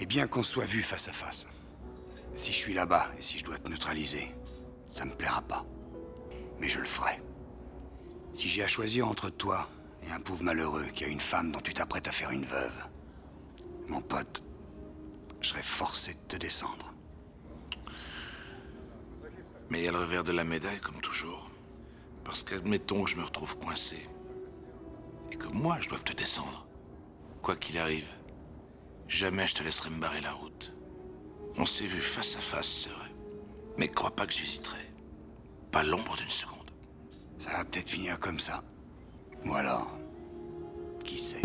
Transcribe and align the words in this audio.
Et 0.00 0.06
bien 0.06 0.26
qu'on 0.26 0.42
soit 0.42 0.64
vu 0.64 0.82
face 0.82 1.08
à 1.08 1.12
face. 1.12 1.46
Si 2.32 2.52
je 2.52 2.56
suis 2.56 2.74
là-bas 2.74 3.10
et 3.18 3.22
si 3.22 3.38
je 3.38 3.44
dois 3.44 3.58
te 3.58 3.68
neutraliser, 3.68 4.32
ça 4.94 5.04
me 5.04 5.14
plaira 5.14 5.42
pas. 5.42 5.66
Mais 6.58 6.68
je 6.68 6.80
le 6.80 6.86
ferai. 6.86 7.20
Si 8.32 8.48
j'ai 8.48 8.62
à 8.62 8.68
choisir 8.68 9.06
entre 9.06 9.28
toi 9.28 9.68
et 10.02 10.10
un 10.10 10.20
pauvre 10.20 10.42
malheureux 10.42 10.86
qui 10.94 11.04
a 11.04 11.08
une 11.08 11.20
femme 11.20 11.52
dont 11.52 11.60
tu 11.60 11.74
t'apprêtes 11.74 12.08
à 12.08 12.12
faire 12.12 12.30
une 12.30 12.46
veuve, 12.46 12.84
mon 13.88 14.00
pote, 14.00 14.42
je 15.42 15.48
serais 15.48 15.62
forcé 15.62 16.14
de 16.14 16.20
te 16.28 16.36
descendre. 16.36 16.94
Mais 19.68 19.80
il 19.80 19.84
y 19.84 19.88
a 19.88 19.92
le 19.92 19.98
revers 19.98 20.24
de 20.24 20.32
la 20.32 20.44
médaille, 20.44 20.80
comme 20.80 21.00
toujours. 21.00 21.50
Parce 22.24 22.42
qu'admettons 22.42 23.04
que 23.04 23.10
je 23.10 23.16
me 23.16 23.22
retrouve 23.22 23.58
coincé. 23.58 24.08
Et 25.30 25.36
que 25.36 25.46
moi, 25.46 25.78
je 25.80 25.88
doive 25.88 26.02
te 26.02 26.12
descendre. 26.12 26.66
Quoi 27.42 27.56
qu'il 27.56 27.78
arrive, 27.78 28.06
jamais 29.10 29.46
je 29.46 29.54
te 29.54 29.62
laisserai 29.64 29.90
me 29.90 30.00
barrer 30.00 30.20
la 30.20 30.32
route. 30.32 30.72
On 31.58 31.66
s'est 31.66 31.86
vu 31.86 32.00
face 32.00 32.36
à 32.36 32.38
face, 32.38 32.84
c'est 32.84 32.90
vrai. 32.90 33.10
Mais 33.76 33.88
crois 33.88 34.14
pas 34.14 34.24
que 34.24 34.32
j'hésiterai. 34.32 34.78
Pas 35.72 35.82
l'ombre 35.82 36.16
d'une 36.16 36.30
seconde. 36.30 36.70
Ça 37.40 37.50
va 37.50 37.64
peut-être 37.64 37.90
finir 37.90 38.18
comme 38.20 38.38
ça. 38.38 38.62
Ou 39.44 39.54
alors, 39.54 39.98
qui 41.04 41.18
sait 41.18 41.42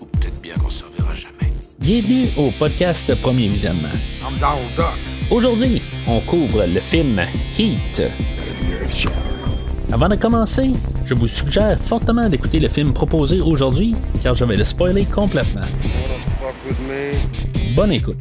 Ou 0.00 0.06
peut-être 0.06 0.40
bien 0.40 0.56
qu'on 0.56 0.70
se 0.70 0.84
reverra 0.84 1.14
jamais. 1.14 1.52
Bienvenue 1.78 2.28
au 2.36 2.50
podcast 2.50 3.14
Premier 3.22 3.48
Visionnement. 3.48 3.88
I'm 4.22 4.38
Donald 4.38 4.74
Duck. 4.76 4.98
Aujourd'hui, 5.30 5.80
on 6.08 6.20
couvre 6.22 6.66
le 6.66 6.80
film 6.80 7.20
Heat. 7.56 8.02
Avant 9.92 10.08
de 10.08 10.14
commencer, 10.14 10.70
je 11.04 11.14
vous 11.14 11.26
suggère 11.26 11.76
fortement 11.76 12.28
d'écouter 12.28 12.60
le 12.60 12.68
film 12.68 12.94
proposé 12.94 13.40
aujourd'hui, 13.40 13.96
car 14.22 14.36
je 14.36 14.44
vais 14.44 14.56
le 14.56 14.62
spoiler 14.62 15.04
complètement. 15.04 15.66
Bonne 17.74 17.90
écoute. 17.90 18.18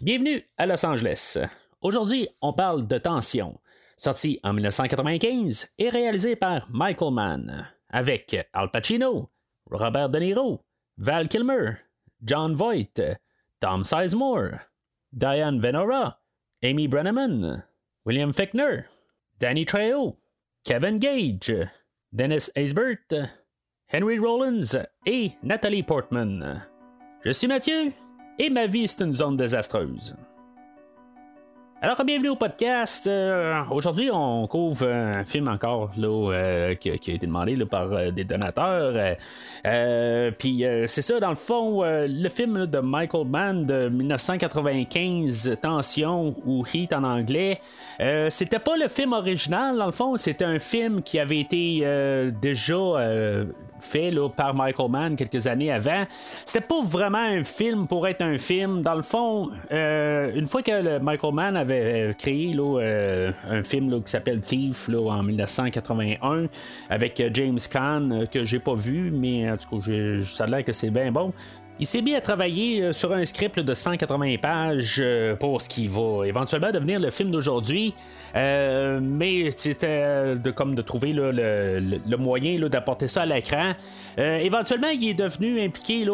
Bienvenue 0.00 0.44
à 0.56 0.66
Los 0.66 0.86
Angeles. 0.86 1.38
Aujourd'hui, 1.82 2.28
on 2.40 2.52
parle 2.52 2.86
de 2.86 2.98
Tension, 2.98 3.58
sorti 3.96 4.38
en 4.44 4.52
1995 4.52 5.70
et 5.76 5.88
réalisé 5.88 6.36
par 6.36 6.68
Michael 6.70 7.12
Mann, 7.12 7.66
avec 7.90 8.36
Al 8.52 8.70
Pacino, 8.70 9.28
Robert 9.68 10.08
De 10.08 10.20
Niro, 10.20 10.60
Val 10.98 11.26
Kilmer, 11.26 11.78
John 12.22 12.54
Voight, 12.54 13.00
Tom 13.58 13.82
Sizemore, 13.82 14.60
Diane 15.12 15.60
Venora, 15.60 16.20
Amy 16.62 16.86
Brenneman, 16.86 17.64
William 18.06 18.32
Fickner, 18.32 18.84
Danny 19.40 19.64
Trejo, 19.64 20.16
Kevin 20.64 20.98
Gage, 20.98 21.70
Dennis 22.12 22.50
Haysbert, 22.56 23.30
Henry 23.86 24.18
Rollins 24.18 24.74
et 25.06 25.32
Nathalie 25.44 25.84
Portman. 25.84 26.62
Je 27.24 27.30
suis 27.30 27.46
Mathieu 27.46 27.92
et 28.40 28.50
ma 28.50 28.66
vie 28.66 28.84
est 28.84 29.00
une 29.00 29.14
zone 29.14 29.36
désastreuse. 29.36 30.16
Alors, 31.80 32.04
bienvenue 32.04 32.30
au 32.30 32.34
podcast. 32.34 33.06
Euh, 33.06 33.62
aujourd'hui, 33.70 34.10
on 34.12 34.48
couvre 34.48 34.88
un 34.88 35.22
film 35.22 35.46
encore 35.46 35.92
là, 35.96 36.32
euh, 36.32 36.74
qui, 36.74 36.90
a 36.90 36.94
été 36.94 37.18
demandé 37.18 37.56
par 37.66 37.92
euh, 37.92 38.10
des 38.10 38.24
donateurs. 38.24 39.16
Puis 40.38 40.64
c'est 40.88 41.02
ça, 41.02 41.20
dans 41.20 41.30
le 41.30 41.36
fond, 41.36 41.84
le 41.84 42.28
film 42.30 42.66
de 42.66 42.80
Michael 42.80 43.28
Mann 43.28 43.64
de 43.64 43.88
1995, 43.90 45.56
Tension 45.62 46.34
ou 46.44 46.64
Heat 46.66 46.92
en 46.92 47.04
anglais. 47.04 47.60
c'était 48.28 48.58
pas 48.58 48.76
le 48.76 48.88
film 48.88 49.12
original, 49.12 49.76
dans 49.76 49.86
le 49.86 49.92
fond, 49.92 50.16
c'était 50.16 50.46
un 50.46 50.58
film 50.58 51.00
qui 51.02 51.20
avait 51.20 51.38
été 51.38 51.84
déjà 52.42 53.44
fait 53.80 54.12
par 54.36 54.54
Michael 54.54 54.90
Mann 54.90 55.16
quelques 55.16 55.46
années 55.46 55.70
avant. 55.70 56.04
C'était 56.44 56.64
pas 56.64 56.80
vraiment 56.82 57.18
un 57.18 57.44
film 57.44 57.86
pour 57.86 58.06
être 58.06 58.22
un 58.22 58.38
film. 58.38 58.82
Dans 58.82 58.94
le 58.94 59.02
fond, 59.02 59.50
une 59.70 60.46
fois 60.46 60.62
que 60.62 60.70
le 60.70 60.98
Michael 60.98 61.34
Mann 61.34 61.56
avait 61.56 61.68
avait 61.68 62.14
créé 62.14 62.52
euh, 62.56 63.32
un 63.48 63.62
film 63.62 64.02
qui 64.02 64.10
s'appelle 64.10 64.40
Thief 64.40 64.88
en 64.88 65.22
1981 65.22 66.46
avec 66.88 67.20
euh, 67.20 67.30
James 67.32 67.58
Caan 67.70 68.10
euh, 68.10 68.26
que 68.26 68.44
j'ai 68.44 68.58
pas 68.58 68.74
vu, 68.74 69.10
mais 69.10 69.50
en 69.50 69.56
tout 69.56 69.80
cas, 69.80 69.92
ça 70.24 70.44
a 70.44 70.46
l'air 70.46 70.64
que 70.64 70.72
c'est 70.72 70.90
bien 70.90 71.12
bon. 71.12 71.32
Il 71.80 71.86
s'est 71.86 72.02
mis 72.02 72.14
à 72.16 72.20
travailler 72.20 72.82
euh, 72.82 72.92
sur 72.92 73.12
un 73.12 73.24
script 73.24 73.60
de 73.60 73.74
180 73.74 74.36
pages 74.42 74.96
euh, 74.98 75.36
pour 75.36 75.62
ce 75.62 75.68
qui 75.68 75.86
va 75.86 76.26
éventuellement 76.26 76.72
devenir 76.72 76.98
le 76.98 77.10
film 77.10 77.30
d'aujourd'hui. 77.30 77.94
Euh, 78.34 78.98
mais 79.00 79.52
c'était 79.56 80.34
de, 80.36 80.50
comme 80.50 80.74
de 80.74 80.82
trouver 80.82 81.12
le, 81.12 82.16
moyen 82.16 82.58
d'apporter 82.68 83.08
ça 83.08 83.22
à 83.22 83.26
l'écran. 83.26 83.72
Éventuellement, 84.18 84.88
il 84.88 85.10
est 85.10 85.14
devenu 85.14 85.62
impliqué 85.62 86.06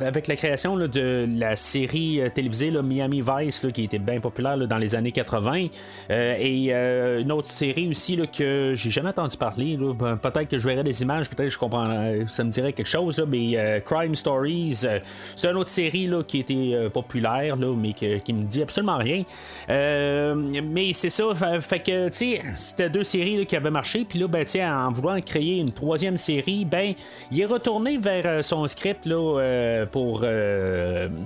avec 0.00 0.26
la 0.26 0.36
création 0.36 0.76
de 0.76 1.28
la 1.38 1.56
série 1.56 2.20
télévisée 2.34 2.70
Miami 2.70 3.22
Vice, 3.22 3.66
qui 3.72 3.84
était 3.84 3.98
bien 3.98 4.20
populaire 4.20 4.58
dans 4.58 4.78
les 4.78 4.94
années 4.94 5.12
80. 5.12 5.66
Euh, 6.10 6.36
et 6.38 6.72
une 7.20 7.32
autre 7.32 7.48
série 7.48 7.88
aussi 7.88 8.18
que 8.36 8.72
j'ai 8.74 8.90
jamais 8.90 9.10
entendu 9.10 9.36
parler. 9.36 9.76
Ben, 9.76 10.16
peut-être 10.16 10.48
que 10.48 10.58
je 10.58 10.68
verrais 10.68 10.84
des 10.84 11.02
images, 11.02 11.28
peut-être 11.28 11.48
que 11.48 11.54
je 11.54 11.58
comprends, 11.58 12.12
ça 12.26 12.44
me 12.44 12.50
dirait 12.50 12.72
quelque 12.72 12.86
chose. 12.86 13.22
Mais 13.26 13.82
Crime 13.84 14.14
Stories, 14.14 14.57
euh, 14.84 14.98
c'est 15.36 15.48
une 15.48 15.56
autre 15.56 15.70
série 15.70 16.06
là, 16.06 16.22
qui 16.22 16.40
était 16.40 16.54
euh, 16.54 16.88
populaire, 16.88 17.56
là, 17.56 17.74
mais 17.76 17.92
qui 17.92 18.32
me 18.32 18.44
dit 18.44 18.62
absolument 18.62 18.96
rien. 18.96 19.24
Euh, 19.68 20.34
mais 20.34 20.92
c'est 20.92 21.10
ça, 21.10 21.24
fait, 21.60 21.80
que 21.80 22.08
tu 22.08 22.16
sais, 22.16 22.42
c'était 22.56 22.90
deux 22.90 23.04
séries 23.04 23.36
là, 23.38 23.44
qui 23.44 23.56
avaient 23.56 23.70
marché, 23.70 24.04
puis 24.08 24.18
là, 24.18 24.26
ben, 24.28 24.44
en 24.62 24.90
voulant 24.92 25.20
créer 25.20 25.58
une 25.58 25.72
troisième 25.72 26.16
série, 26.16 26.64
ben, 26.64 26.94
il 27.30 27.40
est 27.40 27.46
retourné 27.46 27.98
vers 27.98 28.44
son 28.44 28.66
script 28.66 29.06
là, 29.06 29.86
pour, 29.90 30.24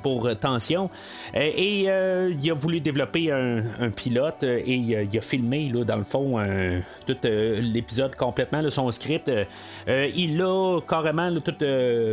pour 0.02 0.38
Tension, 0.38 0.90
et 1.34 1.82
il 1.82 2.50
a 2.50 2.54
voulu 2.54 2.80
développer 2.80 3.30
un, 3.30 3.90
pilote, 3.94 4.42
et 4.42 4.74
il 4.74 4.96
a, 4.96 5.02
il 5.02 5.18
a 5.18 5.20
filmé, 5.20 5.70
là, 5.72 5.84
dans 5.84 5.96
le 5.96 6.04
fond, 6.04 6.42
tout 7.06 7.16
l'épisode 7.22 8.14
complètement, 8.16 8.60
là, 8.60 8.70
son 8.70 8.90
script. 8.92 9.30
Il 9.88 10.36
l'a 10.36 10.80
carrément 10.88 11.30
tout 11.40 11.54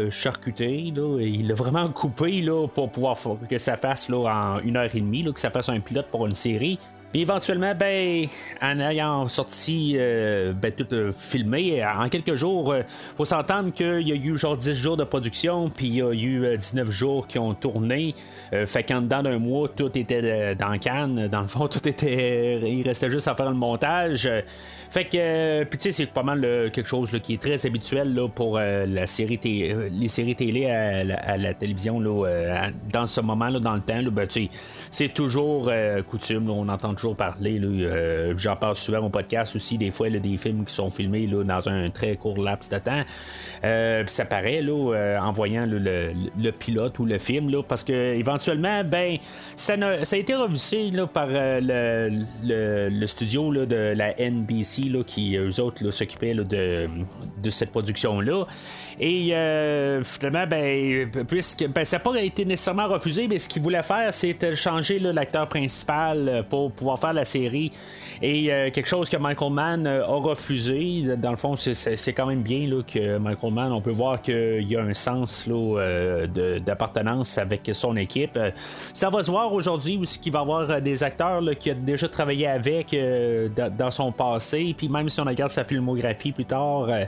charcuté, 0.09 0.94
il 1.20 1.47
l'a 1.47 1.56
vraiment 1.56 1.90
coupé 1.90 2.42
là, 2.42 2.68
pour 2.68 2.92
pouvoir 2.92 3.18
que 3.50 3.58
ça 3.58 3.78
fasse 3.78 4.09
là, 4.09 4.18
en 4.18 4.59
une 4.59 4.78
heure 4.78 4.94
et 4.94 5.02
demie, 5.02 5.24
là, 5.24 5.31
que 5.31 5.40
ça 5.40 5.50
fasse 5.50 5.70
un 5.70 5.80
pilote 5.80 6.08
pour 6.08 6.25
une 6.25 6.36
série. 6.36 6.78
Puis 7.12 7.22
éventuellement, 7.22 7.74
ben, 7.74 8.28
en 8.62 8.80
ayant 8.80 9.28
sorti 9.28 9.96
euh, 9.98 10.53
ben, 10.53 10.72
tout 10.72 10.94
euh, 10.94 11.12
filmé, 11.12 11.84
en 11.84 12.08
quelques 12.08 12.36
jours, 12.36 12.72
euh, 12.72 12.84
faut 13.18 13.25
s'entendre 13.25 13.74
qu'il 13.74 14.08
y 14.08 14.12
a 14.12 14.16
eu 14.16 14.38
genre 14.38 14.56
10 14.56 14.75
jours 14.75 14.96
de 14.96 15.03
production, 15.03 15.69
puis 15.69 15.88
il 15.88 15.96
y 15.96 16.02
a 16.03 16.12
eu 16.14 16.46
euh, 16.46 16.58
19 16.58 16.90
jours 16.92 17.25
qui 17.25 17.40
ont 17.40 17.56
tourné. 17.56 18.14
Euh, 18.53 18.68
fait 18.68 18.84
qu'en 18.84 19.02
dedans 19.02 19.24
d'un 19.24 19.40
mois, 19.40 19.69
tout 19.69 19.98
était 19.98 20.22
euh, 20.24 20.53
dans 20.53 20.78
canne. 20.78 21.28
Dans 21.28 21.42
le 21.42 21.48
fond, 21.48 21.68
tout 21.72 21.88
était. 21.88 22.59
Il 22.62 22.88
restait 22.88 23.09
juste 23.09 23.28
à 23.28 23.34
faire 23.34 23.50
le 23.50 23.56
montage. 23.56 24.30
Fait 24.89 25.05
que, 25.05 25.17
euh, 25.17 25.66
puis 25.66 25.77
tu 25.77 25.83
sais, 25.83 25.91
c'est 25.91 26.11
pas 26.11 26.23
mal 26.23 26.44
euh, 26.44 26.69
quelque 26.72 26.88
chose 26.88 27.11
là, 27.11 27.19
qui 27.19 27.35
est 27.35 27.41
très 27.41 27.63
habituel 27.67 28.13
là, 28.16 28.27
pour 28.27 28.57
euh, 28.57 28.88
la 28.88 29.05
série 29.05 29.39
euh, 29.45 29.88
les 29.91 30.07
séries 30.07 30.35
télé 30.35 30.66
à, 30.67 31.03
la- 31.03 31.53
télévision 31.53 32.00
dans 32.01 33.05
ce 33.05 33.22
moment 33.22 33.50
là, 33.50 33.59
dans 33.59 33.73
le 33.73 33.81
temps. 33.81 34.01
Ben, 34.11 34.27
c'est 34.89 35.13
toujours 35.13 35.72
coutume. 36.07 36.50
on 36.50 36.67
entend 36.69 36.94
toujours 36.94 37.16
parler. 37.16 37.61
J'en 38.38 38.55
parle 38.55 38.75
souvent 38.75 39.00
au 39.05 39.09
podcast 39.09 39.55
aussi, 39.55 39.77
des 39.77 39.91
fois, 39.91 40.09
des 40.09 40.38
films 40.38 40.66
qui 40.66 40.73
sont 40.73 40.89
filmés 40.89 41.27
dans 41.27 41.69
un 41.69 41.89
très 41.89 42.16
court 42.16 42.41
laps 42.41 42.69
de 42.69 42.77
temps. 42.79 43.03
Ça 44.07 44.25
paraît 44.25 44.63
en 45.19 45.31
voyant 45.31 45.66
le, 45.67 46.51
pilote 46.51 46.97
ou 47.00 47.06
le 47.06 47.17
film, 47.17 47.51
parce 47.67 47.83
que 47.83 48.13
éventuellement, 48.16 48.83
ben, 48.83 49.17
ça, 49.56 49.73
a 49.75 50.16
été 50.17 50.35
revisé 50.35 50.91
par 51.13 51.27
le, 51.29 52.23
le- 52.44 53.07
studio 53.07 53.66
de 53.66 53.94
la 53.95 54.13
NBC 54.19 54.78
là, 54.88 55.03
qui, 55.03 55.35
eux 55.35 55.59
autres, 55.59 55.84
là, 55.84 55.91
s'occupaient 55.91 56.34
là, 56.34 56.44
de, 56.44 56.88
cette 57.50 57.72
production-là. 57.72 58.45
Et 59.00 59.34
euh, 59.34 60.03
finalement, 60.03 60.45
ben, 60.47 61.09
puisque 61.28 61.67
ben, 61.67 61.86
ça 61.86 61.98
n'a 61.98 62.00
pas 62.01 62.21
été 62.21 62.45
nécessairement 62.45 62.88
refusé, 62.88 63.27
mais 63.27 63.39
ce 63.39 63.50
qu'ils 63.50 63.62
voulaient 63.62 63.83
faire, 63.83 64.13
c'était 64.13 64.56
changer 64.56 65.00
là, 65.00 65.13
l'acteur 65.13 65.48
principal 65.48 66.27
euh, 66.27 66.44
pour 66.44 66.71
pouvoir 66.71 67.00
faire 67.00 67.13
la 67.13 67.25
série. 67.25 67.71
Et 68.21 68.51
euh, 68.51 68.69
quelque 68.71 68.88
chose 68.88 69.09
que 69.09 69.18
Michael 69.18 69.54
Mann 69.54 69.88
a 69.88 70.04
refusé. 70.06 71.15
Dans 71.18 71.31
le 71.31 71.38
fond, 71.38 71.56
c'est- 71.56 72.13
quand 72.13 72.25
même 72.25 72.42
bien 72.42 72.68
là, 72.68 72.81
que 72.86 73.18
Michael 73.18 73.54
Mann, 73.54 73.71
on 73.71 73.81
peut 73.81 73.92
voir 73.92 74.21
qu'il 74.21 74.68
y 74.68 74.75
a 74.75 74.81
un 74.81 74.94
sens 74.94 75.48
là, 75.48 76.25
d'appartenance 76.59 77.38
avec 77.38 77.69
son 77.74 77.95
équipe. 77.95 78.38
Ça 78.94 79.09
va 79.09 79.24
se 79.24 79.31
voir 79.31 79.54
aujourd'hui 79.54 79.98
où 79.98 80.04
il 80.04 80.31
va 80.31 80.39
y 80.39 80.42
avoir 80.42 80.81
des 80.81 81.04
acteurs 81.04 81.39
là, 81.42 81.56
qui 81.56 81.71
ont 81.71 81.77
déjà 81.80 82.09
travaillé 82.09 82.48
avec 82.48 82.95
dans 83.77 83.92
son 83.92 84.12
passé. 84.12 84.69
Puis 84.74 84.89
même 84.89 85.10
si 85.10 85.19
on 85.19 85.25
regarde 85.25 85.51
sa 85.51 85.63
filmographie 85.63 86.31
plus 86.31 86.45
tard, 86.45 86.89
euh, 86.89 87.06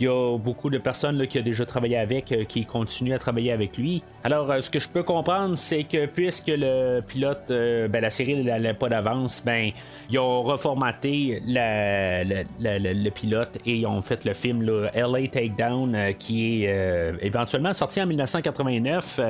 il 0.00 0.04
y 0.04 0.08
a 0.08 0.38
beaucoup 0.38 0.70
de 0.70 0.78
personnes 0.78 1.18
là, 1.18 1.26
qui 1.26 1.38
ont 1.38 1.42
déjà 1.42 1.66
travaillé 1.66 1.98
avec, 1.98 2.32
euh, 2.32 2.44
qui 2.44 2.64
continuent 2.64 3.12
à 3.12 3.18
travailler 3.18 3.52
avec 3.52 3.76
lui. 3.76 4.02
Alors, 4.24 4.50
euh, 4.50 4.62
ce 4.62 4.70
que 4.70 4.80
je 4.80 4.88
peux 4.88 5.02
comprendre, 5.02 5.58
c'est 5.58 5.84
que 5.84 6.06
puisque 6.06 6.48
le 6.48 7.00
pilote, 7.00 7.50
euh, 7.50 7.86
ben, 7.86 8.00
la 8.00 8.08
série 8.08 8.42
n'allait 8.42 8.72
pas 8.72 8.88
d'avance, 8.88 9.42
ben, 9.44 9.72
ils 10.10 10.18
ont 10.18 10.42
reformaté 10.42 11.42
le 11.46 13.10
pilote 13.10 13.58
et 13.66 13.76
ils 13.76 13.86
ont 13.86 14.00
fait 14.00 14.24
le 14.24 14.32
film 14.32 14.62
là, 14.62 14.90
LA 14.94 15.28
Takedown 15.28 16.14
qui 16.18 16.64
est 16.64 17.14
éventuellement 17.20 17.74
sorti 17.74 18.00
en 18.00 18.06
1989, 18.06 19.20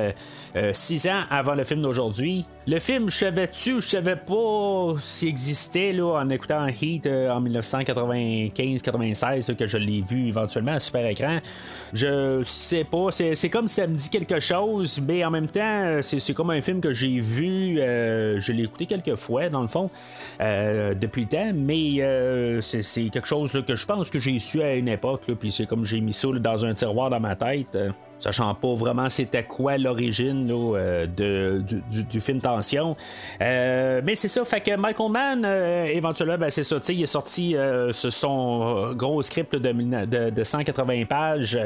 six 0.73 1.07
ans 1.07 1.23
avant 1.29 1.55
le 1.55 1.63
film 1.63 1.81
d'aujourd'hui. 1.81 2.45
Le 2.67 2.77
film, 2.79 3.09
je 3.09 3.17
savais-tu, 3.17 3.81
je 3.81 3.87
savais 3.87 4.15
pas 4.15 4.93
s'il 5.01 5.29
existait 5.29 5.93
là, 5.93 6.21
en 6.21 6.29
écoutant 6.29 6.67
Heat 6.67 7.07
en 7.07 7.41
1995-96 7.41 9.55
que 9.55 9.65
je 9.67 9.77
l'ai 9.77 10.01
vu 10.01 10.27
éventuellement 10.27 10.60
super 10.79 11.05
écran. 11.05 11.39
Je 11.93 12.41
sais 12.43 12.83
pas, 12.83 13.11
c'est 13.11 13.49
comme 13.49 13.67
ça 13.67 13.87
me 13.87 13.95
dit 13.95 14.09
quelque 14.09 14.39
chose, 14.39 15.01
mais 15.05 15.25
en 15.25 15.31
même 15.31 15.47
temps, 15.47 15.99
c'est 16.01 16.33
comme 16.33 16.51
un 16.51 16.61
film 16.61 16.81
que 16.81 16.93
j'ai 16.93 17.19
vu, 17.19 17.75
je 17.77 18.51
l'ai 18.51 18.63
écouté 18.63 18.85
quelques 18.85 19.15
fois 19.15 19.49
dans 19.49 19.61
le 19.61 19.67
fond 19.67 19.89
depuis 20.39 21.23
le 21.23 21.27
temps, 21.27 21.51
mais 21.53 22.61
c'est 22.61 23.09
quelque 23.09 23.27
chose 23.27 23.51
que 23.65 23.75
je 23.75 23.85
pense 23.85 24.09
que 24.09 24.19
j'ai 24.19 24.39
su 24.39 24.61
à 24.61 24.75
une 24.75 24.87
époque, 24.87 25.23
puis 25.39 25.51
c'est 25.51 25.65
comme 25.65 25.85
j'ai 25.85 25.99
mis 26.01 26.13
ça 26.13 26.29
dans 26.39 26.65
un 26.65 26.73
tiroir 26.73 27.09
dans 27.09 27.19
ma 27.19 27.35
tête 27.35 27.77
sachant 28.21 28.53
pas 28.53 28.73
vraiment 28.75 29.09
c'était 29.09 29.43
quoi 29.43 29.77
l'origine 29.77 30.49
euh, 30.51 31.07
de, 31.07 31.63
du, 31.89 32.21
film 32.21 32.39
Tension. 32.39 32.95
Euh, 33.41 34.01
mais 34.03 34.15
c'est 34.15 34.27
ça, 34.27 34.45
fait 34.45 34.61
que 34.61 34.75
Michael 34.75 35.11
Mann, 35.11 35.43
euh, 35.43 35.85
éventuellement, 35.85 36.37
ben, 36.37 36.49
c'est 36.49 36.63
ça, 36.63 36.77
il 36.89 37.01
est 37.01 37.05
sorti 37.05 37.55
son 37.91 38.93
gros 38.93 39.21
script 39.21 39.55
de, 39.55 40.29
de, 40.29 40.43
180 40.43 41.05
pages, 41.05 41.59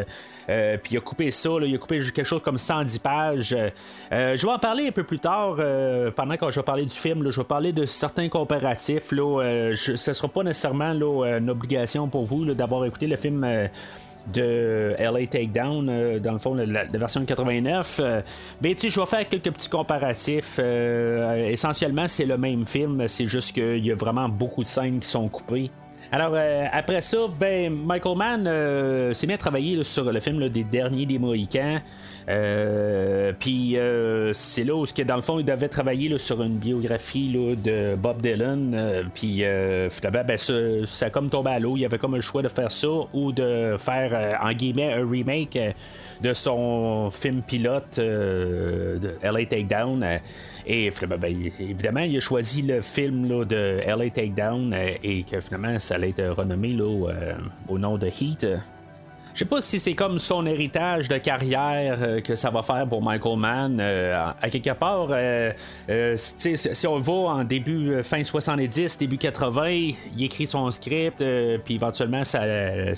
puis 0.47 0.93
il 0.93 0.97
a 0.97 1.01
coupé 1.01 1.31
ça, 1.31 1.49
il 1.61 1.75
a 1.75 1.77
coupé 1.77 1.99
quelque 1.99 2.23
chose 2.23 2.41
comme 2.41 2.57
110 2.57 2.99
pages. 2.99 3.55
je 4.11 4.45
vais 4.45 4.53
en 4.53 4.59
parler 4.59 4.87
un 4.87 4.91
peu 4.91 5.03
plus 5.03 5.19
tard, 5.19 5.57
pendant 6.15 6.37
que 6.37 6.49
je 6.51 6.59
vais 6.59 6.65
parler 6.65 6.85
du 6.85 6.95
film, 6.95 7.29
je 7.29 7.39
vais 7.39 7.45
parler 7.45 7.73
de 7.73 7.85
certains 7.85 8.29
comparatifs. 8.29 9.11
Là, 9.11 9.71
je, 9.73 9.95
ce 9.95 10.13
sera 10.13 10.27
pas 10.27 10.43
nécessairement 10.43 10.91
une 10.91 11.49
obligation 11.49 12.07
pour 12.07 12.25
vous 12.25 12.45
d'avoir 12.53 12.85
écouté 12.85 13.07
le 13.07 13.15
film 13.15 13.45
de 14.33 14.95
LA 14.97 15.27
Takedown, 15.27 15.87
euh, 15.89 16.19
dans 16.19 16.33
le 16.33 16.39
fond, 16.39 16.53
la, 16.55 16.85
version 16.85 17.21
de 17.21 17.25
89. 17.25 17.99
Euh, 17.99 18.21
ben, 18.61 18.73
tu 18.73 18.81
sais, 18.81 18.89
je 18.89 18.99
vais 18.99 19.05
faire 19.05 19.27
quelques 19.29 19.51
petits 19.51 19.69
comparatifs. 19.69 20.57
Euh, 20.59 21.49
essentiellement, 21.49 22.07
c'est 22.07 22.25
le 22.25 22.37
même 22.37 22.65
film, 22.65 23.07
c'est 23.07 23.27
juste 23.27 23.53
qu'il 23.53 23.85
y 23.85 23.91
a 23.91 23.95
vraiment 23.95 24.29
beaucoup 24.29 24.63
de 24.63 24.67
scènes 24.67 24.99
qui 24.99 25.07
sont 25.07 25.27
coupées. 25.29 25.71
Alors, 26.11 26.35
après 26.71 27.01
ça, 27.01 27.17
ben, 27.39 27.73
Michael 27.73 28.17
Mann 28.17 29.13
s'est 29.13 29.25
mis 29.25 29.33
à 29.33 29.37
travailler 29.37 29.83
sur 29.83 30.11
le 30.11 30.19
film 30.19 30.49
des 30.49 30.63
derniers 30.63 31.07
des 31.07 31.17
Mohicans. 31.17 31.79
Euh, 32.27 33.33
puis 33.37 33.77
euh, 33.77 34.33
c'est 34.33 34.63
là 34.63 34.75
où, 34.75 34.85
dans 34.85 35.15
le 35.15 35.21
fond, 35.21 35.39
il 35.39 35.45
devait 35.45 35.67
travailler 35.67 36.17
sur 36.17 36.41
une 36.41 36.57
biographie 36.57 37.31
de 37.31 37.95
Bob 37.95 38.21
Dylan. 38.21 38.73
Euh, 38.73 39.03
puis 39.13 39.43
finalement, 39.91 40.23
ben, 40.27 40.37
ça, 40.37 41.05
a 41.05 41.09
comme 41.09 41.29
tombé 41.29 41.51
à 41.51 41.59
l'eau. 41.59 41.77
Il 41.77 41.81
y 41.81 41.85
avait 41.85 41.97
comme 41.97 42.15
le 42.15 42.21
choix 42.21 42.41
de 42.41 42.47
faire 42.47 42.71
ça 42.71 42.87
ou 43.13 43.31
de 43.31 43.75
faire, 43.77 44.39
en 44.41 44.51
guillemets, 44.53 44.93
un 44.93 45.07
remake 45.07 45.59
de 46.21 46.33
son 46.33 47.09
film 47.11 47.41
pilote 47.43 47.99
de 47.99 49.15
LA 49.21 49.45
Takedown. 49.45 50.05
Et 50.65 50.89
ben, 51.07 51.51
évidemment, 51.59 51.99
il 52.01 52.17
a 52.17 52.19
choisi 52.19 52.61
le 52.61 52.81
film 52.81 53.45
de 53.45 53.81
LA 53.85 54.09
Takedown 54.09 54.73
et 55.03 55.23
que 55.23 55.39
finalement, 55.39 55.79
ça 55.79 55.95
allait 55.95 56.09
être 56.09 56.27
renommé 56.29 56.75
au 56.81 57.77
nom 57.77 57.97
de 57.97 58.07
Heat. 58.07 58.47
Je 59.35 59.39
sais 59.39 59.45
pas 59.45 59.59
si 59.59 59.79
c'est 59.79 59.95
comme 59.95 60.17
son 60.17 60.45
héritage 60.45 61.09
de 61.09 61.17
carrière 61.17 61.97
euh, 62.01 62.21
que 62.21 62.35
ça 62.35 62.49
va 62.51 62.63
faire 62.63 62.87
pour 62.87 63.01
Michael 63.01 63.37
Mann. 63.37 63.79
Euh, 63.81 64.29
à 64.41 64.49
quelque 64.49 64.71
part, 64.71 65.09
euh, 65.11 65.51
si 66.15 66.87
on 66.87 66.99
va 66.99 67.13
en 67.13 67.43
début, 67.43 68.01
fin 68.01 68.23
70, 68.23 68.97
début 68.97 69.17
80, 69.17 69.67
il 70.15 70.23
écrit 70.23 70.47
son 70.47 70.71
script, 70.71 71.21
puis 71.65 71.75
éventuellement, 71.75 72.23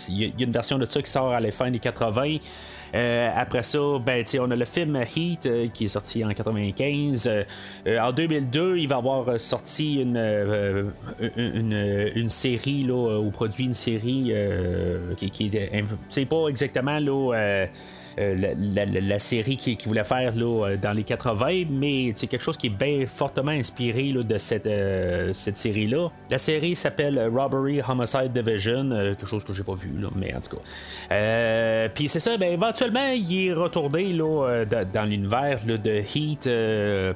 il 0.09 0.15
y, 0.15 0.25
a 0.25 0.45
une 0.45 0.51
version 0.51 0.77
de 0.77 0.85
ça 0.85 1.01
qui 1.01 1.09
sort 1.09 1.33
à 1.33 1.39
la 1.39 1.49
fin 1.49 1.71
des 1.71 1.79
80. 1.79 2.37
Euh, 2.95 3.29
après 3.35 3.63
ça, 3.63 3.79
ben, 4.03 4.23
on 4.39 4.51
a 4.51 4.55
le 4.55 4.65
film 4.65 5.01
Heat 5.15 5.45
euh, 5.45 5.67
qui 5.73 5.85
est 5.85 5.89
sorti 5.89 6.23
en 6.23 6.29
95. 6.29 7.27
Euh, 7.27 7.43
en 7.99 8.11
2002, 8.11 8.77
il 8.77 8.87
va 8.87 8.97
avoir 8.97 9.39
sorti 9.39 10.01
une, 10.01 10.89
série, 12.29 12.83
là, 12.83 13.19
ou 13.19 13.29
produit 13.31 13.65
une 13.65 13.73
série 13.73 14.33
qui, 15.17 15.31
qui 15.31 15.51
c'est 16.09 16.25
pas 16.25 16.47
exactement 16.47 16.99
là 16.99 17.67
euh, 18.19 18.53
la, 18.73 19.19
série 19.19 19.57
qu'il 19.57 19.77
qui 19.77 19.87
voulait 19.87 20.03
faire 20.03 20.33
là, 20.35 20.69
euh, 20.69 20.77
dans 20.77 20.93
les 20.93 21.03
80, 21.03 21.65
mais 21.69 22.13
c'est 22.15 22.25
quelque 22.25 22.41
chose 22.43 22.57
qui 22.57 22.67
est 22.67 22.69
bien 22.71 23.05
fortement 23.05 23.51
inspiré 23.51 24.11
de 24.11 24.37
cette, 24.39 24.65
euh, 24.65 25.33
cette 25.33 25.57
série-là. 25.57 26.09
La 26.31 26.39
série 26.39 26.75
s'appelle 26.75 27.29
Robbery 27.31 27.79
Homicide 27.87 28.31
Division, 28.33 28.89
quelque 28.89 29.27
chose 29.27 29.43
que 29.43 29.53
j'ai 29.53 29.63
pas 29.63 29.75
vu, 29.75 29.91
là, 29.99 30.07
mais 30.15 30.33
en 30.33 30.39
tout 30.39 30.57
cas. 30.57 31.89
Puis 31.89 32.07
c'est 32.07 32.19
ça, 32.19 32.37
ben, 32.37 32.53
éventuellement, 32.53 33.09
il 33.09 33.47
est 33.47 33.53
retourné 33.53 34.13
là, 34.13 34.65
dans 34.65 35.07
l'univers 35.07 35.59
de 35.65 36.01
Heat, 36.15 36.49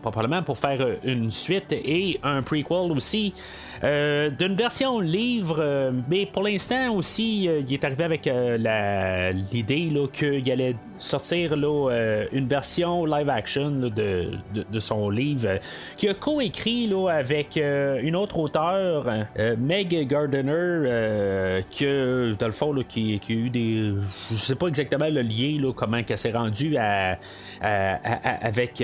probablement 0.02 0.44
pour 0.44 0.58
faire 0.58 0.86
une 1.04 1.32
suite 1.32 1.72
et 1.72 2.20
un 2.24 2.44
prequel 2.44 2.92
aussi. 2.92 3.34
d'une 3.82 4.56
version 4.56 5.00
livre, 5.00 5.92
mais 6.10 6.26
pour 6.26 6.44
l'instant 6.44 6.94
aussi, 6.94 7.46
il 7.46 7.74
est 7.74 7.84
arrivé 7.84 8.04
avec 8.04 8.30
l'idée 9.52 9.92
qu'il 10.14 10.52
allait 10.52 10.76
sortir 11.02 11.56
là, 11.56 11.90
euh, 11.90 12.26
une 12.32 12.48
version 12.48 13.06
live 13.06 13.30
action 13.30 13.72
de, 13.72 14.32
de, 14.54 14.80
son 14.80 15.10
livre 15.10 15.48
euh, 15.48 15.58
qui 15.98 16.08
a 16.08 16.14
coécrit 16.14 16.92
avec 17.10 17.58
euh, 17.58 18.00
une 18.02 18.16
autre 18.16 18.38
auteure, 18.40 19.06
Meg 19.58 20.08
Gardner, 20.08 21.62
que 21.78 22.36
dans 22.38 22.46
le 22.46 22.52
fond 22.52 22.76
qui, 22.88 23.20
qui, 23.20 23.34
a 23.34 23.36
eu 23.36 23.50
des. 23.50 23.94
Je 24.30 24.36
sais 24.36 24.56
pas 24.56 24.68
exactement 24.68 25.08
le 25.10 25.22
lien, 25.22 25.60
là, 25.62 25.72
comment 25.74 25.98
elle 26.08 26.18
s'est 26.18 26.32
rendue 26.32 26.78
à, 26.78 27.18
avec 27.62 28.84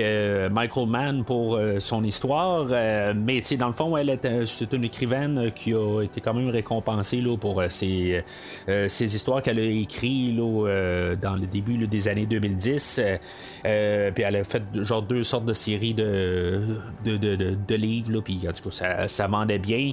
Michael 0.50 0.86
Mann 0.86 1.24
pour 1.24 1.58
son 1.78 2.04
histoire. 2.04 2.66
mais 3.14 3.40
dans 3.58 3.66
le 3.68 3.72
fond, 3.72 3.96
elle 3.96 4.10
est, 4.10 4.46
c'est 4.46 4.72
une 4.72 4.84
écrivaine 4.84 5.50
qui 5.54 5.72
a 5.72 6.02
été 6.02 6.20
quand 6.20 6.34
même 6.34 6.50
récompensée 6.50 7.20
là, 7.20 7.36
pour 7.36 7.62
ses, 7.68 8.24
ses 8.66 9.14
histoires 9.14 9.42
qu'elle 9.42 9.58
a 9.58 9.62
écrites 9.62 10.36
dans 10.36 11.36
le 11.38 11.46
début 11.46 11.86
des 11.86 12.07
années 12.08 12.26
2010. 12.26 12.98
Euh, 12.98 13.16
euh, 13.64 14.10
puis 14.10 14.24
elle 14.24 14.36
a 14.36 14.44
fait 14.44 14.62
genre 14.74 15.02
deux 15.02 15.22
sortes 15.22 15.44
de 15.44 15.52
séries 15.52 15.94
de, 15.94 16.60
de, 17.04 17.74
livres, 17.74 18.20
puis 18.20 18.40
en 18.48 18.52
tout 18.52 18.64
cas, 18.64 18.70
ça, 18.70 19.08
ça 19.08 19.26
vendait 19.26 19.58
bien. 19.58 19.92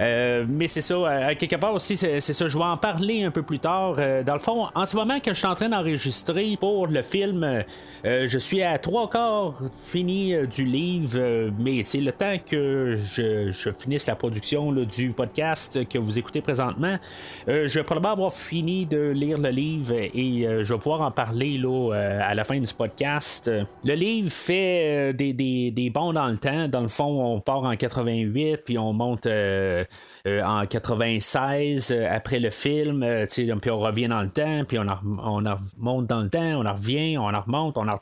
Euh, 0.00 0.44
mais 0.48 0.68
c'est 0.68 0.80
ça, 0.80 1.34
quelque 1.34 1.56
part 1.56 1.74
aussi, 1.74 1.96
c'est, 1.96 2.20
ça, 2.20 2.48
je 2.48 2.56
vais 2.56 2.64
en 2.64 2.76
parler 2.76 3.24
un 3.24 3.30
peu 3.30 3.42
plus 3.42 3.58
tard. 3.58 3.94
dans 4.24 4.32
le 4.32 4.38
fond, 4.38 4.68
en 4.74 4.86
ce 4.86 4.96
moment 4.96 5.20
que 5.20 5.32
je 5.32 5.38
suis 5.38 5.46
en 5.46 5.54
train 5.54 5.68
d'enregistrer 5.68 6.56
pour 6.58 6.86
le 6.86 7.02
film, 7.02 7.64
je 8.04 8.38
suis 8.38 8.62
à 8.62 8.78
trois 8.78 9.08
quarts 9.08 9.60
fini 9.76 10.34
du 10.46 10.64
livre, 10.64 11.50
mais 11.58 11.82
le 11.94 12.10
temps 12.10 12.36
que 12.44 12.96
je 12.96 13.70
finisse 13.70 14.06
la 14.06 14.16
production 14.16 14.72
du 14.72 15.10
podcast 15.10 15.88
que 15.88 15.98
vous 15.98 16.18
écoutez 16.18 16.40
présentement, 16.40 16.98
je 17.46 17.72
vais 17.72 17.84
probablement 17.84 18.12
avoir 18.12 18.32
fini 18.32 18.86
de 18.86 19.10
lire 19.10 19.38
le 19.38 19.50
livre 19.50 19.94
et 19.94 20.46
je 20.62 20.72
vais 20.72 20.78
pouvoir 20.78 21.00
en 21.02 21.10
parler 21.10 21.53
euh, 21.64 22.20
à 22.22 22.34
la 22.34 22.44
fin 22.44 22.58
du 22.58 22.74
podcast. 22.74 23.50
Le 23.84 23.94
livre 23.94 24.30
fait 24.30 25.10
euh, 25.10 25.12
des, 25.12 25.32
des, 25.32 25.90
bons 25.90 26.12
dans 26.12 26.26
le 26.26 26.36
temps. 26.36 26.68
Dans 26.68 26.80
le 26.80 26.88
fond, 26.88 27.34
on 27.34 27.40
part 27.40 27.64
en 27.64 27.76
88, 27.76 28.62
puis 28.64 28.78
on 28.78 28.92
monte 28.92 29.26
euh, 29.26 29.84
en 30.26 30.66
96 30.66 31.94
après 32.10 32.40
le 32.40 32.50
film, 32.50 33.06
puis 33.28 33.70
on 33.70 33.78
revient 33.78 34.08
dans 34.08 34.22
le 34.22 34.30
temps, 34.30 34.64
puis 34.66 34.78
on, 34.78 34.86
on 35.04 35.36
remonte 35.36 36.06
dans 36.06 36.20
le 36.20 36.28
temps, 36.28 36.60
on 36.60 36.66
en 36.66 36.74
revient, 36.74 37.18
on 37.18 37.32
en 37.34 37.40
remonte, 37.40 37.76
on 37.76 37.88
en 37.88 38.00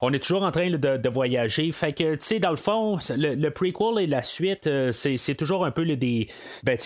On 0.00 0.12
est 0.12 0.18
toujours 0.18 0.42
en 0.42 0.50
train 0.50 0.70
de, 0.70 1.08
voyager. 1.08 1.70
Fait 1.72 1.92
que, 1.92 2.14
tu 2.14 2.20
sais, 2.20 2.38
dans 2.40 2.50
le 2.50 2.56
fond, 2.56 2.98
le, 3.16 3.48
prequel 3.50 4.02
et 4.02 4.06
la 4.06 4.22
suite, 4.22 4.68
c'est 4.90 5.34
toujours 5.34 5.64
un 5.64 5.70
peu 5.70 5.84
des. 5.84 6.26
Ben, 6.64 6.76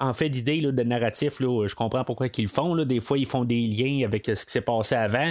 en 0.00 0.12
fait, 0.12 0.28
d'idées 0.28 0.60
de 0.60 0.82
narratif, 0.82 1.36
je 1.40 1.74
comprends 1.74 2.04
pourquoi 2.04 2.28
ils 2.36 2.42
le 2.42 2.48
font. 2.48 2.76
Des 2.84 3.00
fois, 3.00 3.18
ils 3.18 3.26
font 3.26 3.44
des 3.44 3.66
liens 3.66 4.04
avec 4.04 4.26
ce 4.26 4.44
qui 4.44 4.52
s'est 4.52 4.60
passé 4.60 4.94
avant. 4.94 5.25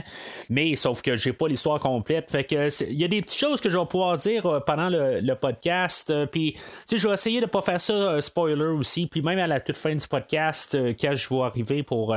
Mais 0.49 0.75
sauf 0.75 1.01
que 1.01 1.17
j'ai 1.17 1.33
pas 1.33 1.47
l'histoire 1.47 1.79
complète. 1.79 2.31
Fait 2.31 2.43
que 2.43 2.69
il 2.89 2.99
y 2.99 3.03
a 3.03 3.07
des 3.07 3.21
petites 3.21 3.39
choses 3.39 3.61
que 3.61 3.69
je 3.69 3.77
vais 3.77 3.85
pouvoir 3.85 4.17
dire 4.17 4.45
euh, 4.45 4.59
pendant 4.59 4.89
le, 4.89 5.35
podcast. 5.35 6.09
Euh, 6.09 6.25
puis 6.25 6.55
je 6.91 7.07
vais 7.07 7.13
essayer 7.13 7.41
de 7.41 7.45
pas 7.45 7.61
faire 7.61 7.81
ça 7.81 7.93
euh, 7.93 8.21
spoiler 8.21 8.65
aussi. 8.65 9.07
Puis 9.07 9.21
même 9.21 9.39
à 9.39 9.47
la 9.47 9.59
toute 9.59 9.77
fin 9.77 9.93
du 9.93 10.07
podcast, 10.07 10.77
quand 10.99 11.15
je 11.15 11.29
vais 11.29 11.41
arriver 11.41 11.83
pour 11.83 12.15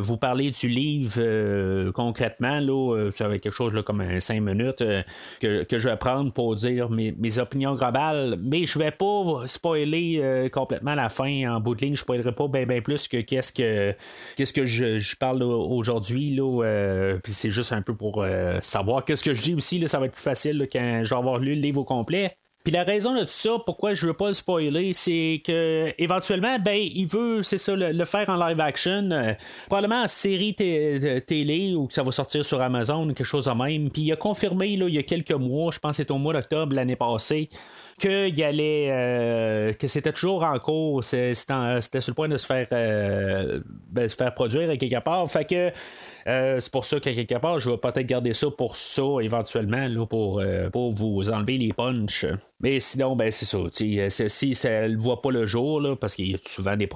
vous 0.00 0.16
parler 0.16 0.50
du 0.50 0.68
livre 0.68 1.90
concrètement, 1.92 2.60
là, 2.60 3.10
ça 3.10 3.28
va 3.28 3.36
être 3.36 3.42
quelque 3.42 3.52
chose 3.52 3.74
là, 3.74 3.82
comme 3.82 4.20
5 4.20 4.40
minutes 4.40 4.84
que, 5.40 5.66
je 5.70 5.88
vais 5.88 5.96
prendre 5.96 6.32
pour 6.32 6.54
dire 6.54 6.90
mes, 6.90 7.38
opinions 7.38 7.74
globales. 7.74 8.36
Mais 8.42 8.66
je 8.66 8.78
vais 8.78 8.90
pas 8.90 9.46
spoiler 9.46 10.48
complètement 10.52 10.94
la 10.94 11.08
fin. 11.08 11.54
En 11.54 11.60
bout 11.60 11.74
de 11.74 11.84
ligne, 11.84 11.96
je 11.96 12.00
spoilerai 12.00 12.32
pas 12.32 12.48
bien 12.48 12.80
plus 12.80 13.08
que 13.08 13.20
qu'est-ce 13.20 13.52
que 13.52 13.94
qu'est-ce 14.36 14.52
que 14.52 14.64
je, 14.64 14.98
je 14.98 15.16
parle 15.16 15.42
aujourd'hui. 15.42 16.34
Là, 16.34 16.62
euh, 16.64 17.18
puis 17.22 17.32
c'est 17.32 17.50
juste 17.50 17.72
un 17.72 17.82
peu 17.82 17.94
pour 17.94 18.22
euh, 18.22 18.58
savoir 18.62 19.04
qu'est-ce 19.04 19.24
que 19.24 19.34
je 19.34 19.42
dis 19.42 19.54
aussi. 19.54 19.78
Là, 19.78 19.88
ça 19.88 19.98
va 19.98 20.06
être 20.06 20.12
plus 20.12 20.22
facile 20.22 20.68
quand 20.70 21.02
je 21.04 21.10
vais 21.10 21.18
avoir 21.18 21.38
lu 21.38 21.54
le 21.54 21.60
livre 21.60 21.80
au 21.80 21.84
complet. 21.84 22.36
Puis 22.64 22.72
la 22.72 22.82
raison 22.82 23.18
de 23.18 23.24
ça, 23.24 23.56
pourquoi 23.64 23.94
je 23.94 24.06
veux 24.06 24.14
pas 24.14 24.28
le 24.28 24.34
spoiler, 24.34 24.92
c'est 24.92 25.40
que 25.44 25.92
éventuellement, 25.96 26.58
ben, 26.58 26.78
il 26.78 27.06
veut, 27.06 27.42
c'est 27.42 27.56
ça, 27.56 27.74
le, 27.74 28.04
faire 28.04 28.28
en 28.28 28.36
live 28.46 28.60
action, 28.60 29.10
euh, 29.10 29.32
probablement 29.66 30.02
en 30.02 30.08
série 30.08 30.54
télé 30.54 31.74
ou 31.74 31.86
que 31.86 31.94
ça 31.94 32.02
va 32.02 32.12
sortir 32.12 32.44
sur 32.44 32.60
Amazon, 32.60 33.06
quelque 33.08 33.24
chose 33.24 33.46
de 33.46 33.52
même. 33.52 33.90
Puis 33.90 34.02
il 34.02 34.12
a 34.12 34.16
confirmé 34.16 34.76
là, 34.76 34.86
il 34.88 34.94
y 34.94 34.98
a 34.98 35.02
quelques 35.02 35.32
mois, 35.32 35.72
je 35.72 35.78
pense 35.78 35.92
que 35.92 35.96
c'est 36.02 36.10
au 36.10 36.18
mois 36.18 36.34
d'octobre 36.34 36.74
l'année 36.74 36.96
passée, 36.96 37.48
qu'il 37.98 38.42
allait 38.42 38.88
euh, 38.90 39.72
que 39.72 39.86
c'était 39.88 40.12
toujours 40.12 40.44
en 40.44 40.58
cours, 40.58 41.02
c'était 41.02 41.34
sur 41.34 42.10
le 42.10 42.14
point 42.14 42.28
de 42.28 42.36
se 42.36 42.46
faire 42.46 42.66
euh, 42.72 43.60
ben, 43.90 44.08
se 44.08 44.16
faire 44.16 44.34
produire 44.34 44.76
quelque 44.78 45.00
part. 45.00 45.30
Fait 45.30 45.44
que 45.44 45.72
euh, 46.28 46.60
c'est 46.60 46.70
pour 46.70 46.84
ça 46.84 47.00
qu'à 47.00 47.14
quelque 47.14 47.36
part, 47.36 47.58
je 47.58 47.70
vais 47.70 47.78
peut-être 47.78 48.06
garder 48.06 48.34
ça 48.34 48.48
pour 48.50 48.76
ça 48.76 49.02
éventuellement, 49.22 49.88
là, 49.88 50.04
pour, 50.04 50.40
euh, 50.40 50.68
pour 50.68 50.92
vous 50.92 51.30
enlever 51.30 51.56
les 51.56 51.72
punchs. 51.72 52.26
Mais 52.60 52.80
sinon, 52.80 53.16
ben 53.16 53.30
c'est 53.30 53.46
ça. 53.46 53.58
Si 53.70 54.54
ça 54.54 54.88
ne 54.88 54.96
voit 54.96 55.22
pas 55.22 55.30
le 55.30 55.46
jour, 55.46 55.80
là, 55.80 55.96
parce 55.96 56.16
qu'il 56.16 56.30
y 56.30 56.34
a 56.34 56.38
souvent 56.44 56.76
des, 56.76 56.86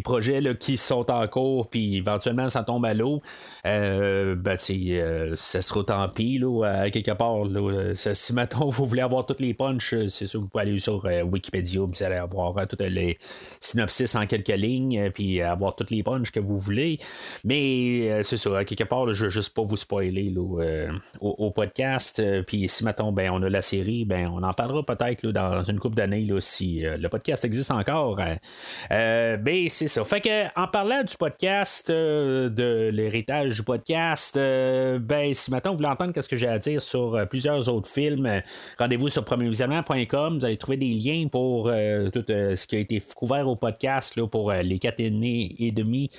projets 0.00 0.42
qui 0.60 0.76
sont 0.76 1.10
en 1.10 1.26
cours, 1.26 1.68
puis 1.68 1.96
éventuellement 1.96 2.48
ça 2.50 2.62
tombe 2.62 2.84
à 2.84 2.94
l'eau, 2.94 3.20
euh, 3.66 4.36
ben, 4.36 4.56
ça 4.56 5.62
sera 5.62 5.84
tant 5.84 6.08
pis, 6.10 6.38
là, 6.38 6.88
quelque 6.90 7.12
part. 7.12 7.46
Là, 7.46 7.94
si 7.94 8.32
maintenant 8.32 8.68
vous 8.68 8.86
voulez 8.86 9.02
avoir 9.02 9.26
toutes 9.26 9.40
les 9.40 9.54
punches, 9.54 9.94
c'est 10.08 10.26
sûr 10.26 10.40
que 10.40 10.44
vous 10.44 10.50
pouvez 10.50 10.62
aller 10.62 10.78
sur 10.78 11.04
Wikipédia, 11.04 11.80
vous 11.80 12.02
allez 12.02 12.16
avoir 12.16 12.54
toutes 12.68 12.82
les 12.82 13.18
synopsis 13.60 14.14
en 14.14 14.26
quelques 14.26 14.48
lignes, 14.48 15.10
puis 15.10 15.40
avoir 15.40 15.74
toutes 15.74 15.90
les 15.90 16.02
punches 16.02 16.30
que 16.30 16.40
vous 16.40 16.58
voulez. 16.58 16.98
Mais 17.44 18.22
c'est 18.22 18.36
ça 18.36 18.58
quelque 18.76 18.88
part, 18.88 19.12
je 19.12 19.24
veux 19.24 19.30
juste 19.30 19.54
pas 19.54 19.62
vous 19.62 19.76
spoiler 19.76 20.32
euh, 20.36 20.90
au, 21.20 21.50
podcast. 21.50 22.20
Euh, 22.20 22.42
puis 22.42 22.68
si, 22.68 22.84
mettons, 22.84 23.12
ben, 23.12 23.30
on 23.30 23.42
a 23.42 23.48
la 23.48 23.62
série, 23.62 24.04
ben, 24.04 24.28
on 24.28 24.42
en 24.42 24.52
parlera 24.52 24.84
peut-être 24.84 25.26
dans 25.28 25.62
une 25.64 25.78
couple 25.78 25.96
d'années 25.96 26.26
si 26.40 26.84
euh, 26.84 26.96
le 26.96 27.08
podcast 27.08 27.44
existe 27.44 27.70
encore. 27.70 28.16
ben, 28.16 29.66
c'est 29.68 29.88
ça. 29.88 30.04
Fait 30.04 30.20
que, 30.20 30.60
en 30.60 30.68
parlant 30.68 31.02
du 31.02 31.16
podcast, 31.16 31.90
de 31.90 32.90
l'héritage 32.92 33.56
du 33.56 33.62
podcast, 33.62 34.36
ben, 34.36 35.32
si, 35.32 35.50
mettons, 35.50 35.70
vous 35.70 35.78
voulez 35.78 35.88
entendre 35.88 36.12
ce 36.20 36.28
que 36.28 36.36
j'ai 36.36 36.48
à 36.48 36.58
dire 36.58 36.82
sur 36.82 37.26
plusieurs 37.28 37.68
autres 37.68 37.88
films, 37.88 38.42
rendez-vous 38.78 39.08
sur 39.08 39.24
premiervisionnement.com. 39.24 40.38
Vous 40.38 40.44
allez 40.44 40.56
trouver 40.56 40.76
des 40.76 40.92
liens 40.92 41.28
pour 41.28 41.64
tout 42.12 42.24
ce 42.28 42.66
qui 42.66 42.76
a 42.76 42.78
été 42.78 43.02
couvert 43.14 43.48
au 43.48 43.56
podcast 43.56 44.16
là, 44.16 44.26
pour 44.26 44.52
les 44.52 44.78
quatre 44.78 45.00
années 45.00 45.54
et 45.58 45.70
demi 45.70 46.10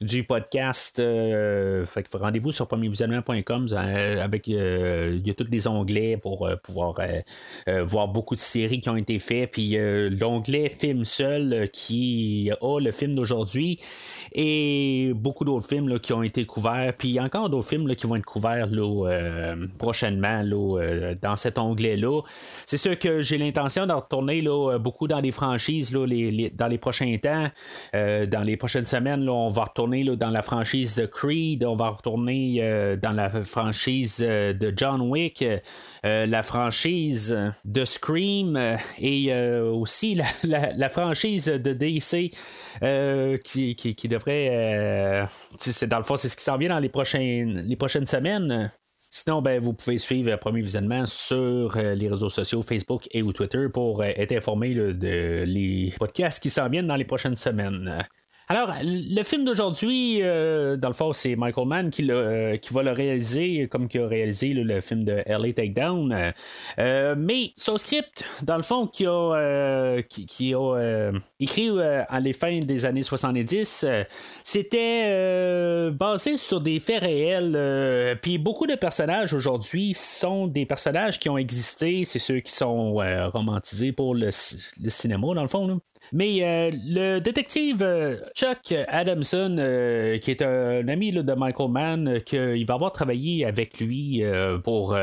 du 0.00 0.22
podcast. 0.22 1.00
Euh, 1.00 1.84
fait 1.84 2.04
que 2.04 2.16
rendez-vous 2.16 2.52
sur 2.52 2.68
premiervisionnement.com 2.68 3.66
avec 3.72 4.48
euh, 4.48 5.16
il 5.18 5.26
y 5.26 5.30
a 5.30 5.34
tous 5.34 5.44
des 5.44 5.66
onglets 5.66 6.16
pour 6.16 6.46
euh, 6.46 6.56
pouvoir 6.56 6.94
voir 7.84 8.08
beaucoup 8.08 8.34
de 8.34 8.40
séries 8.40 8.80
qui 8.80 8.88
ont 8.88 8.96
été 8.96 9.18
faites. 9.18 9.50
Puis 9.50 9.76
l'onglet 10.20 10.68
film 10.68 11.04
seul 11.04 11.68
qui 11.72 12.50
a 12.60 12.78
le 12.78 12.90
film 12.90 13.14
d'aujourd'hui 13.14 13.78
et 14.32 15.12
beaucoup 15.14 15.44
d'autres 15.44 15.66
films 15.66 15.98
qui 15.98 16.12
ont 16.12 16.22
été 16.22 16.44
couverts. 16.44 16.94
Puis 16.96 17.18
encore 17.20 17.50
d'autres 17.50 17.68
films 17.68 17.94
qui 17.94 18.06
vont 18.06 18.16
être 18.16 18.24
couverts 18.24 18.68
là, 18.70 19.54
prochainement 19.78 20.42
dans 21.20 21.36
cet 21.36 21.58
onglet-là. 21.58 22.22
C'est 22.66 22.76
sûr 22.76 22.98
que 22.98 23.22
j'ai 23.22 23.38
l'intention 23.38 23.86
de 23.86 23.92
retourner 23.92 24.42
beaucoup 24.78 25.08
dans 25.08 25.20
les 25.20 25.32
franchises 25.32 25.94
les, 25.94 26.50
dans 26.50 26.68
les 26.68 26.78
prochains 26.78 27.16
temps. 27.18 27.48
dans 27.92 28.42
les 28.44 28.56
prochaines 28.56 28.84
semaines, 28.84 29.28
on 29.28 29.48
va 29.48 29.64
retourner 29.64 29.87
dans 29.88 30.30
la 30.30 30.42
franchise 30.42 30.96
de 30.96 31.06
Creed, 31.06 31.64
on 31.64 31.74
va 31.74 31.88
retourner 31.88 32.58
euh, 32.60 32.96
dans 32.96 33.12
la 33.12 33.30
franchise 33.42 34.18
euh, 34.20 34.52
de 34.52 34.72
John 34.76 35.00
Wick, 35.00 35.42
euh, 35.42 36.26
la 36.26 36.42
franchise 36.42 37.36
de 37.64 37.84
Scream 37.84 38.76
et 38.98 39.32
aussi 39.34 40.20
la, 40.44 40.88
franchise 40.90 41.46
de 41.46 41.72
DC 41.72 42.30
qui, 43.42 43.74
qui, 43.76 44.08
devrait. 44.08 45.26
c'est 45.56 45.86
dans 45.86 45.98
le 45.98 46.04
fond, 46.04 46.16
c'est 46.16 46.28
ce 46.28 46.36
qui 46.36 46.44
s'en 46.44 46.58
vient 46.58 46.68
dans 46.68 46.78
les, 46.78 46.88
prochaines, 46.88 47.62
les 47.66 47.76
prochaines 47.76 48.06
semaines. 48.06 48.70
Sinon, 49.10 49.40
ben, 49.40 49.58
vous 49.58 49.72
pouvez 49.72 49.96
suivre 49.98 50.36
Premier 50.36 50.60
Visionnement 50.60 51.06
sur 51.06 51.76
les 51.76 52.08
réseaux 52.08 52.28
sociaux 52.28 52.62
Facebook 52.62 53.08
et 53.10 53.22
ou 53.22 53.32
Twitter 53.32 53.68
pour 53.72 54.04
être 54.04 54.32
informé 54.32 54.74
de 54.74 55.44
les 55.46 55.94
podcasts 55.98 56.42
qui 56.42 56.50
s'en 56.50 56.68
viennent 56.68 56.86
dans 56.88 56.96
les 56.96 57.06
prochaines 57.06 57.36
semaines. 57.36 58.06
Alors, 58.50 58.72
le 58.82 59.22
film 59.24 59.44
d'aujourd'hui, 59.44 60.20
euh, 60.22 60.78
dans 60.78 60.88
le 60.88 60.94
fond, 60.94 61.12
c'est 61.12 61.36
Michael 61.36 61.66
Mann 61.66 61.90
qui, 61.90 62.10
euh, 62.10 62.56
qui 62.56 62.72
va 62.72 62.82
le 62.82 62.92
réaliser, 62.92 63.68
comme 63.68 63.88
qui 63.88 63.98
a 63.98 64.06
réalisé 64.06 64.54
le 64.54 64.80
film 64.80 65.04
de 65.04 65.22
LA 65.26 65.52
Takedown. 65.52 66.32
Euh, 66.78 67.14
mais 67.18 67.52
son 67.56 67.76
script, 67.76 68.24
dans 68.42 68.56
le 68.56 68.62
fond, 68.62 68.86
qui 68.86 69.04
a, 69.04 69.34
a 69.34 69.96
écrit 71.38 71.78
à 71.78 72.20
les 72.20 72.32
fins 72.32 72.60
des 72.60 72.86
années 72.86 73.02
70, 73.02 73.84
c'était 74.42 75.90
basé 75.90 76.38
sur 76.38 76.62
des 76.62 76.80
faits 76.80 77.02
réels. 77.02 78.18
Puis 78.22 78.38
beaucoup 78.38 78.66
de 78.66 78.76
personnages 78.76 79.34
aujourd'hui 79.34 79.92
sont 79.92 80.46
des 80.46 80.64
personnages 80.64 81.18
qui 81.18 81.28
ont 81.28 81.36
existé, 81.36 82.06
c'est 82.06 82.18
ceux 82.18 82.40
qui 82.40 82.52
sont 82.52 82.94
romantisés 82.94 83.92
pour 83.92 84.14
le, 84.14 84.30
cinéma, 84.30 85.34
dans 85.34 85.42
le 85.42 85.48
fond. 85.48 85.80
Mais 86.12 86.38
euh, 86.42 86.70
le 86.86 87.18
détective 87.20 87.82
euh, 87.82 88.16
Chuck 88.34 88.74
Adamson, 88.88 89.56
euh, 89.58 90.18
qui 90.18 90.30
est 90.30 90.42
un 90.42 90.86
ami 90.88 91.12
de 91.12 91.34
Michael 91.34 91.70
Mann, 91.70 92.20
qu'il 92.24 92.66
va 92.66 92.74
avoir 92.74 92.92
travaillé 92.92 93.44
avec 93.44 93.80
lui 93.80 94.22
pour 94.64 94.96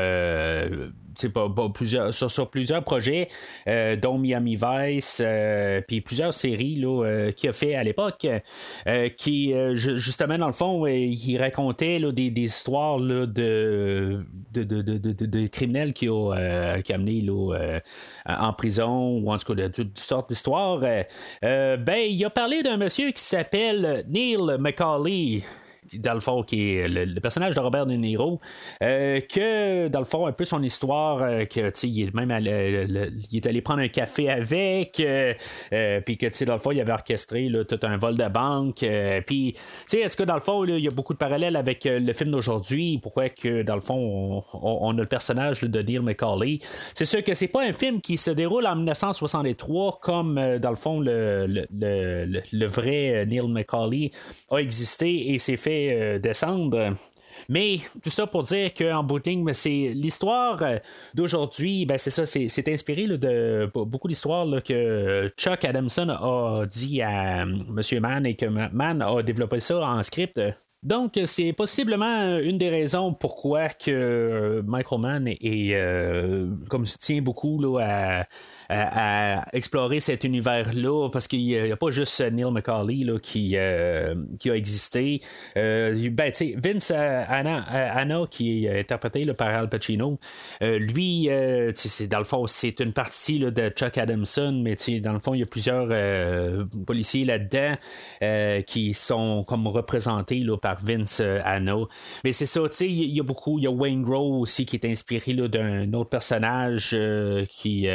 sur, 1.18 2.50
plusieurs 2.50 2.82
projets, 2.84 3.28
euh, 3.68 3.96
dont 3.96 4.18
Miami 4.18 4.56
Vice, 4.56 5.20
euh, 5.24 5.80
puis 5.86 6.00
plusieurs 6.00 6.34
séries 6.34 6.80
euh, 6.84 7.32
qu'il 7.32 7.50
a 7.50 7.52
fait 7.52 7.74
à 7.74 7.84
l'époque, 7.84 8.26
qui 9.16 9.54
justement 9.74 10.38
dans 10.38 10.46
le 10.46 10.52
fond, 10.52 10.86
il 10.86 11.38
racontait 11.38 11.98
là, 11.98 12.12
des, 12.12 12.30
histoires 12.36 12.98
là, 12.98 13.26
de, 13.26 14.24
de, 14.52 14.64
de, 14.64 15.46
criminels 15.46 15.92
qui 15.92 16.08
ont 16.08 16.30
amené 16.30 17.20
là, 17.20 17.80
en 18.26 18.52
prison 18.52 19.18
ou 19.18 19.30
en 19.30 19.38
tout 19.38 19.54
cas 19.54 19.68
de 19.68 19.68
toutes 19.68 19.98
sortes 19.98 20.28
d'histoires. 20.28 20.80
ben, 20.80 21.98
il 22.08 22.24
a 22.24 22.30
parlé 22.30 22.62
d'un 22.62 22.76
monsieur 22.76 23.10
qui 23.10 23.22
s'appelle 23.22 24.04
Neil 24.08 24.38
McCauley 24.58 25.42
dans 25.94 26.14
le 26.14 26.20
fond, 26.20 26.42
qui 26.42 26.74
est 26.74 26.88
le, 26.88 27.20
personnage 27.20 27.54
de 27.54 27.60
Robert 27.60 27.86
De 27.86 27.94
Niro, 27.94 28.40
euh, 28.82 29.20
que 29.20 29.88
dans 29.88 29.98
le 29.98 30.04
fond, 30.04 30.26
un 30.26 30.32
peu 30.32 30.44
son 30.44 30.62
histoire, 30.62 31.22
euh, 31.22 31.44
que 31.44 31.72
il 31.86 32.08
est 32.08 32.14
même 32.14 32.30
est 32.30 33.46
allé 33.46 33.60
prendre 33.60 33.80
un 33.80 33.88
café 33.88 34.28
avec, 34.30 35.00
euh, 35.00 35.34
puis 36.04 36.16
que 36.16 36.44
dans 36.44 36.54
le 36.54 36.58
fond, 36.58 36.70
il 36.70 36.80
avait 36.80 36.92
orchestré 36.92 37.50
tout 37.68 37.78
un 37.82 37.96
vol 37.96 38.16
de 38.16 38.28
banque. 38.28 38.84
puis, 39.26 39.54
est-ce 39.92 40.16
que 40.16 40.22
dans 40.22 40.34
le 40.34 40.40
fond, 40.40 40.64
il 40.64 40.78
y 40.78 40.88
a 40.88 40.90
beaucoup 40.90 41.12
de 41.12 41.18
parallèles 41.18 41.56
avec 41.56 41.84
le 41.84 42.12
film 42.12 42.30
d'aujourd'hui? 42.30 42.98
Pourquoi 43.02 43.28
que 43.28 43.62
dans 43.62 43.74
le 43.74 43.80
fond, 43.80 44.44
on, 44.52 44.96
a 44.96 45.00
le 45.00 45.06
personnage 45.06 45.62
de 45.62 45.80
Neil 45.80 46.00
McCauley? 46.00 46.58
C'est 46.94 47.04
sûr 47.04 47.22
que 47.24 47.34
c'est 47.34 47.48
pas 47.48 47.62
un 47.62 47.72
film 47.72 48.00
qui 48.00 48.16
se 48.16 48.30
déroule 48.30 48.66
en 48.66 48.76
1963 48.76 49.98
comme 50.02 50.58
dans 50.58 50.70
le 50.70 50.76
fond 50.76 51.00
le, 51.00 51.46
le 51.70 52.66
vrai 52.66 53.26
Neil 53.26 53.48
McCauley 53.48 54.10
a 54.50 54.58
existé 54.58 55.32
et 55.32 55.38
s'est 55.38 55.56
fait 55.56 55.75
euh, 55.76 56.18
descendre. 56.18 56.94
Mais 57.48 57.80
tout 58.02 58.10
ça 58.10 58.26
pour 58.26 58.42
dire 58.42 58.72
qu'en 58.72 59.02
bout 59.02 59.20
de 59.20 59.52
c'est 59.52 59.92
l'histoire 59.94 60.62
euh, 60.62 60.78
d'aujourd'hui, 61.14 61.84
ben 61.84 61.98
c'est 61.98 62.10
ça, 62.10 62.24
c'est 62.24 62.68
inspiré 62.68 63.06
de 63.06 63.70
beaucoup 63.74 64.08
d'histoires 64.08 64.46
que 64.62 65.30
Chuck 65.36 65.64
Adamson 65.64 66.08
a 66.08 66.64
dit 66.66 67.02
à 67.02 67.42
euh, 67.42 67.92
M. 67.92 68.00
Mann 68.00 68.26
et 68.26 68.34
que 68.34 68.46
Mann 68.46 69.02
a 69.02 69.22
développé 69.22 69.60
ça 69.60 69.80
en 69.80 70.02
script. 70.02 70.40
Donc, 70.82 71.18
c'est 71.24 71.52
possiblement 71.52 72.38
une 72.38 72.58
des 72.58 72.70
raisons 72.70 73.12
pourquoi 73.12 73.70
que 73.70 74.62
Michael 74.64 75.00
Mann 75.00 75.26
est, 75.28 75.74
comme 76.68 76.84
tient 76.84 77.22
beaucoup 77.22 77.60
là, 77.60 77.80
à 77.80 78.26
à, 78.68 79.46
explorer 79.52 80.00
cet 80.00 80.24
univers-là, 80.24 81.08
parce 81.10 81.28
qu'il 81.28 81.44
n'y 81.46 81.56
a, 81.56 81.76
pas 81.76 81.90
juste 81.90 82.20
Neil 82.20 82.50
McCauley 82.50 83.04
là, 83.04 83.18
qui, 83.18 83.52
euh, 83.54 84.14
qui 84.38 84.50
a 84.50 84.56
existé. 84.56 85.20
Euh, 85.56 86.10
ben, 86.10 86.32
Vince 86.56 86.90
Anna, 86.90 88.24
qui 88.30 88.66
est 88.66 88.80
interprété 88.80 89.24
par 89.34 89.48
Al 89.48 89.68
Pacino, 89.68 90.18
euh, 90.62 90.78
lui, 90.78 91.28
dans 91.28 92.18
le 92.18 92.24
fond, 92.24 92.46
c'est 92.46 92.80
une 92.80 92.92
partie 92.92 93.38
de 93.38 93.68
Chuck 93.70 93.98
Adamson, 93.98 94.60
mais 94.62 94.76
dans 95.00 95.12
le 95.12 95.20
fond, 95.20 95.34
il 95.34 95.40
y 95.40 95.42
a 95.42 95.46
plusieurs 95.46 95.88
policiers 96.86 97.24
là-dedans 97.24 97.76
qui 98.66 98.94
sont 98.94 99.44
comme 99.44 99.66
représentés 99.66 100.40
là, 100.40 100.56
par 100.56 100.78
Vince 100.82 101.20
Anna. 101.44 101.76
Mais 102.24 102.32
c'est 102.32 102.46
ça, 102.46 102.60
tu 102.62 102.76
sais, 102.76 102.88
il 102.88 103.14
y 103.14 103.20
a 103.20 103.22
beaucoup, 103.22 103.58
il 103.58 103.64
y 103.64 103.66
a 103.66 103.70
Wayne 103.70 104.02
Grove 104.02 104.40
aussi 104.40 104.66
qui 104.66 104.76
est 104.76 104.86
inspiré 104.86 105.34
d'un 105.34 105.92
autre 105.92 106.10
personnage 106.10 106.96
qui, 107.48 107.88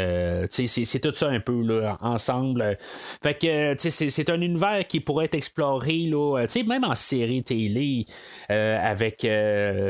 c'est 0.67 0.99
tout 0.99 1.13
ça 1.13 1.27
un 1.27 1.39
peu 1.39 1.61
là, 1.61 1.97
ensemble. 2.01 2.77
Fait 3.21 3.33
que, 3.35 3.75
sais, 3.77 4.09
c'est 4.09 4.29
un 4.29 4.41
univers 4.41 4.87
qui 4.87 4.99
pourrait 4.99 5.25
être 5.25 5.35
exploré, 5.35 6.05
là, 6.07 6.45
sais, 6.47 6.63
même 6.63 6.83
en 6.83 6.95
série 6.95 7.43
télé, 7.43 8.05
avec, 8.49 9.17
tu 9.19 9.27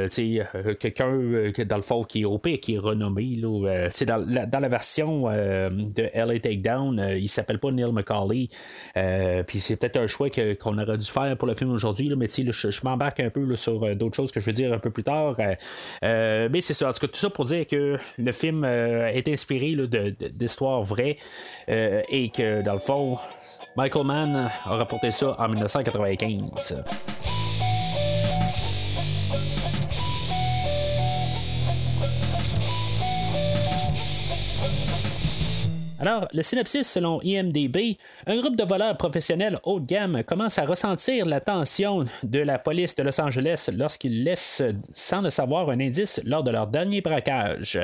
sais, 0.10 0.48
quelqu'un 0.80 1.12
dans 1.66 1.75
le 1.78 1.82
fond 1.82 2.04
qui 2.04 2.22
est 2.22 2.25
OP, 2.25 2.48
qui 2.62 2.75
est 2.75 2.80
renommé, 2.80 3.36
là, 3.36 3.90
dans, 4.08 4.25
la, 4.28 4.46
dans 4.46 4.60
la 4.60 4.70
version 4.70 5.24
de 5.24 6.10
LA 6.13 6.40
Takedown, 6.40 7.16
il 7.18 7.30
s'appelle 7.30 7.60
pas 7.60 7.72
Neil 7.72 7.92
McCauley. 7.92 8.50
Puis 9.48 9.60
c'est 9.60 9.75
peut-être 9.75 9.98
un 9.98 10.08
choix 10.08 10.30
qu'on 10.30 10.78
aurait 10.78 10.98
dû 10.98 11.06
faire 11.06 11.36
pour 11.38 11.48
le 11.48 11.54
film 11.54 11.72
aujourd'hui, 11.72 12.13
mais 12.16 12.28
je, 12.30 12.72
je 12.72 12.82
m'embarque 12.84 13.20
un 13.20 13.30
peu 13.30 13.56
sur 13.56 13.84
euh, 13.84 13.96
d'autres 13.96 14.16
choses 14.16 14.32
que 14.32 14.40
je 14.40 14.46
vais 14.46 14.54
dire 14.54 14.74
un 14.74 14.80
peu 14.80 14.90
plus 14.90 15.04
tard. 15.04 15.36
Euh, 15.40 15.56
euh, 16.04 16.50
mais 16.51 16.62
c'est 16.62 16.74
ça. 16.74 16.90
En 16.90 16.94
tout 16.94 17.00
cas, 17.00 17.08
tout 17.08 17.20
ça 17.20 17.30
pour 17.30 17.46
dire 17.46 17.68
que 17.68 17.98
le 18.18 18.32
film 18.32 18.63
est 18.66 19.28
inspiré 19.28 19.75
d'histoires 20.62 20.84
vraies 20.84 21.18
et 21.68 22.30
que, 22.30 22.62
dans 22.62 22.74
le 22.74 22.80
fond, 22.80 23.18
Michael 23.75 24.06
Mann 24.06 24.50
a 24.65 24.75
rapporté 24.75 25.12
ça 25.12 25.36
en 25.39 25.48
1995. 25.50 26.84
Alors, 36.01 36.27
le 36.34 36.41
synopsis 36.41 36.91
selon 36.91 37.22
IMDB, 37.22 37.96
un 38.25 38.36
groupe 38.38 38.55
de 38.55 38.63
voleurs 38.63 38.98
professionnels 38.98 39.60
haut 39.65 39.79
de 39.79 39.86
gamme 39.86 40.24
commence 40.24 40.58
à 40.58 40.65
ressentir 40.65 41.27
la 41.27 41.39
tension 41.39 42.05
de 42.24 42.39
la 42.39 42.58
police 42.58 42.96
de 42.96 43.03
Los 43.03 43.22
Angeles 43.22 43.70
lorsqu'ils 43.72 44.24
laissent, 44.24 44.63
sans 44.93 45.22
le 45.22 45.29
savoir, 45.29 45.70
un 45.70 45.79
indice 45.79 46.20
lors 46.25 46.43
de 46.43 46.50
leur 46.50 46.65
dernier 46.65 47.01
braquage. 47.01 47.79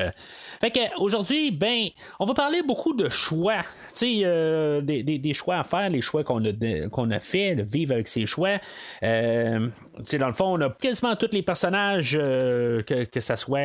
Fait 0.60 0.72
que 0.72 0.80
aujourd'hui, 0.98 1.52
ben, 1.52 1.90
on 2.18 2.24
va 2.24 2.34
parler 2.34 2.62
beaucoup 2.62 2.92
de 2.92 3.08
choix. 3.08 3.60
Tu 3.90 4.16
sais, 4.18 4.20
euh, 4.24 4.80
des, 4.80 5.32
choix 5.32 5.58
à 5.58 5.62
faire, 5.62 5.88
les 5.88 6.02
choix 6.02 6.24
qu'on 6.24 6.44
a, 6.44 6.88
qu'on 6.90 7.12
a 7.12 7.20
fait, 7.20 7.54
de 7.54 7.62
vivre 7.62 7.92
avec 7.92 8.08
ces 8.08 8.26
choix. 8.26 8.58
Euh, 9.04 9.68
tu 9.98 10.02
sais, 10.06 10.18
dans 10.18 10.26
le 10.26 10.32
fond, 10.32 10.58
on 10.58 10.60
a 10.60 10.70
quasiment 10.70 11.14
tous 11.14 11.30
les 11.30 11.42
personnages, 11.42 12.18
euh, 12.20 12.82
que, 12.82 13.04
que 13.04 13.20
ça 13.20 13.36
soit 13.36 13.60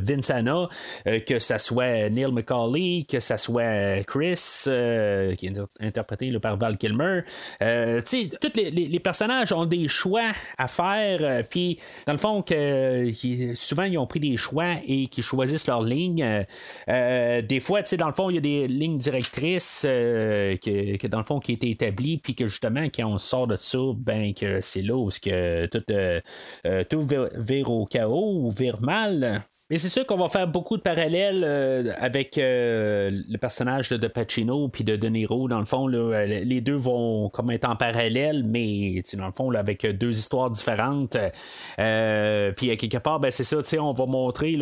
Vince 0.00 0.30
Anna, 0.30 0.68
que 1.04 1.38
ça 1.38 1.60
soit 1.60 2.10
Neil 2.10 2.31
McCauley, 2.32 3.04
que 3.08 3.20
ça 3.20 3.38
soit 3.38 4.04
Chris, 4.04 4.64
euh, 4.66 5.34
qui 5.34 5.46
est 5.46 5.60
interprété 5.80 6.32
par 6.38 6.56
Val 6.56 6.76
Kilmer. 6.76 7.20
Euh, 7.62 8.00
tu 8.00 8.28
sais, 8.28 8.30
tous 8.40 8.52
les, 8.56 9.00
personnages 9.00 9.52
ont 9.52 9.66
des 9.66 9.88
choix 9.88 10.32
à 10.58 10.68
faire, 10.68 11.18
euh, 11.22 11.42
puis 11.48 11.78
dans 12.06 12.12
le 12.12 12.18
fond, 12.18 12.42
que, 12.42 13.10
souvent 13.54 13.84
ils 13.84 13.98
ont 13.98 14.06
pris 14.06 14.20
des 14.20 14.36
choix 14.36 14.76
et 14.86 15.06
qu'ils 15.06 15.24
choisissent 15.24 15.66
leur 15.66 15.82
ligne. 15.82 16.44
des 16.88 17.60
fois, 17.60 17.82
tu 17.82 17.90
sais, 17.90 17.96
dans 17.96 18.06
le 18.06 18.14
fond, 18.14 18.30
il 18.30 18.34
y 18.34 18.38
a 18.38 18.40
des 18.40 18.68
lignes 18.68 18.98
directrices 18.98 19.82
que, 19.82 21.06
dans 21.06 21.18
le 21.18 21.24
fond, 21.24 21.40
qui 21.40 21.52
établies, 21.52 22.18
puis 22.18 22.34
que 22.34 22.46
justement, 22.46 22.84
quand 22.84 23.06
on 23.06 23.18
sort 23.18 23.46
de 23.46 23.56
ça, 23.56 23.78
ben 23.96 24.34
que 24.34 24.60
c'est 24.60 24.82
là 24.82 24.96
où 24.96 25.10
que 25.10 25.66
tout, 25.66 25.82
tout 26.88 27.06
vire 27.36 27.70
au 27.70 27.86
chaos 27.86 28.40
ou 28.44 28.50
vire 28.50 28.80
mal. 28.80 29.42
Mais 29.72 29.78
c'est 29.78 29.88
sûr 29.88 30.04
qu'on 30.04 30.18
va 30.18 30.28
faire 30.28 30.46
beaucoup 30.46 30.76
de 30.76 30.82
parallèles 30.82 31.44
euh, 31.44 31.94
avec 31.98 32.36
euh, 32.36 33.08
le 33.26 33.38
personnage 33.38 33.88
de 33.88 34.06
Pacino 34.06 34.68
puis 34.68 34.84
de 34.84 34.96
De 34.96 35.08
Niro. 35.08 35.48
Dans 35.48 35.60
le 35.60 35.64
fond, 35.64 35.90
euh, 35.90 36.26
les 36.26 36.60
deux 36.60 36.74
vont 36.74 37.30
comme 37.30 37.50
être 37.50 37.66
en 37.66 37.74
parallèle, 37.74 38.44
mais 38.44 39.02
dans 39.14 39.24
le 39.24 39.32
fond, 39.32 39.50
avec 39.52 39.86
deux 39.86 40.18
histoires 40.18 40.50
différentes. 40.50 41.16
puis 41.78 42.76
quelque 42.76 42.98
part, 42.98 43.18
ben, 43.18 43.30
c'est 43.30 43.44
ça, 43.44 43.62
on 43.80 43.94
va 43.94 44.04
montrer 44.04 44.58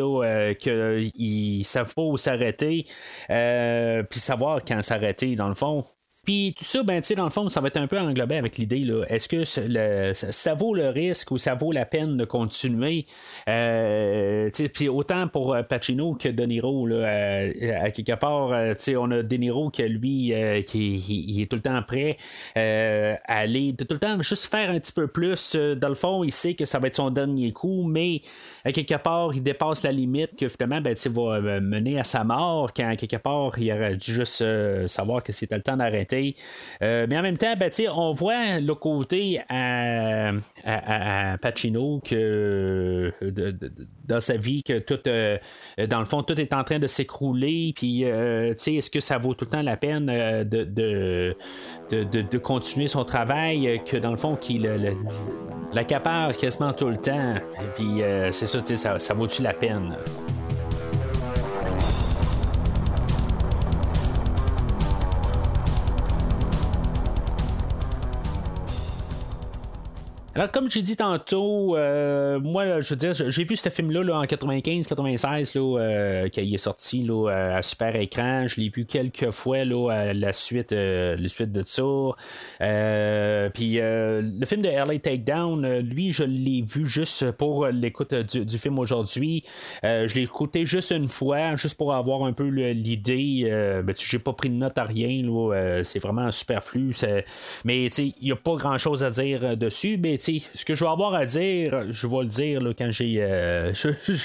qu'ils 0.60 1.64
savent 1.64 1.92
pas 1.92 2.02
où 2.02 2.16
s'arrêter, 2.16 2.84
puis 3.26 4.20
savoir 4.20 4.60
quand 4.64 4.80
s'arrêter, 4.80 5.34
dans 5.34 5.48
le 5.48 5.56
fond. 5.56 5.84
Puis 6.22 6.54
tout 6.56 6.64
ça, 6.64 6.82
ben, 6.82 7.00
dans 7.16 7.24
le 7.24 7.30
fond, 7.30 7.48
ça 7.48 7.62
va 7.62 7.68
être 7.68 7.78
un 7.78 7.86
peu 7.86 7.98
englobé 7.98 8.36
avec 8.36 8.58
l'idée, 8.58 8.86
est-ce 9.08 9.26
que 9.26 9.44
ça 10.14 10.54
vaut 10.54 10.74
le 10.74 10.90
risque 10.90 11.30
ou 11.30 11.38
ça 11.38 11.54
vaut 11.54 11.72
la 11.72 11.86
peine 11.86 12.18
de 12.18 12.26
continuer? 12.26 13.06
Euh, 13.48 14.50
puis 14.74 14.90
autant 14.90 15.28
pour 15.28 15.54
euh, 15.54 15.62
Pacino 15.62 16.14
que 16.14 16.28
De 16.28 16.42
Niro, 16.44 16.86
là, 16.86 16.96
euh, 16.96 17.84
à, 17.84 17.90
quelque 17.90 18.14
part, 18.16 18.50
on 18.50 19.10
a 19.10 19.22
De 19.22 19.36
Niro 19.36 19.70
qui, 19.70 19.82
lui, 19.84 20.34
qui 20.66 21.40
est 21.40 21.50
tout 21.50 21.56
le 21.56 21.62
temps 21.62 21.82
prêt 21.82 22.18
à 22.54 23.16
aller, 23.26 23.74
tout 23.74 23.86
le 23.88 23.98
temps 23.98 24.20
juste 24.20 24.44
faire 24.44 24.68
un 24.68 24.78
petit 24.78 24.92
peu 24.92 25.06
plus. 25.06 25.56
dans 25.56 25.88
le 25.88 25.94
fond, 25.94 26.22
il 26.22 26.32
sait 26.32 26.52
que 26.52 26.66
ça 26.66 26.78
va 26.78 26.88
être 26.88 26.96
son 26.96 27.10
dernier 27.10 27.52
coup, 27.52 27.84
mais 27.84 28.20
à 28.66 28.72
quelque 28.72 28.96
part, 28.96 29.34
il 29.34 29.42
dépasse 29.42 29.84
la 29.84 29.92
limite 29.92 30.36
que 30.36 30.48
finalement, 30.48 30.82
ben, 30.82 30.94
va 30.94 31.60
mener 31.60 31.98
à 31.98 32.04
sa 32.04 32.24
mort, 32.24 32.74
quand 32.74 32.88
à 32.88 32.96
quelque 32.96 33.16
part, 33.16 33.58
il 33.58 33.72
aurait 33.72 33.96
dû 33.96 34.12
juste 34.12 34.44
savoir 34.86 35.22
que 35.22 35.32
c'était 35.32 35.56
le 35.56 35.62
temps 35.62 35.78
d'arrêter 35.78 36.09
euh, 36.82 37.06
mais 37.08 37.18
en 37.18 37.22
même 37.22 37.36
temps, 37.36 37.54
ben, 37.56 37.70
on 37.94 38.12
voit 38.12 38.60
le 38.60 38.74
côté 38.74 39.40
à, 39.48 40.32
Pacino 41.40 42.00
que 42.04 43.12
dans 44.06 44.20
sa 44.20 44.36
vie 44.36 44.62
que 44.62 44.78
tout, 44.78 44.98
euh, 45.06 45.38
dans 45.88 46.00
le 46.00 46.04
fond, 46.04 46.22
tout 46.22 46.38
est 46.40 46.52
en 46.52 46.64
train 46.64 46.78
de 46.78 46.86
s'écrouler. 46.86 47.72
Puis, 47.74 48.04
euh, 48.04 48.54
est-ce 48.54 48.90
que 48.90 49.00
ça 49.00 49.18
vaut 49.18 49.34
tout 49.34 49.44
le 49.44 49.50
temps 49.50 49.62
la 49.62 49.76
peine 49.76 50.06
de, 50.06 51.36
continuer 52.38 52.88
son 52.88 53.04
travail 53.04 53.80
que 53.86 53.96
dans 53.96 54.10
le 54.10 54.16
fond, 54.16 54.36
qu'il 54.36 54.68
l'accapare 55.72 56.36
quasiment 56.36 56.72
tout 56.72 56.88
le 56.88 56.98
temps? 56.98 57.34
Puis, 57.76 58.02
c'est 58.32 58.46
ça, 58.46 58.58
ça, 58.64 58.98
ça 58.98 59.14
vaut-tu 59.14 59.42
la 59.42 59.54
peine? 59.54 59.96
Alors, 70.36 70.52
comme 70.52 70.70
j'ai 70.70 70.82
dit 70.82 70.94
tantôt, 70.94 71.76
euh, 71.76 72.38
moi, 72.38 72.80
je 72.80 72.90
veux 72.90 72.96
dire, 72.96 73.12
j'ai 73.12 73.42
vu 73.42 73.56
ce 73.56 73.68
film-là 73.68 74.16
en 74.16 74.24
95-96, 74.24 75.54
euh, 75.56 76.28
qu'il 76.28 76.54
est 76.54 76.56
sorti 76.56 77.02
là, 77.02 77.56
à 77.56 77.62
super 77.62 77.96
écran. 77.96 78.46
Je 78.46 78.60
l'ai 78.60 78.68
vu 78.68 78.84
quelques 78.84 79.32
fois 79.32 79.64
là, 79.64 79.90
à 79.90 80.14
la 80.14 80.32
suite, 80.32 80.70
euh, 80.70 81.16
la 81.16 81.28
suite 81.28 81.50
de 81.50 81.64
ça. 81.66 81.82
Puis 83.52 83.78
le 83.80 84.46
film 84.46 84.62
de 84.62 84.68
LA 84.68 85.00
Takedown, 85.00 85.80
lui, 85.80 86.12
je 86.12 86.22
l'ai 86.22 86.62
vu 86.62 86.86
juste 86.86 87.32
pour 87.32 87.66
l'écoute 87.66 88.14
du, 88.14 88.58
film 88.58 88.78
aujourd'hui. 88.78 89.42
je 89.82 90.14
l'ai 90.14 90.22
écouté 90.22 90.64
juste 90.64 90.92
une 90.92 91.08
fois, 91.08 91.56
juste 91.56 91.76
pour 91.76 91.92
avoir 91.92 92.22
un 92.22 92.32
peu 92.32 92.46
l'idée. 92.46 93.48
Ben, 93.84 93.92
j'ai 93.98 94.20
pas 94.20 94.32
pris 94.32 94.48
de 94.48 94.54
note 94.54 94.78
à 94.78 94.84
rien. 94.84 95.24
c'est 95.82 95.98
vraiment 95.98 96.30
superflu. 96.30 96.94
Mais 97.64 97.86
il 97.86 98.14
n'y 98.22 98.30
a 98.30 98.36
pas 98.36 98.54
grand-chose 98.54 99.02
à 99.02 99.10
dire 99.10 99.56
dessus. 99.56 99.98
Mais 100.00 100.19
ce 100.20 100.64
que 100.64 100.74
je 100.74 100.84
vais 100.84 100.90
avoir 100.90 101.14
à 101.14 101.26
dire, 101.26 101.92
je 101.92 102.06
vais 102.06 102.22
le 102.22 102.28
dire 102.28 102.60
quand 102.76 102.90
j'ai. 102.90 103.16
Euh, 103.20 103.72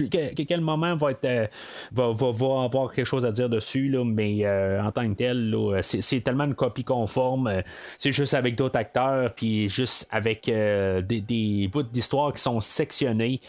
quel 0.48 0.62
moment 0.62 0.96
va 0.96 1.12
être 1.12 1.26
euh, 1.26 1.48
va, 1.92 2.64
avoir 2.64 2.92
quelque 2.92 3.06
chose 3.06 3.26
à 3.26 3.32
dire 3.32 3.50
dessus, 3.50 3.90
là, 3.90 4.04
mais 4.04 4.46
euh, 4.46 4.82
en 4.82 4.92
tant 4.92 5.08
que 5.10 5.16
tel, 5.16 5.56
c'est, 5.82 6.22
tellement 6.22 6.46
une 6.46 6.56
copie 6.56 6.84
conforme. 6.84 7.64
c'est 7.98 8.12
juste 8.12 8.34
avec 8.34 8.56
d'autres 8.56 8.78
acteurs, 8.78 9.34
puis 9.34 9.70
juste 9.70 10.08
avec 10.12 10.46
des, 10.46 11.70
bouts 11.72 11.84
d'histoire 11.84 12.34
qui 12.34 12.42
sont 12.42 12.62
sectionnés. 12.62 13.40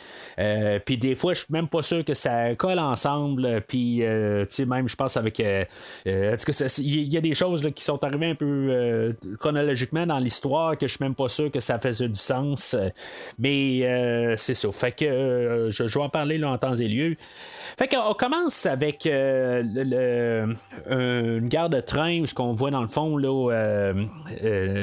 puis 0.84 0.98
des 0.98 1.14
fois, 1.14 1.34
je 1.34 1.40
suis 1.40 1.52
même 1.52 1.68
pas 1.68 1.82
sûr 1.82 2.04
que 2.04 2.14
ça 2.14 2.54
colle 2.54 2.78
ensemble. 2.78 3.62
Puis, 3.66 4.02
tu 4.02 4.46
sais, 4.48 4.66
même, 4.66 4.88
je 4.88 4.96
pense 4.96 5.16
avec. 5.16 5.38
il 5.38 5.66
y 6.04 7.16
a 7.16 7.20
des 7.20 7.34
choses 7.34 7.68
qui 7.74 7.84
sont 7.84 8.02
arrivées 8.04 8.30
un 8.30 8.34
peu 8.34 9.14
chronologiquement 9.38 10.06
dans 10.06 10.18
l'histoire 10.18 10.76
que 10.76 10.86
je 10.86 10.94
suis 10.94 11.04
même 11.04 11.14
pas 11.14 11.28
sûr 11.28 11.50
que 11.50 11.60
ça 11.60 11.78
faisait 11.78 12.08
du 12.08 12.18
sens 12.18 12.35
mais 13.38 13.80
euh, 13.82 14.36
c'est 14.36 14.54
ça. 14.54 14.70
Fait 14.72 14.92
que 14.92 15.04
euh, 15.04 15.70
je, 15.70 15.84
vais 15.84 16.00
en 16.00 16.08
parler 16.08 16.38
là, 16.38 16.50
en 16.50 16.58
temps 16.58 16.74
et 16.74 16.88
lieu. 16.88 17.16
Fait 17.78 17.88
qu'on 17.88 18.14
commence 18.14 18.66
avec 18.66 19.06
euh, 19.06 19.62
une 20.90 21.48
gare 21.48 21.68
de 21.68 21.80
train 21.80 22.20
où 22.20 22.26
ce 22.26 22.34
qu'on 22.34 22.52
voit 22.52 22.70
dans 22.70 22.80
le 22.82 22.88
fond 22.88 23.16
là, 23.16 23.92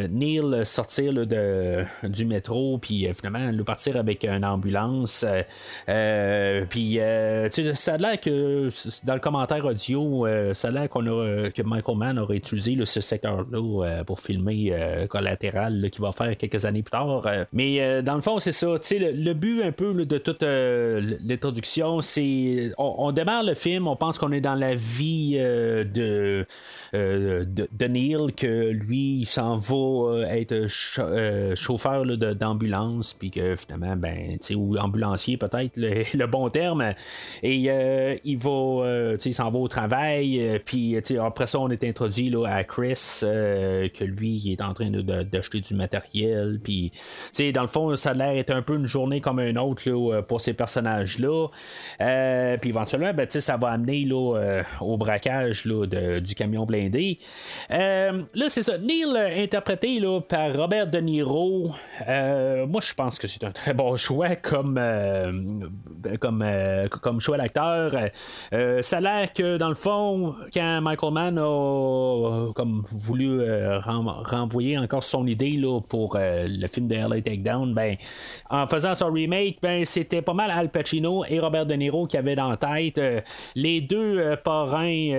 Neil 0.10 0.66
sortir 0.66 1.14
de, 1.14 1.86
du 2.04 2.26
métro 2.26 2.78
puis 2.78 3.08
finalement 3.14 3.52
le 3.52 3.64
partir 3.64 3.98
avec 3.98 4.24
une 4.26 4.46
ambulance. 4.46 5.26
puis 6.70 7.00
ça 7.74 7.94
a 7.94 7.98
l'air 7.98 8.20
que 8.22 8.70
dans 9.06 9.14
le 9.14 9.20
commentaire 9.20 9.66
audio, 9.66 10.28
ça 10.54 10.68
a 10.68 10.72
l'air 10.72 10.90
qu'on 10.90 11.04
que 11.04 11.62
Michael 11.62 11.98
Mann 11.98 12.20
aurait 12.20 12.38
utilisé 12.38 12.78
ce 12.86 13.02
secteur-là 13.02 14.04
pour 14.04 14.20
filmer 14.20 14.74
collatéral 15.10 15.90
qui 15.92 16.02
va 16.02 16.12
faire 16.12 16.36
quelques 16.38 16.66
années 16.66 16.84
plus 16.84 16.92
tard. 16.92 17.24
mais 17.52 18.02
dans 18.02 18.16
le 18.16 18.22
fond, 18.22 18.40
c'est 18.40 18.52
ça. 18.52 18.68
Le, 18.92 19.12
le 19.12 19.34
but 19.34 19.64
un 19.64 19.72
peu 19.72 20.06
de 20.06 20.18
toute 20.18 20.44
l'introduction, 20.44 22.02
c'est 22.02 22.73
on, 22.78 23.12
démarre 23.12 23.44
le 23.44 23.54
film, 23.54 23.88
on 23.88 23.96
pense 23.96 24.18
qu'on 24.18 24.32
est 24.32 24.42
dans 24.42 24.56
la 24.56 24.76
vie 24.76 25.34
de, 25.34 26.46
de, 26.94 27.88
Neil, 27.88 28.34
que 28.36 28.70
lui, 28.70 29.20
il 29.20 29.26
s'en 29.26 29.58
va 29.58 30.28
être 30.30 30.68
chauffeur 31.56 32.06
d'ambulance, 32.06 33.14
puis 33.14 33.32
que 33.32 33.56
finalement, 33.56 33.96
ben, 33.96 34.38
ou 34.56 34.78
ambulancier 34.78 35.38
peut-être, 35.38 35.78
le, 35.78 36.26
bon 36.28 36.50
terme. 36.50 36.94
Et 37.42 37.56
il 38.24 38.38
va, 38.38 39.16
il 39.24 39.34
s'en 39.34 39.50
va 39.50 39.60
au 39.60 39.68
travail, 39.68 40.62
puis 40.66 40.98
après 41.20 41.48
ça, 41.48 41.60
on 41.60 41.70
est 41.70 41.84
introduit 41.84 42.30
là, 42.30 42.46
à 42.48 42.64
Chris, 42.64 43.20
que 43.22 44.04
lui, 44.04 44.42
il 44.46 44.52
est 44.54 44.62
en 44.62 44.74
train 44.74 44.90
d'acheter 44.90 45.62
du 45.62 45.76
matériel. 45.76 46.60
Puis, 46.64 46.92
dans 47.54 47.62
le 47.62 47.68
fond, 47.68 47.96
ça 47.96 48.12
a 48.12 48.14
l'air 48.14 48.34
d'être 48.34 48.52
un 48.52 48.62
peu 48.62 48.76
une 48.76 48.86
journée 48.86 49.22
comme 49.22 49.40
une 49.40 49.58
autre 49.58 49.90
là, 49.90 50.22
pour 50.22 50.42
ces 50.42 50.54
personnages-là. 50.54 51.48
Euh, 52.02 52.58
puis 52.64 52.70
éventuellement, 52.70 53.14
ben, 53.14 53.30
ça 53.30 53.58
va 53.58 53.72
amener 53.72 54.06
là, 54.06 54.38
euh, 54.38 54.64
au 54.80 54.96
braquage 54.96 55.66
là, 55.66 55.86
du 56.22 56.34
camion 56.34 56.66
blindé. 56.66 57.20
Euh, 57.72 58.22
là, 58.34 58.46
c'est 58.48 58.62
ça. 58.62 58.78
Neil, 58.78 59.18
interprété 59.38 60.00
là, 60.00 60.22
par 60.22 60.56
Robert 60.56 60.88
De 60.88 61.00
Niro. 61.00 61.74
moi, 62.08 62.80
je 62.82 62.94
pense 62.94 63.20
que 63.20 63.28
c'est 63.28 63.44
un 63.44 63.52
très 63.52 63.74
bon 63.74 63.98
choix 63.98 64.38
comme, 64.38 64.80
comme, 66.22 66.46
comme 67.02 67.20
choix 67.20 67.38
d'acteur. 67.38 67.92
ça 68.80 68.98
a 68.98 69.02
l'air 69.02 69.34
que, 69.34 69.58
dans 69.58 69.68
le 69.68 69.76
fond, 69.76 70.34
quand 70.54 70.80
Michael 70.80 71.12
Mann 71.12 71.38
a 71.40 72.54
comme 72.56 72.86
voulu 72.90 73.42
renvoyer 73.82 74.78
encore 74.78 75.04
son 75.04 75.28
idée 75.28 75.58
là, 75.58 75.82
pour 75.82 76.16
euh, 76.16 76.48
le 76.50 76.68
film 76.68 76.88
de 76.88 76.96
LA 76.96 77.22
Takedown, 77.22 77.74
ben, 77.74 77.96
en 78.50 78.68
faisant 78.68 78.96
son 78.96 79.12
remake, 79.12 79.58
ben, 79.62 79.84
c'était 79.84 80.22
pas 80.22 80.34
mal 80.34 80.50
Al 80.50 80.70
Pacino 80.70 81.26
et 81.26 81.40
Robert 81.40 81.66
De 81.66 81.74
Niro 81.74 82.08
qui 82.08 82.18
avaient 82.18 82.36
dans 82.36 82.53
tête 82.58 82.98
euh, 82.98 83.22
les 83.56 83.82
deux 83.82 84.18
euh, 84.20 84.36
parrains 84.36 85.12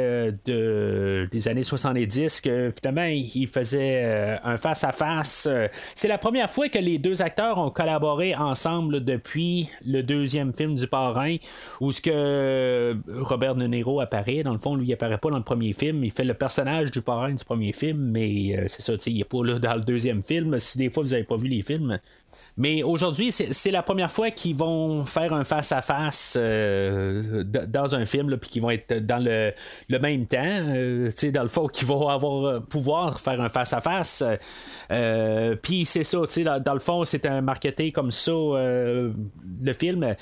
de, 0.45 1.29
des 1.31 1.49
années 1.49 1.63
70 1.63 2.41
que 2.41 2.73
finalement 2.75 3.07
ils 3.07 3.47
faisaient 3.47 4.39
un 4.43 4.57
face-à-face. 4.57 5.49
C'est 5.95 6.09
la 6.09 6.19
première 6.19 6.51
fois 6.51 6.69
que 6.69 6.79
les 6.79 6.99
deux 6.99 7.23
acteurs 7.23 7.59
ont 7.59 7.71
collaboré 7.71 8.35
ensemble 8.35 9.05
depuis 9.05 9.69
le 9.85 10.03
deuxième 10.03 10.53
film 10.53 10.75
du 10.75 10.87
parrain 10.87 11.37
où 11.81 11.93
ce 11.93 12.01
que 12.01 12.97
Robert 13.09 13.55
De 13.55 13.67
Niro 13.67 14.01
apparaît. 14.01 14.43
Dans 14.43 14.53
le 14.53 14.59
fond, 14.59 14.77
lui, 14.77 14.89
il 14.89 14.93
apparaît 14.93 15.19
pas 15.19 15.31
dans 15.31 15.39
le 15.39 15.45
premier 15.45 15.73
film. 15.73 16.05
Il 16.05 16.11
fait 16.11 16.25
le 16.25 16.35
personnage 16.35 16.91
du 16.91 17.03
parrain 17.03 17.33
du 17.33 17.45
premier 17.45 17.73
film, 17.73 17.99
mais 17.99 18.67
c'est 18.69 18.83
ça, 18.83 18.95
il 19.07 19.19
n'est 19.19 19.25
pas 19.25 19.45
là 19.45 19.59
dans 19.59 19.75
le 19.75 19.83
deuxième 19.83 20.23
film. 20.23 20.59
Si 20.59 20.79
des 20.79 20.91
fois 20.91 21.03
vous 21.03 21.11
n'avez 21.11 21.25
pas 21.25 21.37
vu 21.37 21.49
les 21.49 21.63
films, 21.63 21.99
mais 22.57 22.85
aujourd'hui, 22.85 23.33
c'est 23.33 23.71
la 23.73 23.83
première 23.83 24.13
fois 24.13 24.31
qu'ils 24.31 24.55
vont 24.55 25.05
faire 25.05 25.33
un 25.33 25.43
face-à-face 25.43 26.37
euh, 26.39 27.43
dans 27.43 27.97
un 27.97 28.07
film, 28.07 28.37
puis 28.37 28.49
qu'ils 28.49 28.63
vont 28.63 28.71
être 28.71 29.05
dans 29.05 29.23
le, 29.23 29.53
même 29.99 30.27
temps. 30.27 30.39
Euh, 30.41 31.11
dans 31.33 31.43
le 31.43 31.49
fond, 31.49 31.67
qu'ils 31.67 31.89
vont 31.89 32.09
avoir 32.09 32.45
euh, 32.45 32.61
pouvoir 32.61 33.21
faire 33.21 33.41
un 33.41 33.49
face-à-face. 33.49 34.23
puis 35.63 35.85
c'est 35.85 36.05
ça, 36.05 36.19
dans, 36.45 36.63
dans 36.63 36.75
le 36.75 36.81
fond, 36.81 37.05
c'est 37.05 37.27
un 37.27 37.41
marketing 37.41 37.91
comme 37.91 38.13
ça, 38.13 38.31
le 38.31 39.13
film. 39.77 40.15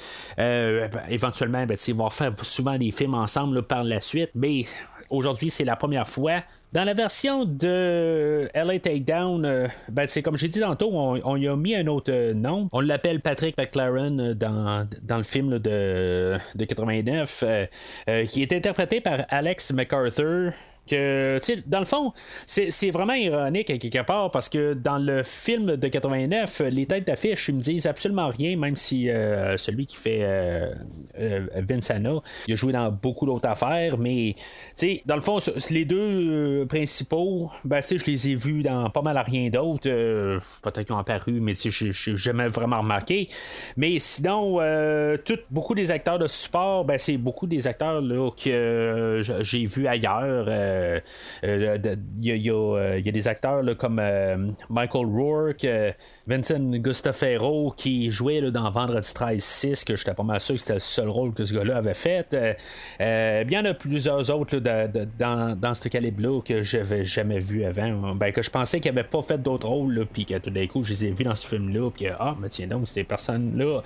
éventuellement, 1.11 1.67
ben, 1.67 1.77
ils 1.87 1.95
vont 1.95 2.11
faire 2.11 2.33
souvent 2.43 2.79
des 2.79 2.93
films 2.93 3.15
ensemble 3.15 3.63
par 3.63 3.85
la 3.85 4.01
suite, 4.01 4.31
mais 4.35 4.65
aujourd'hui, 5.11 5.51
c'est 5.51 5.65
la 5.65 5.77
première 5.77 6.09
fois 6.09 6.41
dans 6.73 6.85
la 6.85 6.95
version 6.95 7.45
de 7.45 8.49
LA 8.55 8.79
Takedown, 8.79 9.45
euh, 9.45 9.69
ben, 9.91 10.07
c'est 10.09 10.23
comme 10.23 10.39
j'ai 10.39 10.49
dit 10.49 10.61
tantôt, 10.61 10.91
on, 10.93 11.37
y 11.37 11.47
a 11.47 11.55
mis 11.55 11.75
un 11.75 11.87
autre 11.87 12.11
euh, 12.11 12.33
nom. 12.33 12.69
On 12.73 12.81
l'appelle 12.81 13.21
Patrick 13.21 13.59
McLaren 13.59 14.21
euh, 14.21 14.35
dans, 14.35 14.89
dans 15.03 15.19
le 15.19 15.23
film 15.23 15.59
de, 15.59 16.39
de 16.55 16.65
89, 16.65 17.45
qui 18.27 18.43
est 18.43 18.53
interprété 18.53 19.01
par 19.01 19.27
Alex 19.29 19.73
MacArthur 19.73 20.53
que, 20.87 21.41
dans 21.67 21.79
le 21.79 21.85
fond, 21.85 22.13
c'est 22.47 22.91
vraiment 22.91 23.15
ironique 23.15 23.71
à 23.71 23.79
quelque 23.79 24.03
part 24.05 24.31
parce 24.31 24.49
que 24.49 24.75
dans 24.75 24.99
le 24.99 25.23
film 25.23 25.77
de 25.77 25.89
89, 25.89 26.63
les 26.71 26.87
têtes 26.87 27.07
d'affiche, 27.07 27.49
ils 27.49 27.55
me 27.55 27.61
disent 27.61 27.87
absolument 27.87 28.29
rien, 28.29 28.57
même 28.57 28.77
si 28.77 29.09
euh, 29.09 29.57
celui 29.57 29.87
qui 29.87 29.97
fait 29.97 30.21
euh, 30.23 30.73
euh, 31.19 31.47
il 32.47 32.53
a 32.53 32.57
joué 32.57 32.73
dans 32.73 32.91
beaucoup 32.91 33.27
d'autres 33.27 33.49
affaires, 33.49 33.99
mais, 33.99 34.35
dans 35.07 35.15
le 35.15 35.21
fond, 35.21 35.39
les 35.71 35.85
deux 35.85 36.67
principaux, 36.69 37.51
ben, 37.65 37.83
je 37.83 38.05
les 38.05 38.31
ai 38.31 38.35
vus 38.35 38.63
dans 38.63 38.91
pas 38.91 39.03
mal 39.03 39.17
à 39.17 39.23
rien 39.23 39.49
d'autre. 39.49 39.89
Peut-être 40.63 40.83
qu'ils 40.85 40.95
ont 40.95 40.99
apparu, 40.99 41.41
mais 41.41 41.55
je 41.55 42.11
n'ai 42.11 42.17
jamais 42.17 42.49
vraiment 42.49 42.81
remarqué. 42.81 43.29
Mais 43.77 43.99
sinon, 43.99 44.59
tout, 45.25 45.39
beaucoup 45.51 45.75
des 45.75 45.91
acteurs 45.91 46.19
de 46.19 46.27
support, 46.27 46.85
ben, 46.85 46.99
c'est 46.99 47.17
beaucoup 47.17 47.47
des 47.47 47.67
acteurs 47.67 48.01
là, 48.01 48.31
que 48.31 49.23
j'ai 49.41 49.67
vus 49.67 49.87
ailleurs. 49.87 50.49
Il 51.43 52.37
y, 52.37 52.51
a 52.51 53.13
des 53.13 53.29
acteurs 53.29 53.63
comme 53.79 53.99
euh, 53.99 54.51
Michael 54.69 55.07
Rourke, 55.07 55.65
euh, 55.65 55.93
Vincent 56.27 56.71
Gustafero 56.79 57.73
qui 57.77 58.11
jouait 58.11 58.51
dans 58.51 58.71
Vendredi 58.71 59.09
13-6, 59.09 59.85
que 59.85 59.97
j'étais 59.97 60.15
pas 60.15 60.23
mal 60.23 60.41
sûr 60.41 60.55
que 60.55 60.61
c'était 60.61 60.75
le 60.75 60.81
seul 60.81 61.09
rôle 61.09 61.33
que 61.33 61.45
ce 61.45 61.55
gars-là 61.55 61.79
avait 61.79 61.95
fait. 61.95 62.35
Euh, 63.01 63.45
bien, 63.45 63.61
il 63.61 63.67
y 63.67 63.69
en 63.69 63.71
a 63.71 63.75
plusieurs 63.75 64.31
autres 64.31 64.59
dans, 64.59 65.75
ce 65.75 65.89
calibre-là 65.89 66.41
que 66.43 66.63
je 66.63 66.79
n'avais 66.79 67.05
jamais 67.05 67.41
vu 67.41 67.65
avant. 67.65 68.15
Ben, 68.15 68.33
que 68.33 68.43
je 68.43 68.51
pensais 68.51 68.81
qu'ils 68.81 68.93
n'avaient 68.95 69.09
pas 69.09 69.23
fait 69.23 69.39
d'autres 69.39 69.69
rôles, 69.69 70.07
puis 70.13 70.25
que 70.25 70.39
tout 70.39 70.51
d'un 70.51 70.67
coup, 70.67 70.83
je 70.83 70.91
les 70.91 71.07
ai 71.07 71.11
vus 71.11 71.25
dans 71.25 71.35
ce 71.35 71.47
film-là, 71.49 71.91
puis 71.91 72.07
ah, 72.09 72.37
mais 72.41 72.49
tiens 72.49 72.67
donc, 72.67 72.89
ces 72.89 73.05
personnes-là 73.05 73.81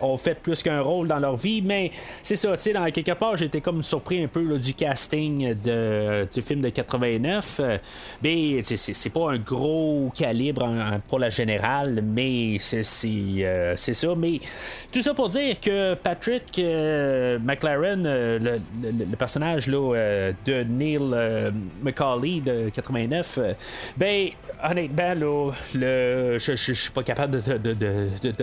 ont 0.00 0.16
fait 0.16 0.34
plus 0.34 0.62
qu'un 0.62 0.80
rôle 0.80 1.08
dans 1.08 1.18
leur 1.18 1.36
vie, 1.36 1.62
mais 1.62 1.90
c'est 2.22 2.36
ça, 2.36 2.52
tu 2.56 2.62
sais, 2.62 2.72
dans 2.72 2.84
quelque 2.90 3.12
part, 3.12 3.36
j'étais 3.36 3.60
comme 3.60 3.82
surpris 3.82 4.22
un 4.22 4.28
peu 4.28 4.44
du 4.58 4.74
casting 4.74 5.54
de 5.54 6.13
euh, 6.14 6.24
du 6.32 6.42
film 6.42 6.60
de 6.60 6.68
89. 6.68 7.60
Euh, 7.60 7.78
mais 8.22 8.62
c'est 8.64 9.12
pas 9.12 9.32
un 9.32 9.38
gros 9.38 10.10
calibre 10.14 10.66
pour 11.08 11.18
la 11.18 11.30
générale, 11.30 12.02
mais 12.02 12.58
euh, 12.72 13.74
c'est 13.76 13.94
ça. 13.94 14.08
Mais 14.16 14.40
tout 14.92 15.02
ça 15.02 15.14
pour 15.14 15.28
dire 15.28 15.60
que 15.60 15.94
Patrick 15.94 16.58
McLaren, 16.58 18.02
le, 18.04 19.16
personnage 19.16 19.66
là, 19.66 20.32
de 20.44 20.62
Neil 20.64 21.52
McCauley 21.82 22.40
de 22.40 22.70
89, 22.70 23.38
ben 23.96 24.28
honnêtement, 24.62 25.14
là, 25.14 25.52
le, 25.74 26.38
je, 26.38 26.56
je, 26.56 26.72
suis 26.72 26.90
pas 26.90 27.02
capable 27.02 27.40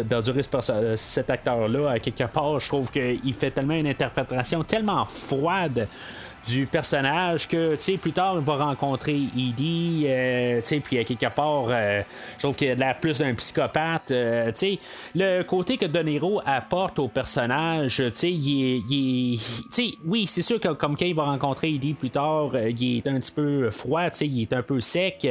d'endurer 0.10 0.42
de, 0.42 0.96
cet 0.96 1.30
acteur-là. 1.30 1.92
À 1.92 2.00
quelque 2.00 2.24
part, 2.26 2.60
je 2.60 2.68
trouve 2.68 2.92
qu'il 2.92 3.34
fait 3.34 3.52
tellement 3.52 3.76
une 3.76 3.88
interprétation 3.88 4.64
tellement 4.64 5.06
froide 5.06 5.88
du 6.48 6.66
personnage 6.66 7.48
que, 7.48 7.76
tu 7.76 7.82
sais, 7.82 7.98
plus 7.98 8.14
tard, 8.14 8.36
il 8.38 8.46
va 8.46 8.56
rencontrer 8.56 9.16
Edie, 9.38 10.06
euh, 10.08 10.60
tu 10.62 10.68
sais, 10.68 10.80
puis 10.80 10.98
à 10.98 11.04
quelque 11.04 11.28
part, 11.28 11.66
euh, 11.70 12.02
je 12.38 12.44
trouve 12.44 12.56
qu'il 12.56 12.70
a 12.70 12.76
l'air 12.76 12.98
plus 12.98 13.20
d'un 13.20 13.34
psychopathe, 13.36 14.12
euh, 14.12 14.48
tu 14.48 14.56
sais, 14.56 14.80
le 15.16 15.44
côté 15.44 15.78
que 15.78 15.86
De 15.86 16.00
Niro 16.00 16.42
apporte 16.46 17.00
au 17.00 17.08
personnage, 17.08 17.98
tu 17.98 18.12
sais, 18.14 18.32
il 18.32 18.78
est, 18.78 19.38
tu 19.38 19.70
sais, 19.70 19.92
oui, 20.06 20.26
c'est 20.26 20.42
sûr 20.42 20.60
que 20.60 20.70
comme 20.70 20.98
quand 20.98 21.06
il 21.06 21.16
va 21.16 21.26
rencontrer 21.26 21.70
Edie 21.70 21.94
plus 21.94 22.10
tard, 22.10 22.52
il 22.56 22.98
est 22.98 23.08
un 23.08 23.20
petit 23.20 23.32
peu 23.32 23.70
froid, 23.70 24.10
tu 24.10 24.18
sais, 24.18 24.28
il 24.28 24.42
est 24.42 24.54
un 24.54 24.64
peu 24.64 24.82
sec, 24.82 25.28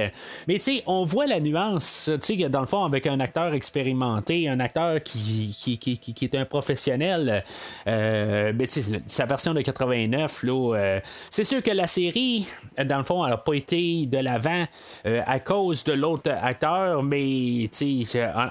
mais 0.46 0.54
tu 0.54 0.60
sais, 0.60 0.82
on 0.86 1.04
voit 1.04 1.26
la 1.26 1.40
nuance, 1.40 2.10
tu 2.22 2.38
sais, 2.38 2.48
dans 2.48 2.60
le 2.60 2.66
fond, 2.66 2.84
avec 2.84 3.06
un 3.06 3.18
acteur 3.20 3.52
expérimenté, 3.54 4.48
un 4.48 4.60
acteur 4.60 5.02
qui, 5.02 5.56
qui, 5.58 5.78
qui, 5.78 5.98
qui 5.98 6.24
est 6.24 6.34
un 6.36 6.44
professionnel, 6.44 7.42
mais 7.86 8.66
tu 8.66 8.80
sais, 8.80 9.02
sa 9.06 9.26
version 9.26 9.54
de 9.54 9.60
89, 9.60 10.42
là, 10.44 10.99
c'est 11.30 11.44
sûr 11.44 11.62
que 11.62 11.70
la 11.70 11.86
série, 11.86 12.46
dans 12.84 12.98
le 12.98 13.04
fond, 13.04 13.24
elle 13.24 13.30
n'a 13.30 13.36
pas 13.36 13.54
été 13.54 14.06
de 14.06 14.18
l'avant 14.18 14.64
euh, 15.06 15.22
à 15.26 15.40
cause 15.40 15.84
de 15.84 15.92
l'autre 15.92 16.30
acteur, 16.30 17.02
mais 17.02 17.68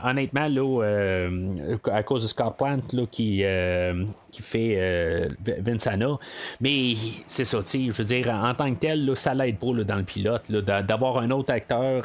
honnêtement, 0.04 0.48
là, 0.48 0.84
euh, 0.84 1.78
à 1.92 2.04
cause 2.04 2.24
de 2.24 2.28
Scott 2.28 2.56
là, 2.60 3.04
qui, 3.12 3.44
euh, 3.44 4.06
fait 4.42 5.28
Vincana. 5.60 6.18
Mais 6.62 6.94
c'est 7.28 7.46
ça, 7.46 7.60
je 7.64 7.92
veux 7.92 8.04
dire, 8.04 8.30
en 8.30 8.54
tant 8.54 8.74
que 8.74 8.80
tel, 8.80 9.06
là, 9.06 9.16
ça 9.16 9.34
l'aide 9.34 9.58
pas 9.58 9.84
dans 9.84 9.98
le 9.98 10.04
pilote, 10.04 10.52
d'avoir 10.52 11.18
un 11.18 11.32
autre 11.32 11.52
acteur 11.54 12.04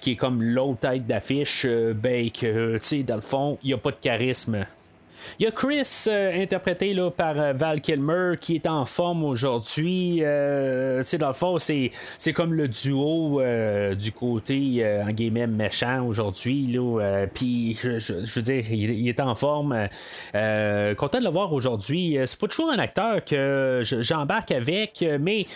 qui 0.00 0.12
est 0.12 0.16
comme 0.16 0.42
l'autre 0.42 0.80
tête 0.80 1.06
d'affiche, 1.06 1.66
ben 1.66 2.30
que, 2.30 2.78
dans 3.02 3.14
le 3.16 3.20
fond, 3.20 3.58
il 3.62 3.68
n'y 3.68 3.72
a 3.72 3.78
pas 3.78 3.90
de 3.90 3.96
charisme 4.00 4.66
il 5.38 5.44
y 5.44 5.46
a 5.46 5.50
Chris, 5.50 6.04
euh, 6.08 6.42
interprété 6.42 6.94
là, 6.94 7.10
par 7.10 7.38
euh, 7.38 7.52
Val 7.52 7.80
Kilmer, 7.80 8.34
qui 8.40 8.56
est 8.56 8.66
en 8.66 8.84
forme 8.84 9.24
aujourd'hui. 9.24 10.20
Euh, 10.22 11.02
dans 11.18 11.28
le 11.28 11.34
fond, 11.34 11.58
c'est, 11.58 11.90
c'est 12.18 12.32
comme 12.32 12.54
le 12.54 12.68
duo 12.68 13.40
du 13.94 14.12
côté, 14.12 14.84
en 15.04 15.10
guillemets, 15.10 15.46
méchant 15.46 16.06
aujourd'hui. 16.06 16.78
Puis, 17.34 17.78
je, 17.82 18.34
veux 18.34 18.42
dire, 18.42 18.64
il, 18.70 19.08
est 19.08 19.20
en 19.20 19.34
forme. 19.34 19.88
content 20.32 21.18
de 21.18 21.24
le 21.24 21.30
voir 21.30 21.52
aujourd'hui. 21.52 22.18
C'est 22.24 22.38
pas 22.38 22.48
toujours 22.48 22.70
un 22.70 22.78
acteur 22.78 23.24
que 23.24 23.82
j'embarque 23.82 24.52
avec, 24.52 25.04
mais 25.20 25.46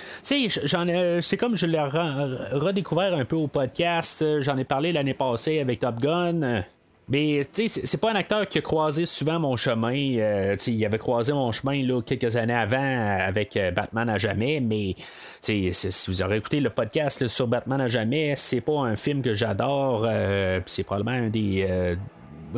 j'en 0.64 0.87
c'est 1.20 1.37
comme 1.37 1.57
je 1.57 1.66
l'ai 1.66 1.81
redécouvert 1.81 3.14
un 3.14 3.24
peu 3.24 3.37
au 3.37 3.46
podcast. 3.46 4.24
J'en 4.40 4.59
ai 4.59 4.64
parlé 4.64 4.92
l'année 4.92 5.14
passée 5.14 5.61
avec 5.61 5.81
Top 5.81 6.00
Gun. 6.00 6.64
Mais 7.09 7.47
tu 7.53 7.69
sais, 7.69 7.83
c'est 7.85 8.01
pas 8.01 8.11
un 8.11 8.14
acteur 8.14 8.49
qui 8.49 8.59
a 8.59 8.61
croisé 8.62 9.05
souvent 9.05 9.38
mon 9.38 9.57
chemin. 9.57 9.95
Euh, 9.95 10.55
sais 10.57 10.73
il 10.73 10.85
avait 10.87 10.99
croisé 10.99 11.33
mon 11.33 11.53
chemin 11.53 11.83
là, 11.83 12.01
quelques 12.01 12.37
années 12.37 12.55
avant 12.55 12.79
avec 12.79 13.57
euh, 13.57 13.71
Batman 13.71 14.09
à 14.09 14.17
jamais, 14.17 14.61
mais 14.61 14.95
si 15.40 15.71
vous 16.07 16.23
aurez 16.23 16.38
écouté 16.38 16.61
le 16.61 16.71
podcast 16.71 17.27
sur 17.29 17.47
Batman 17.47 17.81
à 17.81 17.88
jamais, 17.88 18.35
c'est 18.37 18.62
pas 18.62 18.81
un 18.81 18.97
film 18.97 19.21
que 19.21 19.35
j'adore. 19.35 20.07
Euh, 20.07 20.61
c'est 20.67 20.83
probablement 20.83 21.27
un 21.27 21.29
des 21.29 21.97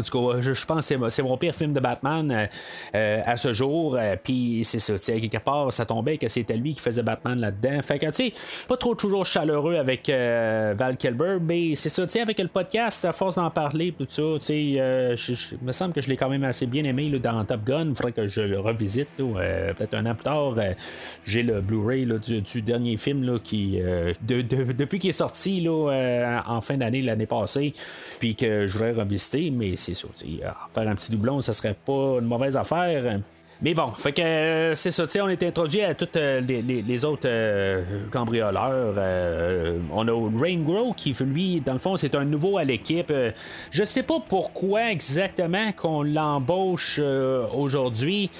je, 0.02 0.66
pense 0.66 0.88
que 0.88 1.08
c'est 1.10 1.22
mon 1.22 1.36
pire 1.36 1.54
film 1.54 1.72
de 1.72 1.80
Batman 1.80 2.30
euh, 2.30 2.46
euh, 2.94 3.22
à 3.24 3.36
ce 3.36 3.52
jour. 3.52 3.96
Euh, 3.98 4.16
puis 4.22 4.62
c'est 4.64 4.78
ça, 4.78 4.94
quelque 4.98 5.38
part, 5.38 5.72
ça 5.72 5.84
tombait 5.84 6.18
que 6.18 6.28
c'était 6.28 6.56
lui 6.56 6.74
qui 6.74 6.80
faisait 6.80 7.02
Batman 7.02 7.38
là-dedans. 7.38 7.80
Fait 7.82 7.98
que, 7.98 8.06
tu 8.06 8.12
sais, 8.12 8.32
pas 8.68 8.76
trop 8.76 8.94
toujours 8.94 9.24
chaleureux 9.24 9.76
avec 9.76 10.08
Val 10.08 10.96
Kilmer, 10.96 11.38
mais 11.40 11.74
c'est 11.74 11.88
ça, 11.88 12.06
tu 12.06 12.12
sais, 12.12 12.20
avec 12.20 12.38
le 12.38 12.48
podcast, 12.48 13.04
à 13.04 13.12
force 13.12 13.36
d'en 13.36 13.50
parler, 13.50 13.92
tout 13.92 14.06
ça, 14.08 14.22
tu 14.38 14.40
sais, 14.40 14.62
il 14.62 15.66
me 15.66 15.72
semble 15.72 15.94
que 15.94 16.00
je 16.00 16.08
l'ai 16.08 16.16
quand 16.16 16.28
même 16.28 16.44
assez 16.44 16.66
bien 16.66 16.84
aimé 16.84 17.10
dans 17.18 17.44
Top 17.44 17.64
Gun. 17.64 17.88
Il 17.90 17.96
faudrait 17.96 18.12
que 18.12 18.26
je 18.26 18.42
le 18.42 18.60
revisite, 18.60 19.08
peut-être 19.16 19.94
un 19.94 20.06
an 20.06 20.14
plus 20.14 20.24
tard. 20.24 20.54
J'ai 21.24 21.42
le 21.42 21.60
Blu-ray 21.60 22.06
du, 22.06 22.62
dernier 22.62 22.96
film 22.96 23.24
là, 23.24 23.38
qui, 23.42 23.78
depuis 24.26 24.98
qu'il 24.98 25.10
est 25.10 25.14
sorti 25.14 25.60
là, 25.60 26.42
en 26.46 26.60
fin 26.60 26.76
d'année 26.76 27.02
l'année 27.02 27.26
passée, 27.26 27.72
puis 28.18 28.34
que 28.34 28.66
je 28.66 28.72
voudrais 28.72 28.92
revisiter, 28.92 29.50
mais 29.50 29.76
c'est 29.94 29.94
ça. 29.94 30.08
Faire 30.74 30.88
un 30.88 30.94
petit 30.94 31.12
doublon, 31.12 31.40
ça 31.40 31.52
serait 31.52 31.74
pas 31.74 32.18
une 32.20 32.26
mauvaise 32.26 32.56
affaire. 32.56 33.20
Mais 33.62 33.72
bon, 33.72 33.90
fait 33.92 34.12
que 34.12 34.20
euh, 34.20 34.74
c'est 34.74 34.90
ça, 34.90 35.04
on 35.22 35.28
est 35.28 35.42
introduit 35.42 35.80
à 35.80 35.94
tous 35.94 36.08
euh, 36.16 36.42
les, 36.42 37.04
autres 37.06 37.22
euh, 37.24 37.82
cambrioleurs. 38.10 38.94
on 39.92 40.06
a 40.06 40.42
Rain 40.42 40.58
Grow 40.58 40.92
qui, 40.94 41.16
lui, 41.20 41.60
dans 41.60 41.72
le 41.72 41.78
fond, 41.78 41.96
c'est 41.96 42.14
un 42.14 42.26
nouveau 42.26 42.58
à 42.58 42.64
l'équipe. 42.64 43.10
je 43.70 43.84
sais 43.84 44.02
pas 44.02 44.20
pourquoi 44.28 44.90
exactement 44.90 45.72
qu'on 45.72 46.02
l'embauche 46.02 47.00
aujourd'hui. 47.54 48.30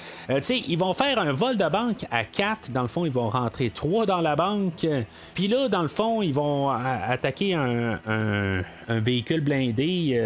ils 0.49 0.77
vont 0.77 0.93
faire 0.93 1.17
un 1.19 1.31
vol 1.31 1.57
de 1.57 1.67
banque 1.67 2.05
à 2.11 2.23
4. 2.23 2.71
Dans 2.71 2.83
le 2.83 2.87
fond, 2.87 3.05
ils 3.05 3.11
vont 3.11 3.29
rentrer 3.29 3.71
3 3.71 4.05
dans 4.05 4.21
la 4.21 4.35
banque. 4.35 4.85
Puis 5.33 5.47
là, 5.47 5.67
dans 5.67 5.81
le 5.81 5.87
fond, 5.87 6.21
ils 6.21 6.33
vont 6.33 6.69
attaquer 6.69 7.55
un, 7.55 8.63
véhicule 8.87 9.41
blindé, 9.41 10.19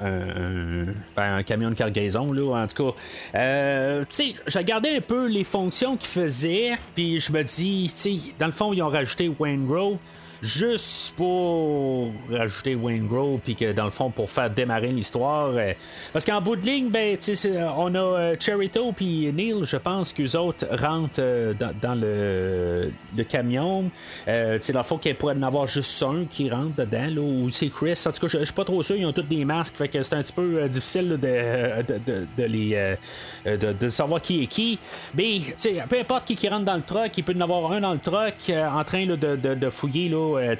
un, 0.00 0.86
ben, 1.16 1.36
un, 1.36 1.42
camion 1.44 1.70
de 1.70 1.74
cargaison, 1.74 2.32
là, 2.32 2.64
en 2.64 2.66
tout 2.66 2.84
cas. 2.84 3.91
Euh, 3.92 4.04
tu 4.08 4.16
sais, 4.16 4.34
j'ai 4.46 4.58
regardé 4.58 4.96
un 4.96 5.00
peu 5.00 5.26
les 5.26 5.44
fonctions 5.44 5.96
qu'ils 5.96 6.08
faisaient, 6.08 6.78
puis 6.94 7.18
je 7.18 7.32
me 7.32 7.42
dis, 7.42 7.90
tu 7.92 8.18
sais, 8.18 8.34
dans 8.38 8.46
le 8.46 8.52
fond, 8.52 8.72
ils 8.72 8.82
ont 8.82 8.88
rajouté 8.88 9.30
Wayne 9.38 9.66
Grove 9.66 9.98
juste 10.42 11.14
pour 11.16 12.12
rajouter 12.30 12.74
Wayne 12.74 13.06
Grove, 13.06 13.40
puis 13.42 13.54
que 13.54 13.72
dans 13.72 13.84
le 13.84 13.90
fond, 13.90 14.10
pour 14.10 14.28
faire 14.28 14.50
démarrer 14.50 14.88
l'histoire. 14.88 15.52
Euh, 15.54 15.72
parce 16.12 16.24
qu'en 16.24 16.40
bout 16.40 16.56
de 16.56 16.66
ligne, 16.66 16.90
ben, 16.90 17.16
on 17.76 17.94
a 17.94 17.98
euh, 17.98 18.36
Cherito 18.38 18.92
puis 18.92 19.32
Neil, 19.32 19.64
je 19.64 19.76
pense 19.76 20.12
qu'eux 20.12 20.36
autres 20.36 20.66
rentrent 20.70 21.20
euh, 21.20 21.54
dans, 21.54 21.94
le, 21.94 22.92
camion. 23.28 23.90
Euh, 24.28 24.58
dans 24.72 24.80
le 24.80 24.84
fond, 24.84 24.98
qu'il 24.98 25.14
pourrait 25.14 25.36
en 25.36 25.42
avoir 25.42 25.66
juste 25.66 26.02
un 26.02 26.24
qui 26.30 26.50
rentre 26.50 26.74
dedans, 26.76 27.22
ou 27.22 27.50
c'est 27.50 27.68
Chris. 27.68 27.98
En 28.06 28.12
tout 28.12 28.26
cas, 28.26 28.38
je 28.38 28.44
suis 28.44 28.54
pas 28.54 28.64
trop 28.64 28.82
sûr, 28.82 28.96
ils 28.96 29.06
ont 29.06 29.12
tous 29.12 29.22
des 29.22 29.44
masques, 29.44 29.76
fait 29.76 29.88
que 29.88 30.02
c'est 30.02 30.14
un 30.14 30.22
petit 30.22 30.32
peu 30.32 30.68
difficile 30.68 31.08
de, 31.10 31.16
de, 31.16 32.26
de, 32.36 32.44
les, 32.44 32.96
de, 33.46 33.88
savoir 33.90 34.20
qui 34.20 34.42
est 34.42 34.46
qui. 34.46 34.78
Mais, 35.14 35.40
peu 35.88 35.98
importe 35.98 36.34
qui, 36.34 36.48
rentre 36.48 36.64
dans 36.64 36.76
le 36.76 36.82
truck, 36.82 37.16
il 37.16 37.24
peut 37.24 37.34
en 37.36 37.40
avoir 37.40 37.72
un 37.72 37.80
dans 37.80 37.92
le 37.92 37.98
truck 37.98 38.34
en 38.50 38.84
train 38.84 39.06
de, 39.06 39.70
fouiller 39.70 40.08
là, 40.08 40.31
euh, 40.36 40.54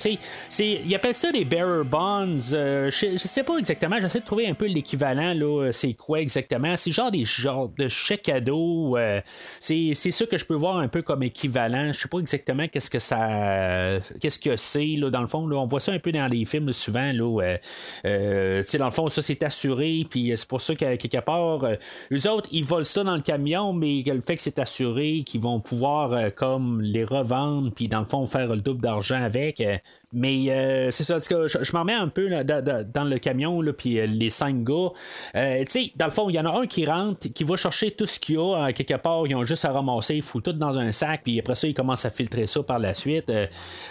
ils 0.58 0.94
appellent 0.94 1.14
ça 1.14 1.32
des 1.32 1.44
bearer 1.44 1.84
bonds. 1.84 2.52
Euh, 2.52 2.90
je, 2.90 3.16
sais 3.16 3.42
pas 3.42 3.56
exactement. 3.56 3.96
J'essaie 4.00 4.20
de 4.20 4.24
trouver 4.24 4.48
un 4.48 4.54
peu 4.54 4.66
l'équivalent. 4.66 5.34
là 5.34 5.70
C'est 5.72 5.94
quoi 5.94 6.20
exactement? 6.20 6.76
C'est 6.76 6.92
genre 6.92 7.10
des 7.10 7.24
genres 7.24 7.70
de 7.78 7.88
chèques 7.88 8.22
cadeaux. 8.22 8.96
Euh, 8.96 9.20
c'est 9.60 9.94
ça 9.94 10.26
que 10.26 10.38
je 10.38 10.44
peux 10.44 10.54
voir 10.54 10.78
un 10.78 10.88
peu 10.88 11.02
comme 11.02 11.22
équivalent. 11.22 11.92
Je 11.92 12.00
sais 12.00 12.08
pas 12.08 12.18
exactement 12.18 12.68
qu'est-ce 12.68 12.90
que 12.90 12.98
ça. 12.98 14.00
Qu'est-ce 14.20 14.38
que 14.38 14.56
c'est, 14.56 14.96
là, 14.96 15.10
dans 15.10 15.20
le 15.20 15.26
fond. 15.26 15.46
Là, 15.46 15.56
on 15.56 15.66
voit 15.66 15.80
ça 15.80 15.92
un 15.92 15.98
peu 15.98 16.12
dans 16.12 16.28
les 16.28 16.44
films 16.44 16.72
souvent. 16.72 17.12
Là, 17.12 17.56
dans 18.04 18.84
le 18.84 18.90
fond, 18.90 19.08
ça 19.08 19.22
c'est 19.22 19.42
assuré. 19.42 20.06
Puis 20.08 20.32
c'est 20.36 20.48
pour 20.48 20.60
ça 20.60 20.74
qu'à 20.74 20.96
quelque 20.96 21.20
part, 21.20 21.64
eux 22.12 22.30
autres, 22.30 22.48
ils 22.52 22.64
volent 22.64 22.84
ça 22.84 23.04
dans 23.04 23.14
le 23.14 23.22
camion, 23.22 23.72
mais 23.72 24.02
le 24.06 24.20
fait 24.20 24.36
que 24.36 24.42
c'est 24.42 24.58
assuré, 24.58 25.22
qu'ils 25.24 25.40
vont 25.40 25.60
pouvoir 25.60 26.34
comme 26.34 26.80
les 26.80 27.04
revendre, 27.04 27.72
puis 27.72 27.88
dans 27.88 28.00
le 28.00 28.06
fond, 28.06 28.26
faire 28.26 28.48
le 28.48 28.60
double 28.60 28.80
d'argent 28.80 29.22
avec 29.22 29.61
que 29.62 29.82
mais 30.12 30.50
euh, 30.50 30.90
c'est 30.90 31.04
ça, 31.04 31.18
je, 31.20 31.72
m'en 31.72 31.80
remets 31.80 31.94
un 31.94 32.08
peu 32.08 32.28
dans 32.28 33.04
le 33.04 33.18
camion, 33.18 33.62
puis 33.76 33.98
euh, 33.98 34.06
les 34.06 34.28
cinq 34.28 34.62
gars. 34.62 34.90
Euh, 35.34 35.64
tu 35.64 35.84
sais, 35.84 35.92
dans 35.96 36.04
le 36.04 36.10
fond, 36.10 36.28
il 36.28 36.34
y 36.34 36.40
en 36.40 36.44
a 36.44 36.60
un 36.60 36.66
qui 36.66 36.84
rentre, 36.84 37.28
qui 37.28 37.44
va 37.44 37.56
chercher 37.56 37.92
tout 37.92 38.04
ce 38.04 38.18
qu'il 38.18 38.34
y 38.34 38.38
a 38.38 38.72
quelque 38.72 38.94
part. 38.94 39.26
Ils 39.26 39.34
ont 39.34 39.46
juste 39.46 39.64
à 39.64 39.72
ramasser, 39.72 40.16
ils 40.16 40.22
foutent 40.22 40.44
tout 40.44 40.52
dans 40.52 40.78
un 40.78 40.92
sac, 40.92 41.22
puis 41.24 41.38
après 41.38 41.54
ça, 41.54 41.66
ils 41.66 41.74
commencent 41.74 42.04
à 42.04 42.10
filtrer 42.10 42.46
ça 42.46 42.62
par 42.62 42.78
la 42.78 42.94
suite. 42.94 43.32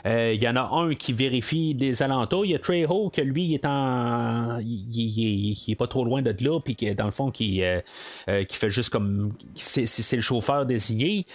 Il 0.05 0.41
y 0.41 0.47
en 0.47 0.55
a 0.55 0.69
un 0.73 0.93
qui 0.93 1.13
vérifie 1.13 1.73
des 1.73 2.03
alentours. 2.03 2.45
Il 2.45 2.51
y 2.51 2.55
a 2.55 2.59
Trejo, 2.59 3.09
que 3.09 3.21
lui, 3.21 3.45
il 3.45 3.53
est 3.55 3.65
en. 3.65 4.59
Il, 4.59 5.55
est 5.67 5.75
pas 5.75 5.87
trop 5.87 6.05
loin 6.05 6.21
de 6.21 6.35
là, 6.41 6.59
puis 6.59 6.75
dans 6.95 7.05
le 7.05 7.11
fond, 7.11 7.31
qui, 7.31 7.63
qui 8.47 8.57
fait 8.57 8.69
juste 8.69 8.89
comme. 8.89 9.33
C'est 9.55 10.15
le 10.15 10.21
chauffeur 10.21 10.67
désigné. 10.67 11.25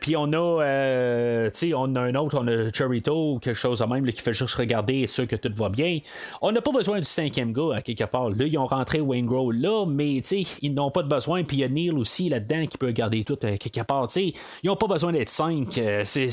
puis 0.00 0.16
on 0.16 0.32
a. 0.32 1.50
tu 1.50 1.58
sais, 1.58 1.74
on 1.74 1.94
a 1.96 2.00
un 2.00 2.14
autre, 2.14 2.38
on 2.40 2.46
a 2.46 2.72
Cherito 2.72 3.38
quelque 3.40 3.54
chose 3.56 3.79
même 3.86 4.06
qui 4.10 4.20
fait 4.20 4.32
juste 4.32 4.54
regarder 4.54 4.94
et 5.00 5.06
sûr 5.06 5.26
que 5.26 5.36
tout 5.36 5.52
va 5.54 5.68
bien. 5.68 5.98
On 6.42 6.52
n'a 6.52 6.60
pas 6.60 6.72
besoin 6.72 6.98
du 6.98 7.04
cinquième 7.04 7.52
gars 7.52 7.76
à 7.76 7.82
quelque 7.82 8.04
part. 8.04 8.30
Là, 8.30 8.46
ils 8.46 8.58
ont 8.58 8.66
rentré 8.66 9.00
Wayne 9.00 9.26
Grow 9.26 9.50
là, 9.50 9.86
mais 9.86 10.16
ils 10.16 10.74
n'ont 10.74 10.90
pas 10.90 11.02
de 11.02 11.08
besoin. 11.08 11.44
Puis 11.44 11.58
il 11.58 11.60
y 11.60 11.64
a 11.64 11.68
Neil 11.68 11.90
aussi 11.90 12.28
là-dedans 12.28 12.66
qui 12.66 12.78
peut 12.78 12.86
regarder 12.86 13.24
tout 13.24 13.38
à 13.42 13.56
quelque 13.56 13.82
part. 13.82 14.08
ils 14.16 14.32
n'ont 14.64 14.76
pas 14.76 14.86
besoin 14.86 15.12
d'être 15.12 15.28
cinq. 15.28 15.78
Euh, 15.78 16.02
c'est, 16.04 16.30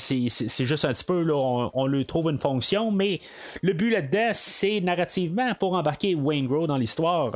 juste 0.65 0.85
un 0.85 0.93
petit 0.93 1.03
peu, 1.03 1.21
là, 1.21 1.35
on, 1.35 1.71
on 1.73 1.87
lui 1.87 2.05
trouve 2.05 2.29
une 2.29 2.39
fonction, 2.39 2.91
mais 2.91 3.19
le 3.61 3.73
but 3.73 3.91
là-dedans, 3.91 4.31
c'est 4.33 4.81
narrativement 4.81 5.53
pour 5.55 5.73
embarquer 5.73 6.15
Wayne 6.15 6.47
Grow 6.47 6.67
dans 6.67 6.77
l'histoire. 6.77 7.31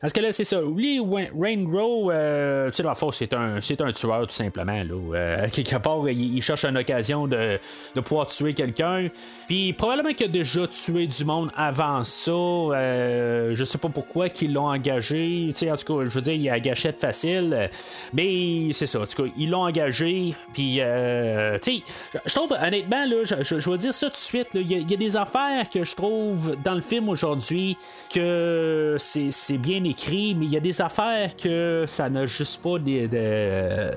Parce 0.00 0.12
que 0.12 0.20
là, 0.20 0.30
c'est 0.32 0.44
ça. 0.44 0.62
Oublie 0.62 1.00
Rain 1.00 1.62
Grow, 1.64 2.10
euh, 2.10 2.70
tu 2.70 2.76
sais, 2.76 2.82
la 2.82 2.94
force, 2.94 3.18
c'est 3.18 3.32
un, 3.32 3.60
c'est 3.60 3.80
un 3.80 3.92
tueur, 3.92 4.26
tout 4.26 4.34
simplement. 4.34 4.72
Là. 4.72 4.94
Euh, 5.14 5.48
quelque 5.52 5.76
part, 5.76 6.08
il, 6.08 6.40
cherche 6.40 6.64
une 6.64 6.78
occasion 6.78 7.26
de, 7.26 7.58
de 7.94 8.00
pouvoir 8.00 8.26
tuer 8.26 8.54
quelqu'un. 8.54 9.08
Puis 9.48 9.72
probablement 9.72 10.14
qu'il 10.14 10.26
a 10.26 10.28
déjà 10.28 10.66
tué 10.68 11.06
du 11.06 11.24
monde 11.24 11.50
avant 11.56 12.04
ça. 12.04 12.30
Euh, 12.30 13.54
je 13.54 13.64
sais 13.64 13.78
pas 13.78 13.88
pourquoi 13.88 14.28
qu'ils 14.28 14.52
l'ont 14.52 14.68
engagé. 14.68 15.46
Tu 15.48 15.54
sais, 15.54 15.70
en 15.70 15.76
tout 15.76 15.92
cas, 15.92 16.04
je 16.04 16.14
veux 16.14 16.20
dire, 16.20 16.34
il 16.34 16.48
a 16.48 16.60
gâchette 16.60 17.00
facile. 17.00 17.70
Mais 18.12 18.72
c'est 18.72 18.86
ça. 18.86 19.00
En 19.00 19.06
tout 19.06 19.24
cas, 19.24 19.30
ils 19.36 19.50
l'ont 19.50 19.64
engagé. 19.64 20.34
Puis, 20.52 20.76
euh, 20.78 21.58
tu 21.58 21.76
sais, 21.76 21.82
je 22.24 22.34
trouve, 22.34 22.52
honnêtement, 22.52 23.04
là, 23.04 23.24
je, 23.24 23.58
je, 23.58 23.70
vais 23.70 23.78
dire 23.78 23.94
ça 23.94 24.06
tout 24.06 24.12
de 24.12 24.16
suite. 24.16 24.48
Il 24.54 24.70
y, 24.70 24.94
a 24.94 24.96
des 24.96 25.16
affaires 25.16 25.68
que 25.70 25.84
je 25.84 25.96
trouve 25.96 26.56
dans 26.64 26.74
le 26.74 26.80
film 26.80 27.08
aujourd'hui 27.08 27.76
que 28.12 28.96
c'est, 28.98 29.30
c'est 29.30 29.58
bien 29.58 29.80
écrit, 29.88 30.34
mais 30.34 30.46
il 30.46 30.52
y 30.52 30.56
a 30.56 30.60
des 30.60 30.80
affaires 30.80 31.36
que 31.36 31.84
ça 31.86 32.08
n'a 32.08 32.26
juste 32.26 32.62
pas 32.62 32.78
des. 32.78 33.08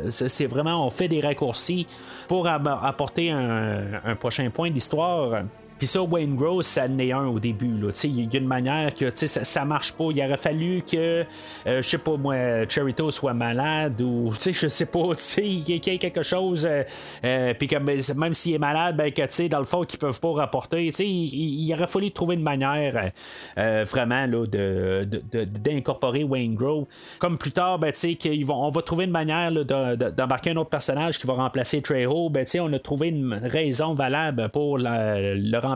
c'est 0.10 0.46
vraiment, 0.46 0.86
on 0.86 0.90
fait 0.90 1.08
des 1.08 1.22
raccourcis 1.22 1.88
pour 2.28 2.48
apporter 2.48 3.32
un, 3.32 4.16
prochain 4.20 4.50
point 4.50 4.70
d'histoire. 4.70 5.44
Puis 5.82 5.88
ça, 5.88 6.04
Wayne 6.04 6.36
Gross, 6.36 6.68
ça 6.68 6.88
n'est 6.88 7.12
un 7.12 7.26
au 7.26 7.40
début. 7.40 7.80
Il 8.04 8.32
y 8.32 8.38
a 8.38 8.40
une 8.40 8.46
manière 8.46 8.94
que 8.94 9.10
ça, 9.16 9.44
ça 9.44 9.66
marche 9.66 9.94
pas. 9.94 10.10
Il 10.12 10.24
aurait 10.24 10.38
fallu 10.38 10.84
que, 10.84 11.26
euh, 11.66 11.82
je 11.82 11.82
sais 11.82 11.98
pas 11.98 12.18
moi, 12.18 12.36
Cherito 12.70 13.10
soit 13.10 13.34
malade 13.34 14.00
ou 14.00 14.32
je 14.32 14.68
sais 14.68 14.86
pas, 14.86 15.16
qu'il 15.16 15.68
y 15.68 15.74
ait 15.74 15.98
quelque 15.98 16.22
chose. 16.22 16.68
Euh, 16.70 16.84
euh, 17.26 17.56
puis 17.56 17.68
ben, 17.68 18.00
même 18.16 18.36
s'il 18.36 18.54
est 18.54 18.60
malade, 18.60 18.96
ben, 18.96 19.12
que 19.12 19.48
dans 19.48 19.58
le 19.58 19.66
fond, 19.66 19.84
qu'ils 19.84 19.98
peuvent 19.98 20.20
pas 20.20 20.32
rapporter. 20.34 20.92
Il, 21.00 21.74
aurait 21.74 21.88
fallu 21.88 22.12
trouver 22.12 22.36
une 22.36 22.44
manière 22.44 23.10
vraiment 23.58 24.28
là, 24.28 24.46
de, 24.46 25.08
d'incorporer 25.46 26.24
Wayne 26.24 26.54
Grove. 26.54 26.86
Comme 27.18 27.40
plus 27.40 27.54
tard, 27.54 27.80
ben, 27.80 27.92
qu'ils 27.92 28.46
vont, 28.46 28.68
on 28.68 28.70
va 28.70 28.84
trouver 28.84 29.06
une 29.06 29.10
manière 29.10 29.52
d'embarquer 29.52 30.52
un 30.52 30.58
autre 30.58 30.70
personnage 30.70 31.18
qui 31.18 31.26
va 31.26 31.34
remplacer 31.34 31.82
Trejo. 31.82 32.30
Ben, 32.30 32.46
on 32.60 32.72
a 32.72 32.78
trouvé 32.78 33.08
une 33.08 33.34
raison 33.34 33.96
valable 33.96 34.48
pour 34.50 34.78
le 34.78 35.58
remplacer. 35.58 35.71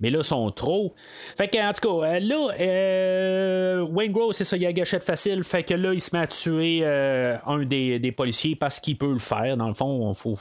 Mais 0.00 0.10
là, 0.10 0.18
ils 0.18 0.24
sont 0.24 0.50
trop. 0.50 0.94
Fait 1.36 1.48
que, 1.48 1.58
en 1.58 1.72
tout 1.72 2.00
cas, 2.00 2.06
euh, 2.06 2.20
là, 2.20 2.54
euh, 2.60 3.80
Wayne 3.82 4.12
Grove, 4.12 4.32
c'est 4.32 4.44
ça, 4.44 4.56
il 4.56 4.66
a 4.66 4.72
gâchette 4.72 5.02
facile. 5.02 5.42
Fait 5.44 5.62
que 5.62 5.74
là, 5.74 5.92
il 5.92 6.00
se 6.00 6.14
met 6.14 6.22
à 6.22 6.26
tuer 6.26 6.80
euh, 6.82 7.36
un 7.46 7.64
des, 7.64 8.12
policiers 8.16 8.56
parce 8.56 8.80
qu'il 8.80 8.96
peut 8.96 9.12
le 9.12 9.18
faire. 9.18 9.56
Dans 9.56 9.68
le 9.68 9.74
fond, 9.74 10.12
faut, 10.14 10.36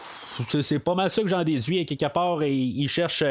c'est 0.61 0.79
pas 0.79 0.95
mal 0.95 1.09
ça 1.09 1.21
que 1.21 1.27
j'en 1.27 1.43
déduis. 1.43 1.85
Quelque 1.85 2.11
part, 2.11 2.41
et, 2.43 2.53
il 2.53 2.87
cherche, 2.87 3.23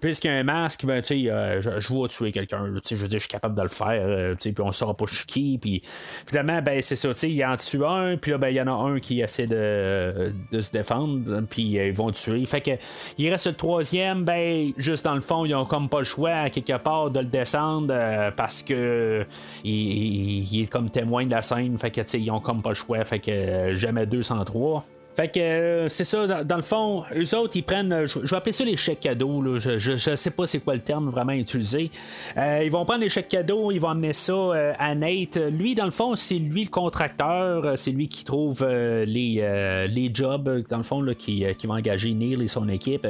puisqu'il 0.00 0.28
y 0.28 0.30
a 0.30 0.36
un 0.36 0.44
masque, 0.44 0.84
ben, 0.84 1.02
tu 1.02 1.24
sais, 1.24 1.60
je, 1.60 1.80
je 1.80 2.06
tuer 2.06 2.32
quelqu'un. 2.32 2.66
Je 2.88 2.94
veux 2.94 3.08
dire, 3.08 3.18
je 3.18 3.24
suis 3.24 3.28
capable 3.28 3.56
de 3.56 3.62
le 3.62 3.68
faire. 3.68 4.36
puis 4.36 4.54
on 4.60 4.72
saura 4.72 4.96
pas 4.96 5.06
je 5.10 5.24
qui. 5.24 5.58
Puis 5.58 5.82
finalement, 6.26 6.62
ben, 6.62 6.80
c'est 6.82 6.96
ça, 6.96 7.08
tu 7.08 7.14
sais, 7.20 7.30
il 7.30 7.44
en 7.44 7.56
tue 7.56 7.84
un. 7.84 8.16
Puis 8.16 8.30
là, 8.30 8.38
ben, 8.38 8.48
il 8.48 8.56
y 8.56 8.60
en 8.60 8.66
a 8.66 8.88
un 8.88 9.00
qui 9.00 9.20
essaie 9.20 9.46
de, 9.46 10.32
se 10.60 10.70
défendre. 10.70 11.42
Puis 11.48 11.62
ils 11.62 11.92
vont 11.92 12.12
tuer. 12.12 12.44
Fait 12.46 12.60
que, 12.60 12.70
il 13.18 13.30
reste 13.30 13.46
le 13.46 13.54
troisième, 13.54 14.24
ben, 14.24 14.72
juste 14.76 15.06
dans 15.08 15.14
le 15.14 15.22
fond, 15.22 15.44
ils 15.46 15.54
ont 15.54 15.64
comme 15.64 15.88
pas 15.88 16.00
le 16.00 16.04
choix, 16.04 16.32
à 16.32 16.50
quelque 16.50 16.76
part, 16.76 17.10
de 17.10 17.20
le 17.20 17.26
descendre 17.26 17.94
parce 18.36 18.62
que 18.62 19.24
il, 19.64 20.62
est 20.62 20.70
comme 20.70 20.90
témoin 20.90 21.24
de 21.24 21.30
la 21.30 21.40
scène. 21.40 21.78
Fait 21.78 21.90
que, 21.90 22.16
ils 22.16 22.30
ont 22.30 22.40
comme 22.40 22.60
pas 22.60 22.70
le 22.70 22.74
choix. 22.74 23.02
Fait 23.04 23.18
que 23.18 23.74
jamais 23.74 24.04
203. 24.04 24.84
Fait 25.18 25.26
que 25.26 25.40
euh, 25.40 25.88
c'est 25.88 26.04
ça, 26.04 26.44
dans, 26.44 26.56
le 26.56 26.62
fond, 26.62 27.02
eux 27.12 27.36
autres, 27.36 27.56
ils 27.56 27.64
prennent, 27.64 27.92
euh, 27.92 28.06
je, 28.06 28.20
vais 28.20 28.36
appeler 28.36 28.52
ça 28.52 28.64
les 28.64 28.76
chèques 28.76 29.00
cadeaux, 29.00 29.42
là, 29.42 29.58
je, 29.58 29.76
je, 29.76 30.14
sais 30.14 30.30
pas 30.30 30.46
c'est 30.46 30.60
quoi 30.60 30.74
le 30.74 30.80
terme 30.80 31.10
vraiment 31.10 31.32
utilisé. 31.32 31.90
Euh, 32.36 32.62
ils 32.64 32.70
vont 32.70 32.84
prendre 32.84 33.00
les 33.00 33.08
chèques 33.08 33.26
cadeaux, 33.26 33.72
ils 33.72 33.80
vont 33.80 33.88
amener 33.88 34.12
ça 34.12 34.52
à 34.78 34.94
Nate. 34.94 35.36
Lui, 35.50 35.74
dans 35.74 35.86
le 35.86 35.90
fond, 35.90 36.14
c'est 36.14 36.38
lui 36.38 36.62
le 36.62 36.70
contracteur, 36.70 37.76
c'est 37.76 37.90
lui 37.90 38.06
qui 38.06 38.24
trouve 38.24 38.64
les, 38.64 39.88
les 39.90 40.10
jobs, 40.14 40.64
dans 40.68 40.76
le 40.76 40.82
fond, 40.84 41.04
qui, 41.18 41.44
qui 41.58 41.66
va 41.66 41.74
engager 41.74 42.14
Neil 42.14 42.40
et 42.40 42.46
son 42.46 42.68
équipe. 42.68 43.04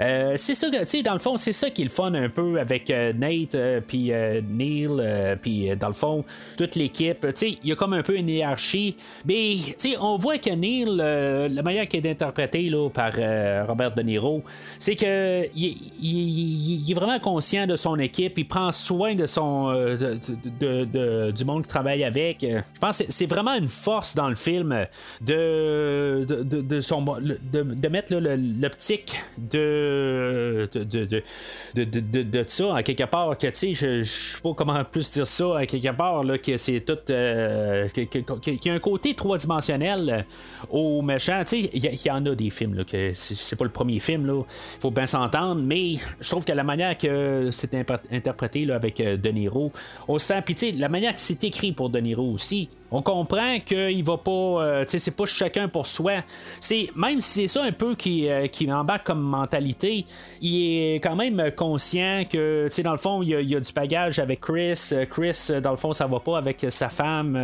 c'est 0.00 0.54
ça, 0.56 0.68
tu 0.68 0.78
sais, 0.84 1.02
dans 1.04 1.12
le 1.12 1.20
fond, 1.20 1.36
c'est 1.36 1.52
ça 1.52 1.70
qui 1.70 1.82
est 1.82 1.84
le 1.84 1.90
fun 1.90 2.12
un 2.14 2.28
peu 2.28 2.58
avec 2.58 2.88
Nate, 2.88 3.56
puis 3.86 4.10
Neil, 4.50 5.36
puis 5.40 5.76
dans 5.76 5.88
le 5.88 5.94
fond, 5.94 6.24
toute 6.56 6.74
l'équipe. 6.74 7.20
Tu 7.20 7.32
sais, 7.34 7.58
il 7.62 7.68
y 7.68 7.72
a 7.72 7.76
comme 7.76 7.92
un 7.92 8.02
peu 8.02 8.16
une 8.16 8.28
hiérarchie, 8.28 8.96
mais 9.24 9.58
tu 9.78 9.90
sais, 9.90 9.96
on 10.00 10.16
voit 10.16 10.38
que 10.38 10.50
Neil 10.50 11.00
la 11.48 11.62
manière 11.62 11.86
qui 11.88 11.96
est 11.96 12.10
interprété 12.10 12.68
là, 12.68 12.88
par 12.88 13.12
euh, 13.18 13.64
Robert 13.66 13.94
De 13.94 14.02
Niro, 14.02 14.42
c'est 14.78 14.94
que 14.94 15.46
il, 15.54 16.90
est 16.90 16.94
vraiment 16.94 17.18
conscient 17.18 17.66
de 17.66 17.76
son 17.76 17.98
équipe, 17.98 18.38
il 18.38 18.46
prend 18.46 18.72
soin 18.72 19.14
de 19.14 19.26
son 19.26 19.68
euh, 19.70 21.32
du 21.32 21.44
monde 21.44 21.62
qui 21.62 21.68
travaille 21.68 22.04
avec. 22.04 22.38
Je 22.42 22.80
pense 22.80 22.98
que 22.98 23.04
c'est 23.08 23.26
vraiment 23.26 23.54
une 23.54 23.68
force 23.68 24.14
dans 24.14 24.28
le 24.28 24.34
film 24.34 24.86
de, 25.20 26.24
de, 26.24 26.80
son, 26.80 27.02
de, 27.02 27.88
mettre 27.88 28.14
l'optique 28.14 29.16
de 29.38 30.68
de, 30.72 32.22
de, 32.22 32.44
ça 32.46 32.76
à 32.76 32.82
quelque 32.82 33.04
part 33.04 33.36
que 33.36 33.46
tu 33.46 33.74
sais 33.74 33.74
je, 33.74 34.02
sais 34.02 34.40
pas 34.42 34.52
comment 34.54 34.82
plus 34.84 35.10
dire 35.10 35.26
ça 35.26 35.58
à 35.58 35.66
quelque 35.66 35.94
part 35.96 36.24
là, 36.24 36.38
que 36.38 36.56
c'est 36.56 36.80
tout 36.80 36.98
qu'il 37.06 38.58
y 38.64 38.70
a 38.70 38.72
un 38.72 38.78
côté 38.78 39.14
trois 39.14 39.38
dimensionnel 39.38 40.24
au 40.70 41.02
méchant 41.02 41.25
il 41.52 42.06
y, 42.06 42.10
en 42.10 42.24
a 42.26 42.34
des 42.34 42.50
films, 42.50 42.74
là, 42.74 42.84
que 42.84 43.12
c'est 43.14 43.56
pas 43.56 43.64
le 43.64 43.70
premier 43.70 44.00
film, 44.00 44.26
là. 44.26 44.42
Faut 44.80 44.90
bien 44.90 45.06
s'entendre, 45.06 45.62
mais 45.62 45.94
je 46.20 46.28
trouve 46.28 46.44
que 46.44 46.52
la 46.52 46.64
manière 46.64 46.96
que 46.96 47.50
c'est 47.50 47.74
interprété 48.12 48.64
là, 48.64 48.76
avec 48.76 49.00
euh, 49.00 49.16
De 49.16 49.28
Niro, 49.30 49.72
on 50.08 50.18
sent, 50.18 50.42
puis 50.44 50.72
la 50.72 50.88
manière 50.88 51.14
que 51.14 51.20
c'est 51.20 51.42
écrit 51.44 51.72
pour 51.72 51.90
De 51.90 51.98
Niro 51.98 52.30
aussi, 52.30 52.68
on 52.90 53.02
comprend 53.02 53.58
qu'il 53.60 54.04
va 54.04 54.16
pas. 54.16 54.30
Euh, 54.30 54.84
tu 54.84 54.98
c'est 54.98 55.16
pas 55.16 55.26
chacun 55.26 55.68
pour 55.68 55.86
soi. 55.86 56.22
C'est 56.60 56.88
Même 56.94 57.20
si 57.20 57.42
c'est 57.42 57.48
ça 57.48 57.64
un 57.64 57.72
peu 57.72 57.94
qui, 57.94 58.28
euh, 58.28 58.46
qui 58.46 58.68
comme 59.04 59.20
mentalité, 59.20 60.06
il 60.40 60.94
est 60.94 60.94
quand 60.96 61.16
même 61.16 61.50
conscient 61.56 62.24
que, 62.30 62.68
tu 62.72 62.82
dans 62.82 62.92
le 62.92 62.98
fond, 62.98 63.22
il 63.22 63.28
y, 63.28 63.54
a, 63.54 63.60
du 63.60 63.72
bagage 63.72 64.18
avec 64.18 64.40
Chris. 64.40 64.90
Euh, 64.92 65.04
Chris, 65.06 65.50
dans 65.62 65.70
le 65.70 65.76
fond, 65.76 65.92
ça 65.92 66.06
va 66.06 66.20
pas 66.20 66.38
avec 66.38 66.66
sa 66.68 66.88
femme 66.88 67.34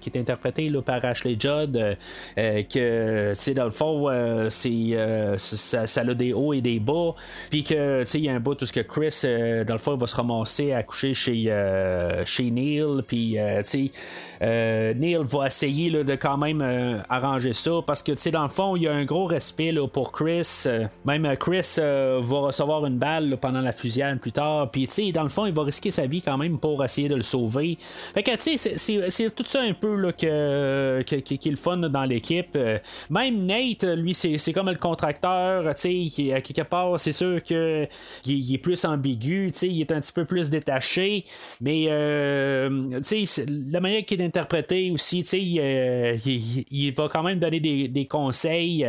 qui 0.00 0.10
est 0.10 0.18
interprétée 0.18 0.68
là, 0.68 0.82
par 0.82 1.04
Ashley 1.04 1.36
Judd. 1.38 1.96
que, 2.36 3.03
sais, 3.34 3.54
dans 3.54 3.64
le 3.64 3.70
fond, 3.70 4.08
c'est 4.50 4.96
ça, 5.38 5.86
ça, 5.86 6.00
a 6.00 6.14
des 6.14 6.32
hauts 6.32 6.52
et 6.52 6.60
des 6.60 6.80
bas. 6.80 7.14
Puis 7.50 7.64
que, 7.64 8.00
tu 8.00 8.06
sais, 8.06 8.18
il 8.18 8.24
y 8.24 8.28
a 8.28 8.34
un 8.34 8.40
bout 8.40 8.54
tout 8.54 8.66
ce 8.66 8.72
que 8.72 8.80
Chris, 8.80 9.20
dans 9.66 9.74
le 9.74 9.78
fond, 9.78 9.94
il 9.94 10.00
va 10.00 10.06
se 10.06 10.16
ramasser 10.16 10.72
à 10.72 10.82
coucher 10.82 11.14
chez, 11.14 11.52
chez 12.26 12.50
Neil. 12.50 13.02
Puis, 13.06 13.36
tu 13.64 13.64
sais, 13.64 13.90
euh, 14.42 14.94
Neil 14.94 15.18
va 15.24 15.46
essayer 15.46 15.90
de 15.90 16.14
quand 16.14 16.36
même 16.36 16.60
euh, 16.60 16.98
arranger 17.08 17.52
ça 17.52 17.80
parce 17.86 18.02
que, 18.02 18.12
tu 18.12 18.18
sais, 18.18 18.30
dans 18.30 18.42
le 18.42 18.48
fond, 18.48 18.76
il 18.76 18.82
y 18.82 18.88
a 18.88 18.92
un 18.92 19.04
gros 19.04 19.26
respect 19.26 19.74
pour 19.92 20.12
Chris. 20.12 20.64
Euh, 20.66 20.86
même 21.04 21.36
Chris 21.38 21.76
va 21.78 22.38
recevoir 22.38 22.84
une 22.86 22.98
balle 22.98 23.36
pendant 23.40 23.60
la 23.60 23.72
fusillade 23.72 24.18
plus 24.18 24.32
tard. 24.32 24.70
Puis, 24.70 24.86
tu 24.86 24.94
sais, 24.94 25.12
dans 25.12 25.22
le 25.22 25.28
fond, 25.28 25.46
il 25.46 25.54
va 25.54 25.62
risquer 25.62 25.90
sa 25.90 26.06
vie 26.06 26.22
quand 26.22 26.36
même 26.36 26.58
pour 26.58 26.84
essayer 26.84 27.08
de 27.08 27.14
le 27.14 27.22
sauver. 27.22 27.78
Fait 27.80 28.22
que, 28.22 28.36
tu 28.36 28.58
sais, 28.58 28.76
c'est 29.08 29.34
tout 29.34 29.44
ça 29.46 29.60
un 29.62 29.72
peu 29.72 29.94
là, 29.96 30.12
que, 30.12 31.02
qui 31.02 31.34
est 31.34 31.50
le 31.50 31.56
fun 31.56 31.76
dans 31.76 32.04
l'équipe. 32.04 32.56
Même 33.10 33.46
Nate, 33.46 33.84
lui, 33.84 34.14
c'est 34.14 34.52
comme 34.52 34.68
le 34.70 34.76
contracteur. 34.76 35.74
Tu 35.74 36.08
sais, 36.08 36.32
à 36.32 36.40
quelque 36.40 36.62
part, 36.62 36.98
c'est 36.98 37.12
sûr 37.12 37.42
qu'il 37.42 37.88
il 38.26 38.54
est 38.54 38.58
plus 38.58 38.84
ambigu. 38.84 39.50
Tu 39.52 39.58
sais, 39.58 39.68
il 39.68 39.80
est 39.80 39.92
un 39.92 40.00
petit 40.00 40.12
peu 40.12 40.24
plus 40.24 40.50
détaché. 40.50 41.24
Mais, 41.60 41.84
tu 43.06 43.26
sais, 43.26 43.46
la 43.70 43.80
manière 43.80 44.04
qu'il 44.04 44.20
est 44.20 44.24
interprété 44.24 44.90
aussi, 44.90 45.22
tu 45.22 45.28
sais, 45.28 45.40
il, 45.40 46.92
va 46.96 47.08
quand 47.08 47.22
même 47.22 47.38
donner 47.38 47.60
des, 47.60 48.06
conseils 48.06 48.84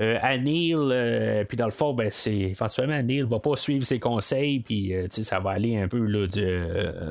euh, 0.00 0.18
à 0.22 0.36
Neil, 0.38 0.74
euh, 0.74 1.44
puis 1.44 1.56
dans 1.56 1.66
le 1.66 1.70
fond, 1.70 1.92
ben, 1.92 2.08
c'est 2.10 2.34
éventuellement 2.34 3.00
Neil 3.02 3.22
va 3.22 3.38
pas 3.38 3.56
suivre 3.56 3.86
ses 3.86 3.98
conseils, 3.98 4.60
puis 4.60 4.94
euh, 4.94 5.06
ça 5.08 5.38
va 5.38 5.50
aller 5.50 5.76
un 5.76 5.88
peu 5.88 5.98
là, 5.98 6.26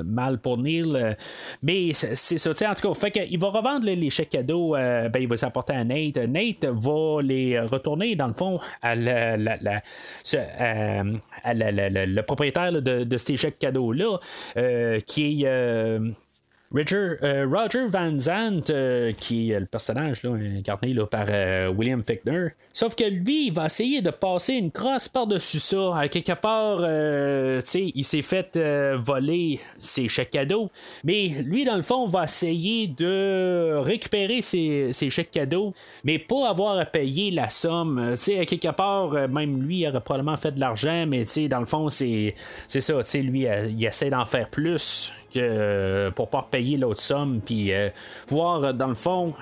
mal 0.03 0.39
pour 0.39 0.57
Neil. 0.57 1.15
mais 1.61 1.93
c'est 1.93 2.37
ça, 2.37 2.51
en 2.51 2.73
tout 2.73 2.87
cas, 2.87 2.93
fait 2.93 3.11
qu'il 3.11 3.39
va 3.39 3.49
revendre 3.49 3.85
les, 3.85 4.09
chèques 4.09 4.29
cadeaux, 4.29 4.73
ben, 4.73 5.11
il 5.19 5.27
va 5.27 5.37
s'apporter 5.37 5.73
à 5.73 5.83
Nate. 5.83 6.17
Nate 6.33 6.65
va 6.65 7.21
les 7.21 7.59
retourner, 7.59 8.15
dans 8.15 8.27
le 8.27 8.33
fond, 8.33 8.59
à, 8.81 8.95
la, 8.95 9.37
le 11.45 12.21
propriétaire 12.21 12.81
de, 12.81 13.17
ces 13.17 13.37
chèques 13.37 13.59
cadeaux-là, 13.59 14.19
qui 15.05 15.43
est 15.43 15.99
euh, 16.75 17.47
Roger 17.51 17.85
Van 17.87 18.19
Zandt, 18.19 18.73
euh, 18.73 19.13
qui 19.13 19.51
est 19.51 19.59
le 19.59 19.65
personnage 19.67 20.23
là, 20.23 20.31
incarné 20.31 20.93
là, 20.93 21.05
par 21.05 21.27
euh, 21.29 21.69
William 21.69 22.03
Fickner, 22.03 22.49
sauf 22.71 22.95
que 22.95 23.03
lui, 23.03 23.47
il 23.47 23.53
va 23.53 23.67
essayer 23.67 24.01
de 24.01 24.09
passer 24.09 24.53
une 24.53 24.71
crosse 24.71 25.07
par-dessus 25.07 25.59
ça. 25.59 25.95
À 25.95 26.07
quelque 26.07 26.33
part, 26.33 26.81
il 26.83 28.03
s'est 28.03 28.21
fait 28.21 28.57
voler 28.95 29.59
ses 29.79 30.07
chèques 30.07 30.31
cadeaux, 30.31 30.69
mais 31.03 31.27
lui, 31.43 31.63
dans 31.63 31.75
le 31.75 31.83
fond, 31.83 32.07
va 32.07 32.23
essayer 32.23 32.87
de 32.87 33.75
récupérer 33.75 34.41
ses, 34.41 34.91
chèques 35.09 35.31
cadeaux, 35.31 35.73
mais 36.03 36.17
pas 36.17 36.49
avoir 36.49 36.77
à 36.77 36.85
payer 36.85 37.31
la 37.31 37.49
somme. 37.49 37.99
à 37.99 38.45
quelque 38.45 38.71
part, 38.71 39.11
même 39.29 39.61
lui, 39.61 39.81
il 39.81 39.87
aurait 39.87 40.01
probablement 40.01 40.37
fait 40.37 40.51
de 40.51 40.59
l'argent, 40.59 41.05
mais 41.07 41.25
dans 41.47 41.59
le 41.59 41.65
fond, 41.65 41.89
c'est 41.89 42.33
ça. 42.67 42.93
Lui, 43.13 43.47
il 43.69 43.85
essaie 43.85 44.09
d'en 44.09 44.25
faire 44.25 44.49
plus 44.49 45.13
euh, 45.37 46.11
pour 46.11 46.29
pas 46.29 46.47
payer 46.49 46.77
l'autre 46.77 47.01
somme, 47.01 47.41
puis 47.41 47.73
euh, 47.73 47.89
pouvoir, 48.27 48.63
euh, 48.63 48.73
dans 48.73 48.87
le 48.87 48.95
fond, 48.95 49.33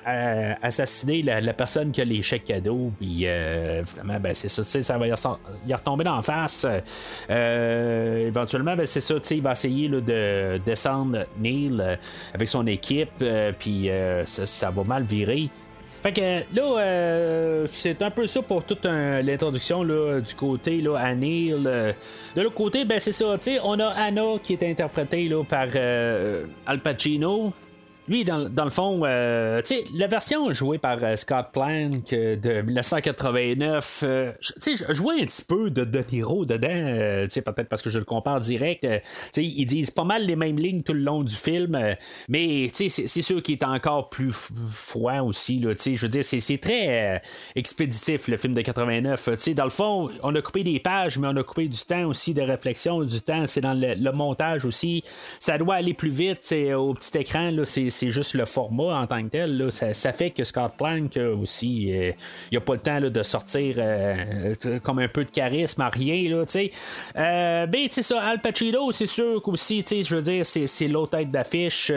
assassiner 0.62 1.22
la, 1.22 1.54
personne 1.54 1.92
qui 1.92 2.02
a 2.02 2.06
les 2.06 2.22
chèques 2.22 2.46
cadeaux, 2.46 2.92
puis 3.00 3.26
vraiment, 3.96 4.20
ben, 4.20 4.34
c'est 4.34 4.50
ça, 4.50 4.64
ça 4.64 4.98
va 4.98 5.08
y 5.08 5.74
retomber 5.74 6.04
dans 6.04 6.16
la 6.16 6.22
face. 6.22 6.66
éventuellement, 7.30 8.76
ben, 8.76 8.86
c'est 8.86 9.02
ça, 9.02 9.16
il 9.32 9.42
va 9.42 9.52
essayer 9.54 9.90
de 9.90 10.60
descendre 10.66 11.26
Neil 11.40 11.82
avec 12.34 12.48
son 12.48 12.66
équipe, 12.68 13.24
puis 13.60 13.90
ça, 14.26 14.72
va 14.72 14.84
mal 14.84 15.04
virer. 15.04 15.50
Fait 16.02 16.14
que 16.14 16.22
là, 16.56 16.80
euh, 16.80 17.66
c'est 17.68 18.02
un 18.02 18.10
peu 18.10 18.26
ça 18.26 18.42
pour 18.42 18.64
toute 18.64 18.86
l'introduction 18.86 19.84
du 19.84 20.36
côté 20.36 20.82
là, 20.82 20.98
à 20.98 21.14
Neil. 21.14 21.54
Euh. 21.54 21.94
de 22.36 22.42
l'autre 22.42 22.56
côté, 22.56 22.86
ben 22.86 23.00
c'est 23.00 23.12
ça, 23.12 23.38
on 23.64 23.80
a 23.80 23.88
Anna 23.88 24.24
qui 24.42 24.54
est 24.54 24.64
interprétée 24.64 25.28
là, 25.28 25.44
par 25.44 25.68
euh, 25.76 26.46
Al 26.66 26.80
Pacino. 26.80 27.54
Lui, 28.08 28.24
dans, 28.24 28.50
le 28.64 28.70
fond, 28.72 29.02
euh, 29.06 29.62
la 29.94 30.08
version 30.08 30.52
jouée 30.54 30.80
par 30.80 30.98
euh, 31.04 31.16
Scott 31.16 31.48
Plank 31.54 32.10
de 32.10 32.62
1989, 32.62 34.04
euh, 34.04 34.32
je 34.42 35.02
vois 35.02 35.14
un 35.14 35.26
petit 35.26 35.44
peu 35.44 35.70
de 35.70 35.84
De 35.84 36.04
Niro 36.12 36.46
dedans, 36.46 37.28
sais, 37.30 37.44
peut-être 37.44 37.70
parce 37.70 37.84
que 37.84 37.92
je 37.92 38.00
le 38.00 38.06
compare 38.06 38.40
direct. 38.40 38.88
ils 39.38 39.66
disent 39.66 39.92
pas 39.92 40.04
mal 40.04 40.26
les 40.26 40.36
mêmes 40.36 40.58
lignes 40.58 40.82
tout 40.82 40.94
le 40.94 41.02
long 41.02 41.24
du 41.24 41.36
film, 41.36 41.80
mais 42.28 42.72
sais, 42.74 42.90
c'est 42.90 43.22
sûr 43.22 43.44
qu'il 43.44 43.56
est 43.56 43.64
encore 43.64 44.10
plus 44.10 44.34
froid 44.72 45.20
aussi, 45.20 45.62
je 45.62 46.02
veux 46.02 46.10
dire, 46.10 46.26
c'est 46.26 46.58
très 46.58 47.22
expéditif 47.56 48.28
le 48.28 48.38
film 48.38 48.56
de 48.56 48.62
89. 48.62 49.30
Tu 49.32 49.38
sais, 49.38 49.54
dans 49.54 49.64
le 49.64 49.70
fond, 49.70 50.10
on 50.24 50.34
a 50.36 50.42
coupé 50.42 50.64
des 50.64 50.80
pages, 50.80 51.20
mais 51.20 51.28
on 51.28 51.38
a 51.38 51.44
coupé 51.44 51.68
du 51.68 51.80
temps 51.80 52.06
aussi 52.06 52.34
de 52.34 52.42
réflexion, 52.42 53.04
du 53.04 53.22
temps, 53.22 53.46
c'est 53.48 53.62
dans 53.62 53.74
le, 53.74 54.12
montage 54.12 54.66
aussi. 54.66 55.04
Ça 55.40 55.58
doit 55.58 55.76
aller 55.76 55.94
plus 55.94 56.10
vite, 56.10 56.40
c'est 56.42 56.74
au 56.74 56.94
petit 56.94 57.18
écran, 57.18 57.52
là, 57.52 57.64
c'est 57.64 57.91
c'est 57.92 58.12
juste 58.12 58.34
le 58.34 58.46
format 58.46 59.02
en 59.02 59.08
tant 59.08 59.24
que 59.24 59.30
tel. 59.30 59.72
ça, 59.72 60.14
fait 60.14 60.32
que 60.32 60.44
Scott 60.44 60.74
Plank 60.78 61.18
euh, 61.18 61.36
aussi, 61.36 61.94
euh, 61.94 62.12
il 62.52 62.58
a 62.58 62.62
pas 62.62 62.74
le 62.74 62.80
temps 62.80 63.02
de 63.02 63.24
sortir 63.24 63.76
euh, 63.78 64.56
comme 64.84 65.00
un 65.00 65.08
peu 65.08 65.24
de 65.24 65.30
charisme 65.30 65.82
à 65.82 65.90
rien. 65.90 66.30
Là, 66.30 66.46
ben, 67.68 67.88
tu 67.88 68.04
ça, 68.04 68.22
Al 68.22 68.42
Pacino, 68.42 68.92
c'est 68.92 69.06
sûr 69.06 69.42
qu'aussi, 69.42 69.84
je 69.88 70.16
veux 70.16 70.22
dire, 70.22 70.46
c'est, 70.46 70.88
l'autre 70.88 71.18
tête 71.18 71.32
d'affiche. 71.32 71.92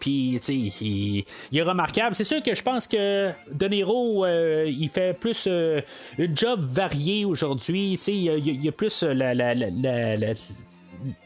Puis, 0.00 0.40
il, 0.48 1.24
il, 1.50 1.58
est 1.58 1.62
remarquable. 1.62 2.14
C'est 2.14 2.24
sûr 2.24 2.42
que 2.42 2.54
je 2.54 2.62
pense 2.62 2.86
que 2.86 3.30
De 3.52 3.68
Niro, 3.68 4.26
il 4.26 4.88
fait 4.88 5.18
plus 5.18 5.46
une 5.46 6.36
job 6.36 6.60
varié 6.60 7.24
aujourd'hui. 7.24 7.94
Il 8.06 8.64
y, 8.64 8.68
a 8.68 8.72
plus 8.72 9.02
la 9.02 9.34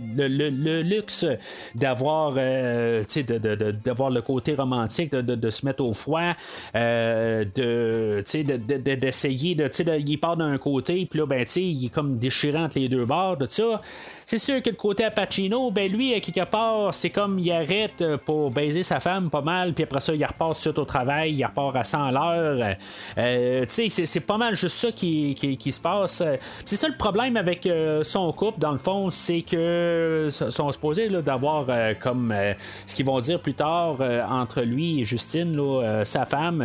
le, 0.00 0.82
luxe 0.82 1.26
d'avoir 1.74 2.32
d'avoir 2.32 4.10
le 4.10 4.22
côté 4.22 4.54
romantique, 4.54 5.12
de, 5.12 5.50
se 5.50 5.66
mettre 5.66 5.84
au 5.84 5.92
froid, 5.92 6.32
de, 6.74 8.22
d'essayer 8.94 9.54
de, 9.54 9.70
il 10.06 10.18
part 10.18 10.36
d'un 10.36 10.58
côté, 10.58 11.06
puis 11.06 11.18
là, 11.18 11.26
ben, 11.26 11.44
il 11.56 11.86
est 11.86 11.94
comme 11.94 12.18
déchirant 12.18 12.64
entre 12.64 12.78
les 12.78 12.88
deux 12.88 13.04
bords, 13.04 13.36
de 13.36 13.46
ça. 13.48 13.80
C'est 14.24 14.38
sûr 14.38 14.62
que 14.62 14.70
le 14.70 14.76
côté 14.76 15.04
Apachino, 15.04 15.70
ben 15.72 15.90
lui, 15.90 16.14
à 16.14 16.20
quelque 16.20 16.44
part, 16.48 16.94
c'est 16.94 17.10
comme 17.10 17.38
il 17.38 17.50
arrête 17.50 18.00
euh, 18.00 18.16
pour 18.16 18.50
baiser 18.50 18.84
sa 18.84 19.00
femme 19.00 19.28
pas 19.28 19.40
mal, 19.40 19.72
puis 19.72 19.84
après 19.84 20.00
ça, 20.00 20.14
il 20.14 20.24
repart 20.24 20.60
tout 20.62 20.78
au 20.78 20.84
travail, 20.84 21.34
il 21.34 21.44
repart 21.44 21.74
à 21.74 21.82
100 21.82 22.10
l'heure. 22.12 22.76
Euh, 23.18 23.64
c'est 23.68 24.20
pas 24.20 24.36
mal 24.36 24.54
juste 24.54 24.76
ça 24.76 24.92
qui, 24.92 25.34
qui, 25.34 25.72
se 25.72 25.80
passe. 25.80 26.22
C'est 26.64 26.76
ça 26.76 26.88
le 26.88 26.96
problème 26.96 27.36
avec 27.36 27.66
euh, 27.66 28.04
son 28.04 28.32
couple, 28.32 28.60
dans 28.60 28.72
le 28.72 28.78
fond, 28.78 29.10
c'est 29.10 29.42
que 29.42 29.56
sont 30.30 30.72
supposés 30.72 31.08
d'avoir 31.08 31.66
comme 32.00 32.34
ce 32.86 32.94
qu'ils 32.94 33.06
vont 33.06 33.20
dire 33.20 33.40
plus 33.40 33.54
tard 33.54 33.98
entre 34.30 34.62
lui 34.62 35.00
et 35.00 35.04
Justine, 35.04 35.58
sa 36.04 36.26
femme, 36.26 36.64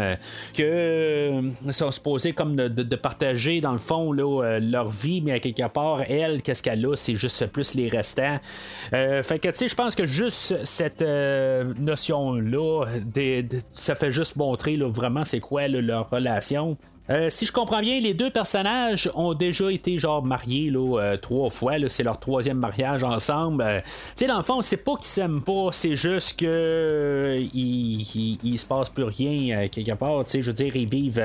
que 0.53 1.41
sont 1.71 1.91
supposés 1.91 2.33
comme 2.33 2.55
de, 2.55 2.95
partager 2.95 3.61
dans 3.61 3.73
le 3.73 3.77
fond 3.77 4.11
leur 4.11 4.89
vie, 4.89 5.21
mais 5.21 5.33
à 5.33 5.39
quelque 5.39 5.67
part, 5.67 6.01
elle, 6.07 6.41
qu'est-ce 6.41 6.63
qu'elle 6.63 6.85
a, 6.85 6.95
c'est 6.95 7.15
juste 7.15 7.45
plus 7.47 7.75
les 7.75 7.87
restants. 7.87 8.39
Euh, 8.93 9.23
fait 9.23 9.39
que, 9.39 9.49
tu 9.49 9.55
sais, 9.55 9.67
je 9.67 9.75
pense 9.75 9.95
que 9.95 10.05
juste 10.05 10.63
cette 10.63 11.01
euh, 11.01 11.73
notion-là, 11.77 12.85
ça 13.73 13.95
fait 13.95 14.11
juste 14.11 14.35
montrer 14.35 14.77
vraiment 14.77 15.23
c'est 15.23 15.39
quoi 15.39 15.67
leur 15.67 16.09
relation. 16.09 16.77
Euh, 17.09 17.29
si 17.29 17.45
je 17.45 17.51
comprends 17.51 17.81
bien, 17.81 17.99
les 17.99 18.15
deux 18.15 18.31
personnages 18.31 19.11
ont 19.13 19.35
déjà 19.35 19.71
été 19.71 19.99
genre 19.99 20.23
mariés 20.23 20.71
là, 20.71 20.99
euh, 20.99 21.17
trois 21.17 21.49
fois. 21.49 21.73
C'est 21.87 22.03
leur 22.03 22.19
troisième 22.19 22.57
mariage 22.57 23.03
ensemble. 23.03 23.63
Euh, 23.63 23.79
tu 23.81 23.91
sais, 24.15 24.25
dans 24.25 24.37
le 24.37 24.43
fond, 24.43 24.61
c'est 24.61 24.77
pas 24.77 24.95
qu'ils 24.95 25.05
s'aiment 25.05 25.43
pas, 25.43 25.69
c'est 25.71 25.95
juste 25.95 26.39
que 26.39 27.37
il, 27.53 28.57
se 28.57 28.65
passe 28.65 28.89
plus 28.89 29.03
rien 29.03 29.67
quelque 29.67 29.93
part. 29.93 30.23
Tu 30.23 30.31
sais, 30.31 30.41
je 30.41 30.47
veux 30.47 30.53
dire, 30.53 30.75
ils 30.75 30.87
vivent 30.87 31.23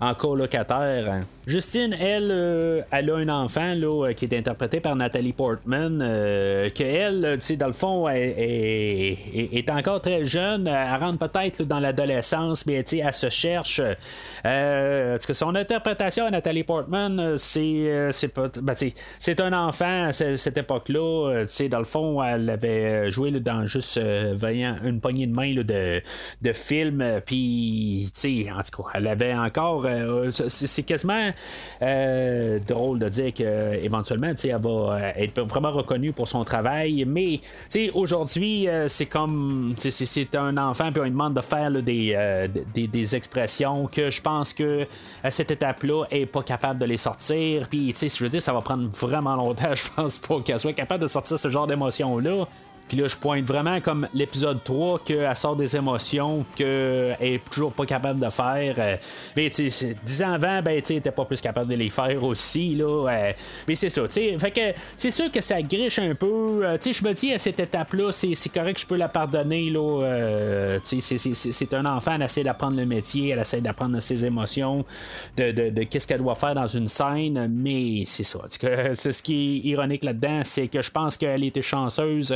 en 0.00 0.14
colocataire. 0.14 1.20
Justine, 1.46 1.94
elle, 1.98 2.84
elle 2.90 3.10
a 3.10 3.16
un 3.16 3.28
enfant 3.28 3.74
qui 4.16 4.24
est 4.24 4.34
interprété 4.34 4.80
par 4.80 4.96
Nathalie 4.96 5.32
Portman. 5.32 5.98
que 5.98 6.82
elle, 6.82 7.36
tu 7.38 7.46
sais, 7.46 7.56
dans 7.56 7.66
le 7.66 7.72
fond, 7.72 8.08
est, 8.08 9.18
est, 9.52 9.70
encore 9.70 10.00
très 10.00 10.24
jeune. 10.24 10.66
Elle 10.66 11.00
rentre 11.00 11.18
peut-être 11.18 11.62
dans 11.64 11.78
l'adolescence, 11.78 12.66
mais 12.66 12.82
tu 12.82 12.96
sais, 12.96 13.02
elle 13.06 13.14
se 13.14 13.28
cherche. 13.28 13.80
Parce 15.14 15.26
que 15.26 15.34
son 15.34 15.54
interprétation 15.54 16.26
à 16.26 16.30
Nathalie 16.30 16.64
Portman, 16.64 17.18
euh, 17.18 17.36
c'est 17.38 17.60
euh, 17.60 18.12
c'est 18.12 18.34
ben, 18.60 18.74
c'est 19.18 19.40
un 19.40 19.52
enfant 19.52 20.06
à 20.08 20.12
cette 20.12 20.56
époque-là. 20.56 21.30
Euh, 21.30 21.68
dans 21.68 21.78
le 21.78 21.84
fond, 21.84 22.22
elle 22.22 22.48
avait 22.50 23.10
joué 23.10 23.30
dans 23.32 23.66
juste 23.66 24.00
voyant 24.34 24.76
une 24.84 25.00
poignée 25.00 25.26
de 25.26 25.34
main 25.34 25.54
de, 25.54 26.02
de 26.42 26.52
films. 26.52 27.20
Puis, 27.24 28.10
en 28.50 28.62
tout 28.62 28.82
cas, 28.82 28.88
elle 28.94 29.06
avait 29.06 29.34
encore. 29.34 29.86
c'est 30.30 30.82
quasiment 30.82 31.30
drôle 32.66 32.98
de 32.98 33.08
dire 33.08 33.32
qu'éventuellement, 33.34 34.32
elle 34.42 34.56
va 34.58 35.12
être 35.16 35.40
vraiment 35.42 35.70
reconnue 35.70 36.12
pour 36.12 36.28
son 36.28 36.44
travail. 36.44 37.04
Mais, 37.06 37.40
aujourd'hui, 37.94 38.68
c'est 38.88 39.06
comme. 39.06 39.74
C'est 39.76 40.34
un 40.36 40.56
enfant, 40.56 40.90
puis 40.90 41.00
on 41.00 41.04
lui 41.04 41.10
demande 41.10 41.34
de 41.34 41.40
faire 41.40 41.70
des, 41.70 42.48
des, 42.74 42.86
des, 42.86 43.16
expressions 43.16 43.86
que 43.86 44.10
je 44.10 44.20
pense 44.20 44.54
que 44.54 44.86
à 45.22 45.30
cette 45.30 45.50
étape-là, 45.50 46.04
est 46.10 46.26
pas 46.26 46.42
capable 46.42 46.78
de 46.78 46.86
les 46.86 46.96
sortir. 46.96 47.68
Puis, 47.68 47.92
tu 47.92 48.08
sais, 48.08 48.16
je 48.16 48.22
veux 48.22 48.30
dire, 48.30 48.42
ça 48.42 48.52
va 48.52 48.60
prendre 48.60 48.88
vraiment 48.88 49.36
longtemps, 49.36 49.74
je 49.74 49.84
pense, 49.94 50.18
pour 50.18 50.42
qu'elle 50.42 50.58
soit 50.58 50.72
capable 50.72 51.02
de 51.02 51.08
sortir 51.08 51.38
ce 51.38 51.48
genre 51.48 51.66
d'émotions-là. 51.66 52.46
Puis 52.88 52.96
là, 52.96 53.06
je 53.06 53.16
pointe 53.16 53.44
vraiment 53.44 53.80
comme 53.80 54.06
l'épisode 54.12 54.62
3 54.64 55.00
qu'elle 55.04 55.36
sort 55.36 55.56
des 55.56 55.76
émotions 55.76 56.44
qu'elle 56.54 57.16
est 57.20 57.42
toujours 57.50 57.72
pas 57.72 57.86
capable 57.86 58.20
de 58.20 58.28
faire. 58.30 58.74
Euh, 58.78 58.96
mais 59.36 59.48
tu 59.50 59.70
sais, 59.70 59.96
10 60.04 60.22
ans 60.22 60.32
avant, 60.32 60.62
ben 60.62 60.80
tu 60.82 61.00
pas 61.00 61.24
plus 61.24 61.40
capable 61.40 61.70
de 61.70 61.76
les 61.76 61.90
faire 61.90 62.22
aussi. 62.22 62.74
Là, 62.74 63.08
euh, 63.08 63.32
mais 63.66 63.74
c'est 63.74 63.90
ça, 63.90 64.02
tu 64.02 64.10
sais. 64.10 64.38
Fait 64.38 64.50
que 64.50 64.78
c'est 64.96 65.10
sûr 65.10 65.30
que 65.30 65.40
ça 65.40 65.60
griche 65.62 65.98
un 65.98 66.14
peu. 66.14 66.60
Euh, 66.64 66.76
tu 66.76 66.92
sais, 66.92 67.00
je 67.00 67.04
me 67.04 67.12
dis 67.14 67.32
à 67.32 67.38
cette 67.38 67.60
étape-là, 67.60 68.12
c'est, 68.12 68.34
correct, 68.52 68.80
je 68.80 68.86
peux 68.86 68.96
la 68.96 69.08
pardonner. 69.08 69.70
Là, 69.70 70.78
tu 70.86 71.00
sais, 71.00 71.16
c'est, 71.16 71.74
un 71.74 71.86
enfant, 71.86 72.12
elle 72.14 72.22
essaie 72.22 72.42
d'apprendre 72.42 72.76
le 72.76 72.86
métier, 72.86 73.30
elle 73.30 73.38
essaie 73.38 73.60
d'apprendre 73.60 74.00
ses 74.00 74.24
émotions, 74.24 74.84
de, 75.36 75.50
de, 75.50 75.82
qu'est-ce 75.84 76.06
qu'elle 76.06 76.20
doit 76.20 76.34
faire 76.34 76.54
dans 76.54 76.66
une 76.66 76.88
scène. 76.88 77.48
Mais 77.50 78.04
c'est 78.06 78.22
ça. 78.22 78.40
C'est 78.94 79.12
ce 79.12 79.22
qui 79.22 79.34
est 79.64 79.68
ironique 79.68 80.04
là-dedans, 80.04 80.42
c'est 80.44 80.68
que 80.68 80.82
je 80.82 80.90
pense 80.90 81.16
qu'elle 81.16 81.44
était 81.44 81.62
chanceuse. 81.62 82.34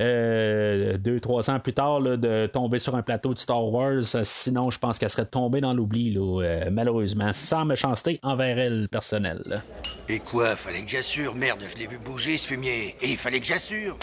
Euh, 0.00 0.96
deux, 0.96 1.20
trois 1.20 1.50
ans 1.50 1.60
plus 1.60 1.74
tard, 1.74 2.00
de 2.00 2.46
tomber 2.46 2.78
sur 2.78 2.94
un 2.94 3.02
plateau 3.02 3.34
de 3.34 3.38
Star 3.38 3.64
Wars. 3.64 4.02
Sinon, 4.22 4.70
je 4.70 4.78
pense 4.78 4.98
qu'elle 4.98 5.10
serait 5.10 5.26
tombée 5.26 5.60
dans 5.60 5.74
l'oubli, 5.74 6.16
euh, 6.16 6.70
malheureusement, 6.72 7.32
sans 7.34 7.64
méchanceté 7.64 8.18
envers 8.22 8.58
elle 8.58 8.88
personnelle. 8.88 9.62
Et 10.08 10.18
quoi, 10.18 10.56
fallait 10.56 10.82
que 10.82 10.90
j'assure? 10.90 11.34
Merde, 11.34 11.60
je 11.70 11.76
l'ai 11.76 11.86
vu 11.86 11.98
bouger 11.98 12.36
ce 12.38 12.46
fumier. 12.46 12.94
Et 13.02 13.10
il 13.10 13.18
fallait 13.18 13.40
que 13.40 13.46
j'assure. 13.46 13.96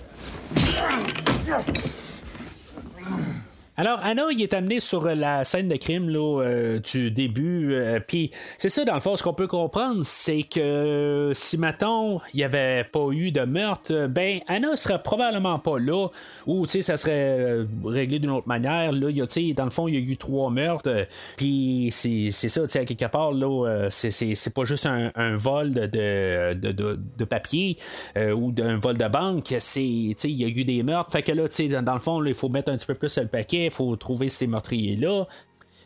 Alors, 3.79 3.99
Anna, 4.01 4.23
il 4.31 4.41
est 4.41 4.55
amené 4.55 4.79
sur 4.79 5.05
la 5.05 5.43
scène 5.43 5.69
de 5.69 5.75
crime 5.75 6.09
là, 6.09 6.41
euh, 6.41 6.79
du 6.79 7.11
début. 7.11 7.75
Euh, 7.75 7.99
puis, 7.99 8.31
c'est 8.57 8.69
ça, 8.69 8.83
dans 8.85 8.95
le 8.95 9.01
fond, 9.01 9.15
ce 9.15 9.21
qu'on 9.21 9.35
peut 9.35 9.45
comprendre, 9.45 9.99
c'est 10.01 10.41
que 10.41 11.31
si, 11.35 11.59
mettons, 11.59 12.19
il 12.33 12.37
n'y 12.37 12.43
avait 12.43 12.85
pas 12.85 13.07
eu 13.11 13.31
de 13.31 13.41
meurtre, 13.41 14.07
ben, 14.07 14.39
Anna 14.47 14.75
serait 14.75 15.03
probablement 15.03 15.59
pas 15.59 15.77
là. 15.77 16.07
Ou, 16.47 16.65
tu 16.65 16.71
sais, 16.71 16.81
ça 16.81 16.97
serait 16.97 17.37
euh, 17.39 17.65
réglé 17.85 18.17
d'une 18.17 18.31
autre 18.31 18.47
manière. 18.47 18.91
Là, 18.91 19.11
y 19.11 19.21
a, 19.21 19.53
dans 19.53 19.65
le 19.65 19.69
fond, 19.69 19.87
il 19.87 19.93
y 19.93 19.97
a 19.97 20.11
eu 20.11 20.17
trois 20.17 20.49
meurtres. 20.49 21.05
Puis, 21.35 21.89
c'est 21.91 22.31
ça, 22.31 22.63
tu 22.63 22.69
sais, 22.69 22.83
quelque 22.83 23.05
part, 23.05 23.31
là, 23.31 23.89
c'est 23.91 24.53
pas 24.55 24.65
juste 24.65 24.87
un, 24.87 25.35
vol 25.35 25.69
de, 25.69 26.55
de, 26.55 27.25
papier 27.25 27.77
ou 28.15 28.51
d'un 28.51 28.77
vol 28.77 28.97
de 28.97 29.07
banque. 29.07 29.53
C'est, 29.59 29.81
tu 29.81 30.15
sais, 30.17 30.31
il 30.31 30.41
y 30.41 30.45
a 30.45 30.47
eu 30.47 30.65
des 30.65 30.81
meurtres. 30.81 31.11
Fait 31.11 31.21
que 31.21 31.31
là, 31.31 31.47
tu 31.47 31.55
sais, 31.55 31.67
dans, 31.67 31.93
le 31.93 31.99
fond, 31.99 32.25
il 32.25 32.33
faut 32.33 32.49
mettre 32.49 32.71
un 32.71 32.77
petit 32.77 32.87
peu 32.87 32.95
plus 32.95 33.15
le 33.19 33.27
paquet 33.27 33.66
il 33.67 33.71
faut 33.71 33.95
trouver 33.95 34.29
ces 34.29 34.47
meurtriers-là. 34.47 35.27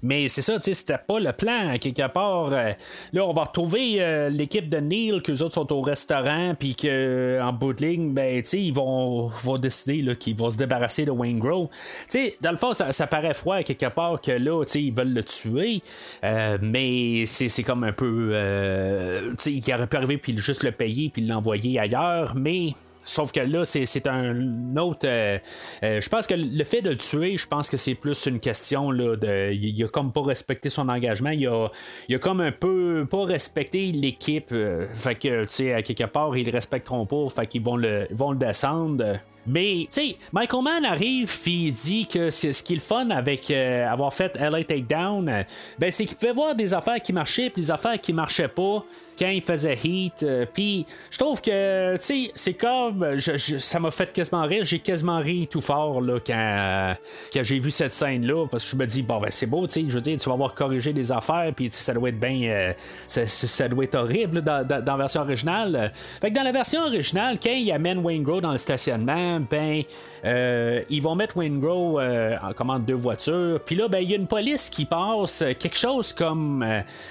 Mais 0.04 0.28
c'est 0.28 0.42
ça, 0.42 0.58
c'était 0.62 0.98
pas 0.98 1.20
le 1.20 1.32
plan, 1.32 1.78
quelque 1.80 2.08
part. 2.12 2.50
Euh, 2.52 2.72
là, 3.14 3.26
on 3.26 3.34
va 3.34 3.44
retrouver 3.44 3.98
euh, 4.00 4.30
l'équipe 4.30 4.68
de 4.68 4.78
Neil, 4.78 5.22
que 5.22 5.32
les 5.32 5.42
autres 5.42 5.56
sont 5.56 5.72
au 5.72 5.82
restaurant, 5.82 6.56
puis 6.58 6.76
qu'en 6.76 6.88
euh, 6.88 7.52
bout 7.52 7.74
de 7.74 7.86
ligne, 7.86 8.12
ben, 8.12 8.44
ils 8.54 8.74
vont, 8.74 9.28
vont 9.28 9.58
décider 9.58 10.16
qu'ils 10.16 10.36
vont 10.36 10.50
se 10.50 10.58
débarrasser 10.58 11.06
de 11.06 11.12
Wayne 11.12 11.40
Grove. 11.40 11.68
Tu 11.70 11.78
sais, 12.08 12.38
dans 12.42 12.52
le 12.52 12.58
fond, 12.58 12.74
ça, 12.74 13.08
paraît 13.08 13.34
froid, 13.34 13.62
quelque 13.62 13.88
part, 13.88 14.22
que 14.22 14.32
là, 14.32 14.64
tu 14.66 14.72
sais, 14.72 14.84
ils 14.84 14.94
veulent 14.94 15.14
le 15.14 15.24
tuer, 15.24 15.82
mais 16.62 17.26
c'est 17.26 17.64
comme 17.64 17.84
un 17.84 17.94
peu. 17.94 18.34
tu 19.38 19.44
sais, 19.44 19.54
il 19.54 19.74
aurait 19.74 19.88
pu 19.88 19.98
arriver, 19.98 20.18
puis 20.18 20.38
juste 20.38 20.64
le 20.64 20.72
payer, 20.72 21.10
puis 21.10 21.26
l'envoyer 21.26 21.80
ailleurs, 21.80 22.34
mais 22.36 22.74
Sauf 23.04 23.32
que 23.32 23.40
là, 23.40 23.66
c'est 23.66 24.08
un 24.08 24.76
autre. 24.78 25.06
Euh, 25.06 25.40
euh, 25.84 26.02
je 26.02 26.10
pense 26.10 26.28
que 26.28 26.36
le 26.36 26.64
fait 26.64 26.82
de 26.82 26.92
le 26.92 26.98
tuer, 26.98 27.38
je 27.38 27.48
pense 27.48 27.70
que 27.70 27.78
c'est 27.78 27.96
plus 27.96 28.26
une 28.26 28.40
question 28.40 28.92
là, 28.92 29.16
de. 29.16 29.52
Il 29.54 29.84
a 29.84 29.88
comme 29.88 30.12
pas 30.12 30.22
respecté 30.22 30.70
son 30.70 30.88
engagement. 30.90 31.32
Il 31.32 31.48
a, 31.48 31.70
il 32.08 32.16
a 32.16 32.20
comme 32.20 32.42
un 32.42 32.52
peu 32.52 33.08
pas 33.10 33.26
respecté 33.26 33.92
l'équipe. 33.92 34.50
Euh, 34.52 34.88
fait 34.94 35.16
que, 35.16 35.42
tu 35.42 35.50
sais, 35.50 35.74
à 35.74 35.82
quelque 35.82 36.06
part, 36.06 36.36
ils 36.38 36.46
le 36.46 36.52
respecteront 36.52 37.06
pas. 37.06 37.28
Fait 37.30 37.48
qu'ils 37.48 37.64
vont 37.64 37.78
le, 37.78 38.08
vont 38.12 38.32
le 38.32 38.38
descendre. 38.38 39.20
Mais, 39.48 39.88
tu 39.92 40.02
sais, 40.02 40.18
Michael 40.32 40.64
Mann 40.64 40.86
arrive 40.86 41.40
puis 41.42 41.68
il 41.68 41.74
dit 41.74 42.08
que 42.08 42.30
ce 42.30 42.64
qui 42.64 42.74
est 42.74 42.76
le 42.76 42.82
fun 42.82 43.10
avec 43.10 43.52
avoir 43.52 44.14
fait 44.14 44.36
LA 44.36 44.64
Takedown, 44.64 45.46
ben, 45.80 45.92
c'est 45.92 46.06
qu'il 46.06 46.18
pouvait 46.18 46.34
voir 46.34 46.56
des 46.56 46.74
affaires 46.74 47.02
qui 47.02 47.14
marchaient 47.14 47.50
puis 47.50 47.64
des 47.64 47.72
affaires 47.72 48.00
qui 48.00 48.14
marchaient 48.14 48.48
pas 48.48 48.84
quand 49.22 49.30
il 49.30 49.42
faisait 49.42 49.78
Heat. 49.84 50.24
Euh, 50.24 50.46
puis 50.52 50.86
je 51.12 51.18
trouve 51.18 51.42
que, 51.42 51.96
tu 51.98 52.04
sais, 52.04 52.32
c'est 52.34 52.54
comme. 52.54 53.20
ça 53.20 53.80
m'a 53.80 53.92
fait 53.92 54.12
quasiment 54.12 54.44
rire. 54.44 54.66
J'ai 54.66 54.80
quasiment 54.80 55.20
ri 55.20 55.48
tout 55.50 55.62
fort 55.62 56.02
là, 56.02 56.20
quand, 56.26 56.94
j'ai 57.44 57.60
vu 57.60 57.70
cette 57.70 57.94
scène-là. 57.94 58.48
Parce 58.50 58.64
que 58.64 58.72
je 58.72 58.76
me 58.76 58.86
dis, 58.86 59.04
bon, 59.04 59.20
ben 59.20 59.30
c'est 59.30 59.46
beau, 59.46 59.68
tu 59.68 59.74
sais. 59.74 59.86
Je 59.88 59.94
veux 59.94 60.02
dire, 60.02 60.18
tu 60.18 60.28
vas 60.28 60.34
avoir 60.34 60.56
corrigé 60.56 60.92
des 60.92 61.12
affaires. 61.12 61.52
Puis 61.56 61.70
ça 61.70 61.94
doit 61.94 62.10
être 62.10 62.20
bien. 62.20 62.42
Euh, 62.50 62.74
ça, 63.08 63.68
doit 63.68 63.84
être 63.84 63.96
horrible 63.96 64.42
dans, 64.42 64.68
la 64.68 64.98
version 64.98 65.22
originale. 65.22 65.92
Fait 65.94 66.32
que 66.32 66.36
dans 66.36 66.44
la 66.44 66.52
version 66.52 66.82
originale, 66.82 67.38
quand 67.42 67.54
il 67.54 67.72
amène 67.72 68.00
Wayne 68.00 68.24
Grow 68.24 68.42
dans 68.42 68.52
le 68.52 68.58
stationnement, 68.58 69.31
ben. 69.40 69.84
Euh, 70.24 70.84
ils 70.90 71.02
vont 71.02 71.16
mettre 71.16 71.38
Wayne 71.38 71.60
Grow 71.60 72.00
en 72.00 72.54
commande 72.54 72.86
deux 72.86 72.94
voitures. 72.94 73.60
Puis 73.66 73.76
là, 73.76 73.88
ben, 73.88 74.00
il 74.00 74.12
y 74.12 74.14
a 74.14 74.18
une 74.18 74.28
police 74.28 74.70
qui 74.70 74.86
passe 74.86 75.44
quelque 75.60 75.78
chose 75.78 76.14
comme 76.14 76.66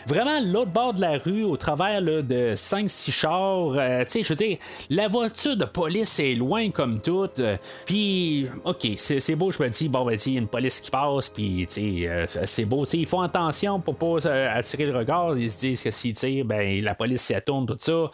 vraiment 0.06 0.40
l'autre 0.40 0.70
bord 0.70 0.94
de 0.94 1.00
la 1.00 1.18
rue 1.18 1.42
au 1.42 1.56
travers 1.56 2.02
de 2.02 2.54
5-6 2.54 3.10
chars. 3.10 3.72
Euh, 3.76 4.04
tu 4.04 4.10
sais, 4.10 4.22
je 4.22 4.28
veux 4.30 4.36
dire, 4.36 4.58
la 4.88 5.08
voiture 5.08 5.56
de 5.56 5.64
police 5.64 6.18
est 6.18 6.34
loin 6.34 6.70
comme 6.70 7.00
toute. 7.00 7.40
Euh, 7.40 7.56
puis, 7.86 8.46
ok, 8.64 8.88
c'est 8.96 9.34
beau, 9.36 9.52
je 9.52 9.62
me 9.62 9.68
dis, 9.68 9.88
bon, 9.88 10.04
ben, 10.04 10.18
il 10.26 10.32
y 10.32 10.36
a 10.36 10.40
une 10.40 10.48
police 10.48 10.80
qui 10.80 10.90
passe, 10.90 11.28
puis, 11.28 11.66
tu 11.68 11.74
sais, 11.74 12.08
euh, 12.08 12.26
c'est 12.26 12.64
beau. 12.64 12.84
Tu 12.84 12.92
sais, 12.92 12.98
ils 12.98 13.06
font 13.06 13.20
attention 13.20 13.80
pour 13.80 13.96
pas 13.96 14.28
attirer 14.28 14.86
le 14.86 14.96
regard. 14.96 15.36
Ils 15.36 15.50
se 15.50 15.58
disent 15.58 15.82
que 15.82 15.90
s'ils 15.90 16.44
ben, 16.44 16.82
la 16.82 16.94
police 16.94 17.22
s'y 17.22 17.34
tourne, 17.44 17.66
tout 17.66 17.76
ça. 17.78 18.10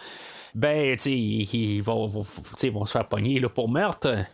Ben, 0.56 0.96
tu 0.96 1.10
ils 1.10 1.82
vont, 1.82 2.06
vont, 2.06 2.24
se 2.24 2.92
faire 2.92 3.06
pogner 3.06 3.38
là, 3.38 3.50
pour 3.50 3.68
meurtre. 3.68 4.24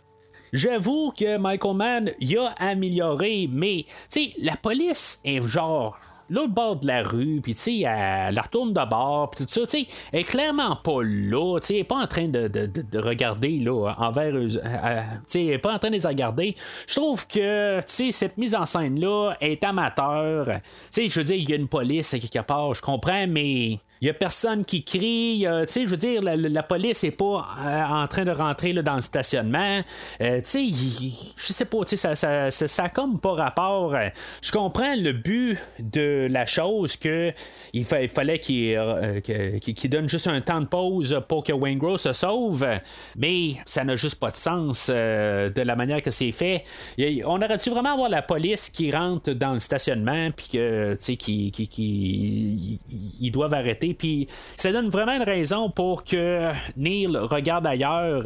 J'avoue 0.52 1.12
que 1.18 1.36
Michael 1.36 1.76
Mann 1.76 2.10
y 2.20 2.36
a 2.36 2.54
amélioré, 2.58 3.48
mais 3.50 3.84
tu 4.08 4.24
sais, 4.24 4.32
la 4.38 4.56
police 4.56 5.20
est 5.24 5.42
genre 5.42 5.98
l'autre 6.30 6.52
bord 6.52 6.76
de 6.76 6.86
la 6.86 7.02
rue, 7.02 7.40
puis 7.42 7.54
tu 7.54 7.60
sais, 7.60 7.78
elle 7.80 8.34
la 8.34 8.42
retourne 8.42 8.72
de 8.72 8.88
bord, 8.88 9.30
puis 9.30 9.44
tout 9.44 9.52
ça, 9.52 9.62
tu 9.62 9.66
sais, 9.66 9.86
elle 10.12 10.20
est 10.20 10.24
clairement 10.24 10.76
pas 10.76 11.02
là, 11.02 11.58
tu 11.58 11.66
sais, 11.66 11.74
elle 11.74 11.80
est 11.80 11.84
pas 11.84 11.96
en 11.96 12.06
train 12.06 12.28
de, 12.28 12.46
de, 12.46 12.66
de, 12.66 12.98
regarder, 13.00 13.58
là, 13.58 13.94
envers 13.98 14.36
eux, 14.36 14.56
euh, 14.56 14.60
euh, 14.64 15.00
tu 15.00 15.20
sais, 15.26 15.44
elle 15.46 15.54
est 15.54 15.58
pas 15.58 15.74
en 15.74 15.78
train 15.78 15.90
de 15.90 15.96
les 15.96 16.06
regarder. 16.06 16.54
Je 16.86 16.94
trouve 16.94 17.26
que, 17.26 17.80
tu 17.80 17.84
sais, 17.86 18.12
cette 18.12 18.38
mise 18.38 18.54
en 18.54 18.64
scène-là 18.64 19.34
est 19.40 19.64
amateur. 19.64 20.46
Tu 20.46 20.60
sais, 20.90 21.08
je 21.08 21.18
veux 21.18 21.24
dire, 21.24 21.36
il 21.36 21.50
y 21.50 21.52
a 21.52 21.56
une 21.56 21.68
police 21.68 22.14
à 22.14 22.18
quelque 22.20 22.46
part, 22.46 22.74
je 22.74 22.80
comprends, 22.80 23.26
mais 23.26 23.78
il 24.03 24.07
y 24.07 24.11
a 24.11 24.14
personne 24.14 24.64
qui 24.64 24.82
crie. 24.82 25.46
tu 25.46 25.72
sais, 25.72 25.86
je 25.86 25.90
veux 25.90 25.96
dire, 25.96 26.20
la, 26.22 26.62
police 26.64 27.05
est 27.05 27.12
pas 27.12 27.46
euh, 27.64 27.84
en 27.84 28.09
train 28.09 28.24
de 28.24 28.32
rentrer 28.32 28.72
là, 28.72 28.82
dans 28.82 28.96
le 28.96 29.00
stationnement. 29.00 29.80
Euh, 30.20 30.40
tu 30.40 30.72
sais, 30.72 31.14
je 31.36 31.53
sais 31.53 31.64
pas, 31.64 31.84
tu 31.84 31.96
sais, 31.96 32.16
ça, 32.16 32.50
ça, 32.50 32.50
ça, 32.50 32.88
comme 32.88 33.20
pas 33.20 33.34
rapport. 33.34 33.94
Je 34.42 34.50
comprends 34.50 34.96
le 34.96 35.12
but 35.12 35.57
de 35.78 36.26
la 36.28 36.46
chose 36.46 36.96
que 36.96 37.32
il, 37.72 37.84
fallait 37.84 38.40
euh, 38.50 39.20
qu'il 39.20 39.90
donne 39.90 40.09
juste 40.09 40.26
un 40.26 40.40
temps 40.40 40.61
de 40.61 40.66
pause 40.66 41.20
pour 41.28 41.44
que 41.44 41.53
Wayne 41.53 41.78
Gross 41.78 42.03
se 42.03 42.12
sauve, 42.12 42.66
mais 43.16 43.53
ça 43.66 43.84
n'a 43.84 43.94
juste 43.94 44.18
pas 44.18 44.32
de 44.32 44.36
sens 44.36 44.90
de 44.90 45.62
la 45.62 45.76
manière 45.76 46.03
que 46.03 46.11
c'est 46.11 46.32
fait. 46.32 46.64
On 47.24 47.40
aurait-tu 47.40 47.70
vraiment 47.70 47.92
avoir 47.92 48.09
la 48.09 48.22
police 48.22 48.68
qui 48.68 48.90
rentre 48.90 49.30
dans 49.30 49.55
le 49.55 49.61
stationnement 49.61 50.30
puis 50.32 50.48
que 50.48 50.94
tu 50.94 51.05
sais 51.05 51.16
qui, 51.16 51.53
qui, 51.53 51.68
qui, 51.68 52.80
ils 53.20 53.30
doivent 53.30 53.55
arrêter 53.55 53.91
puis 53.95 54.28
ça 54.57 54.72
donne 54.72 54.88
vraiment 54.90 55.12
une 55.12 55.22
raison 55.22 55.70
pour 55.70 56.05
que 56.05 56.51
Neil 56.76 57.16
regarde 57.16 57.66
ailleurs. 57.66 58.24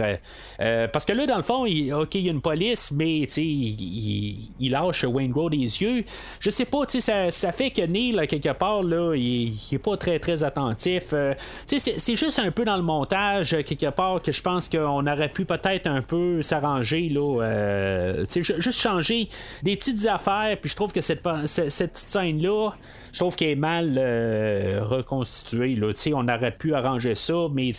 Euh, 0.60 0.88
parce 0.88 1.04
que 1.04 1.12
là, 1.12 1.26
dans 1.26 1.36
le 1.36 1.42
fond, 1.42 1.66
il, 1.66 1.92
OK, 1.92 2.14
il 2.14 2.22
y 2.22 2.28
a 2.28 2.32
une 2.32 2.40
police, 2.40 2.90
mais 2.90 3.22
il, 3.22 4.70
lâche 4.70 5.04
Wayne 5.04 5.32
Road 5.32 5.52
des 5.52 5.58
yeux. 5.58 6.04
Je 6.40 6.50
sais 6.50 6.64
pas, 6.64 6.84
ça, 6.88 7.30
ça 7.30 7.52
fait 7.52 7.70
que 7.70 7.82
Neil, 7.82 8.16
quelque 8.26 8.52
part, 8.52 8.82
là, 8.82 9.14
il, 9.14 9.54
est 9.72 9.78
pas 9.78 9.96
très 9.96 10.18
très 10.18 10.44
attentif. 10.44 11.10
Euh, 11.12 11.34
c'est 11.64 12.16
juste 12.16 12.38
un 12.38 12.50
peu 12.50 12.64
dans 12.64 12.76
le 12.76 12.82
montage, 12.82 13.56
quelque 13.64 13.90
part, 13.90 14.22
que 14.22 14.32
je 14.32 14.42
pense 14.42 14.68
qu'on 14.68 15.06
aurait 15.06 15.28
pu 15.28 15.44
peut-être 15.44 15.86
un 15.86 16.02
peu 16.02 16.42
s'arranger, 16.42 17.08
là. 17.08 17.42
Euh, 17.42 18.24
juste 18.28 18.80
changer 18.80 19.28
des 19.62 19.76
petites 19.76 20.06
affaires, 20.06 20.56
puis 20.60 20.70
je 20.70 20.76
trouve 20.76 20.92
que 20.92 21.00
cette, 21.00 21.22
cette, 21.46 21.70
cette 21.70 21.96
scène-là, 21.96 22.72
je 23.16 23.20
trouve 23.22 23.34
qu'elle 23.34 23.48
est 23.48 23.54
mal 23.54 23.94
euh, 23.96 24.80
reconstituée. 24.82 25.74
Là. 25.74 25.86
On 26.12 26.28
aurait 26.28 26.50
pu 26.50 26.74
arranger 26.74 27.14
ça, 27.14 27.46
mais 27.50 27.70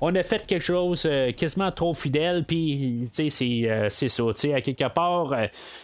on 0.00 0.12
a 0.12 0.24
fait 0.24 0.44
quelque 0.44 0.64
chose 0.64 1.06
euh, 1.06 1.30
quasiment 1.30 1.70
trop 1.70 1.94
fidèle, 1.94 2.42
puis 2.44 3.08
c'est, 3.12 3.30
euh, 3.70 3.86
c'est 3.88 4.08
ça. 4.08 4.24
À 4.52 4.60
quelque 4.60 4.88
part, 4.88 5.36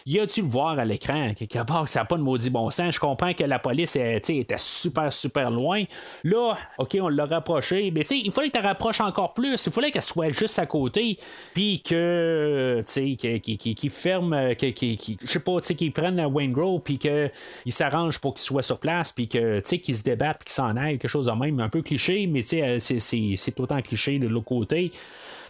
y 0.05 0.19
a-tu 0.19 0.43
le 0.43 0.49
voir 0.49 0.81
à 0.81 0.85
l'écran? 0.85 1.29
À 1.31 1.35
quelque 1.35 1.65
part, 1.65 1.87
ça 1.87 2.01
n'a 2.01 2.07
pas 2.07 2.17
de 2.17 2.23
maudit 2.23 2.51
bon 2.51 2.73
sens. 2.73 2.93
Je 2.93 2.99
comprends 2.99 3.33
que 3.35 3.45
la 3.45 3.61
police 3.61 3.95
était 3.95 4.57
super, 4.59 5.13
super 5.13 5.53
loin. 5.53 5.85
Là, 6.25 6.57
OK, 6.79 6.99
on 7.01 7.09
l'a 7.09 7.25
rapproché, 7.25 7.93
mais 7.93 8.01
il 8.01 8.33
fallait 8.33 8.51
que 8.51 8.59
tu 8.59 8.65
rapproches 8.65 9.01
encore 9.01 9.33
plus. 9.33 9.65
Il 9.65 9.73
fallait 9.73 9.93
qu'elle 9.93 10.03
soit 10.03 10.33
juste 10.33 10.59
à 10.59 10.67
côté, 10.67 11.19
puis 11.55 11.83
que, 11.83 12.81
tu 12.85 13.17
sais, 13.17 13.39
qu'il 13.39 13.91
ferme, 13.91 14.37
je 14.61 15.15
sais 15.25 15.39
pas, 15.39 15.61
qu'il 15.61 15.93
prenne 15.93 16.21
Wayne 16.27 16.51
Grove, 16.51 16.81
puis 16.81 16.99
qu'il 16.99 17.31
s'arrange 17.69 18.19
pour 18.19 18.35
qu'il 18.35 18.43
soit 18.43 18.65
sur 18.65 18.81
place 18.81 18.88
puis 19.15 19.29
que, 19.29 19.61
qu'ils 19.61 19.97
se 19.97 20.03
débattent, 20.03 20.39
puis 20.39 20.47
qu'ils 20.47 20.55
s'en 20.55 20.77
aillent, 20.77 20.99
quelque 20.99 21.11
chose 21.11 21.27
de 21.27 21.33
même, 21.33 21.61
un 21.61 21.69
peu 21.69 21.83
cliché, 21.83 22.27
mais 22.27 22.45
euh, 22.55 22.79
c'est 22.79 23.61
autant 23.61 23.81
cliché 23.83 24.19
de 24.19 24.27
l'autre 24.29 24.47
côté. 24.47 24.91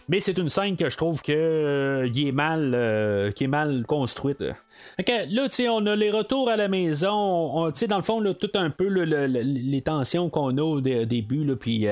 Mais 0.09 0.19
c'est 0.19 0.37
une 0.37 0.49
scène 0.49 0.75
que 0.75 0.89
je 0.89 0.97
trouve 0.97 1.21
que 1.21 1.31
euh, 1.31 2.11
est 2.13 2.31
mal, 2.31 2.73
euh, 2.75 3.31
qui 3.31 3.45
est 3.45 3.47
mal 3.47 3.85
construite. 3.85 4.41
là, 4.41 5.47
on 5.71 5.85
a 5.85 5.95
les 5.95 6.11
retours 6.11 6.49
à 6.49 6.57
la 6.57 6.67
maison. 6.67 7.11
On, 7.13 7.69
dans 7.69 7.97
le 7.97 8.03
fond, 8.03 8.21
tout 8.33 8.51
un 8.55 8.69
peu 8.69 8.87
les 8.87 9.81
tensions 9.81 10.29
qu'on 10.29 10.57
a 10.57 10.61
au, 10.61 10.81
début, 10.81 11.55
puis 11.57 11.87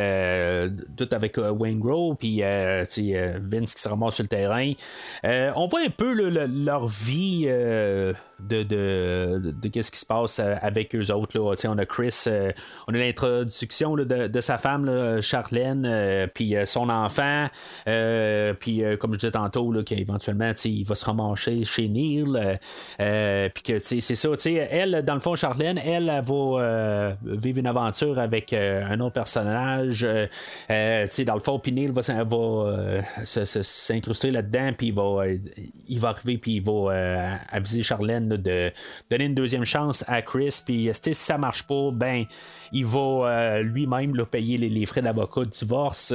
tout 0.98 1.10
avec 1.12 1.38
Wayne 1.38 1.80
Grove, 1.80 2.16
puis 2.18 2.42
Vince 2.42 3.76
qui 3.76 3.82
se 3.82 3.88
ramasse 3.88 4.16
sur 4.16 4.24
le 4.24 4.30
terrain. 4.30 4.74
on 5.24 5.68
voit 5.68 5.82
un 5.82 5.90
peu 5.90 6.14
leur 6.14 6.88
vie 6.88 7.48
de, 8.40 8.64
de, 8.64 9.52
de, 9.52 9.68
qu'est-ce 9.70 9.92
qui 9.92 10.00
se 10.00 10.06
passe 10.06 10.40
euh, 10.40 10.56
avec 10.62 10.96
eux 10.96 11.12
autres. 11.12 11.38
Là. 11.38 11.56
On 11.66 11.78
a 11.78 11.86
Chris, 11.86 12.24
euh, 12.28 12.52
on 12.88 12.94
a 12.94 12.98
l'introduction 12.98 13.96
de, 13.96 14.04
de, 14.04 14.42
sa 14.42 14.58
femme, 14.58 14.86
là, 14.86 15.22
Charlène, 15.22 15.86
euh, 15.86 16.28
puis 16.28 16.56
son 16.66 16.90
enfant, 16.90 17.48
puis 18.60 18.84
comme 19.00 19.14
je 19.14 19.20
disais 19.20 19.32
tantôt, 19.32 19.74
qu'éventuellement 19.84 20.52
il 20.66 20.84
va 20.86 20.96
se 20.96 21.06
ramancher 21.06 21.64
chez 21.66 21.88
Neil, 21.88 22.26
puis 23.54 23.64
que 23.64 23.80
c'est 23.80 24.02
ça, 24.02 24.30
elle, 24.46 25.04
dans 25.06 25.14
le 25.16 25.20
fond, 25.20 25.36
Charlène, 25.36 25.78
elle, 25.78 26.10
elle 26.10 26.24
va 26.24 27.18
vivre 27.24 27.60
une 27.60 27.68
aventure 27.68 28.20
avec 28.20 28.54
un 28.54 29.00
autre 29.00 29.14
personnage, 29.14 30.08
dans 30.68 31.34
le 31.34 31.40
fond, 31.40 31.60
puis 31.60 31.72
Neil 31.72 31.92
va, 31.92 32.02
s'incruster 33.26 34.32
là-dedans, 34.32 34.72
puis 34.78 34.88
il 34.88 34.94
va, 34.94 35.26
il 35.88 36.00
va 36.00 36.10
arriver, 36.10 36.38
puis 36.38 36.56
il 36.56 36.64
va 36.64 37.40
abuser 37.50 37.84
Charlène 37.84 38.30
de 38.30 38.72
donner 39.10 39.26
une 39.26 39.36
deuxième 39.36 39.66
chance 39.66 40.04
à 40.08 40.22
Chris. 40.22 40.62
Puis 40.66 40.90
si 41.02 41.14
ça 41.14 41.38
marche 41.38 41.64
pas, 41.64 41.92
ben 41.92 42.26
il 42.72 42.86
va 42.86 43.00
euh, 43.00 43.62
lui-même 43.62 44.14
payer 44.26 44.58
les, 44.58 44.70
les 44.70 44.86
frais 44.86 45.02
d'avocat 45.02 45.46
divorce. 45.46 46.14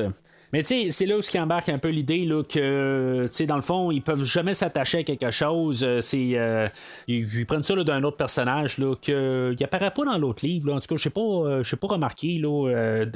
Mais 0.53 0.63
tu 0.63 0.67
sais, 0.67 0.91
c'est 0.91 1.07
là 1.07 1.17
où 1.17 1.21
qui 1.21 1.41
embarque 1.41 1.71
un 1.71 1.79
peu 1.79 1.89
l'idée 1.89 2.27
là, 2.27 2.43
que, 2.43 3.23
tu 3.27 3.33
sais, 3.33 3.47
dans 3.47 3.57
le 3.57 3.63
fond, 3.63 3.91
ils 3.91 4.03
peuvent 4.03 4.25
jamais 4.25 4.53
s'attacher 4.53 4.99
à 4.99 5.03
quelque 5.03 5.31
chose. 5.31 5.83
Euh, 5.83 6.03
c'est, 6.03 6.33
euh, 6.35 6.69
ils, 7.09 7.47
prennent 7.47 7.63
ça 7.63 7.75
d'un 7.75 8.03
autre 8.03 8.19
personnage 8.19 8.77
là, 8.77 8.95
que, 8.95 9.55
il 9.59 9.65
apparaît 9.65 9.93
pas 9.93 10.05
dans 10.05 10.19
l'autre 10.19 10.45
livre. 10.45 10.69
Là. 10.69 10.75
En 10.75 10.81
tout 10.81 10.89
cas, 10.89 10.97
je 10.97 11.03
sais 11.05 11.11
pas, 11.11 11.21
euh, 11.21 11.63
pas 11.81 11.87
remarqué. 11.87 12.39
Là, 12.39 13.07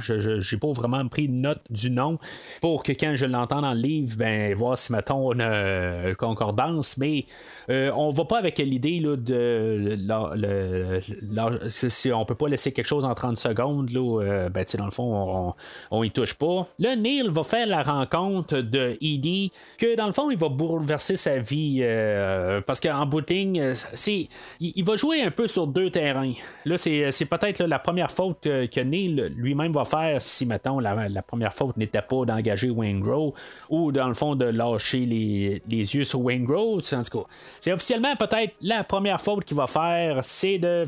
je 0.00 0.40
j'ai 0.40 0.56
pas 0.58 0.70
vraiment 0.72 1.06
pris 1.08 1.28
note 1.28 1.62
du 1.70 1.90
nom 1.90 2.18
pour 2.60 2.84
que 2.84 2.92
quand 2.92 3.16
je 3.16 3.26
l'entends 3.26 3.62
dans 3.62 3.74
le 3.74 3.80
livre, 3.80 4.16
ben 4.16 4.54
voir 4.54 4.78
si 4.78 4.92
mettons 4.92 5.32
on 5.32 5.40
a 5.40 6.14
concordance. 6.14 6.96
Mais 6.98 7.26
on 7.68 8.10
va 8.10 8.24
pas 8.26 8.38
avec 8.38 8.58
l'idée 8.58 9.00
là, 9.00 9.16
de 9.16 9.96
la, 10.06 11.58
si 11.68 12.12
on 12.12 12.24
peut 12.24 12.36
pas 12.36 12.48
laisser 12.48 12.72
quelque 12.72 12.86
chose 12.86 13.04
en 13.04 13.14
30 13.14 13.38
secondes. 13.38 13.90
Là, 13.90 14.48
ben, 14.50 14.64
dans 14.78 14.84
le 14.84 14.90
fond, 14.92 15.54
on, 15.90 15.98
on 15.98 16.04
y 16.04 16.12
touche 16.12 16.34
pas. 16.34 16.64
Là, 16.78 16.94
Neil 16.94 17.28
va 17.30 17.42
faire 17.42 17.66
la 17.66 17.82
rencontre 17.82 18.58
de 18.58 18.98
Edie, 19.00 19.50
que 19.78 19.96
dans 19.96 20.06
le 20.06 20.12
fond, 20.12 20.30
il 20.30 20.36
va 20.36 20.50
bouleverser 20.50 21.16
sa 21.16 21.38
vie. 21.38 21.80
Euh, 21.82 22.60
parce 22.60 22.80
qu'en 22.80 23.06
booting, 23.06 23.58
euh, 23.58 23.74
c'est, 23.94 24.28
il, 24.60 24.84
va 24.84 24.96
jouer 24.96 25.22
un 25.22 25.30
peu 25.30 25.46
sur 25.46 25.66
deux 25.66 25.90
terrains. 25.90 26.32
Là, 26.66 26.76
c'est, 26.76 27.10
peut-être 27.24 27.64
la 27.64 27.78
première 27.78 28.10
faute 28.10 28.42
que, 28.42 28.80
Neil 28.80 29.32
lui-même 29.36 29.72
va 29.72 29.84
faire 29.84 30.20
si, 30.20 30.44
mettons, 30.44 30.78
la, 30.78 31.22
première 31.22 31.54
faute 31.54 31.76
n'était 31.78 32.02
pas 32.02 32.24
d'engager 32.26 32.68
Wayne 32.68 33.00
Grow 33.00 33.34
ou, 33.70 33.90
dans 33.90 34.08
le 34.08 34.14
fond, 34.14 34.36
de 34.36 34.44
lâcher 34.44 35.06
les, 35.06 35.62
yeux 35.70 36.04
sur 36.04 36.20
Wayne 36.20 36.44
Grow. 36.44 36.78
En 36.78 36.80
tout 36.80 37.18
cas, 37.18 37.26
c'est 37.60 37.72
officiellement 37.72 38.14
peut-être 38.16 38.54
la 38.60 38.84
première 38.84 39.20
faute 39.20 39.44
qu'il 39.44 39.56
va 39.56 39.66
faire, 39.66 40.22
c'est 40.22 40.58
de, 40.58 40.84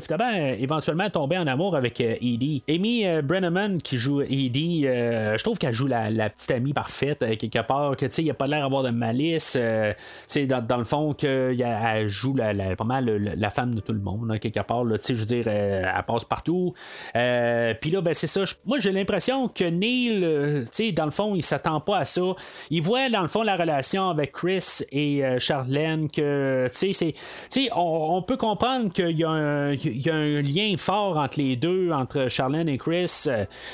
éventuellement 0.59 1.09
tomber 1.09 1.37
en 1.37 1.47
amour 1.47 1.75
avec 1.75 1.99
euh, 1.99 2.15
Edie. 2.21 2.61
Amy 2.69 3.05
Brenneman, 3.23 3.81
qui 3.81 3.97
joue 3.97 4.21
Edie, 4.21 4.83
je 4.83 5.43
trouve 5.43 5.57
qu'elle 5.57 5.73
la, 5.87 6.29
petite 6.29 6.51
amie 6.51 6.73
parfaite, 6.73 7.23
euh, 7.23 7.35
quelque 7.35 7.61
part, 7.61 7.95
que 7.95 8.05
tu 8.05 8.11
sais, 8.11 8.23
il 8.23 8.29
a 8.29 8.33
pas 8.33 8.47
l'air 8.47 8.61
d'avoir 8.61 8.83
de 8.83 8.89
malice, 8.89 9.57
euh, 9.59 9.93
sais, 10.27 10.45
dans, 10.45 10.77
le 10.77 10.83
fond, 10.83 11.13
qu'elle 11.13 12.07
joue 12.07 12.35
la, 12.35 12.75
pas 12.75 12.83
mal 12.83 13.05
la, 13.05 13.49
femme 13.49 13.75
de 13.75 13.81
tout 13.81 13.93
le 13.93 13.99
monde, 13.99 14.37
quelque 14.39 14.59
part, 14.61 14.83
tu 14.83 14.97
sais, 15.01 15.15
je 15.15 15.19
veux 15.19 15.25
dire, 15.25 15.45
euh, 15.47 15.91
elle 15.95 16.03
passe 16.03 16.25
partout. 16.25 16.73
Puis 17.13 17.91
là, 17.91 18.01
ben, 18.01 18.13
c'est 18.13 18.27
ça, 18.27 18.43
moi, 18.65 18.79
j'ai 18.79 18.91
l'impression 18.91 19.47
que 19.47 19.63
Neil, 19.63 20.65
tu 20.65 20.67
sais, 20.71 20.91
dans 20.91 21.05
le 21.05 21.11
fond, 21.11 21.35
il 21.35 21.43
s'attend 21.43 21.79
pas 21.79 21.99
à 21.99 22.05
ça. 22.05 22.21
Il 22.69 22.81
voit, 22.81 23.09
dans 23.09 23.21
le 23.21 23.27
fond, 23.27 23.43
la 23.43 23.55
relation 23.55 24.09
avec 24.09 24.31
Chris 24.33 24.83
et 24.91 25.23
Charlène, 25.39 26.09
que, 26.09 26.67
tu 26.71 26.93
sais, 26.93 27.13
c'est, 27.49 27.69
on, 27.75 28.21
peut 28.21 28.37
comprendre 28.37 28.91
qu'il 28.91 29.17
y, 29.17 29.23
a 29.23 29.29
un, 29.29 29.73
y 29.73 30.09
a 30.09 30.15
un 30.15 30.41
lien 30.41 30.75
fort 30.77 31.17
entre 31.17 31.39
les 31.39 31.55
deux, 31.55 31.91
entre 31.91 32.27
Charlène 32.27 32.69
et 32.69 32.77
Chris, 32.77 33.25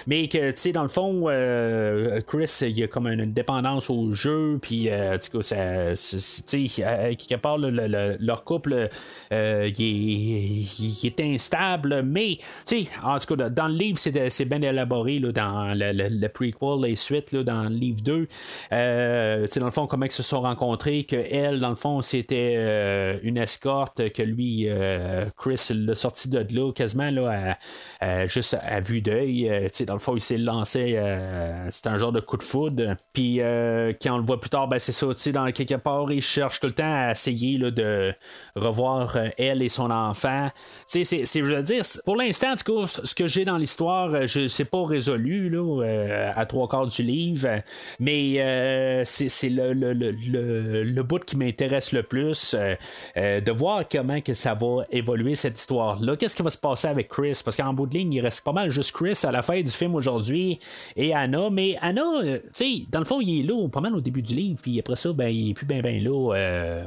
mais 0.07 0.27
que, 0.27 0.51
tu 0.51 0.57
sais, 0.57 0.71
dans 0.71 0.83
le 0.83 0.89
fond, 0.89 1.25
euh, 1.27 1.94
Chris, 2.27 2.51
il 2.61 2.83
a 2.83 2.87
comme 2.87 3.07
une 3.07 3.33
dépendance 3.33 3.89
au 3.89 4.13
jeu, 4.13 4.59
puis 4.61 4.89
euh, 4.89 5.17
tu 5.17 5.41
sais, 5.41 6.67
quelque 7.17 7.35
part, 7.35 7.57
leur 7.57 8.43
couple, 8.43 8.89
euh, 9.31 9.71
il, 9.77 10.67
est, 11.03 11.19
instable, 11.19 12.03
mais, 12.03 12.37
tu 12.65 12.83
sais, 12.83 12.87
en 13.03 13.17
tout 13.17 13.35
cas, 13.35 13.49
dans 13.49 13.67
le 13.67 13.73
livre, 13.73 13.99
c'est 13.99 14.45
bien 14.45 14.61
élaboré, 14.61 15.19
là, 15.19 15.31
dans 15.31 15.73
le, 15.75 16.27
prequel, 16.27 16.55
les 16.81 16.95
suites, 16.95 17.31
là, 17.31 17.43
dans 17.43 17.63
le 17.63 17.75
livre 17.75 18.01
2, 18.01 18.25
tu 18.25 18.29
sais, 18.69 19.59
dans 19.59 19.65
le 19.65 19.71
fond, 19.71 19.87
comment 19.87 20.05
ils 20.05 20.11
se 20.11 20.23
sont 20.23 20.41
rencontrés, 20.41 21.03
que 21.03 21.15
elle, 21.15 21.59
dans 21.59 21.69
le 21.69 21.75
fond, 21.75 22.01
c'était 22.01 23.19
une 23.23 23.37
escorte, 23.37 24.11
que 24.11 24.21
lui, 24.21 24.67
Chris 25.37 25.67
l'a 25.69 25.95
sorti 25.95 26.29
de 26.29 26.45
là, 26.55 26.71
quasiment, 26.71 27.11
là, 27.11 27.57
juste 28.27 28.57
à 28.61 28.79
vue 28.79 29.01
d'œil, 29.01 29.69
dans 29.87 29.93
le 29.93 29.99
fond, 29.99 30.15
il 30.15 30.21
s'est 30.21 30.37
lancé 30.37 30.97
c'est 31.75 31.87
un 31.87 31.97
genre 31.97 32.11
de 32.11 32.19
coup 32.19 32.37
de 32.37 32.43
foudre. 32.43 32.95
Puis 33.13 33.37
quand 33.39 34.15
on 34.15 34.17
le 34.17 34.25
voit 34.25 34.39
plus 34.39 34.49
tard, 34.49 34.67
ben, 34.67 34.79
c'est 34.79 34.91
ça, 34.91 35.07
dans 35.31 35.51
quelque 35.51 35.75
part, 35.75 36.11
il 36.11 36.21
cherche 36.21 36.59
tout 36.59 36.67
le 36.67 36.73
temps 36.73 36.83
à 37.07 37.11
essayer 37.11 37.57
là, 37.57 37.71
de 37.71 38.13
revoir 38.55 39.17
elle 39.37 39.61
et 39.61 39.69
son 39.69 39.91
enfant. 39.91 40.49
C'est, 40.87 41.03
je 41.03 41.41
veux 41.41 41.61
dire, 41.63 41.83
pour 42.05 42.15
l'instant, 42.15 42.55
tout 42.55 42.81
cas, 42.81 42.87
ce 43.03 43.15
que 43.15 43.27
j'ai 43.27 43.45
dans 43.45 43.57
l'histoire, 43.57 44.27
je 44.27 44.47
sais 44.47 44.65
pas 44.65 44.85
résolu 44.85 45.49
là, 45.49 46.33
à 46.35 46.45
trois 46.45 46.67
quarts 46.67 46.87
du 46.87 47.03
livre, 47.03 47.61
mais 47.99 49.03
c'est, 49.05 49.49
le, 49.49 49.73
le, 49.73 49.93
le, 49.93 50.11
le, 50.83 51.03
bout 51.03 51.23
qui 51.23 51.37
m'intéresse 51.37 51.91
le 51.91 52.03
plus, 52.03 52.55
de 53.15 53.51
voir 53.51 53.83
comment 53.89 54.21
que 54.21 54.33
ça 54.33 54.53
va 54.53 54.85
évoluer 54.91 55.35
cette 55.35 55.59
histoire-là. 55.59 56.15
Qu'est-ce 56.15 56.35
qui 56.35 56.43
va 56.43 56.49
se 56.49 56.57
passer 56.57 56.87
avec 56.87 57.09
Chris? 57.09 57.39
Parce 57.43 57.57
qu'en 57.57 57.73
bout 57.73 57.87
de 57.87 57.93
ligne, 57.97 58.13
il 58.13 58.21
reste 58.21 58.43
pas 58.43 58.51
mal 58.53 58.69
juste 58.69 58.91
Chris 58.91 59.19
à 59.23 59.31
la 59.31 59.41
fin 59.41 59.61
du 59.61 59.71
film 59.71 59.95
aujourd'hui 59.95 60.59
et 60.95 61.13
Anna. 61.13 61.49
Mais 61.51 61.64
Anna, 61.81 62.01
euh, 62.23 62.39
tu 62.45 62.49
sais, 62.51 62.85
dans 62.91 62.99
le 62.99 63.05
fond, 63.05 63.21
il 63.21 63.39
est 63.39 63.43
là 63.43 63.67
pas 63.69 63.81
mal 63.81 63.95
au 63.95 64.01
début 64.01 64.21
du 64.21 64.35
livre, 64.35 64.59
puis 64.61 64.79
après 64.79 64.95
ça, 64.95 65.11
ben, 65.13 65.27
il 65.27 65.51
est 65.51 65.53
plus 65.53 65.65
bien 65.65 65.81
ben 65.81 66.03
là 66.03 66.33
euh, 66.35 66.83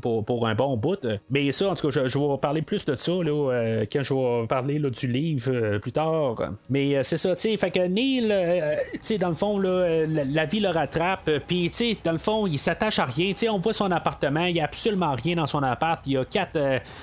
pour, 0.00 0.46
un 0.46 0.54
bon 0.54 0.76
bout. 0.76 1.06
Mais 1.30 1.52
ça, 1.52 1.70
en 1.70 1.74
tout 1.74 1.88
cas, 1.88 2.06
je, 2.06 2.18
vais 2.18 2.38
parler 2.38 2.62
plus 2.62 2.84
de 2.84 2.94
ça 2.96 3.12
là, 3.12 3.52
euh, 3.52 3.86
quand 3.90 4.02
je 4.02 4.14
vais 4.14 4.46
parler 4.46 4.78
là, 4.78 4.90
du 4.90 5.06
livre 5.06 5.78
plus 5.78 5.92
tard. 5.92 6.36
Mais 6.68 7.02
c'est 7.02 7.16
ça, 7.16 7.34
tu 7.34 7.42
sais, 7.42 7.56
fait 7.56 7.70
que 7.70 7.86
Neil, 7.86 8.32
tu 8.94 8.98
sais, 9.02 9.18
dans 9.18 9.28
le 9.28 9.34
fond, 9.34 9.58
la, 9.58 10.44
vie 10.44 10.60
le 10.60 10.68
rattrape, 10.68 11.30
puis 11.46 11.70
tu 11.70 11.76
sais, 11.76 11.98
dans 12.04 12.12
le 12.12 12.18
fond, 12.18 12.46
il 12.46 12.58
s'attache 12.58 12.98
à 12.98 13.04
rien. 13.04 13.32
Tu 13.32 13.38
sais, 13.38 13.48
on 13.48 13.58
voit 13.58 13.72
son 13.72 13.90
appartement, 13.90 14.44
il 14.44 14.54
n'y 14.54 14.60
a 14.60 14.64
absolument 14.64 15.12
rien 15.12 15.36
dans 15.36 15.46
son 15.46 15.62
appart. 15.62 16.06
Il 16.06 16.12
y 16.12 16.16
a 16.16 16.24
quatre, 16.24 16.58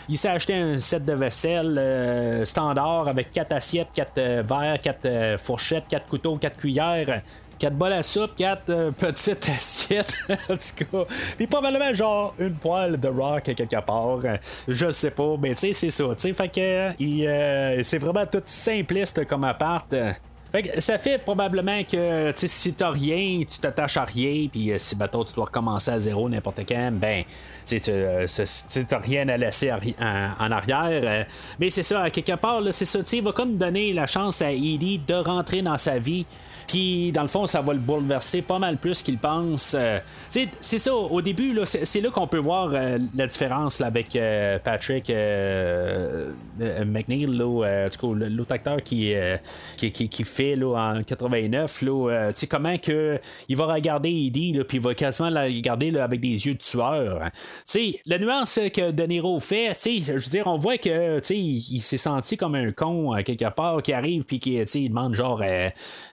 il 0.07 0.17
s'est 0.17 0.29
acheté 0.29 0.53
un 0.53 0.77
set 0.77 1.05
de 1.05 1.13
vaisselle 1.13 2.45
standard 2.45 3.07
avec 3.07 3.31
quatre 3.31 3.53
assiettes, 3.53 3.89
quatre 3.93 4.19
verres, 4.19 4.79
quatre 4.79 5.37
fourchettes, 5.39 5.85
quatre 5.89 6.07
couteaux, 6.07 6.37
quatre 6.37 6.57
cuillères. 6.57 7.08
4 7.59 7.75
bols 7.75 7.93
à 7.93 8.03
soupe, 8.03 8.35
4 8.37 8.69
euh, 8.69 8.91
petites 8.91 9.49
assiettes, 9.55 10.17
en 10.29 10.55
tout 10.55 10.85
cas. 10.85 11.13
Puis 11.35 11.45
probablement 11.45 11.93
genre 11.93 12.33
une 12.39 12.55
poêle 12.55 12.99
de 12.99 13.07
rock 13.09 13.43
quelque 13.43 13.81
part. 13.81 14.19
Je 14.67 14.91
sais 14.91 15.11
pas, 15.11 15.35
mais 15.39 15.53
tu 15.53 15.59
sais, 15.59 15.73
c'est 15.73 15.89
ça. 15.89 16.05
Tu 16.09 16.13
sais, 16.17 16.33
fait 16.33 16.49
que 16.49 17.27
euh, 17.27 17.83
c'est 17.83 17.97
vraiment 17.97 18.25
tout 18.25 18.41
simpliste 18.45 19.25
comme 19.27 19.43
appart. 19.43 19.93
Fait 20.51 20.81
ça 20.81 20.97
fait 20.97 21.19
probablement 21.19 21.83
que 21.83 22.33
si 22.35 22.73
t'as 22.73 22.89
rien, 22.89 23.43
tu 23.47 23.59
t'attaches 23.59 23.97
à 23.97 24.05
rien, 24.05 24.47
puis 24.51 24.71
euh, 24.71 24.79
si 24.79 24.95
bateau 24.95 25.23
tu 25.23 25.33
dois 25.33 25.45
recommencer 25.45 25.91
à 25.91 25.99
zéro 25.99 26.27
n'importe 26.27 26.61
quand, 26.67 26.91
ben 26.93 27.23
t'as 27.77 28.99
rien 28.99 29.27
à 29.29 29.37
laisser 29.37 29.71
en, 29.71 30.51
arrière. 30.51 31.25
mais 31.59 31.69
c'est 31.69 31.83
ça, 31.83 32.09
quelque 32.09 32.35
part, 32.35 32.61
c'est 32.71 32.85
ça, 32.85 32.99
il 33.11 33.23
va 33.23 33.31
comme 33.31 33.57
donner 33.57 33.93
la 33.93 34.07
chance 34.07 34.41
à 34.41 34.51
Edie 34.51 34.99
de 35.05 35.15
rentrer 35.15 35.61
dans 35.61 35.77
sa 35.77 35.99
vie. 35.99 36.25
Puis, 36.69 37.11
dans 37.11 37.23
le 37.23 37.27
fond, 37.27 37.47
ça 37.47 37.61
va 37.61 37.73
le 37.73 37.79
bouleverser 37.79 38.43
pas 38.43 38.59
mal 38.59 38.77
plus 38.77 39.01
qu'il 39.01 39.17
pense. 39.17 39.75
Euh, 39.77 39.97
c'est 40.29 40.77
ça, 40.77 40.93
au 40.93 41.19
début, 41.19 41.59
c'est, 41.65 41.99
là 41.99 42.11
qu'on 42.11 42.27
peut 42.27 42.37
voir 42.37 42.69
euh, 42.73 42.99
la 43.15 43.25
différence 43.25 43.81
avec 43.81 44.15
euh, 44.15 44.59
Patrick 44.59 45.11
McNeil, 46.85 47.25
l'autre 47.25 48.51
acteur 48.51 48.83
qui, 48.83 49.15
qui, 49.77 49.91
qui, 49.91 50.23
fait 50.23 50.55
là, 50.55 50.75
en 50.75 51.01
89. 51.01 51.81
Là, 51.81 52.31
comment 52.47 52.77
que, 52.77 53.19
il 53.47 53.57
va 53.57 53.65
regarder 53.65 54.09
Eddie, 54.09 54.59
puis 54.67 54.77
il 54.77 54.83
va 54.83 54.93
quasiment 54.93 55.29
la 55.29 55.45
regarder 55.45 55.97
avec 55.97 56.19
des 56.19 56.45
yeux 56.45 56.53
de 56.53 56.59
tueur. 56.59 57.31
Sais 57.65 57.99
la 58.05 58.17
nuance 58.17 58.59
que 58.73 58.91
De 58.91 59.03
Niro 59.03 59.39
fait, 59.39 59.77
je 59.83 60.11
veux 60.11 60.19
dire, 60.19 60.47
on 60.47 60.57
voit 60.57 60.77
que 60.77 61.19
il, 61.31 61.81
s'est 61.81 61.97
senti 61.97 62.37
comme 62.37 62.55
un 62.55 62.71
con 62.71 63.15
quelque 63.23 63.49
part 63.49 63.81
qui 63.81 63.93
arrive 63.93 64.23
puis 64.23 64.39
qui 64.39 64.55
il 64.55 64.89
demande 64.89 65.15
genre 65.15 65.43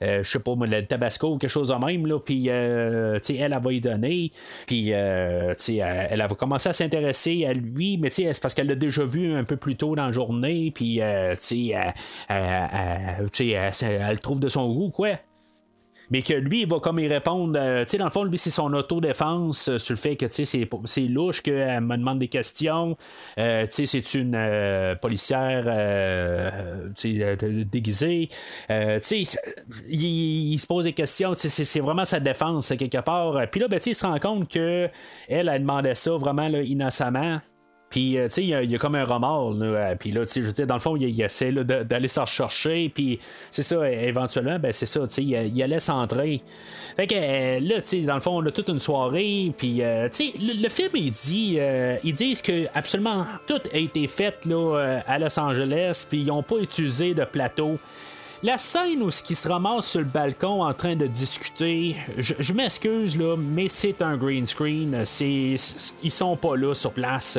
je 0.01 0.23
sais 0.23 0.39
pas, 0.39 0.55
le 0.55 0.87
tabasco 0.87 1.35
ou 1.35 1.39
quelque 1.39 1.51
chose 1.51 1.69
de 1.69 1.75
même, 1.75 2.07
là, 2.07 2.19
puis, 2.19 2.47
euh, 2.49 3.19
elle, 3.29 3.53
elle 3.53 3.59
va 3.63 3.73
y 3.73 3.81
donner, 3.81 4.33
puis, 4.67 4.93
euh, 4.93 5.55
elle, 5.69 6.07
elle, 6.11 6.21
va 6.21 6.35
commencer 6.35 6.69
à 6.69 6.73
s'intéresser 6.73 7.47
à 7.47 7.53
lui, 7.53 7.99
mais 7.99 8.11
c'est 8.11 8.39
parce 8.41 8.55
qu'elle 8.55 8.69
l'a 8.69 8.75
déjà 8.75 9.05
vu 9.05 9.35
un 9.35 9.45
peu 9.45 9.57
plus 9.57 9.77
tôt 9.77 9.95
dans 9.95 10.07
la 10.07 10.13
journée, 10.13 10.71
puis, 10.75 11.01
euh, 11.01 11.35
elle, 11.51 11.95
elle, 12.29 13.31
le 13.31 14.19
trouve 14.19 14.41
de 14.41 14.49
son 14.49 14.73
goût, 14.73 14.91
quoi 14.91 15.19
mais 16.11 16.23
que 16.23 16.35
lui, 16.35 16.63
il 16.63 16.69
va 16.69 16.81
comme 16.81 16.99
y 16.99 17.07
répondre. 17.07 17.59
Euh, 17.59 17.85
tu 17.85 17.91
sais, 17.91 17.99
dans 17.99 18.05
le 18.05 18.11
fond, 18.11 18.25
lui, 18.25 18.39
c'est 18.39 18.51
son 18.51 18.73
autodéfense 18.75 19.69
euh, 19.69 19.79
sur 19.79 19.93
le 19.93 19.99
fait 19.99 20.17
que, 20.17 20.27
tu 20.27 20.45
sais, 20.45 20.69
c'est 20.85 21.01
louche 21.03 21.43
qu'elle 21.43 21.81
me 21.81 21.97
demande 21.97 22.19
des 22.19 22.29
questions. 22.29 22.97
Euh, 23.39 23.67
tu 23.67 23.87
sais, 23.87 24.03
c'est 24.03 24.15
une 24.19 24.97
policière, 25.01 25.65
tu 26.95 27.21
sais, 27.21 27.37
déguisée. 27.65 28.29
tu 28.29 28.75
sais, 29.01 29.23
il, 29.89 30.59
se 30.59 30.67
pose 30.67 30.85
des 30.85 30.93
questions. 30.93 31.33
C'est 31.35 31.81
vraiment 31.81 32.05
sa 32.05 32.21
défense, 32.21 32.73
quelque 32.79 33.01
part. 33.01 33.49
Puis 33.51 33.61
là, 33.61 33.69
ben, 33.69 33.79
tu 33.79 33.85
sais, 33.85 33.91
il 33.91 33.95
se 33.95 34.07
rend 34.07 34.19
compte 34.19 34.51
que 34.51 34.89
elle, 35.29 35.49
a 35.49 35.59
demandé 35.59 35.95
ça 35.95 36.13
vraiment 36.13 36.49
là, 36.49 36.63
innocemment. 36.63 37.41
Puis, 37.89 38.19
euh, 38.19 38.27
tu 38.27 38.35
sais, 38.35 38.45
il 38.45 38.71
y, 38.71 38.75
a 38.75 38.79
comme 38.79 38.97
un 38.97 39.05
remords. 39.05 39.55
Là, 39.55 39.95
puis 39.95 40.11
là, 40.11 40.27
tu 40.27 40.33
sais, 40.33 40.43
je 40.43 40.47
veux 40.47 40.53
dire, 40.53 40.67
dans 40.67 40.75
le 40.75 40.81
fond, 40.81 40.97
il, 40.97 41.21
essaie 41.21 41.53
d'aller 41.53 42.09
s'en 42.09 42.27
chercher. 42.27 42.91
Puis, 42.93 43.21
c'est 43.51 43.63
ça, 43.63 43.89
éventuellement, 43.91 44.59
ben, 44.59 44.73
c'est 44.73 44.87
ça, 44.87 45.01
tu 45.07 45.15
sais, 45.15 45.23
il, 45.23 45.63
allait 45.63 45.81
s'entrer. 45.81 46.43
Fait 46.97 47.07
que 47.07 47.15
euh, 47.15 47.61
là, 47.61 47.81
tu 47.81 47.89
sais, 47.89 48.01
dans 48.01 48.17
le 48.17 48.21
fond, 48.21 48.43
on 48.43 48.47
a 48.47 48.51
toute 48.51 48.69
une 48.69 48.81
soirée. 48.81 49.53
Puis, 49.57 49.83
euh, 49.83 50.09
tu 50.09 50.31
sais, 50.31 50.33
le, 50.39 50.69
film, 50.69 50.91
il 50.95 51.13
dit, 51.13 51.59
ils 52.03 52.13
disent 52.13 52.43
que 52.43 52.67
absolument 52.75 53.25
tout 53.47 53.61
a 53.73 53.79
été 53.79 54.09
fait 54.09 54.45
là, 54.47 55.01
à 55.07 55.19
Los 55.19 55.39
Angeles. 55.39 56.07
Puis, 56.09 56.23
ils 56.23 56.27
n'ont 56.27 56.43
pas 56.43 56.57
utilisé 56.57 57.15
de 57.15 57.25
plateau. 57.25 57.79
La 58.43 58.59
scène 58.59 59.03
où 59.03 59.11
ce 59.11 59.23
qui 59.23 59.35
se 59.35 59.49
ramasse 59.49 59.87
sur 59.87 60.01
le 60.01 60.07
balcon 60.07 60.63
en 60.63 60.75
train 60.75 60.95
de 60.95 61.07
discuter, 61.07 61.97
je, 62.19 62.53
m'excuse 62.53 63.19
là, 63.19 63.35
mais 63.35 63.69
c'est 63.71 64.03
un 64.03 64.19
green 64.19 64.45
screen. 64.45 65.05
C'est, 65.07 65.57
ils 66.03 66.11
sont 66.11 66.37
pas 66.37 66.55
là 66.55 66.75
sur 66.75 66.93
place. 66.93 67.39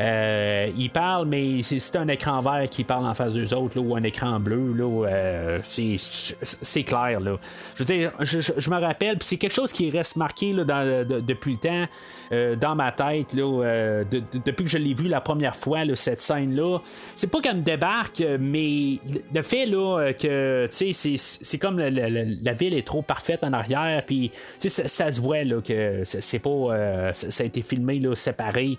Euh, 0.00 0.70
ils 0.74 0.88
parlent, 0.88 1.26
mais 1.26 1.62
c'est, 1.62 1.94
un 1.96 2.08
écran 2.08 2.40
vert 2.40 2.70
qui 2.70 2.84
parle 2.84 3.06
en 3.06 3.12
face 3.12 3.34
d'eux 3.34 3.52
autres 3.52 3.78
ou 3.78 3.94
un 3.94 4.02
écran 4.02 4.40
bleu. 4.40 4.72
Là, 4.74 5.08
euh, 5.08 5.58
c'est, 5.62 6.84
clair. 6.84 7.20
Là. 7.20 7.36
Je 7.74 7.84
veux 7.84 7.94
dire, 7.94 8.12
je, 8.20 8.70
me 8.70 8.80
rappelle, 8.80 9.18
c'est 9.20 9.36
quelque 9.36 9.54
chose 9.54 9.72
qui 9.72 9.90
reste 9.90 10.16
marqué 10.16 10.54
là, 10.54 10.64
depuis 11.04 11.52
le 11.52 11.58
temps 11.58 11.86
euh, 12.32 12.56
dans 12.56 12.74
ma 12.74 12.92
tête 12.92 13.32
là, 13.34 14.04
depuis 14.10 14.64
que 14.64 14.70
je 14.70 14.78
l'ai 14.78 14.94
vu 14.94 15.08
la 15.08 15.20
première 15.20 15.56
fois 15.56 15.80
cette 15.94 16.22
scène 16.22 16.56
là. 16.56 16.78
C'est 17.14 17.30
pas 17.30 17.40
qu'elle 17.40 17.56
me 17.56 17.62
débarque, 17.62 18.22
mais 18.38 19.00
le 19.34 19.42
fait 19.42 19.66
là 19.66 20.12
que 20.12 20.29
c'est 20.70 21.58
comme 21.58 21.78
la, 21.78 22.52
ville 22.54 22.74
est 22.74 22.86
trop 22.86 23.02
parfaite 23.02 23.44
en 23.44 23.52
arrière, 23.52 24.04
puis 24.06 24.30
ça, 24.58 24.88
ça, 24.88 25.12
se 25.12 25.20
voit 25.20 25.44
là, 25.44 25.60
que 25.60 26.02
c'est 26.04 26.38
pas. 26.38 26.50
Euh, 26.50 27.12
ça, 27.12 27.42
a 27.42 27.46
été 27.46 27.62
filmé 27.62 27.98
là, 27.98 28.14
séparé. 28.14 28.78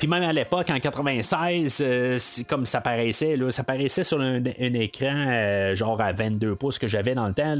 Puis 0.00 0.08
même 0.08 0.22
à 0.22 0.32
l'époque, 0.32 0.70
en 0.70 0.80
96, 0.80 1.82
euh, 1.82 2.18
comme 2.48 2.64
ça 2.64 2.80
paraissait, 2.80 3.36
là, 3.36 3.50
ça 3.50 3.64
paraissait 3.64 4.02
sur 4.02 4.18
un, 4.18 4.42
écran 4.46 5.26
euh, 5.28 5.76
genre 5.76 6.00
à 6.00 6.14
22 6.14 6.56
pouces 6.56 6.78
que 6.78 6.88
j'avais 6.88 7.14
dans 7.14 7.28
le 7.28 7.34
temps, 7.34 7.54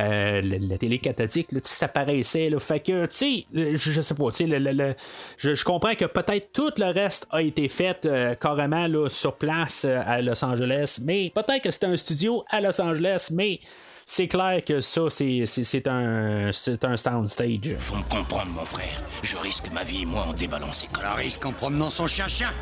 euh, 0.00 0.40
la, 0.42 0.78
télé 0.78 0.98
cathodique, 0.98 1.48
ça 1.64 1.86
paraissait. 1.88 2.48
Là, 2.48 2.58
fait 2.60 2.80
que, 2.80 3.04
tu 3.04 3.44
sais, 3.52 3.74
je, 3.74 4.00
sais 4.00 4.14
pas, 4.14 4.30
tu 4.30 4.48
sais, 4.48 4.96
je, 5.36 5.64
comprends 5.64 5.94
que 5.94 6.06
peut-être 6.06 6.50
tout 6.54 6.72
le 6.78 6.94
reste 6.94 7.26
a 7.30 7.42
été 7.42 7.68
fait 7.68 8.08
carrément 8.40 8.86
là, 8.86 9.10
sur 9.10 9.34
place 9.34 9.84
à 9.84 10.22
Los 10.22 10.42
Angeles, 10.42 11.00
mais 11.04 11.30
peut-être 11.34 11.62
que 11.62 11.70
c'était 11.70 11.88
un 11.88 11.96
studio 11.96 12.42
à 12.48 12.62
Los 12.62 12.80
Angeles, 12.80 13.28
mais 13.30 13.60
c'est 14.08 14.28
clair 14.28 14.64
que 14.64 14.80
ça, 14.80 15.10
c'est 15.10 15.88
un, 15.88 16.48
un 16.48 16.96
soundstage. 16.96 17.74
Faut 17.78 17.96
me 17.96 18.08
comprendre, 18.08 18.52
mon 18.52 18.64
frère. 18.64 19.02
Je 19.22 19.36
risque 19.36 19.68
ma 19.72 19.82
vie, 19.82 20.06
moi, 20.06 20.22
en 20.28 20.32
déballant 20.32 20.72
ces 20.72 20.86
conneries. 20.86 21.24
risque 21.24 21.44
en 21.44 21.52
promenant 21.52 21.90
son 21.90 22.06
chien-chien. 22.06 22.52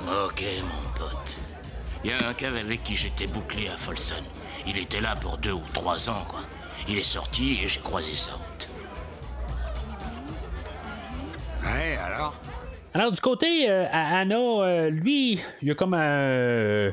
Ok, 0.00 0.42
mon 0.62 0.98
pote. 0.98 1.36
Il 2.02 2.10
y 2.10 2.14
a 2.14 2.26
un 2.26 2.32
cave 2.32 2.56
avec 2.56 2.82
qui 2.82 2.96
j'étais 2.96 3.26
bouclé 3.26 3.68
à 3.68 3.76
Folsom. 3.76 4.24
Il 4.66 4.78
était 4.78 5.02
là 5.02 5.16
pour 5.16 5.36
deux 5.36 5.52
ou 5.52 5.62
trois 5.74 6.08
ans, 6.08 6.24
quoi. 6.26 6.40
Il 6.88 6.96
est 6.96 7.02
sorti 7.02 7.58
et 7.62 7.68
j'ai 7.68 7.80
croisé 7.80 8.16
sa 8.16 8.32
route. 8.32 8.68
Ouais, 11.62 11.98
alors? 12.02 12.34
Alors, 12.94 13.12
du 13.12 13.20
côté 13.20 13.68
euh, 13.68 13.84
à 13.92 14.20
Anna, 14.20 14.36
euh, 14.36 14.88
lui, 14.88 15.38
il 15.60 15.68
y 15.68 15.70
a 15.70 15.74
comme 15.74 15.92
un, 15.92 16.00
euh, 16.00 16.90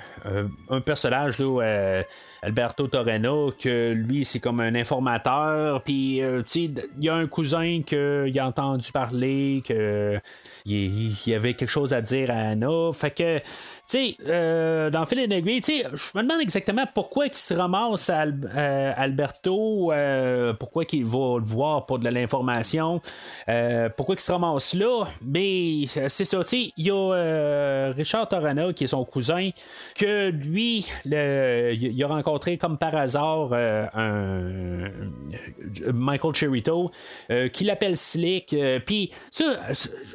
un 0.69 0.81
personnage, 0.81 1.39
là, 1.39 2.03
Alberto 2.45 2.87
Torreno, 2.87 3.53
que 3.57 3.91
lui, 3.91 4.25
c'est 4.25 4.39
comme 4.39 4.59
un 4.59 4.75
informateur. 4.75 5.81
Puis, 5.81 6.21
tu 6.21 6.43
sais, 6.45 6.71
il 6.97 7.03
y 7.03 7.09
a 7.09 7.15
un 7.15 7.27
cousin 7.27 7.81
qu'il 7.85 8.39
a 8.39 8.47
entendu 8.47 8.91
parler, 8.91 9.63
que 9.65 10.19
il, 10.65 11.15
y 11.27 11.33
avait 11.33 11.53
quelque 11.53 11.69
chose 11.69 11.93
à 11.93 12.01
dire 12.01 12.31
à 12.31 12.49
Anna. 12.49 12.91
Fait 12.93 13.11
que, 13.11 13.37
tu 13.37 13.43
sais, 13.87 14.17
euh, 14.27 14.89
dans 14.89 15.05
Phil 15.05 15.19
et 15.19 15.43
tu 15.43 15.61
sais, 15.61 15.85
je 15.93 16.17
me 16.17 16.23
demande 16.23 16.41
exactement 16.41 16.85
pourquoi 16.93 17.27
il 17.27 17.33
se 17.35 17.53
ramasse 17.53 18.09
à, 18.09 18.23
euh, 18.23 18.93
Alberto, 18.97 19.91
euh, 19.91 20.53
pourquoi 20.53 20.83
il 20.91 21.05
va 21.05 21.37
le 21.37 21.45
voir 21.45 21.85
pour 21.85 21.99
de 21.99 22.09
l'information, 22.09 22.99
pourquoi 23.95 24.15
il 24.15 24.19
se 24.21 24.31
ramasse 24.31 24.73
là, 24.73 25.05
mais 25.21 25.85
c'est 25.87 26.25
ça. 26.25 26.41
Il 26.51 26.71
y 26.77 26.89
a 26.89 27.91
Richard 27.91 28.27
Torana, 28.27 28.73
qui 28.73 28.85
est 28.85 28.87
son 28.87 29.05
cousin, 29.05 29.51
que 29.95 30.29
lui, 30.29 30.87
il 31.05 31.13
a 32.03 32.07
comme 32.59 32.77
par 32.77 32.95
hasard 32.95 33.53
un 33.53 34.91
Michael 35.93 36.33
Cherito, 36.33 36.91
qui 37.51 37.63
l'appelle 37.63 37.97
Slick. 37.97 38.55
Puis, 38.85 39.11
ça, 39.31 39.45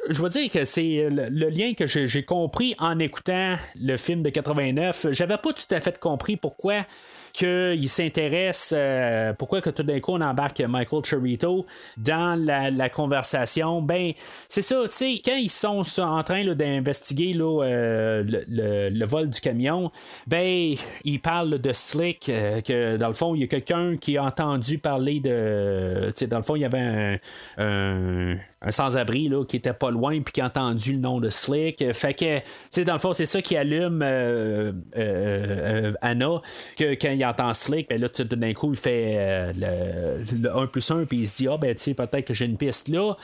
je 0.09 0.21
veux 0.21 0.29
dire 0.29 0.49
que 0.51 0.65
c'est 0.65 1.09
le, 1.09 1.49
lien 1.49 1.73
que 1.73 1.87
j'ai 1.87 2.23
compris 2.23 2.75
en 2.79 2.99
écoutant 2.99 3.55
le 3.79 3.97
film 3.97 4.23
de 4.23 4.29
89. 4.29 5.07
J'avais 5.11 5.37
pas 5.37 5.53
tout 5.53 5.75
à 5.75 5.79
fait 5.79 5.99
compris 5.99 6.37
pourquoi 6.37 6.85
qu'il 7.33 7.89
s'intéresse, 7.89 8.73
euh, 8.75 9.33
pourquoi 9.33 9.61
que 9.61 9.69
tout 9.69 9.83
d'un 9.83 9.99
coup 9.99 10.11
on 10.11 10.21
embarque 10.21 10.59
Michael 10.59 11.03
Cherito 11.05 11.65
dans 11.97 12.39
la, 12.39 12.89
conversation, 12.89 13.81
ben 13.81 14.11
c'est 14.49 14.61
ça, 14.61 14.75
tu 14.83 14.95
sais, 14.95 15.21
quand 15.23 15.35
ils 15.35 15.49
sont 15.49 15.83
en 15.99 16.23
train 16.23 16.43
d'investiguer 16.53 17.33
euh, 17.39 18.23
le, 18.25 19.05
vol 19.05 19.29
du 19.29 19.39
camion, 19.39 19.91
ben 20.27 20.75
ils 21.05 21.21
parlent 21.21 21.59
de 21.59 21.73
Slick, 21.73 22.00
euh, 22.29 22.61
que 22.61 22.97
dans 22.97 23.07
le 23.07 23.13
fond, 23.13 23.35
il 23.35 23.41
y 23.41 23.43
a 23.43 23.47
quelqu'un 23.47 23.97
qui 23.97 24.17
a 24.17 24.23
entendu 24.23 24.77
parler 24.77 25.19
de, 25.19 26.07
tu 26.07 26.19
sais, 26.19 26.27
dans 26.27 26.37
le 26.37 26.43
fond, 26.43 26.55
il 26.55 26.61
y 26.61 26.65
avait 26.65 26.79
un 26.79 27.17
un 27.57 28.37
sans-abri 28.69 29.27
là, 29.27 29.43
qui 29.43 29.57
était 29.57 29.73
pas 29.73 29.89
loin 29.89 30.21
puis 30.21 30.33
qui 30.33 30.41
a 30.41 30.45
entendu 30.45 30.93
le 30.93 30.99
nom 30.99 31.19
de 31.19 31.29
Slick. 31.31 31.83
Fait 31.93 32.13
que, 32.13 32.37
tu 32.37 32.43
sais, 32.69 32.83
dans 32.83 32.93
le 32.93 32.99
fond, 32.99 33.13
c'est 33.13 33.25
ça 33.25 33.41
qui 33.41 33.57
allume 33.57 34.01
euh, 34.03 34.71
euh, 34.97 35.89
euh, 35.89 35.93
Anna, 36.01 36.41
que 36.77 36.93
quand 36.93 37.09
il 37.09 37.25
entend 37.25 37.53
Slick, 37.55 37.89
ben 37.89 37.99
là, 37.99 38.09
tout 38.09 38.23
d'un 38.23 38.53
coup, 38.53 38.71
il 38.71 38.77
fait 38.77 39.51
le, 39.55 40.55
1 40.55 40.67
plus 40.67 40.91
1 40.91 41.05
puis 41.05 41.21
il 41.21 41.27
se 41.27 41.37
dit, 41.37 41.47
ah, 41.47 41.57
ben, 41.57 41.73
tu 41.73 41.81
sais, 41.81 41.93
peut-être 41.95 42.25
que 42.25 42.33
j'ai 42.35 42.45
une 42.45 42.57
piste 42.57 42.87
là. 42.87 43.15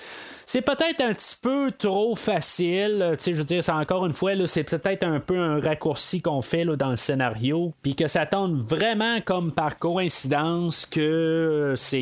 C'est 0.49 0.61
peut-être 0.61 1.01
un 1.01 1.13
petit 1.13 1.35
peu 1.41 1.73
trop 1.77 2.15
facile. 2.15 3.17
Je 3.23 3.31
veux 3.33 3.43
dire, 3.43 3.63
c'est 3.63 3.71
encore 3.71 4.05
une 4.05 4.13
fois, 4.13 4.31
c'est 4.47 4.63
peut-être 4.63 5.03
un 5.03 5.19
peu 5.19 5.38
un 5.38 5.59
raccourci 5.59 6.21
qu'on 6.21 6.41
fait 6.41 6.63
là, 6.63 6.77
dans 6.77 6.91
le 6.91 6.97
scénario. 6.97 7.73
Puis 7.83 7.95
que 7.95 8.07
ça 8.07 8.25
tombe 8.25 8.57
vraiment 8.63 9.19
comme 9.19 9.51
par 9.51 9.77
coïncidence 9.77 10.85
que 10.85 11.73
c'est 11.75 11.99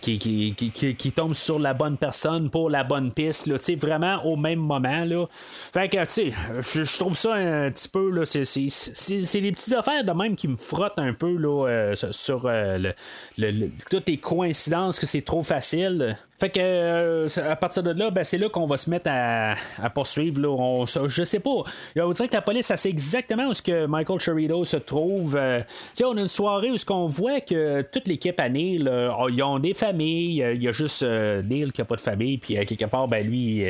qui 0.00 1.12
tombe 1.18 1.34
sur 1.34 1.58
la 1.58 1.74
bonne 1.74 1.96
personne 1.96 2.48
pour 2.48 2.70
la 2.70 2.84
bonne 2.84 3.10
piste, 3.10 3.48
là, 3.48 3.56
vraiment 3.76 4.24
au 4.24 4.36
même 4.36 4.60
moment. 4.60 5.04
Là. 5.04 5.26
Fait 5.72 5.88
que, 5.88 5.98
tu 6.04 6.32
sais, 6.32 6.32
je 6.62 6.98
trouve 6.98 7.16
ça 7.16 7.34
un 7.34 7.72
petit 7.72 7.88
peu, 7.88 8.08
là, 8.10 8.24
c'est, 8.24 8.44
c'est, 8.44 9.40
des 9.40 9.50
petites 9.50 9.74
affaires 9.74 10.04
de 10.04 10.12
même 10.12 10.36
qui 10.36 10.46
me 10.46 10.54
frottent 10.54 11.00
un 11.00 11.12
peu 11.12 11.36
là, 11.36 11.66
euh, 11.66 11.94
sur 12.12 12.42
euh, 12.44 12.92
le, 13.36 13.70
toutes 13.90 14.08
les 14.08 14.18
coïncidences 14.18 15.00
que 15.00 15.06
c'est 15.06 15.22
trop 15.22 15.42
facile. 15.42 16.16
Fait 16.38 16.50
que 16.50 16.60
euh, 16.60 17.28
à 17.48 17.56
partir 17.56 17.82
de 17.82 17.90
là, 17.90 18.10
ben, 18.10 18.22
c'est 18.22 18.38
là 18.38 18.48
qu'on 18.48 18.66
va 18.66 18.76
se 18.76 18.88
mettre 18.88 19.10
à, 19.10 19.56
poursuivre. 19.90 20.40
Là. 20.40 20.48
On, 20.48 20.86
je 20.86 21.24
sais 21.24 21.40
pas. 21.40 21.64
On 21.96 22.10
dirait 22.12 22.28
que 22.28 22.34
la 22.34 22.42
police, 22.42 22.72
sait 22.72 22.88
exactement 22.88 23.48
où 23.48 23.54
ce 23.54 23.62
que 23.62 23.86
Michael 23.86 24.20
Cherito 24.20 24.64
se 24.64 24.76
trouve. 24.76 25.36
Euh, 25.36 25.60
on 26.04 26.16
a 26.16 26.20
une 26.20 26.28
soirée 26.28 26.70
où 26.70 26.76
ce 26.76 26.84
qu'on 26.84 27.08
voit 27.08 27.40
que 27.40 27.82
toute 27.82 28.06
l'équipe 28.06 28.38
à 28.38 28.48
Neil, 28.48 28.86
euh, 28.86 29.10
ils 29.30 29.42
ont 29.42 29.58
des 29.58 29.74
familles. 29.74 30.44
Il 30.54 30.62
y 30.62 30.68
a 30.68 30.72
juste 30.72 31.02
Neil 31.02 31.72
qui 31.72 31.80
a 31.80 31.84
pas 31.84 31.96
de 31.96 32.00
famille. 32.00 32.38
Puis 32.38 32.54
quelque 32.66 32.84
part, 32.84 33.08
ben 33.08 33.26
lui, 33.26 33.64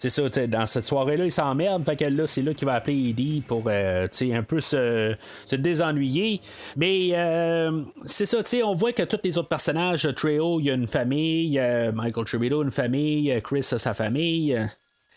c'est 0.00 0.08
ça, 0.08 0.28
dans 0.28 0.66
cette 0.66 0.84
soirée-là, 0.84 1.24
il 1.24 1.32
s'emmerde. 1.32 1.84
Fait 1.84 1.96
que 1.96 2.04
là, 2.04 2.26
c'est 2.26 2.42
là 2.42 2.52
qu'il 2.52 2.66
va 2.66 2.74
appeler 2.74 3.10
Eddie 3.10 3.44
pour 3.46 3.68
un 3.68 4.42
peu 4.42 4.60
se, 4.60 5.14
se, 5.46 5.56
désennuyer. 5.56 6.40
Mais 6.76 7.10
c'est 8.06 8.26
ça, 8.26 8.38
on 8.64 8.74
voit 8.74 8.92
que 8.92 9.04
tous 9.04 9.20
les 9.22 9.38
autres 9.38 9.48
personnages, 9.48 10.08
Treo, 10.16 10.58
il 10.58 10.66
y 10.66 10.70
a 10.70 10.74
une 10.74 10.88
famille. 10.88 11.60
Michael 12.08 12.24
Tribito 12.24 12.62
une 12.62 12.70
famille, 12.70 13.30
euh, 13.30 13.40
Chris 13.40 13.66
a 13.72 13.78
sa 13.78 13.92
famille. 13.92 14.58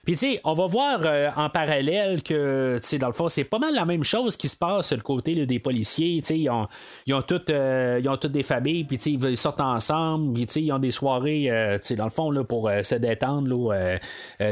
Puis, 0.04 0.14
tu 0.14 0.32
sais, 0.32 0.42
on 0.44 0.56
va 0.56 0.66
voir 0.66 1.02
euh, 1.06 1.30
en 1.38 1.50
parallèle 1.52 2.24
que, 2.24 2.80
tu 2.82 2.88
sais, 2.88 2.98
dans 2.98 3.08
le 3.08 3.14
fond, 3.14 3.30
c'est 3.30 3.44
pas 3.44 3.60
mal 3.60 3.76
la 3.76 3.86
même 3.86 4.04
chose 4.04 4.36
qui 4.36 4.50
se 4.50 4.58
passe 4.58 4.92
le 4.92 5.02
côté 5.02 5.46
des 5.46 5.60
policiers. 5.60 6.20
Tu 6.22 6.26
sais, 6.26 6.40
ils 6.40 6.50
ont, 6.50 6.68
ils, 7.06 7.14
ont 7.14 7.22
toutes, 7.22 7.52
euh, 7.52 8.00
ils 8.02 8.10
ont 8.10 8.18
toutes 8.18 8.32
des 8.32 8.44
familles, 8.44 8.84
puis, 8.84 8.98
tu 8.98 9.18
sais, 9.20 9.30
ils 9.30 9.38
sortent 9.38 9.62
ensemble, 9.62 10.34
puis, 10.34 10.48
tu 10.48 10.54
sais, 10.54 10.64
ils 10.64 10.72
ont 10.72 10.80
des 10.80 10.92
soirées, 10.92 11.50
tu 11.82 11.88
sais, 11.88 11.96
dans 11.96 12.06
le 12.06 12.10
fond, 12.10 12.32
là, 12.32 12.44
pour 12.44 12.70
se 12.82 12.96
détendre, 12.96 13.48
là, 13.48 14.00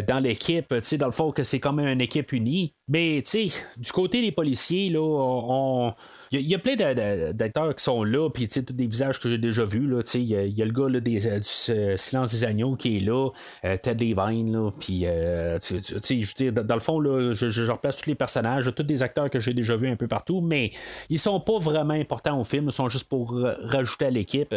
dans 0.03 0.19
l'équipe. 0.19 0.67
Tu 0.67 0.81
sais, 0.81 0.97
dans 0.97 1.07
le 1.07 1.11
fond, 1.11 1.31
que 1.31 1.43
c'est 1.43 1.59
comme 1.59 1.79
une 1.79 2.01
équipe 2.01 2.31
unie. 2.31 2.75
Mais, 2.89 3.21
tu 3.25 3.49
sais, 3.49 3.63
du 3.77 3.91
côté 3.91 4.21
des 4.21 4.31
policiers, 4.31 4.89
là, 4.89 4.99
on 4.99 5.93
il 6.31 6.47
y, 6.47 6.53
a 6.53 6.59
plein 6.59 6.75
d'acteurs 6.75 7.75
qui 7.75 7.83
sont 7.83 8.03
là, 8.03 8.29
puis 8.29 8.47
tous 8.47 8.61
des 8.71 8.85
visages 8.85 9.19
que 9.19 9.29
j'ai 9.29 9.39
déjà 9.39 9.65
vus. 9.65 9.91
Il 10.13 10.21
y, 10.21 10.61
a 10.61 10.65
le 10.65 10.71
gars 10.71 10.99
des, 10.99 11.25
euh, 11.25 11.39
du 11.39 11.71
euh, 11.71 11.97
Silence 11.97 12.31
des 12.31 12.43
Agneaux 12.43 12.75
qui 12.75 12.97
est 12.97 12.99
là, 12.99 13.29
euh, 13.65 13.77
Ted 13.77 14.05
Levine, 14.05 14.71
puis 14.79 15.05
je 15.05 16.49
dans 16.51 16.75
le 16.75 16.81
fond, 16.81 16.99
là, 16.99 17.33
je, 17.33 17.49
je, 17.49 17.71
replace 17.71 17.97
tous 17.97 18.09
les 18.09 18.15
personnages, 18.15 18.71
tous 18.75 18.83
des 18.83 19.01
acteurs 19.01 19.31
que 19.31 19.39
j'ai 19.39 19.55
déjà 19.55 19.75
vus 19.75 19.87
un 19.87 19.95
peu 19.95 20.07
partout, 20.07 20.39
mais 20.41 20.69
ils 21.09 21.17
sont 21.17 21.39
pas 21.39 21.57
vraiment 21.57 21.95
importants 21.95 22.39
au 22.39 22.43
film, 22.43 22.65
ils 22.67 22.71
sont 22.71 22.89
juste 22.89 23.09
pour 23.09 23.35
rajouter 23.63 24.05
à 24.05 24.09
l'équipe. 24.11 24.53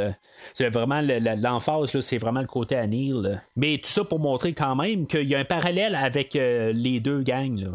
c'est 0.53 0.68
vraiment 0.68 1.01
l'emphase, 1.01 1.99
c'est 2.01 2.18
vraiment 2.18 2.41
le 2.41 2.47
côté 2.47 2.76
à 2.76 2.87
Neil. 2.87 3.41
Mais 3.57 3.78
tout 3.78 3.91
ça 3.91 4.05
pour 4.05 4.18
montrer 4.18 4.53
quand 4.53 4.76
même 4.76 5.07
qu'il 5.07 5.28
y 5.28 5.35
a 5.35 5.39
un 5.39 5.45
parallèle 5.45 5.95
avec 5.95 6.35
les 6.35 7.01
deux 7.01 7.22
gangs. 7.22 7.59
Là. 7.59 7.70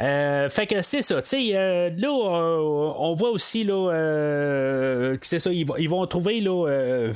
Euh, 0.00 0.48
fait 0.48 0.66
que 0.66 0.82
c'est 0.82 1.02
ça, 1.02 1.22
tu 1.22 1.28
sais, 1.28 1.50
euh, 1.54 1.90
là, 1.96 2.08
euh, 2.08 2.92
on 2.98 3.14
voit 3.14 3.30
aussi, 3.30 3.64
là, 3.64 3.90
que 5.16 5.26
c'est 5.26 5.38
ça, 5.38 5.50
ils, 5.52 5.88
vont 5.88 6.06
trouver, 6.06 6.40
là, 6.40 7.12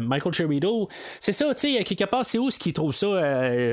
Michael 0.00 0.32
Cherito. 0.32 0.88
C'est 1.20 1.32
ça, 1.32 1.54
tu 1.54 1.76
sais, 1.76 1.84
quelque 1.84 2.04
part, 2.04 2.26
c'est 2.26 2.38
où 2.38 2.50
ce 2.50 2.58
qu'ils 2.58 2.72
trouvent 2.72 2.94
ça, 2.94 3.06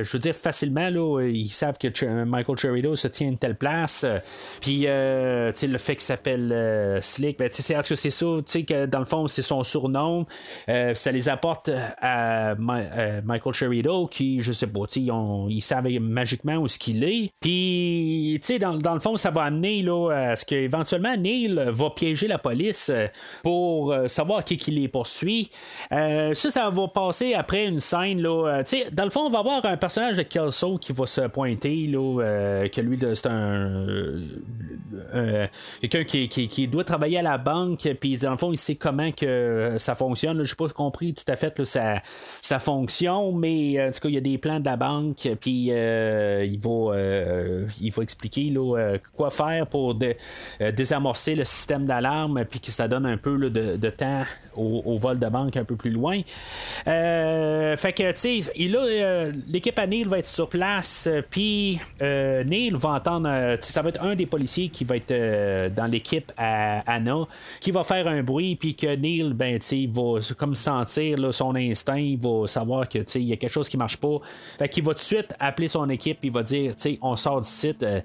je 0.03 0.11
veux 0.11 0.19
dire, 0.19 0.35
facilement, 0.35 0.89
là, 0.89 1.21
ils 1.21 1.49
savent 1.49 1.77
que 1.77 2.23
Michael 2.23 2.57
Cherito 2.57 2.95
se 2.95 3.07
tient 3.07 3.27
à 3.27 3.31
une 3.31 3.37
telle 3.37 3.55
place, 3.55 4.05
puis, 4.61 4.81
tu 4.81 4.85
sais, 4.85 5.67
le 5.67 5.77
fait 5.77 5.95
qu'il 5.95 6.03
s'appelle 6.03 6.99
Slick, 7.01 7.39
ben, 7.39 7.49
tu 7.49 7.61
sais, 7.61 7.77
c'est 7.83 8.09
ça, 8.09 8.25
tu 8.25 8.43
sais, 8.45 8.63
que 8.63 8.85
dans 8.85 8.99
le 8.99 9.05
fond, 9.05 9.27
c'est 9.27 9.41
son 9.41 9.63
surnom, 9.63 10.25
ça 10.67 11.11
les 11.11 11.29
apporte 11.29 11.69
à 12.01 12.55
Michael 12.55 13.53
Cherito, 13.53 14.07
qui, 14.07 14.41
je 14.41 14.51
sais 14.51 14.67
pas, 14.67 14.81
tu 14.87 14.93
sais, 14.93 15.01
ils, 15.01 15.55
ils 15.55 15.61
savent 15.61 15.87
magiquement 15.99 16.57
où 16.57 16.67
ce 16.67 16.77
qu'il 16.77 17.03
est, 17.03 17.31
puis 17.41 17.82
tu 18.41 18.47
sais, 18.47 18.59
dans, 18.59 18.93
le 18.93 18.99
fond, 18.99 19.17
ça 19.17 19.31
va 19.31 19.43
amener 19.43 19.81
là, 19.81 20.09
à 20.09 20.35
ce 20.35 20.45
qu'éventuellement 20.45 21.15
Neil 21.17 21.59
va 21.67 21.89
piéger 21.89 22.27
la 22.27 22.37
police 22.37 22.89
euh, 22.89 23.07
pour 23.41 23.91
euh, 23.91 24.07
savoir 24.07 24.43
qui, 24.43 24.57
qui 24.57 24.71
les 24.71 24.87
poursuit. 24.87 25.49
Euh, 25.91 26.33
ça, 26.33 26.49
ça 26.49 26.69
va 26.69 26.87
passer 26.87 27.33
après 27.33 27.65
une 27.65 27.79
scène. 27.79 28.21
Là, 28.21 28.63
tu 28.63 28.77
sais, 28.77 28.91
dans 28.91 29.03
le 29.03 29.09
fond, 29.09 29.21
on 29.21 29.29
va 29.29 29.39
avoir 29.39 29.65
un 29.65 29.77
personnage 29.77 30.17
de 30.17 30.23
Kelso 30.23 30.77
qui 30.77 30.93
va 30.93 31.05
se 31.05 31.21
pointer, 31.21 31.87
là, 31.87 32.67
que 32.69 32.81
lui, 32.81 32.99
c'est 32.99 33.27
un. 33.27 33.85
quelqu'un 35.81 36.03
qui, 36.03 36.27
qui, 36.27 36.67
doit 36.67 36.83
travailler 36.83 37.19
à 37.19 37.21
la 37.21 37.37
banque, 37.37 37.87
puis 37.99 38.17
dans 38.17 38.31
le 38.31 38.37
fond, 38.37 38.51
il 38.51 38.57
sait 38.57 38.75
comment 38.75 39.11
que 39.11 39.75
ça 39.77 39.95
fonctionne. 39.95 40.43
Je 40.43 40.51
n'ai 40.51 40.55
pas 40.55 40.73
compris 40.73 41.13
tout 41.13 41.29
à 41.31 41.35
fait 41.35 41.63
sa, 41.65 42.01
sa 42.41 42.59
fonction, 42.59 43.31
mais 43.33 43.81
en 43.81 43.91
tout 43.91 43.99
cas, 44.01 44.09
il 44.09 44.15
y 44.15 44.17
a 44.17 44.21
des 44.21 44.37
plans 44.37 44.59
de 44.59 44.65
la 44.65 44.77
banque, 44.77 45.29
puis 45.39 45.69
il 45.69 46.59
va 46.61 46.95
il 47.81 47.91
faut 47.91 48.01
expliquer 48.01 48.49
là, 48.49 48.77
euh, 48.77 48.97
quoi 49.15 49.29
faire 49.29 49.67
pour 49.67 49.97
euh, 50.01 50.71
désamorcer 50.71 51.35
le 51.35 51.45
système 51.45 51.85
d'alarme, 51.85 52.43
puis 52.45 52.59
que 52.59 52.71
ça 52.71 52.87
donne 52.87 53.05
un 53.05 53.17
peu 53.17 53.49
de, 53.49 53.89
temps 53.89 54.23
au, 54.55 54.97
vol 54.97 55.19
de 55.19 55.27
banque 55.27 55.57
un 55.57 55.63
peu 55.63 55.75
plus 55.75 55.91
loin. 55.91 56.21
Euh, 56.87 57.75
fait 57.77 57.93
que, 57.93 58.11
tu 58.11 58.49
l'équipe 59.47 59.77
à 59.77 59.87
Neil 59.87 60.03
va 60.03 60.19
être 60.19 60.27
sur 60.27 60.49
place, 60.49 61.09
puis 61.29 61.79
Neil 62.01 62.71
va 62.75 62.89
entendre, 62.89 63.57
ça 63.59 63.81
va 63.81 63.89
être 63.89 64.01
un 64.03 64.15
des 64.15 64.25
policiers 64.25 64.69
qui 64.69 64.83
va 64.83 64.97
être 64.97 65.73
dans 65.73 65.87
l'équipe 65.87 66.31
à 66.37 66.79
Anna, 66.91 67.25
qui 67.59 67.71
va 67.71 67.83
faire 67.83 68.07
un 68.07 68.23
bruit, 68.23 68.55
puis 68.55 68.75
que 68.75 68.95
Neil, 68.95 69.33
ben, 69.33 69.59
tu 69.59 69.87
va 69.87 70.19
comme 70.37 70.55
sentir 70.55 71.33
son 71.33 71.55
instinct, 71.55 71.97
il 71.97 72.17
va 72.17 72.47
savoir 72.47 72.87
que, 72.87 72.99
il 73.15 73.23
y 73.23 73.33
a 73.33 73.37
quelque 73.37 73.51
chose 73.51 73.69
qui 73.69 73.77
marche 73.77 73.97
pas. 73.97 74.19
Fait 74.57 74.69
qu'il 74.69 74.83
va 74.83 74.93
tout 74.93 74.99
de 74.99 75.03
suite 75.03 75.33
appeler 75.39 75.67
son 75.67 75.89
équipe, 75.89 76.19
il 76.23 76.31
va 76.31 76.43
dire, 76.43 76.75
tu 76.75 76.97
on 77.01 77.15
sort 77.15 77.41
d'ici, 77.41 77.62
euh, 77.65 78.01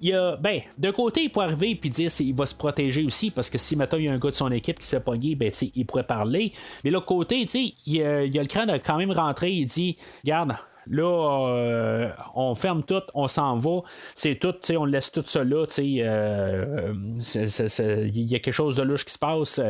il 0.00 0.14
a. 0.14 0.36
Ben, 0.36 0.60
d'un 0.78 0.92
côté, 0.92 1.24
il 1.24 1.30
pourrait 1.30 1.46
arriver 1.46 1.78
et 1.82 1.88
dire 1.88 2.10
qu'il 2.10 2.34
va 2.34 2.46
se 2.46 2.54
protéger 2.54 3.04
aussi, 3.04 3.30
parce 3.30 3.50
que 3.50 3.58
si, 3.58 3.76
maintenant 3.76 3.98
il 3.98 4.04
y 4.04 4.08
a 4.08 4.12
un 4.12 4.18
gars 4.18 4.30
de 4.30 4.34
son 4.34 4.50
équipe 4.52 4.78
qui 4.78 4.86
se 4.86 4.96
fait 4.96 5.00
pogner, 5.00 5.34
ben, 5.34 5.50
il 5.74 5.86
pourrait 5.86 6.06
parler. 6.06 6.52
Mais 6.84 6.90
l'autre 6.90 7.06
côté, 7.06 7.46
il, 7.54 7.72
y 7.86 8.02
a 8.02 8.22
le 8.26 8.46
crâne 8.46 8.68
de 8.70 8.78
quand 8.78 8.96
même 8.96 9.10
rentrer 9.10 9.52
il 9.52 9.66
dit 9.66 9.96
Regarde, 10.24 10.56
Là, 10.88 11.48
euh, 11.48 12.10
on 12.34 12.54
ferme 12.54 12.82
tout, 12.82 13.02
on 13.14 13.26
s'en 13.28 13.58
va. 13.58 13.80
C'est 14.14 14.36
tout, 14.36 14.54
on 14.76 14.84
laisse 14.84 15.10
tout 15.10 15.24
ça 15.26 15.42
là. 15.42 15.64
Euh, 15.78 16.92
il 17.34 18.22
y 18.22 18.34
a 18.34 18.38
quelque 18.38 18.52
chose 18.52 18.76
de 18.76 18.82
louche 18.82 19.04
qui 19.04 19.12
se 19.12 19.18
passe. 19.18 19.60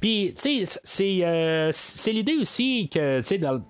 Puis, 0.00 0.34
tu 0.34 0.66
sais, 0.66 1.70
c'est 1.72 2.12
l'idée 2.12 2.36
aussi 2.40 2.88
que, 2.88 3.20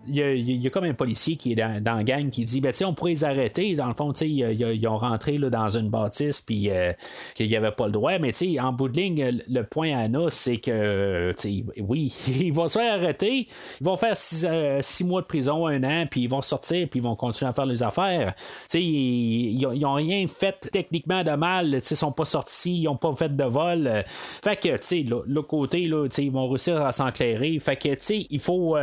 il 0.06 0.62
y, 0.62 0.66
a 0.66 0.70
comme 0.70 0.84
un 0.84 0.94
policier 0.94 1.36
qui 1.36 1.52
est 1.52 1.56
dans, 1.56 1.82
la 1.96 2.04
gang 2.04 2.30
qui 2.30 2.44
dit, 2.44 2.60
ben, 2.60 2.72
on 2.84 2.94
pourrait 2.94 3.12
les 3.12 3.24
arrêter. 3.24 3.74
Dans 3.74 3.88
le 3.88 3.94
fond, 3.94 4.12
ils 4.12 4.88
ont 4.88 4.98
rentré 4.98 5.36
là, 5.36 5.50
dans 5.50 5.76
une 5.76 5.90
bâtisse, 5.90 6.40
puis 6.40 6.70
euh, 6.70 6.92
qu'il 7.34 7.48
n'y 7.48 7.56
avait 7.56 7.72
pas 7.72 7.86
le 7.86 7.92
droit. 7.92 8.18
Mais, 8.18 8.32
en 8.60 8.72
bout 8.72 8.88
de 8.88 9.00
ligne, 9.00 9.42
le 9.48 9.62
point 9.62 9.96
à 9.96 10.06
nous, 10.08 10.30
c'est 10.30 10.58
que, 10.58 11.34
oui, 11.80 12.14
ils 12.28 12.52
vont 12.52 12.68
se 12.68 12.78
faire 12.78 12.94
arrêter. 12.94 13.48
Ils 13.80 13.84
vont 13.84 13.96
faire 13.96 14.16
six 14.16 15.04
mois 15.04 15.22
de 15.22 15.26
prison, 15.26 15.66
un 15.66 15.82
an, 15.82 16.06
puis 16.08 16.22
ils 16.22 16.30
vont 16.30 16.42
sortir 16.42 16.83
puis 16.86 17.00
ils 17.00 17.02
vont 17.02 17.16
continuer 17.16 17.48
à 17.48 17.52
faire 17.52 17.66
les 17.66 17.82
affaires. 17.82 18.34
Ils, 18.72 19.60
ils, 19.60 19.86
rien 19.86 20.26
fait 20.26 20.68
techniquement 20.72 21.22
de 21.22 21.30
mal, 21.32 21.80
ils 21.90 21.96
sont 21.96 22.12
pas 22.12 22.24
sortis, 22.24 22.82
ils 22.82 22.88
ont 22.88 22.96
pas 22.96 23.14
fait 23.14 23.34
de 23.34 23.44
vol. 23.44 24.04
fait 24.06 24.56
que, 24.56 24.76
tu 24.76 24.78
sais, 24.82 25.04
l'autre 25.08 25.48
côté, 25.48 25.86
là, 25.86 26.06
ils 26.18 26.32
vont 26.32 26.48
réussir 26.48 26.80
à 26.80 26.92
s'enclairer. 26.92 27.58
Fait 27.60 27.76
que, 27.76 27.88
tu 27.90 27.96
sais, 28.00 28.26
il 28.30 28.40
faut 28.40 28.76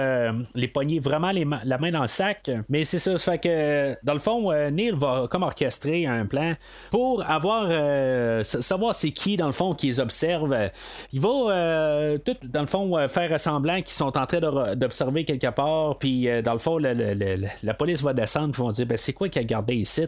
les 0.56 0.68
pogner 0.68 0.99
vraiment 0.99 1.32
les 1.32 1.45
la 1.64 1.78
main 1.78 1.89
dans 1.89 2.02
le 2.02 2.08
sac. 2.08 2.49
Mais 2.70 2.86
c'est 2.86 2.99
ça, 2.99 3.18
fait 3.18 3.39
que, 3.39 3.95
dans 4.04 4.14
le 4.14 4.20
fond, 4.20 4.52
Neil 4.72 4.91
va 4.91 5.28
comme 5.30 5.43
orchestrer 5.43 6.06
un 6.06 6.26
plan 6.26 6.54
pour 6.89 7.24
avoir, 7.30 8.43
savoir 8.43 8.95
c'est 8.95 9.12
qui, 9.12 9.38
dans 9.38 9.47
le 9.47 9.52
fond, 9.52 9.74
qui 9.74 9.88
les 9.88 9.99
observe. 9.99 10.70
Il 11.12 11.20
va, 11.20 12.18
tout, 12.24 12.38
dans 12.43 12.62
le 12.62 12.68
fond, 12.68 13.08
faire 13.08 13.39
semblant 13.39 13.78
qu'ils 13.78 13.89
sont 13.89 14.18
en 14.18 14.26
train 14.26 14.39
d'observer 14.76 15.26
quelque 15.26 15.52
part, 15.52 15.97
puis 15.97 16.28
dans 16.43 16.54
le 16.54 16.60
fond, 16.60 16.78
la 16.78 17.74
police 17.74 17.91
va 18.02 18.14
descendre, 18.14 18.54
puis 18.54 18.62
vont 18.62 18.72
dire, 18.72 18.86
ben, 18.86 18.98
c'est 18.98 19.14
quoi 19.14 19.30
qui 19.30 19.39
a 19.39 19.44
gardé 19.44 19.76
ici? 19.76 20.02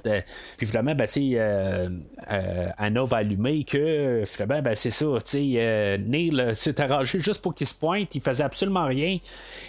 puis 0.57 0.67
finalement, 0.67 0.95
ben, 0.95 1.07
euh, 1.17 1.89
euh, 2.31 2.67
Anna 2.77 3.03
va 3.03 3.17
allumer 3.17 3.63
que 3.63 4.23
finalement, 4.25 4.61
ben, 4.61 4.75
c'est 4.75 4.89
ça, 4.89 5.05
euh, 5.05 5.97
Neil 5.97 6.51
s'est 6.55 6.81
arrangé 6.81 7.19
juste 7.19 7.41
pour 7.41 7.53
qu'il 7.53 7.67
se 7.67 7.73
pointe, 7.73 8.15
il 8.15 8.21
faisait 8.21 8.43
absolument 8.43 8.86
rien, 8.86 9.17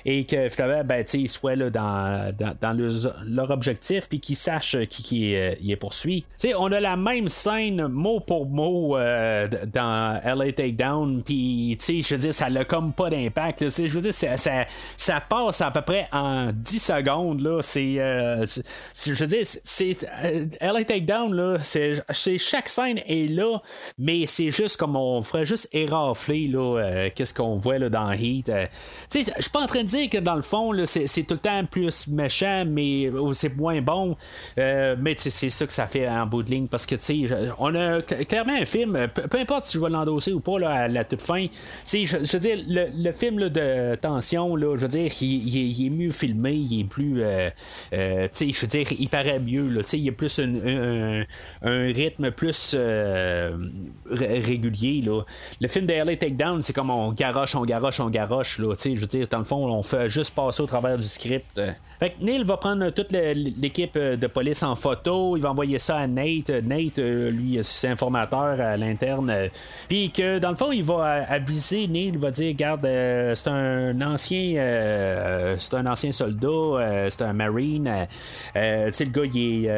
et 0.05 0.25
que 0.25 0.49
finalement, 0.49 0.85
ben, 0.85 1.05
il 1.12 1.29
soit 1.29 1.57
là, 1.57 1.71
dans, 1.71 2.35
dans, 2.61 2.73
leur 3.27 3.51
objectif, 3.51 4.09
puis 4.09 4.21
qu'ils 4.21 4.37
sachent 4.37 4.79
qui, 4.89 5.03
qui 5.03 5.35
est 5.35 5.77
poursuit. 5.77 6.25
on 6.57 6.73
a 6.73 6.81
la 6.81 6.97
même 6.97 7.29
scène 7.29 7.89
mot 7.89 8.21
pour 8.21 8.47
mot 8.47 8.97
dans 8.97 10.21
LA 10.25 10.53
Takedown, 10.53 11.23
puis 11.23 11.79
je 11.79 12.15
veux 12.15 12.21
dire, 12.21 12.35
ça 12.35 12.49
n'a 12.51 12.65
comme 12.65 12.93
pas 12.93 13.11
d'impact. 13.11 13.69
Je 13.71 13.83
veux 13.89 14.01
dire, 14.01 14.15
ça, 14.15 14.37
ça, 14.37 14.67
ça, 14.97 15.21
passe 15.21 15.61
à 15.61 15.71
peu 15.71 15.83
près 15.83 16.09
en 16.12 16.51
10 16.53 16.79
secondes. 16.79 17.41
Là. 17.41 17.61
C'est, 17.62 17.97
je 19.07 19.13
veux 19.13 19.27
dire, 19.27 19.47
c'est 19.63 19.97
LA 20.61 20.85
Takedown, 20.85 21.35
là, 21.35 21.59
c'est, 21.63 22.03
chaque 22.39 22.69
scène 22.69 22.99
est 23.07 23.31
là, 23.31 23.61
mais 23.99 24.27
c'est 24.27 24.51
juste 24.51 24.77
comme 24.77 24.97
on 24.97 25.23
ferait 25.23 25.47
juste 25.47 25.69
érafler 25.73 26.47
là, 26.49 26.79
euh, 26.79 27.11
qu'est-ce 27.15 27.35
qu'on 27.35 27.57
voit 27.57 27.79
là, 27.79 27.89
dans 27.89 28.11
Heat. 28.13 28.49
Euh. 28.49 28.67
je 29.13 29.21
suis 29.21 29.51
pas 29.53 29.61
en 29.61 29.67
train 29.67 29.83
de 29.83 29.89
dire 29.89 30.09
que 30.11 30.19
dans 30.19 30.35
le 30.35 30.43
fond, 30.43 30.73
c'est, 30.87 31.07
tout 31.25 31.35
le 31.35 31.39
temps 31.39 31.65
plus 31.65 32.09
méchant, 32.09 32.65
mais 32.67 33.11
c'est 33.33 33.55
moins 33.55 33.81
bon. 33.81 34.17
Euh, 34.59 34.97
mais 34.99 35.15
c'est 35.19 35.51
ça 35.51 35.67
que 35.67 35.73
ça 35.73 35.87
fait 35.87 36.09
en 36.09 36.27
bout 36.27 36.43
de 36.43 36.51
ligne 36.51 36.67
parce 36.67 36.87
que 36.87 36.95
on 37.59 37.75
a 37.75 38.03
clairement 38.03 38.55
un 38.55 38.65
film, 38.65 39.09
peu, 39.15 39.39
importe 39.39 39.65
si 39.65 39.79
je 39.79 39.83
vais 39.83 39.91
l'endosser 39.91 40.33
ou 40.33 40.41
pas 40.41 40.59
là, 40.59 40.71
à 40.71 40.89
la 40.89 41.05
toute 41.05 41.23
fin. 41.23 41.47
Je, 41.87 42.07
je 42.07 42.33
veux 42.33 42.39
dire, 42.39 42.59
le, 42.67 43.13
film 43.13 43.39
là, 43.39 43.49
de 43.49 43.95
tension, 43.97 44.57
là, 44.57 44.77
je 44.77 44.83
veux 44.83 44.89
dire, 44.89 45.11
il, 45.21 45.87
est 45.87 45.91
mieux 45.91 46.11
filmé, 46.11 46.53
il 46.53 46.81
est 46.81 46.85
plus. 46.85 47.23
Je 47.95 48.61
veux 48.61 48.67
dire, 48.67 48.87
il 48.99 49.09
paraît 49.09 49.39
mieux. 49.39 49.69
Là, 49.69 49.83
il 49.93 50.01
y 50.01 50.09
a 50.09 50.13
plus 50.13 50.39
un, 50.41 51.25
rythme 51.63 52.31
plus 52.31 52.75
euh, 52.77 53.57
régulier. 54.11 55.03
Là. 55.03 55.23
Le 55.61 55.69
film 55.69 55.87
de 55.87 55.93
LA 55.93 56.17
Takedown, 56.17 56.63
c'est 56.63 56.73
comme 56.73 56.91
on 56.91 57.13
garoche, 57.13 57.55
on 57.55 57.65
garoche, 57.65 58.01
on 58.01 58.11
garoche. 58.11 58.59
Là, 58.59 58.75
je 58.75 58.91
veux 58.91 59.07
dire, 59.07 59.27
dans 59.29 59.39
le 59.39 59.45
fond, 59.45 59.67
on 59.67 59.83
fait 59.83 60.09
juste 60.09 60.35
passer 60.35 60.63
au 60.63 60.67
travers 60.67 60.97
du 60.97 61.05
script. 61.05 61.61
Fait 61.99 62.11
que 62.11 62.25
Neil 62.25 62.45
va 62.45 62.57
prendre 62.57 62.91
toute 62.91 63.13
l'équipe 63.13 63.97
de 63.97 64.27
police 64.27 64.63
en 64.63 64.75
photo, 64.75 65.37
il 65.37 65.43
va 65.43 65.51
envoyer 65.51 65.79
ça 65.79 65.99
à 65.99 66.07
Nate. 66.07 66.51
Nate, 66.51 66.99
euh, 66.99 67.31
lui, 67.31 67.59
c'est 67.63 67.89
informateur 67.89 68.61
à 68.61 68.77
l'interne. 68.77 69.33
Puis 69.89 70.11
que 70.11 70.39
dans 70.39 70.51
le 70.51 70.57
fond, 70.57 70.73
il 70.73 70.85
va 70.85 71.25
aviser 71.29 71.87
Neil, 71.87 72.09
il 72.09 72.19
va 72.19 72.31
dire 72.31 72.49
Regarde, 72.49 72.85
euh, 72.85 73.35
c'est 73.35 73.49
un 73.49 74.01
ancien 74.01 74.55
c'est 75.59 75.75
un 75.75 75.87
ancien 75.87 76.13
soldat, 76.13 77.09
c'est 77.11 77.23
un 77.23 77.33
marine. 77.33 77.74
Tu 77.79 78.93
sais, 78.93 79.05
le 79.05 79.11
gars, 79.11 79.25
il 79.25 79.66
est 79.66 79.70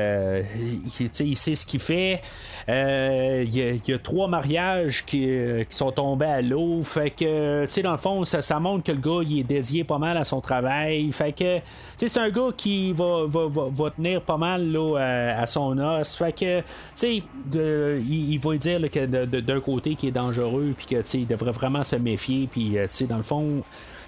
il, 1.20 1.36
sait 1.36 1.54
ce 1.54 1.66
qu'il 1.66 1.80
fait. 1.80 2.20
Euh, 2.68 3.44
il, 3.46 3.80
y 3.86 3.92
a, 3.92 3.98
trois 3.98 4.28
mariages 4.28 5.04
qui, 5.04 5.28
sont 5.70 5.92
tombés 5.92 6.26
à 6.26 6.42
l'eau. 6.42 6.82
Fait 6.82 7.10
que, 7.10 7.66
tu 7.66 7.82
dans 7.82 7.92
le 7.92 7.98
fond, 7.98 8.24
ça, 8.24 8.60
montre 8.60 8.84
que 8.84 8.92
le 8.92 8.98
gars, 8.98 9.22
il 9.26 9.40
est 9.40 9.44
dédié 9.44 9.84
pas 9.84 9.98
mal 9.98 10.16
à 10.16 10.24
son 10.24 10.40
travail. 10.40 11.10
Fait 11.12 11.32
que, 11.32 11.58
c'est 11.96 12.16
un 12.18 12.30
gars 12.30 12.50
qui 12.56 12.92
va, 12.92 13.24
va, 13.26 13.90
tenir 13.90 14.22
pas 14.22 14.36
mal 14.36 14.70
là, 14.70 15.34
à, 15.38 15.46
son 15.46 15.78
os. 15.78 16.16
Fait 16.16 16.32
que, 16.32 16.62
il, 17.02 18.40
va 18.40 18.56
dire 18.56 18.90
que 18.90 19.06
d'un 19.06 19.60
côté 19.60 19.94
qui 19.94 20.08
est 20.08 20.12
dangereux, 20.12 20.74
puis 20.76 20.86
que, 20.86 21.16
il 21.16 21.26
devrait 21.26 21.52
vraiment 21.52 21.84
se 21.84 21.96
méfier. 21.96 22.48
Puis, 22.50 22.78
euh, 22.78 22.86
tu 22.86 22.92
sais, 22.92 23.04
dans 23.06 23.16
le 23.16 23.22
fond, 23.22 23.62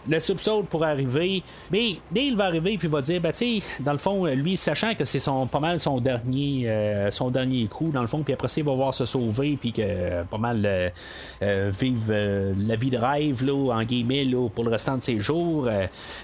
le 0.09 0.21
subsol 0.21 0.65
pour 0.65 0.85
arriver. 0.85 1.43
Mais 1.71 1.97
Neil 2.15 2.35
va 2.35 2.45
arriver 2.45 2.77
puis 2.79 2.89
va 2.89 3.01
dire, 3.01 3.21
ben, 3.21 3.33
tu 3.33 3.63
dans 3.81 3.93
le 3.93 3.99
fond, 3.99 4.27
lui, 4.27 4.57
sachant 4.57 4.95
que 4.95 5.05
c'est 5.05 5.19
son, 5.19 5.47
pas 5.47 5.61
mal 5.61 5.81
son 5.81 6.01
dernier, 6.01 6.65
euh, 6.67 7.11
son 7.11 7.31
dernier 7.31 7.67
coup, 7.67 7.91
dans 7.93 8.01
le 8.01 8.07
fond, 8.07 8.23
puis 8.23 8.35
après 8.35 8.49
ça, 8.49 8.61
il 8.61 8.65
va 8.65 8.75
voir 8.75 8.95
se 8.95 9.05
sauver, 9.05 9.57
puis 9.61 9.73
que 9.73 9.83
euh, 9.85 10.25
pas 10.25 10.39
mal 10.39 10.63
euh, 11.43 11.71
vivre 11.79 12.13
la 12.67 12.77
vie 12.77 12.91
de 12.91 12.99
rêve, 12.99 13.45
là, 13.45 13.75
en 13.75 13.83
guillemets, 13.83 14.25
là, 14.25 14.49
pour 14.49 14.65
le 14.65 14.71
restant 14.71 14.97
de 14.97 15.03
ses 15.03 15.21
jours. 15.21 15.69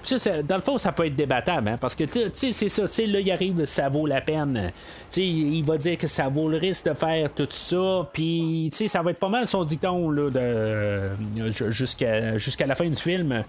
Ça, 0.02 0.42
dans 0.42 0.56
le 0.56 0.62
fond, 0.62 0.78
ça 0.78 0.92
peut 0.92 1.06
être 1.06 1.16
débattable, 1.16 1.68
hein, 1.68 1.78
parce 1.80 1.94
que, 1.94 2.04
tu 2.04 2.20
sais, 2.32 2.52
c'est 2.52 2.68
ça, 2.68 2.82
tu 2.82 2.88
sais, 2.88 3.06
là, 3.06 3.20
il 3.20 3.30
arrive, 3.30 3.64
ça 3.64 3.88
vaut 3.88 4.06
la 4.06 4.20
peine. 4.20 4.72
Il 5.16 5.64
va 5.64 5.76
dire 5.76 5.98
que 5.98 6.06
ça 6.06 6.28
vaut 6.28 6.48
le 6.48 6.56
risque 6.56 6.86
de 6.86 6.94
faire 6.94 7.30
tout 7.32 7.48
ça, 7.50 8.08
puis, 8.12 8.68
tu 8.70 8.78
sais, 8.78 8.88
ça 8.88 9.02
va 9.02 9.10
être 9.10 9.18
pas 9.18 9.28
mal 9.28 9.46
son 9.46 9.64
dicton, 9.64 10.10
là, 10.10 10.30
jusqu'à, 11.70 12.66
la 12.66 12.74
fin 12.74 12.86
du 12.86 12.96
film. 12.96 13.44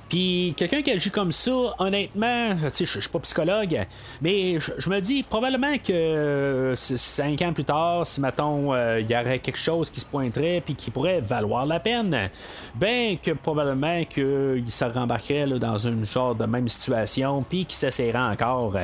Quelqu'un 0.55 0.81
qui 0.81 0.91
agit 0.91 1.11
comme 1.11 1.31
ça, 1.31 1.51
honnêtement, 1.79 2.55
je 2.57 2.85
suis 2.85 3.09
pas 3.09 3.19
psychologue, 3.19 3.85
mais 4.21 4.59
je 4.59 4.89
me 4.89 4.99
dis 4.99 5.23
probablement 5.23 5.77
que 5.77 6.73
cinq 6.77 7.41
ans 7.41 7.53
plus 7.53 7.63
tard, 7.63 8.05
si 8.05 8.21
mettons 8.21 8.73
euh, 8.73 8.99
il 8.99 9.09
y 9.09 9.15
aurait 9.15 9.39
quelque 9.39 9.57
chose 9.57 9.89
qui 9.89 9.99
se 9.99 10.05
pointerait 10.05 10.61
puis 10.63 10.75
qui 10.75 10.91
pourrait 10.91 11.21
valoir 11.21 11.65
la 11.65 11.79
peine, 11.79 12.29
ben 12.75 13.17
que 13.17 13.31
probablement 13.31 14.03
qu'il 14.05 14.65
se 14.69 14.85
rembarquerait 14.85 15.47
dans 15.59 15.77
une 15.77 16.05
genre 16.05 16.35
de 16.35 16.45
même 16.45 16.69
situation 16.69 17.43
puis 17.43 17.65
qu'il 17.65 17.75
s'essaierait 17.75 18.17
encore. 18.17 18.75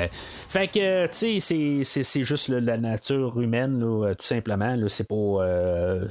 Fait 0.47 0.67
que 0.67 1.07
tu 1.07 1.39
sais, 1.41 2.03
c'est 2.03 2.23
juste 2.23 2.49
la 2.49 2.77
nature 2.77 3.39
humaine, 3.39 3.79
tout 4.17 4.25
simplement. 4.25 4.75
C'est 4.87 5.07
pas, 5.07 5.15
euh, 5.15 6.07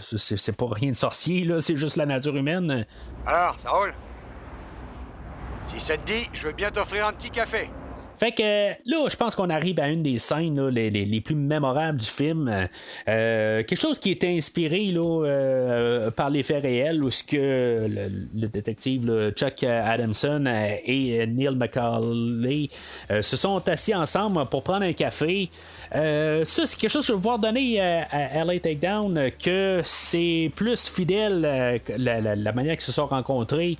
pas 0.56 0.66
rien 0.70 0.90
de 0.90 0.96
sorcier, 0.96 1.48
c'est 1.60 1.76
juste 1.76 1.96
la 1.96 2.06
nature 2.06 2.36
humaine. 2.36 2.86
Alors, 3.26 3.56
ça 3.60 3.70
roule? 3.70 3.92
Si 5.72 5.78
ça 5.78 5.96
te 5.96 6.04
dit, 6.04 6.28
je 6.32 6.48
veux 6.48 6.52
bien 6.52 6.70
t'offrir 6.70 7.06
un 7.06 7.12
petit 7.12 7.30
café. 7.30 7.70
Fait 8.20 8.32
que 8.32 8.42
là, 8.84 9.08
je 9.08 9.16
pense 9.16 9.34
qu'on 9.34 9.48
arrive 9.48 9.80
à 9.80 9.88
une 9.88 10.02
des 10.02 10.18
scènes 10.18 10.68
les, 10.68 11.20
plus 11.22 11.34
mémorables 11.34 11.98
du 12.00 12.06
film. 12.06 12.68
Euh, 13.08 13.62
quelque 13.62 13.80
chose 13.80 13.98
qui 13.98 14.10
est 14.10 14.24
inspiré 14.24 14.88
là, 14.88 15.24
euh, 15.24 16.10
par 16.10 16.28
les 16.28 16.42
faits 16.42 16.64
réels, 16.64 17.02
où 17.02 17.10
ce 17.10 17.22
que 17.22 17.86
le, 18.34 18.48
détective 18.48 19.32
Chuck 19.36 19.62
Adamson 19.64 20.44
et 20.84 21.26
Neil 21.28 21.54
McCauley 21.56 22.68
euh, 23.10 23.22
se 23.22 23.38
sont 23.38 23.66
assis 23.66 23.94
ensemble 23.94 24.44
pour 24.50 24.64
prendre 24.64 24.84
un 24.84 24.92
café. 24.92 25.48
Ça, 25.92 26.66
c'est 26.66 26.76
quelque 26.76 26.90
chose 26.90 27.06
que 27.06 27.12
je 27.12 27.16
vais 27.16 27.22
voir 27.22 27.38
donner 27.38 27.80
à 27.80 28.44
LA 28.44 28.60
Takedown 28.60 29.30
que 29.42 29.80
c'est 29.84 30.50
plus 30.54 30.88
fidèle 30.88 31.80
la, 31.96 32.52
manière 32.52 32.74
qu'ils 32.74 32.84
se 32.84 32.92
sont 32.92 33.06
rencontrés 33.06 33.76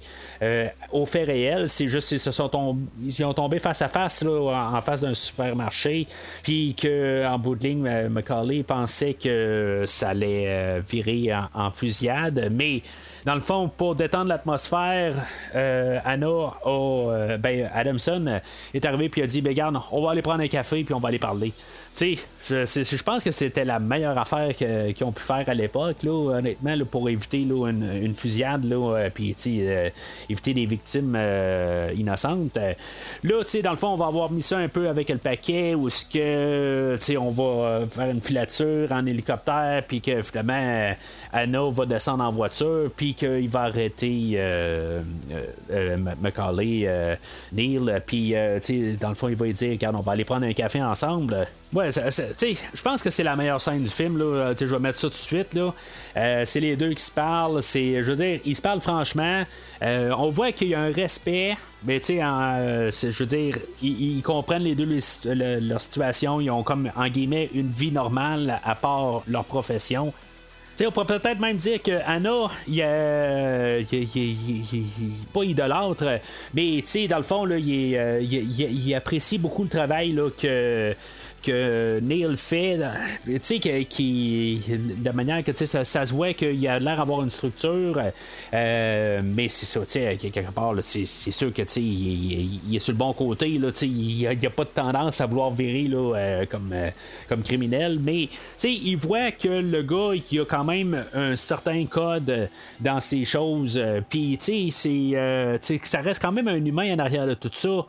aux 0.92 1.06
faits 1.06 1.26
réels. 1.26 1.68
C'est 1.68 1.88
juste 1.88 2.08
qu'ils 2.08 2.20
se 2.20 2.30
sont 2.30 2.48
tombés, 2.48 2.82
ils 3.04 3.24
ont 3.24 3.34
tombé 3.34 3.58
face 3.58 3.82
à 3.82 3.88
face 3.88 4.24
en 4.24 4.82
face 4.82 5.00
d'un 5.00 5.14
supermarché, 5.14 6.06
puis 6.42 6.74
qu'en 6.74 7.38
bout 7.38 7.54
de 7.54 7.64
ligne, 7.64 7.86
euh, 7.86 8.08
Macaulay 8.08 8.62
pensait 8.62 9.14
que 9.14 9.84
ça 9.86 10.10
allait 10.10 10.46
euh, 10.48 10.80
virer 10.88 11.32
en, 11.54 11.70
fusillade, 11.70 12.50
mais 12.52 12.82
dans 13.24 13.34
le 13.34 13.40
fond, 13.40 13.68
pour 13.68 13.94
détendre 13.94 14.28
l'atmosphère, 14.28 15.14
euh, 15.54 15.98
Anna, 16.04 16.54
ben, 17.38 17.70
Adamson 17.74 18.40
est 18.72 18.84
arrivé 18.84 19.08
puis 19.08 19.22
a 19.22 19.26
dit 19.26 19.40
ben, 19.40 19.50
regarde, 19.50 19.78
on 19.92 20.02
va 20.02 20.12
aller 20.12 20.22
prendre 20.22 20.42
un 20.42 20.48
café 20.48 20.84
puis 20.84 20.94
on 20.94 21.00
va 21.00 21.08
aller 21.08 21.18
parler. 21.18 21.52
Tu 21.94 22.18
je, 22.48 23.02
pense 23.02 23.22
que 23.24 23.30
c'était 23.30 23.64
la 23.64 23.78
meilleure 23.78 24.18
affaire 24.18 24.54
qu'ils 24.54 25.04
ont 25.04 25.12
pu 25.12 25.22
faire 25.22 25.48
à 25.48 25.54
l'époque, 25.54 26.02
là, 26.02 26.38
honnêtement, 26.38 26.74
pour 26.90 27.08
éviter 27.08 27.44
là, 27.44 27.68
une, 27.68 28.14
fusillade, 28.14 28.64
là, 28.64 28.96
euh, 28.96 29.10
puis 29.12 29.34
euh, 29.46 29.88
éviter 30.28 30.54
des 30.54 30.66
victimes 30.66 31.14
euh, 31.16 31.92
innocentes. 31.96 32.58
Là, 33.22 33.42
dans 33.62 33.70
le 33.70 33.76
fond, 33.76 33.88
on 33.88 33.96
va 33.96 34.06
avoir 34.06 34.30
mis 34.30 34.42
ça 34.42 34.58
un 34.58 34.68
peu 34.68 34.88
avec 34.88 35.10
le 35.10 35.18
paquet, 35.18 35.74
où 35.74 35.90
ce 35.90 36.04
que, 36.04 37.16
on 37.16 37.30
va 37.30 37.86
faire 37.86 38.10
une 38.10 38.22
filature 38.22 38.90
en 38.92 39.06
hélicoptère, 39.06 39.84
puis 39.86 40.00
que 40.00 40.22
finalement, 40.22 40.94
Anna 41.32 41.70
va 41.70 41.86
descendre 41.86 42.24
en 42.24 42.32
voiture, 42.32 42.90
puis 42.96 43.14
qu'il 43.14 43.48
va 43.48 43.62
arrêter 43.62 44.40
Macaulay, 46.20 47.18
Neil, 47.52 47.80
puis, 48.06 48.34
dans 49.00 49.08
le 49.10 49.14
fond, 49.14 49.28
il 49.28 49.36
va 49.36 49.46
lui 49.46 49.52
dire, 49.52 49.70
regarde, 49.72 49.96
on 49.96 50.00
va 50.00 50.12
aller 50.12 50.24
prendre 50.24 50.46
un 50.46 50.52
café 50.52 50.82
ensemble. 50.82 51.46
Ouais, 51.72 51.90
je 51.92 52.82
pense 52.82 53.00
que 53.00 53.10
c'est 53.10 53.22
la 53.22 53.36
meilleure 53.36 53.60
scène 53.60 53.84
du 53.84 53.88
film. 53.88 54.18
Là. 54.18 54.52
Je 54.58 54.64
vais 54.64 54.78
mettre 54.80 54.98
ça 54.98 55.06
tout 55.06 55.14
de 55.14 55.18
suite. 55.18 55.56
Euh, 56.16 56.42
c'est 56.44 56.58
les 56.58 56.74
deux 56.74 56.94
qui 56.94 57.02
se 57.02 57.12
parlent. 57.12 57.62
C'est, 57.62 58.02
je 58.02 58.10
veux 58.10 58.16
dire, 58.16 58.40
ils 58.44 58.56
se 58.56 58.62
parlent 58.62 58.80
franchement. 58.80 59.44
Euh, 59.82 60.12
on 60.18 60.30
voit 60.30 60.50
qu'il 60.50 60.68
y 60.68 60.74
a 60.74 60.80
un 60.80 60.92
respect. 60.92 61.56
Mais 61.84 62.00
tu 62.00 62.06
sais, 62.06 62.22
euh, 62.22 62.90
je 62.90 63.18
veux 63.18 63.26
dire, 63.26 63.56
ils, 63.82 64.20
comprennent 64.22 64.64
les 64.64 64.74
deux 64.74 64.98
leur 65.24 65.80
situation. 65.80 66.40
Ils 66.40 66.50
ont 66.50 66.64
comme, 66.64 66.90
en 66.96 67.06
guillemets, 67.06 67.48
une 67.54 67.70
vie 67.70 67.92
normale 67.92 68.60
à 68.64 68.74
part 68.74 69.22
leur 69.28 69.44
profession. 69.44 70.12
sais 70.74 70.86
on 70.86 70.90
pourrait 70.90 71.06
peut-être 71.06 71.38
même 71.38 71.56
dire 71.56 71.80
que 71.80 72.00
Anna, 72.04 72.50
il 72.66 72.80
est 72.80 73.86
pas 75.32 75.44
idolâtre, 75.44 76.20
mais 76.52 76.84
dans 77.08 77.16
le 77.16 77.22
fond, 77.22 77.44
là, 77.46 77.56
il, 77.56 78.94
apprécie 78.94 79.38
beaucoup 79.38 79.62
le 79.62 79.70
travail 79.70 80.12
là, 80.12 80.28
que 80.36 80.94
que 81.42 82.00
Neil 82.00 82.36
fait, 82.36 82.78
tu 83.24 83.38
sais, 83.42 83.84
qui, 83.84 84.60
la 85.04 85.12
manière 85.12 85.44
que 85.44 85.52
ça, 85.66 85.84
ça 85.84 86.06
se 86.06 86.12
voit 86.12 86.32
qu'il 86.32 86.66
a 86.68 86.78
l'air 86.78 86.96
d'avoir 86.96 87.22
une 87.22 87.30
structure, 87.30 88.00
euh, 88.54 89.20
mais 89.24 89.48
c'est 89.48 89.66
ça, 89.66 89.80
tu 89.80 89.86
sais, 89.92 90.16
quelque 90.16 90.50
part, 90.52 90.74
c'est 90.82 91.06
sûr 91.06 91.52
que 91.52 91.62
tu 91.62 91.68
sais, 91.68 91.82
il, 91.82 92.74
est 92.74 92.78
sur 92.78 92.92
le 92.92 92.98
bon 92.98 93.12
côté, 93.12 93.58
là, 93.58 93.70
tu 93.72 93.78
sais, 93.78 93.86
il 93.86 94.38
n'y 94.38 94.46
a, 94.46 94.50
pas 94.50 94.64
de 94.64 94.70
tendance 94.70 95.20
à 95.20 95.26
vouloir 95.26 95.50
virer 95.50 95.84
là, 95.88 96.14
euh, 96.16 96.46
comme, 96.46 96.70
euh, 96.72 96.90
comme 97.28 97.42
criminel, 97.42 97.98
mais 98.00 98.28
tu 98.28 98.38
sais, 98.56 98.72
il 98.72 98.96
voit 98.96 99.30
que 99.32 99.48
le 99.48 99.82
gars, 99.82 100.20
il 100.30 100.40
a 100.40 100.44
quand 100.44 100.64
même 100.64 101.04
un 101.14 101.36
certain 101.36 101.84
code 101.86 102.48
dans 102.80 103.00
ces 103.00 103.24
choses, 103.24 103.80
puis 104.08 104.38
tu 104.38 104.70
sais, 104.70 105.10
c'est, 105.60 105.80
ça 105.82 106.00
reste 106.00 106.20
quand 106.20 106.32
même 106.32 106.48
un 106.48 106.64
humain 106.64 106.94
en 106.94 106.98
arrière 106.98 107.26
de 107.26 107.34
tout 107.34 107.50
ça. 107.52 107.86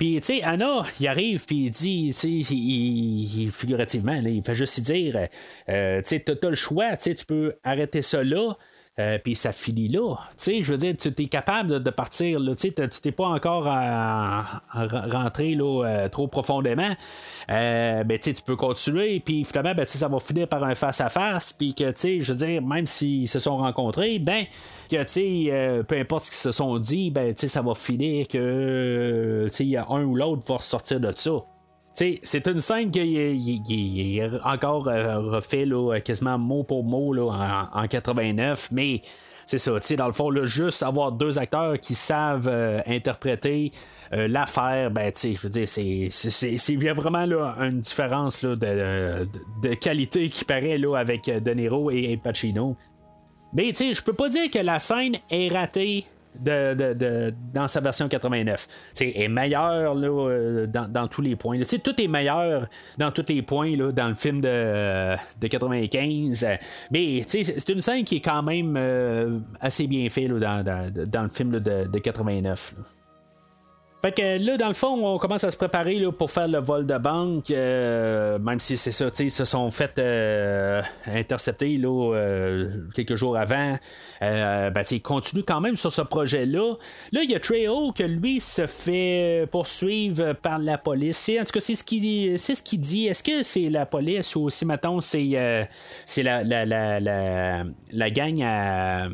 Puis, 0.00 0.18
tu 0.22 0.38
sais, 0.38 0.42
Anna, 0.42 0.84
il 0.98 1.08
arrive, 1.08 1.44
puis 1.44 1.66
il 1.66 1.70
dit, 1.70 2.14
tu 2.18 2.42
sais, 2.42 2.54
il, 2.54 3.50
figurativement, 3.52 4.14
il 4.14 4.42
fait 4.42 4.54
juste 4.54 4.80
dire, 4.80 5.28
euh, 5.68 6.00
tu 6.00 6.08
sais, 6.08 6.20
t'as 6.20 6.48
le 6.48 6.54
choix, 6.54 6.96
tu 6.96 7.14
peux 7.28 7.56
arrêter 7.62 8.00
ça 8.00 8.24
là, 8.24 8.54
euh, 9.00 9.18
puis 9.18 9.34
ça 9.34 9.52
finit 9.52 9.88
là. 9.88 10.16
Tu 10.16 10.32
sais, 10.36 10.62
je 10.62 10.72
veux 10.72 10.78
dire, 10.78 10.94
tu 10.96 11.08
es 11.08 11.26
capable 11.26 11.82
de, 11.82 11.90
partir, 11.90 12.38
tu 12.38 12.54
sais, 12.56 12.72
tu 12.72 13.00
t'es 13.00 13.12
pas 13.12 13.26
encore 13.26 13.64
rentré 14.72 15.54
là, 15.54 15.84
euh, 15.84 16.08
trop 16.08 16.28
profondément. 16.28 16.94
Euh, 17.50 18.04
ben, 18.04 18.18
tu 18.18 18.34
peux 18.44 18.56
continuer, 18.56 19.20
puis 19.20 19.44
finalement, 19.44 19.74
ben, 19.74 19.86
ça 19.86 20.08
va 20.08 20.20
finir 20.20 20.48
par 20.48 20.64
un 20.64 20.74
face-à-face, 20.74 21.52
puis 21.52 21.74
que, 21.74 21.90
tu 21.90 22.00
sais, 22.00 22.20
je 22.20 22.32
veux 22.32 22.38
dire, 22.38 22.62
même 22.62 22.86
s'ils 22.86 23.28
se 23.28 23.38
sont 23.38 23.56
rencontrés, 23.56 24.18
ben, 24.18 24.44
que, 24.90 25.02
tu 25.02 25.48
sais, 25.48 25.82
peu 25.86 25.98
importe 25.98 26.24
ce 26.24 26.30
qu'ils 26.30 26.38
se 26.38 26.52
sont 26.52 26.78
dit, 26.78 27.10
ben, 27.10 27.34
tu 27.34 27.48
ça 27.48 27.62
va 27.62 27.74
finir 27.74 28.28
que, 28.28 29.48
tu 29.52 29.76
un 29.76 30.04
ou 30.04 30.14
l'autre 30.14 30.42
va 30.46 30.56
ressortir 30.56 31.00
de 31.00 31.12
ça 31.14 31.44
c'est 31.94 32.46
une 32.46 32.60
scène 32.60 32.90
qui 32.90 33.16
est 33.16 34.30
encore 34.44 34.88
euh, 34.88 35.18
refait 35.18 35.66
quasiment 36.04 36.38
mot 36.38 36.62
pour 36.62 36.84
mot 36.84 37.12
là, 37.12 37.68
en, 37.72 37.86
89, 37.86 38.68
mais 38.72 39.02
c'est 39.46 39.58
ça, 39.58 39.72
dans 39.96 40.06
le 40.06 40.12
fond, 40.12 40.30
juste 40.44 40.82
avoir 40.82 41.12
deux 41.12 41.38
acteurs 41.38 41.78
qui 41.80 41.94
savent 41.94 42.48
euh, 42.48 42.80
interpréter 42.86 43.72
euh, 44.12 44.28
l'affaire, 44.28 44.90
ben, 44.90 45.12
je 45.14 45.38
veux 45.40 45.50
dire, 45.50 45.66
c'est, 45.66 46.08
il 46.68 46.82
y 46.82 46.88
a 46.88 46.94
vraiment 46.94 47.26
là, 47.26 47.56
une 47.58 47.80
différence 47.80 48.42
là, 48.42 48.54
de, 48.54 49.28
de, 49.62 49.74
qualité 49.74 50.28
qui 50.28 50.44
paraît 50.44 50.78
là, 50.78 50.96
avec 50.96 51.24
De 51.24 51.50
Niro 51.50 51.90
et, 51.90 52.12
et 52.12 52.16
Pacino. 52.16 52.76
Mais, 53.52 53.68
tu 53.68 53.74
sais, 53.74 53.94
je 53.94 54.02
peux 54.02 54.12
pas 54.12 54.28
dire 54.28 54.48
que 54.50 54.60
la 54.60 54.78
scène 54.78 55.16
est 55.30 55.48
ratée 55.52 56.06
dans 56.34 57.68
sa 57.68 57.80
version 57.80 58.08
89. 58.08 58.66
C'est 58.92 59.12
est 59.14 59.28
meilleur 59.28 59.94
là, 59.94 60.66
dans, 60.66 61.08
tous 61.08 61.22
les 61.22 61.36
points. 61.36 61.58
Tout 61.82 62.00
est 62.00 62.08
meilleur 62.08 62.68
dans 62.98 63.10
tous 63.10 63.24
les 63.28 63.42
points 63.42 63.76
là, 63.76 63.92
dans 63.92 64.08
le 64.08 64.14
film 64.14 64.40
de, 64.40 65.16
de 65.40 65.46
95. 65.46 66.46
Mais 66.90 67.22
c'est 67.26 67.68
une 67.68 67.80
scène 67.80 68.04
qui 68.04 68.16
est 68.16 68.20
quand 68.20 68.42
même 68.42 68.76
euh, 68.76 69.38
assez 69.60 69.86
bien 69.86 70.08
faite 70.08 70.30
dans, 70.30 70.64
dans, 70.64 71.22
le 71.22 71.28
film 71.28 71.58
de 71.58 71.98
89. 71.98 72.74
Fait 74.02 74.12
que 74.12 74.42
là, 74.42 74.56
dans 74.56 74.68
le 74.68 74.74
fond, 74.74 75.06
on 75.06 75.18
commence 75.18 75.44
à 75.44 75.50
se 75.50 75.58
préparer 75.58 75.96
là, 75.96 76.10
pour 76.10 76.30
faire 76.30 76.48
le 76.48 76.58
vol 76.58 76.86
de 76.86 76.96
banque, 76.96 77.50
euh, 77.50 78.38
même 78.38 78.58
si 78.58 78.78
c'est 78.78 78.92
ça, 78.92 79.10
ils 79.18 79.30
se 79.30 79.44
sont 79.44 79.70
fait 79.70 79.98
euh, 79.98 80.80
intercepter 81.06 81.76
là, 81.76 82.14
euh, 82.14 82.70
quelques 82.94 83.16
jours 83.16 83.36
avant. 83.36 83.76
ben, 84.20 84.82
ils 84.90 85.02
continuent 85.02 85.44
quand 85.46 85.60
même 85.60 85.76
sur 85.76 85.92
ce 85.92 86.00
projet-là. 86.00 86.76
Là, 87.12 87.20
il 87.22 87.30
y 87.30 87.34
a 87.34 87.40
Trejo 87.40 87.92
que 87.92 88.02
lui 88.02 88.40
se 88.40 88.66
fait 88.66 89.46
poursuivre 89.50 90.32
par 90.32 90.58
la 90.58 90.78
police. 90.78 91.30
En 91.38 91.44
tout 91.44 91.52
cas, 91.52 91.60
c'est 91.60 91.74
ce 91.74 91.84
qu'il 91.84 92.38
c'est 92.38 92.54
ce 92.54 92.62
qu'il 92.62 92.80
dit. 92.80 93.06
Est-ce 93.06 93.22
que 93.22 93.42
c'est 93.42 93.68
la 93.68 93.84
police 93.84 94.34
ou 94.34 94.48
si 94.48 94.64
maintenant 94.64 95.02
c'est 95.02 95.68
c'est 96.06 96.22
la, 96.22 96.42
la, 96.42 96.64
la, 96.64 97.64
la, 97.92 98.10
gang 98.10 98.42
à. 98.42 99.08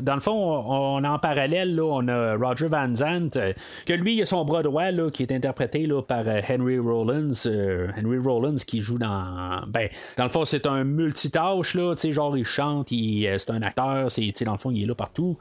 Dans 0.00 0.14
le 0.14 0.20
fond, 0.20 0.32
on, 0.32 1.04
a 1.04 1.10
en 1.10 1.18
parallèle, 1.18 1.74
là, 1.74 1.82
on 1.84 2.08
a 2.08 2.36
Roger 2.36 2.68
Van 2.68 2.94
Zandt, 2.94 3.38
que 3.84 3.92
lui, 3.92 4.05
il 4.12 4.18
y 4.18 4.22
a 4.22 4.26
son 4.26 4.44
bras 4.44 4.62
droit 4.62 4.90
là, 4.90 5.10
qui 5.10 5.22
est 5.22 5.32
interprété 5.32 5.86
là, 5.86 6.02
par 6.02 6.24
euh, 6.26 6.40
Henry 6.48 6.78
Rollins. 6.78 7.32
Euh, 7.46 7.88
Henry 7.98 8.18
Rollins 8.18 8.56
qui 8.56 8.80
joue 8.80 8.98
dans. 8.98 9.62
Ben, 9.68 9.88
dans 10.16 10.24
le 10.24 10.30
fond, 10.30 10.44
c'est 10.44 10.66
un 10.66 10.84
multitâche, 10.84 11.74
là, 11.74 11.94
genre 11.96 12.36
il 12.36 12.44
chante, 12.44 12.90
il, 12.92 13.26
euh, 13.26 13.38
c'est 13.38 13.50
un 13.50 13.62
acteur, 13.62 14.10
c'est, 14.10 14.32
dans 14.44 14.52
le 14.52 14.58
fond, 14.58 14.70
il 14.70 14.82
est 14.82 14.86
là 14.86 14.94
partout. 14.94 15.38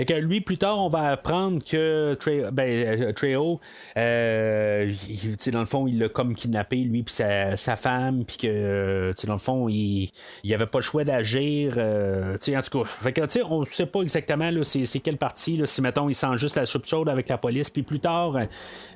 Fait 0.00 0.06
que 0.06 0.14
lui, 0.14 0.40
plus 0.40 0.56
tard, 0.56 0.78
on 0.78 0.88
va 0.88 1.10
apprendre 1.10 1.62
que 1.62 2.14
Trejo, 2.14 2.50
ben, 2.52 2.70
euh, 2.72 3.12
euh 3.98 5.50
dans 5.52 5.60
le 5.60 5.66
fond, 5.66 5.86
il 5.86 5.98
l'a 5.98 6.08
comme 6.08 6.34
kidnappé, 6.34 6.76
lui, 6.76 7.02
puis 7.02 7.12
sa, 7.12 7.54
sa, 7.58 7.76
femme, 7.76 8.24
puis 8.24 8.38
que, 8.38 9.12
dans 9.26 9.34
le 9.34 9.38
fond, 9.38 9.68
il 9.68 10.10
n'y 10.42 10.54
avait 10.54 10.64
pas 10.64 10.78
le 10.78 10.84
choix 10.84 11.04
d'agir. 11.04 11.74
Euh, 11.76 12.36
en 12.36 12.62
tout 12.62 12.82
cas, 12.82 12.88
fait 12.88 13.12
que, 13.12 13.42
on 13.44 13.60
ne 13.60 13.64
sait 13.66 13.84
pas 13.84 14.00
exactement 14.00 14.50
c'est, 14.62 15.00
quelle 15.00 15.18
partie, 15.18 15.58
là, 15.58 15.66
si, 15.66 15.82
mettons, 15.82 16.08
il 16.08 16.14
sent 16.14 16.34
juste 16.36 16.56
la 16.56 16.64
soupe 16.64 16.86
chaude 16.86 17.10
avec 17.10 17.28
la 17.28 17.36
police, 17.36 17.68
puis 17.68 17.82
plus 17.82 18.00
tard, 18.00 18.38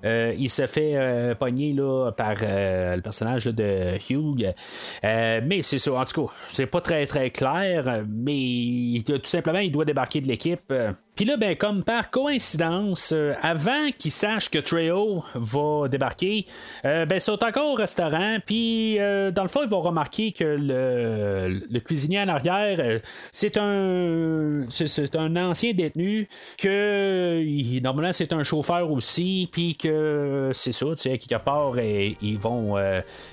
euh, 0.07 0.35
il 0.39 0.49
se 0.49 0.67
fait 0.67 1.35
pogner 1.39 1.75
là, 1.75 2.13
par 2.13 2.37
le 2.41 3.01
personnage 3.03 3.45
de 3.45 3.99
Hugh. 4.09 4.55
mais 5.03 5.61
c'est 5.61 5.77
ça, 5.77 5.93
en 5.93 6.05
tout 6.07 6.29
cas, 6.29 6.33
c'est 6.49 6.67
pas 6.67 6.81
très, 6.81 7.05
très 7.05 7.29
clair, 7.29 8.05
mais 8.09 9.03
tout 9.05 9.21
simplement, 9.25 9.59
il 9.59 9.71
doit 9.71 9.85
débarquer 9.85 10.23
de 10.23 10.29
l'équipe. 10.29 10.73
Puis 11.15 11.25
là, 11.25 11.37
ben, 11.37 11.55
comme 11.55 11.85
par 11.85 12.11
coïncidence, 12.11 13.13
euh, 13.13 13.35
avant 13.41 13.91
qu'ils 13.97 14.11
sachent 14.11 14.51
que 14.51 14.59
Trejo 14.59 15.23
va 15.35 15.87
débarquer, 15.87 16.45
euh, 16.85 17.07
ben, 17.07 17.17
ils 17.17 17.21
sont 17.21 17.43
encore 17.45 17.73
au 17.73 17.75
restaurant. 17.75 18.39
Puis, 18.45 18.99
euh, 18.99 19.31
dans 19.31 19.43
le 19.43 19.49
fond, 19.49 19.61
ils 19.63 19.69
vont 19.69 19.81
remarquer 19.81 20.33
que 20.33 20.45
le, 20.45 21.79
cuisinier 21.79 22.21
en 22.21 22.29
arrière, 22.29 23.01
c'est 23.31 23.59
un, 23.59 24.63
c'est, 24.71 25.15
un 25.15 25.37
ancien 25.37 25.73
détenu, 25.73 26.29
que 26.59 27.81
normalement, 27.81 28.13
c'est 28.13 28.33
un 28.33 28.43
chauffeur 28.43 28.91
aussi. 28.91 29.49
Puis 29.53 29.77
que 29.77 30.51
c'est 30.53 30.73
ça, 30.73 30.87
tu 30.97 31.03
sais, 31.03 31.19
quelque 31.19 31.43
part, 31.45 31.79
ils 31.79 32.39
vont, 32.39 32.77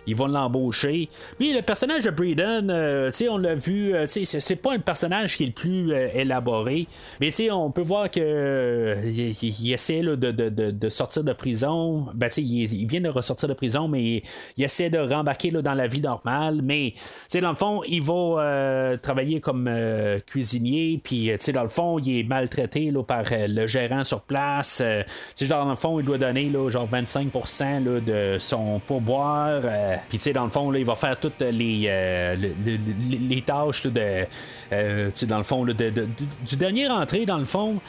ils 0.06 0.16
vont 0.16 0.28
l'embaucher. 0.28 1.10
Puis, 1.40 1.54
le 1.54 1.64
personnage 1.64 2.04
de 2.04 2.12
Breeden, 2.12 2.68
tu 3.08 3.18
sais, 3.18 3.30
on 3.30 3.38
l'a 3.38 3.56
vu, 3.56 3.94
tu 4.04 4.26
sais, 4.26 4.40
c'est, 4.40 4.56
pas 4.56 4.74
un 4.74 4.80
personnage 4.80 5.36
qui 5.36 5.44
est 5.44 5.48
le 5.48 5.52
plus 5.54 5.94
élaboré. 6.14 6.88
Mais, 7.20 7.32
tu 7.32 7.41
on 7.50 7.72
peut 7.72 7.82
voir 7.82 8.12
que 8.12 8.20
euh, 8.22 8.96
il, 9.06 9.74
essaie 9.74 10.02
de, 10.02 10.90
sortir 10.90 11.24
de 11.24 11.34
prison. 11.34 12.08
Ben, 12.14 12.30
il, 12.38 12.88
vient 12.88 13.02
de 13.02 13.10
ressortir 13.10 13.48
de 13.48 13.54
prison, 13.54 13.88
mais 13.88 14.22
il, 14.58 14.64
essaie 14.64 14.90
de 14.90 15.00
rembarquer 15.00 15.52
dans 15.52 15.74
la 15.74 15.88
vie 15.88 16.02
normale. 16.02 16.60
Mais 16.62 16.94
dans 17.42 17.50
le 17.50 17.56
fond, 17.56 17.82
il 17.88 18.02
va 18.02 18.14
euh, 18.14 18.98
travailler 18.98 19.40
comme 19.40 19.68
euh, 19.68 20.20
cuisinier. 20.20 21.00
Puis 21.04 21.32
dans 21.54 21.64
le 21.64 21.70
fond, 21.70 21.98
il 22.00 22.20
est 22.20 22.24
maltraité 22.24 22.92
par 23.08 23.24
le 23.32 23.68
gérant 23.68 24.04
sur 24.04 24.22
place. 24.22 24.82
dans 25.50 25.70
le 25.70 25.76
fond, 25.76 26.00
il 26.00 26.06
doit 26.06 26.18
donner 26.18 26.50
là, 26.50 26.70
genre 26.70 26.88
25% 26.88 28.04
de 28.04 28.38
son 28.40 28.80
pourboire. 28.86 29.62
Puis 30.10 30.20
dans 30.34 30.46
le 30.46 30.52
fond, 30.52 30.74
il 30.74 30.86
va 30.86 30.96
faire 30.96 31.20
toutes 31.20 31.42
les, 31.42 32.36
les, 32.38 33.42
tâches 33.42 33.88
de, 33.88 34.26
dans 35.26 35.38
le 35.38 35.44
fond, 35.44 35.66
du 35.66 36.56
dernier 36.58 36.90
entrée, 36.90 37.26
dans 37.32 37.38
le 37.38 37.46
fond 37.46 37.80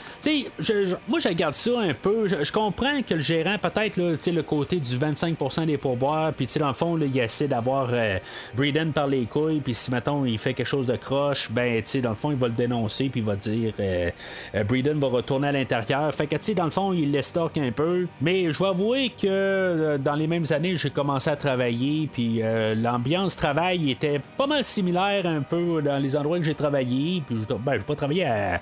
moi, 1.08 1.18
je 1.18 1.28
regarde 1.28 1.54
ça 1.54 1.78
un 1.80 1.94
peu. 1.94 2.28
Je, 2.28 2.52
comprends 2.52 3.02
que 3.02 3.14
le 3.14 3.20
gérant, 3.20 3.56
peut-être, 3.58 3.96
le 3.96 4.42
côté 4.42 4.76
du 4.76 4.96
25% 4.96 5.66
des 5.66 5.78
pourboires, 5.78 6.32
puis 6.32 6.48
dans 6.58 6.68
le 6.68 6.74
fond, 6.74 6.98
il 6.98 7.18
essaie 7.18 7.48
d'avoir 7.48 7.88
euh, 7.92 8.18
Breeden 8.54 8.92
par 8.92 9.06
les 9.06 9.24
couilles, 9.26 9.60
puis 9.60 9.74
si, 9.74 9.90
mettons, 9.90 10.24
il 10.24 10.38
fait 10.38 10.54
quelque 10.54 10.66
chose 10.66 10.86
de 10.86 10.96
croche, 10.96 11.50
ben, 11.50 11.82
dans 12.02 12.10
le 12.10 12.14
fond, 12.14 12.30
il 12.30 12.36
va 12.36 12.48
le 12.48 12.54
dénoncer, 12.54 13.08
puis 13.08 13.20
il 13.20 13.26
va 13.26 13.36
dire 13.36 13.72
euh, 13.80 14.10
euh, 14.54 14.64
Breeden 14.64 14.98
va 14.98 15.08
retourner 15.08 15.48
à 15.48 15.52
l'intérieur. 15.52 16.14
Fait 16.14 16.26
que, 16.26 16.36
tu 16.36 16.44
sais, 16.44 16.54
dans 16.54 16.64
le 16.64 16.70
fond, 16.70 16.92
il 16.92 17.10
l'estorque 17.10 17.58
un 17.58 17.72
peu. 17.72 18.06
Mais 18.20 18.52
je 18.52 18.58
vais 18.58 18.68
avouer 18.68 19.10
que 19.10 19.96
dans 19.98 20.14
les 20.14 20.26
mêmes 20.26 20.46
années, 20.50 20.76
j'ai 20.76 20.90
commencé 20.90 21.30
à 21.30 21.36
travailler, 21.36 22.08
puis 22.12 22.42
l'ambiance 22.76 23.36
travail 23.36 23.90
était 23.90 24.20
pas 24.36 24.46
mal 24.46 24.64
similaire 24.64 25.26
un 25.26 25.40
peu 25.40 25.82
dans 25.82 25.98
les 25.98 26.16
endroits 26.16 26.38
que 26.38 26.44
j'ai 26.44 26.54
travaillé, 26.54 27.22
puis 27.26 27.36
ben, 27.64 27.78
je 27.78 27.84
pas 27.84 27.96
travaillé 27.96 28.24
à, 28.24 28.60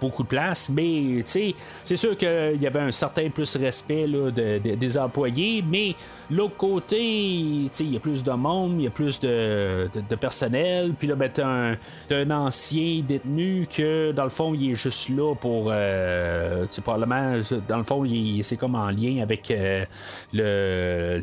beaucoup 0.00 0.22
de 0.22 0.28
place, 0.28 0.68
mais 0.68 1.22
c'est 1.24 1.96
sûr 1.96 2.16
qu'il 2.16 2.58
y 2.60 2.66
avait 2.66 2.80
un 2.80 2.90
certain 2.90 3.28
plus 3.30 3.56
respect 3.56 4.06
des 4.06 4.98
employés, 4.98 5.64
mais 5.66 5.94
l'autre 6.30 6.56
côté, 6.56 7.02
il 7.02 7.92
y 7.92 7.96
a 7.96 8.00
plus 8.00 8.22
de 8.22 8.32
monde, 8.32 8.76
il 8.78 8.84
y 8.84 8.86
a 8.86 8.90
plus 8.90 9.20
de, 9.20 9.88
personnel, 10.20 10.94
puis 10.98 11.08
là, 11.08 11.14
ben, 11.14 11.30
t'as 11.32 11.46
un, 11.46 11.76
un, 12.10 12.30
ancien 12.30 13.02
détenu 13.06 13.66
que, 13.66 14.12
dans 14.12 14.24
le 14.24 14.30
fond, 14.30 14.54
il 14.54 14.72
est 14.72 14.74
juste 14.74 15.08
là 15.08 15.34
pour, 15.34 15.70
euh, 15.70 16.66
probablement, 16.82 17.40
dans 17.68 17.78
le 17.78 17.84
fond, 17.84 18.04
c'est 18.42 18.56
comme 18.56 18.74
en 18.74 18.90
lien 18.90 19.22
avec 19.22 19.50
euh, 19.50 19.84
le, 20.32 21.22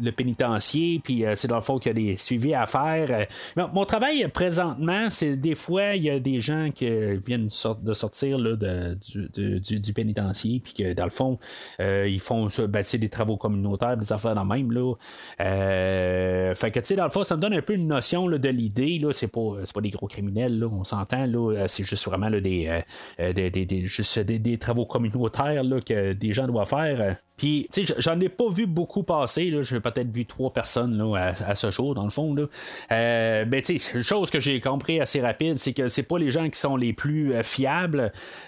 le, 0.00 0.12
pénitencier, 0.12 1.00
puis 1.02 1.24
c'est 1.36 1.48
dans 1.48 1.56
le 1.56 1.62
fond 1.62 1.78
qu'il 1.78 1.90
y 1.90 1.90
a 1.90 2.12
des 2.12 2.16
suivis 2.16 2.54
à 2.54 2.66
faire. 2.66 3.26
mon 3.56 3.84
travail 3.84 4.26
présentement, 4.28 5.10
c'est 5.10 5.36
des 5.36 5.54
fois, 5.54 5.94
il 5.94 6.04
y 6.04 6.10
a 6.10 6.18
des 6.18 6.40
gens 6.40 6.70
qui 6.74 6.88
viennent 7.16 7.50
de 7.82 7.92
sortir 7.92 8.38
là, 8.38 8.56
du, 8.94 9.60
du, 9.60 9.92
pénitencier, 9.92 10.60
puis 10.60 10.74
que 10.74 10.92
dans 10.92 11.04
le 11.04 11.10
fond, 11.10 11.38
euh, 11.80 12.08
ils 12.08 12.20
font 12.20 12.48
ben, 12.68 12.84
des 12.92 13.08
travaux 13.08 13.36
communautaires, 13.36 13.96
des 13.96 14.12
affaires 14.12 14.34
dans 14.34 14.44
le 14.44 14.48
même. 14.48 14.72
Là. 14.72 14.94
Euh, 15.40 16.54
fait 16.54 16.70
que, 16.70 16.80
tu 16.80 16.86
sais, 16.86 16.96
dans 16.96 17.04
le 17.04 17.10
fond, 17.10 17.24
ça 17.24 17.36
me 17.36 17.40
donne 17.40 17.54
un 17.54 17.62
peu 17.62 17.74
une 17.74 17.86
notion 17.86 18.28
de 18.28 18.48
l'idée. 18.48 18.98
Là, 18.98 19.12
c'est, 19.12 19.28
pas, 19.28 19.56
pas 19.72 19.80
des 19.80 19.90
gros 19.90 20.06
criminels, 20.06 20.58
là, 20.58 20.66
on 20.66 20.84
s'entend. 20.84 21.26
Là, 21.26 21.52
euh, 21.52 21.64
c'est 21.68 21.84
juste 21.84 22.04
vraiment 22.04 22.28
là, 22.28 22.40
des, 22.40 22.82
des, 23.18 23.50
des, 23.50 23.86
juste 23.86 24.18
des, 24.18 24.58
travaux 24.58 24.86
communautaires 24.86 25.64
là, 25.64 25.80
que 25.80 26.12
des 26.12 26.32
gens 26.32 26.46
doivent 26.46 26.68
faire. 26.68 27.16
Puis, 27.36 27.68
tu 27.72 27.84
sais, 27.84 27.94
j'en 27.98 28.20
ai 28.20 28.28
pas 28.28 28.48
vu 28.48 28.66
beaucoup 28.66 29.02
passer. 29.02 29.50
Là. 29.50 29.62
J'ai 29.62 29.80
peut-être 29.80 30.10
vu 30.10 30.24
trois 30.24 30.52
personnes 30.52 30.96
là, 30.96 31.32
à, 31.46 31.54
ce 31.54 31.70
jour, 31.70 31.94
dans 31.94 32.04
le 32.04 32.10
fond. 32.10 32.32
Là. 32.32 32.44
Euh, 32.92 33.44
ben, 33.44 33.60
tu 33.60 33.78
sais, 33.78 34.02
chose 34.02 34.30
que 34.30 34.38
j'ai 34.38 34.60
compris 34.60 35.00
assez 35.00 35.20
rapide, 35.20 35.58
c'est 35.58 35.72
que 35.72 35.88
c'est 35.88 36.04
pas 36.04 36.18
les 36.18 36.30
gens 36.30 36.48
qui 36.48 36.58
sont 36.58 36.76
les 36.76 36.92
plus 36.92 37.34
euh, 37.34 37.42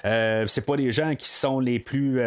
Euh, 0.05 0.47
c'est 0.47 0.65
pas 0.67 0.77
les 0.77 0.93
gens 0.93 1.15
qui 1.15 1.29
sont 1.29 1.61
les 1.61 1.79
plus 1.79 2.21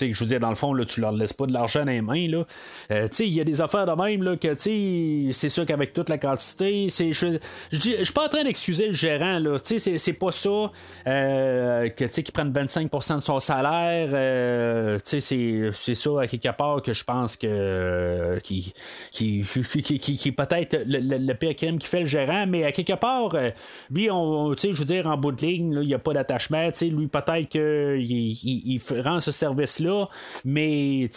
je 0.00 0.18
veux 0.18 0.26
dire, 0.26 0.40
dans 0.40 0.50
le 0.50 0.54
fond, 0.54 0.74
là, 0.74 0.84
tu 0.84 1.00
leur 1.00 1.12
laisses 1.12 1.32
pas 1.32 1.46
de 1.46 1.52
l'argent 1.52 1.84
dans 1.84 1.92
les 1.92 2.02
mains. 2.02 2.28
Là. 2.28 2.44
Euh, 2.90 3.08
il 3.20 3.32
y 3.32 3.40
a 3.40 3.44
des 3.44 3.60
affaires 3.60 3.86
de 3.86 4.02
même 4.02 4.22
là, 4.22 4.36
que 4.36 4.54
c'est 4.56 5.48
sûr 5.48 5.66
qu'avec 5.66 5.92
toute 5.92 6.08
la 6.08 6.18
quantité, 6.18 6.88
c'est, 6.90 7.12
je 7.12 7.38
je 7.70 8.04
suis 8.04 8.12
pas 8.12 8.26
en 8.26 8.28
train 8.28 8.44
d'excuser 8.44 8.88
le 8.88 8.92
gérant. 8.92 9.38
Là, 9.38 9.58
c'est, 9.62 9.78
c'est 9.78 10.12
pas 10.12 10.32
ça 10.32 10.70
euh, 11.06 11.88
que 11.88 12.30
prennent 12.30 12.52
25% 12.52 13.16
de 13.16 13.20
son 13.20 13.40
salaire. 13.40 14.10
Euh, 14.12 14.98
c'est, 15.04 15.20
c'est 15.20 15.94
ça 15.94 16.20
à 16.20 16.26
quelque 16.26 16.56
part 16.56 16.82
que 16.82 16.92
je 16.92 17.04
pense 17.04 17.36
que 17.36 18.38
qui, 18.42 18.72
qui, 19.10 19.44
qui, 19.44 20.16
qui, 20.16 20.32
peut-être 20.32 20.82
le, 20.86 21.18
le, 21.18 21.34
pire 21.34 21.54
crime 21.54 21.78
qui 21.78 21.86
fait 21.86 22.00
le 22.00 22.06
gérant, 22.06 22.46
mais 22.46 22.64
à 22.64 22.72
quelque 22.72 22.94
part, 22.94 23.34
euh, 23.34 23.50
lui, 23.90 24.10
on, 24.10 24.54
je 24.54 24.68
veux 24.68 24.84
dire, 24.84 25.06
en 25.06 25.16
bout 25.16 25.32
de 25.32 25.44
ligne, 25.44 25.78
il 25.80 25.86
n'y 25.86 25.94
a 25.94 25.98
pas 25.98 26.12
d'attachement. 26.12 26.70
Lui, 26.80 27.06
peut-être 27.06 27.48
qu'il 27.48 28.00
il, 28.00 28.80
il 28.80 29.00
rend 29.00 29.20
ce 29.20 29.30
service 29.30 29.78
là, 29.82 30.08
mais 30.44 31.08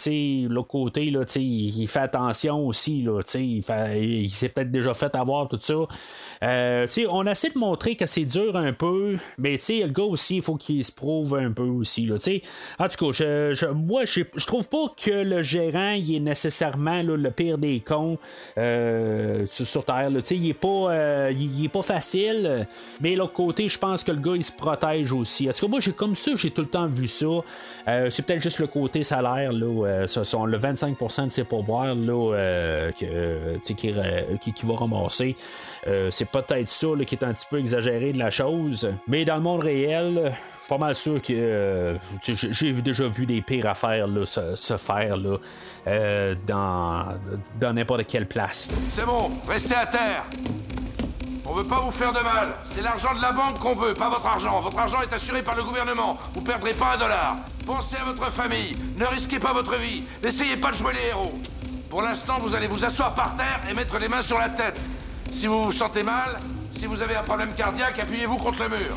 l'autre 0.48 0.68
côté, 0.68 1.10
là, 1.10 1.24
il, 1.36 1.86
fait 1.88 2.00
attention 2.00 2.66
aussi. 2.66 3.02
Là, 3.02 3.22
il, 3.34 3.62
il 3.98 4.30
s'est 4.30 4.48
peut-être 4.48 4.70
déjà 4.70 4.94
fait 4.94 5.14
avoir 5.14 5.48
tout 5.48 5.58
ça. 5.60 5.74
Euh, 6.42 6.86
on 7.08 7.26
essaie 7.26 7.50
de 7.50 7.58
montrer 7.58 7.96
que 7.96 8.06
c'est 8.06 8.24
dur 8.24 8.56
un 8.56 8.72
peu, 8.72 9.16
mais 9.38 9.58
le 9.68 9.88
gars 9.88 10.02
aussi, 10.02 10.36
il 10.36 10.42
faut 10.42 10.56
qu'il 10.56 10.84
se 10.84 10.92
prouve 10.92 11.36
un 11.36 11.52
peu 11.52 11.64
aussi. 11.64 12.06
Là, 12.06 12.16
en 12.78 12.88
tout 12.88 13.12
cas, 13.12 13.72
moi, 13.72 14.04
je, 14.04 14.22
trouve 14.46 14.68
pas 14.68 14.92
que 15.02 15.10
le 15.10 15.42
gérant 15.42 15.92
il 15.92 16.14
est 16.14 16.20
nécessairement 16.20 17.02
le 17.02 17.30
pire 17.30 17.58
des 17.58 17.80
cons 17.80 18.18
euh, 18.58 19.46
sur 19.48 19.84
Terre. 19.84 20.10
il, 20.10 20.48
est 20.48 20.54
pas, 20.54 20.68
euh, 20.68 21.32
il, 21.32 21.64
est 21.64 21.68
pas 21.68 21.82
facile, 21.82 22.66
mais 23.00 23.14
l'autre 23.16 23.32
côté, 23.32 23.68
je 23.68 23.78
pense 23.78 24.04
que 24.04 24.12
le 24.12 24.20
gars, 24.20 24.36
il 24.36 24.44
se 24.44 24.52
protège 24.52 25.12
aussi. 25.12 25.48
En 25.48 25.52
tout 25.52 25.66
cas, 25.66 25.68
moi, 25.68 25.80
j'ai 25.80 25.92
comme 25.92 26.14
ça, 26.14 26.32
j'ai 26.36 26.50
tout 26.50 26.62
le 26.62 26.68
temps 26.68 26.86
vu 26.86 27.08
ça. 27.08 27.26
c'est 27.86 28.24
peut-être 28.24 28.42
juste 28.42 28.55
le 28.58 28.66
côté 28.66 29.02
salaire, 29.02 29.52
là, 29.52 29.86
euh, 29.86 30.06
ce 30.06 30.24
sont 30.24 30.46
le 30.46 30.58
25% 30.58 31.26
de 31.26 31.30
ses 31.30 31.44
pourboires 31.44 31.94
là, 31.94 32.34
euh, 32.34 32.92
que, 32.92 33.58
qui, 33.58 33.74
qui, 33.74 34.52
qui, 34.52 34.66
va 34.66 34.76
ramasser. 34.76 35.36
Euh, 35.86 36.10
c'est 36.10 36.28
peut-être 36.28 36.68
ça 36.68 36.88
qui 37.06 37.14
est 37.14 37.24
un 37.24 37.32
petit 37.32 37.46
peu 37.48 37.58
exagéré 37.58 38.12
de 38.12 38.18
la 38.18 38.30
chose. 38.30 38.90
Mais 39.08 39.24
dans 39.24 39.36
le 39.36 39.42
monde 39.42 39.62
réel, 39.62 40.32
pas 40.68 40.78
mal 40.78 40.94
sûr 40.94 41.22
que 41.22 41.96
j'ai 42.22 42.72
déjà 42.72 43.06
vu 43.06 43.26
des 43.26 43.40
pires 43.40 43.66
affaires 43.66 44.06
là, 44.06 44.26
se, 44.26 44.76
faire 44.76 45.16
là, 45.16 46.34
dans 46.44 47.72
n'importe 47.72 48.06
quelle 48.06 48.26
place. 48.26 48.68
C'est 48.90 49.06
bon, 49.06 49.30
restez 49.48 49.74
à 49.74 49.86
terre. 49.86 50.24
On 51.48 51.54
veut 51.54 51.64
pas 51.64 51.80
vous 51.80 51.92
faire 51.92 52.12
de 52.12 52.20
mal. 52.20 52.54
C'est 52.64 52.82
l'argent 52.82 53.14
de 53.14 53.22
la 53.22 53.32
banque 53.32 53.58
qu'on 53.58 53.74
veut, 53.74 53.94
pas 53.94 54.10
votre 54.10 54.26
argent. 54.26 54.60
Votre 54.60 54.78
argent 54.78 55.00
est 55.02 55.12
assuré 55.12 55.42
par 55.42 55.54
le 55.54 55.62
gouvernement. 55.62 56.18
Vous 56.34 56.40
perdrez 56.40 56.74
pas 56.74 56.94
un 56.94 56.98
dollar. 56.98 57.36
Pensez 57.64 57.96
à 57.96 58.04
votre 58.04 58.30
famille. 58.32 58.76
Ne 58.96 59.06
risquez 59.06 59.38
pas 59.38 59.52
votre 59.52 59.76
vie. 59.76 60.04
N'essayez 60.22 60.56
pas 60.56 60.72
de 60.72 60.76
jouer 60.76 60.94
les 60.94 61.10
héros. 61.10 61.38
Pour 61.88 62.02
l'instant, 62.02 62.38
vous 62.40 62.54
allez 62.54 62.66
vous 62.66 62.84
asseoir 62.84 63.14
par 63.14 63.36
terre 63.36 63.60
et 63.70 63.74
mettre 63.74 63.98
les 63.98 64.08
mains 64.08 64.22
sur 64.22 64.38
la 64.38 64.48
tête. 64.48 64.80
Si 65.30 65.46
vous 65.46 65.64
vous 65.64 65.72
sentez 65.72 66.02
mal, 66.02 66.40
si 66.72 66.86
vous 66.86 67.00
avez 67.00 67.14
un 67.14 67.22
problème 67.22 67.54
cardiaque, 67.54 67.98
appuyez-vous 67.98 68.36
contre 68.36 68.64
le 68.64 68.70
mur. 68.70 68.96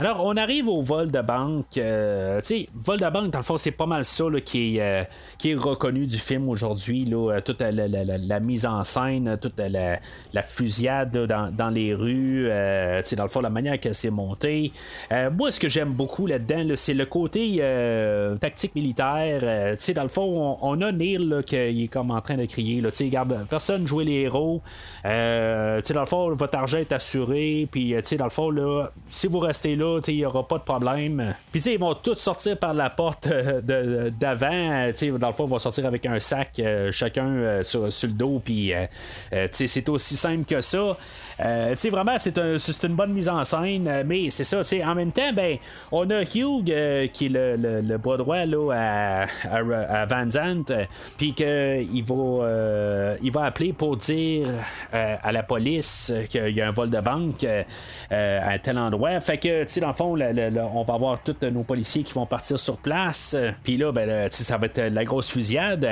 Alors, 0.00 0.24
on 0.24 0.34
arrive 0.38 0.66
au 0.66 0.80
vol 0.80 1.10
de 1.10 1.20
banque. 1.20 1.76
Euh, 1.76 2.40
tu 2.40 2.46
sais, 2.46 2.68
vol 2.72 2.98
de 2.98 3.10
banque, 3.10 3.30
dans 3.32 3.40
le 3.40 3.44
fond, 3.44 3.58
c'est 3.58 3.70
pas 3.70 3.84
mal 3.84 4.06
ça 4.06 4.24
qui, 4.42 4.78
est, 4.78 4.80
euh, 4.80 5.04
qui 5.36 5.50
est 5.50 5.54
reconnu 5.54 6.06
du 6.06 6.16
film 6.16 6.48
aujourd'hui. 6.48 7.06
Euh, 7.12 7.42
toute 7.42 7.60
la, 7.60 8.40
mise 8.40 8.64
en 8.64 8.82
scène, 8.82 9.36
toute 9.42 9.60
la, 9.60 10.42
fusillade 10.42 11.26
dans, 11.26 11.68
les 11.68 11.92
rues, 11.92 12.44
tu 12.46 13.08
sais, 13.10 13.14
dans 13.14 13.24
le 13.24 13.28
fond, 13.28 13.42
la 13.42 13.50
manière 13.50 13.78
que 13.78 13.92
c'est 13.92 14.08
monté. 14.08 14.72
moi, 15.10 15.52
ce 15.52 15.60
que 15.60 15.68
j'aime 15.68 15.92
beaucoup 15.92 16.26
là-dedans, 16.26 16.72
c'est 16.76 16.94
le 16.94 17.04
côté 17.04 17.58
tactique 18.40 18.74
militaire. 18.74 19.74
tu 19.76 19.84
sais, 19.84 19.92
dans 19.92 20.02
le 20.02 20.08
fond, 20.08 20.56
on, 20.62 20.80
a 20.80 20.92
Neil 20.92 21.42
qui 21.44 21.56
est 21.56 21.92
comme 21.92 22.10
en 22.10 22.22
train 22.22 22.38
de 22.38 22.46
crier. 22.46 22.80
Tu 22.80 22.90
sais, 22.90 23.04
regarde, 23.04 23.46
personne 23.50 23.86
jouer 23.86 24.06
les 24.06 24.20
héros. 24.22 24.62
tu 25.02 25.10
sais, 25.10 25.92
dans 25.92 26.00
le 26.00 26.06
fond, 26.06 26.34
votre 26.34 26.56
argent 26.56 26.78
est 26.78 26.92
assuré. 26.92 27.68
Puis, 27.70 27.92
tu 27.98 28.00
sais, 28.02 28.16
dans 28.16 28.24
le 28.24 28.30
fond, 28.30 28.48
là, 28.48 28.92
si 29.08 29.26
vous 29.26 29.40
restez 29.40 29.76
là, 29.76 29.89
il 30.08 30.16
n'y 30.16 30.24
aura 30.24 30.46
pas 30.46 30.58
de 30.58 30.62
problème. 30.62 31.34
Puis, 31.52 31.60
ils 31.62 31.78
vont 31.78 31.94
tous 31.94 32.16
sortir 32.16 32.58
par 32.58 32.74
la 32.74 32.90
porte 32.90 33.26
euh, 33.26 34.10
d'avant. 34.10 34.90
Dans 35.18 35.28
le 35.28 35.34
fond, 35.34 35.46
ils 35.46 35.50
vont 35.50 35.58
sortir 35.58 35.86
avec 35.86 36.06
un 36.06 36.20
sac, 36.20 36.58
euh, 36.58 36.92
chacun 36.92 37.28
euh, 37.28 37.62
sur, 37.62 37.82
le 37.84 38.12
dos. 38.12 38.40
Puis, 38.44 38.72
c'est 39.52 39.88
aussi 39.88 40.16
simple 40.16 40.44
que 40.44 40.60
ça. 40.60 40.96
vraiment, 41.90 42.16
c'est 42.18 42.84
une 42.84 42.94
bonne 42.94 43.12
mise 43.12 43.28
en 43.28 43.44
scène. 43.44 44.04
Mais 44.06 44.30
c'est 44.30 44.44
ça, 44.44 44.62
en 44.84 44.94
même 44.94 45.12
temps, 45.12 45.32
ben, 45.32 45.56
on 45.92 46.08
a 46.10 46.22
Hugh 46.22 46.64
qui 47.12 47.26
est 47.26 47.28
le, 47.28 47.56
le, 47.56 47.98
bras 47.98 48.16
droit 48.16 48.44
là, 48.44 48.72
à, 48.72 49.26
à, 49.50 50.06
Van 50.06 50.30
Zandt. 50.30 50.72
Puis 51.16 51.34
qu'il 51.34 52.04
va, 52.04 53.14
il 53.22 53.32
va 53.32 53.44
appeler 53.44 53.72
pour 53.72 53.96
dire 53.96 54.48
à 54.92 55.32
la 55.32 55.42
police 55.42 56.12
qu'il 56.28 56.50
y 56.50 56.60
a 56.60 56.68
un 56.68 56.72
vol 56.72 56.90
de 56.90 57.00
banque 57.00 57.46
à 58.10 58.58
tel 58.58 58.78
endroit. 58.78 59.20
Fait 59.20 59.38
que, 59.38 59.64
dans 59.80 59.88
le 59.88 59.94
fond, 59.94 60.18
on 60.74 60.82
va 60.82 60.94
avoir 60.94 61.22
tous 61.22 61.36
nos 61.50 61.62
policiers 61.62 62.02
qui 62.02 62.12
vont 62.12 62.26
partir 62.26 62.58
sur 62.58 62.76
place. 62.76 63.36
Puis 63.62 63.76
là, 63.76 63.92
ben, 63.92 64.28
ça 64.30 64.56
va 64.56 64.66
être 64.66 64.80
la 64.80 65.04
grosse 65.04 65.30
fusillade. 65.30 65.86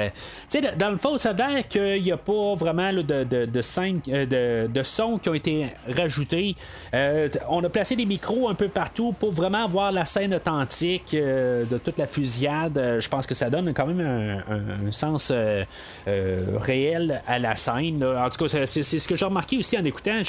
dans 0.78 0.90
le 0.90 0.96
fond, 0.96 1.16
ça 1.16 1.30
a 1.30 1.32
l'air 1.32 1.68
qu'il 1.68 2.02
n'y 2.02 2.12
a 2.12 2.16
pas 2.16 2.54
vraiment 2.54 2.92
de, 2.92 3.24
de, 3.24 3.44
de, 3.46 3.60
euh, 4.08 4.68
de, 4.68 4.82
sons 4.82 5.18
qui 5.18 5.28
ont 5.28 5.34
été 5.34 5.66
rajoutés. 5.88 6.54
Euh, 6.94 7.28
on 7.48 7.62
a 7.64 7.68
placé 7.68 7.96
des 7.96 8.06
micros 8.06 8.48
un 8.48 8.54
peu 8.54 8.68
partout 8.68 9.12
pour 9.12 9.32
vraiment 9.32 9.66
voir 9.68 9.92
la 9.92 10.04
scène 10.04 10.34
authentique 10.34 11.14
euh, 11.14 11.64
de 11.64 11.78
toute 11.78 11.98
la 11.98 12.06
fusillade. 12.06 12.98
Je 13.00 13.08
pense 13.08 13.26
que 13.26 13.34
ça 13.34 13.50
donne 13.50 13.72
quand 13.72 13.86
même 13.86 14.00
un, 14.00 14.92
sens 14.92 15.32
réel 16.06 17.22
à 17.26 17.38
la 17.38 17.56
scène. 17.56 18.04
En 18.04 18.28
tout 18.30 18.46
cas, 18.46 18.66
c'est 18.66 18.82
ce 18.82 19.08
que 19.08 19.16
j'ai 19.16 19.24
remarqué 19.24 19.58
aussi 19.58 19.76
en 19.78 19.84
écoutant. 19.84 20.22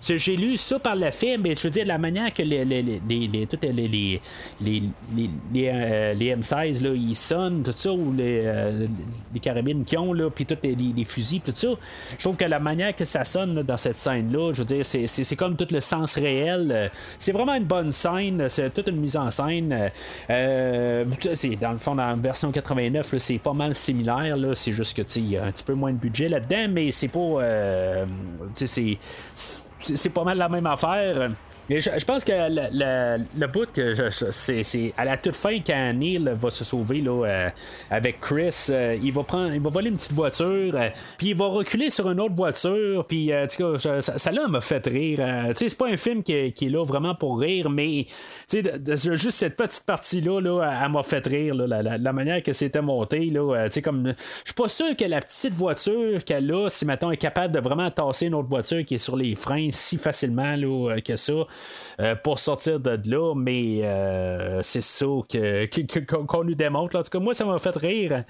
J'ai 0.00 0.36
lu 0.36 0.56
ça 0.56 0.78
par 0.78 0.96
le 0.96 1.10
film, 1.10 1.42
mais 1.42 1.54
je 1.54 1.62
veux 1.62 1.70
dire, 1.70 1.86
la 1.86 1.98
manière 1.98 2.32
que 2.32 2.42
les, 2.42 2.64
les, 3.08 3.28
les, 3.28 3.48
les, 3.72 4.82
les, 5.14 5.30
les, 5.54 5.68
euh, 5.72 6.14
M16, 6.14 6.82
là, 6.82 6.90
ils 6.94 7.16
sonnent, 7.16 7.62
tout 7.62 7.72
ça, 7.74 7.92
ou 7.92 8.12
les, 8.12 8.42
euh, 8.44 8.86
les 9.32 9.40
carabines 9.40 9.84
qu'ils 9.84 9.98
ont, 9.98 10.12
là, 10.12 10.30
puis 10.30 10.46
tous 10.46 10.56
les, 10.62 11.04
fusils, 11.04 11.40
tout 11.40 11.52
ça. 11.54 11.68
Je 12.16 12.24
trouve 12.24 12.36
que 12.36 12.44
la 12.44 12.58
manière 12.58 12.94
que 12.94 13.04
ça 13.04 13.24
sonne 13.24 13.62
dans 13.62 13.76
cette 13.76 13.98
scène-là, 13.98 14.52
je 14.52 14.58
veux 14.58 14.64
dire, 14.64 14.84
c'est, 14.84 15.06
c'est, 15.06 15.36
comme 15.36 15.56
tout 15.56 15.68
le 15.70 15.80
sens 15.80 16.14
réel. 16.16 16.90
C'est 17.18 17.32
vraiment 17.32 17.54
une 17.54 17.64
bonne 17.64 17.92
scène, 17.92 18.48
c'est 18.48 18.72
toute 18.72 18.88
une 18.88 19.00
mise 19.00 19.16
en 19.16 19.30
scène. 19.30 19.90
Euh, 20.28 21.04
c'est, 21.34 21.56
dans 21.56 21.72
le 21.72 21.78
fond, 21.78 21.94
dans 21.94 22.08
la 22.08 22.14
version 22.14 22.52
89, 22.52 23.14
c'est 23.18 23.38
pas 23.38 23.52
mal 23.52 23.74
similaire, 23.74 24.36
là, 24.36 24.54
c'est 24.54 24.72
juste 24.72 24.96
que, 24.96 25.18
il 25.18 25.30
y 25.30 25.36
a 25.36 25.44
un 25.44 25.52
petit 25.52 25.64
peu 25.64 25.74
moins 25.74 25.92
de 25.92 25.98
budget 25.98 26.28
là-dedans, 26.28 26.66
mais 26.70 26.92
c'est 26.92 27.08
pas. 27.08 27.40
c'est 28.54 28.98
c'est 29.82 30.10
pas 30.10 30.24
mal 30.24 30.38
la 30.38 30.48
même 30.48 30.66
affaire. 30.66 31.30
Mais 31.70 31.80
je, 31.80 32.04
pense 32.04 32.24
que 32.24 32.32
le, 32.32 33.24
le, 33.38 33.46
bout 33.46 33.70
que 33.72 34.10
c'est, 34.10 34.92
à 34.98 35.04
la 35.04 35.16
toute 35.16 35.36
fin 35.36 35.60
quand 35.64 35.92
Neil 35.92 36.28
va 36.34 36.50
se 36.50 36.64
sauver 36.64 36.98
là, 36.98 37.24
euh, 37.24 37.50
avec 37.92 38.20
Chris, 38.20 38.66
euh, 38.70 38.98
il 39.00 39.12
va 39.12 39.22
prendre, 39.22 39.54
il 39.54 39.60
va 39.60 39.70
voler 39.70 39.90
une 39.90 39.94
petite 39.94 40.12
voiture, 40.12 40.74
euh, 40.74 40.88
puis 41.16 41.28
il 41.28 41.36
va 41.36 41.46
reculer 41.46 41.88
sur 41.90 42.10
une 42.10 42.20
autre 42.20 42.34
voiture, 42.34 43.04
puis 43.06 43.30
ça, 43.78 44.02
ça 44.02 44.32
là 44.32 44.48
m'a 44.48 44.60
fait 44.60 44.84
rire. 44.84 45.20
c'est 45.54 45.78
pas 45.78 45.86
un 45.86 45.96
film 45.96 46.24
qui 46.24 46.32
est, 46.32 46.60
là 46.62 46.84
vraiment 46.84 47.14
pour 47.14 47.38
rire, 47.38 47.70
mais 47.70 48.04
juste 48.52 49.30
cette 49.30 49.56
petite 49.56 49.84
partie 49.86 50.20
là, 50.20 50.40
là 50.40 50.80
elle 50.82 50.90
m'a 50.90 51.04
fait 51.04 51.24
rire 51.24 51.54
la, 51.54 52.12
manière 52.12 52.42
que 52.42 52.52
c'était 52.52 52.82
monté 52.82 53.26
là, 53.26 53.68
comme 53.84 54.08
je 54.08 54.50
suis 54.50 54.54
pas 54.54 54.68
sûr 54.68 54.96
que 54.96 55.04
la 55.04 55.20
petite 55.20 55.52
voiture 55.52 56.24
qu'elle 56.24 56.52
a, 56.52 56.68
si 56.68 56.84
maintenant 56.84 57.12
est 57.12 57.16
capable 57.16 57.54
de 57.54 57.60
vraiment 57.60 57.92
tasser 57.92 58.26
une 58.26 58.34
autre 58.34 58.48
voiture 58.48 58.84
qui 58.84 58.96
est 58.96 58.98
sur 58.98 59.16
les 59.16 59.36
freins 59.36 59.68
si 59.70 59.98
facilement 59.98 60.56
là, 60.56 60.96
que 61.00 61.14
ça. 61.14 61.46
Euh, 62.00 62.14
pour 62.14 62.38
sortir 62.38 62.80
de 62.80 62.98
là, 63.10 63.34
mais 63.34 63.80
euh, 63.82 64.62
c'est 64.62 64.80
ça 64.80 65.06
qu'on 65.06 66.44
nous 66.44 66.54
démontre. 66.54 66.98
En 66.98 67.02
tout 67.02 67.10
cas, 67.10 67.18
moi, 67.18 67.34
ça 67.34 67.44
m'a 67.44 67.58
fait 67.58 67.76
rire. 67.76 68.24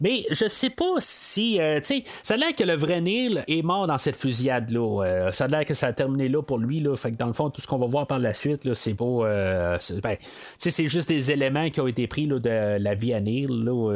Mais 0.00 0.26
je 0.30 0.46
sais 0.48 0.70
pas 0.70 0.96
si, 1.00 1.60
euh, 1.60 1.80
tu 1.80 1.86
sais, 1.86 2.04
ça 2.22 2.34
a 2.34 2.36
l'air 2.36 2.54
que 2.54 2.64
le 2.64 2.74
vrai 2.74 3.00
Neil 3.00 3.42
est 3.48 3.62
mort 3.62 3.86
dans 3.86 3.98
cette 3.98 4.16
fusillade-là. 4.16 5.04
Euh, 5.04 5.32
ça 5.32 5.44
a 5.44 5.48
l'air 5.48 5.64
que 5.64 5.74
ça 5.74 5.88
a 5.88 5.92
terminé 5.92 6.28
là 6.28 6.42
pour 6.42 6.58
lui, 6.58 6.80
là. 6.80 6.96
Fait 6.96 7.12
que 7.12 7.16
dans 7.16 7.26
le 7.26 7.32
fond, 7.32 7.50
tout 7.50 7.60
ce 7.60 7.66
qu'on 7.66 7.78
va 7.78 7.86
voir 7.86 8.06
par 8.06 8.18
la 8.18 8.34
suite, 8.34 8.64
là, 8.64 8.74
c'est 8.74 8.94
pas. 8.94 9.04
Euh, 9.04 9.78
ben, 10.02 10.16
c'est 10.58 10.88
juste 10.88 11.08
des 11.08 11.30
éléments 11.30 11.70
qui 11.70 11.80
ont 11.80 11.86
été 11.86 12.06
pris 12.06 12.26
là, 12.26 12.38
de 12.38 12.82
la 12.82 12.94
vie 12.94 13.14
à 13.14 13.20
Neil, 13.20 13.46
là, 13.48 13.92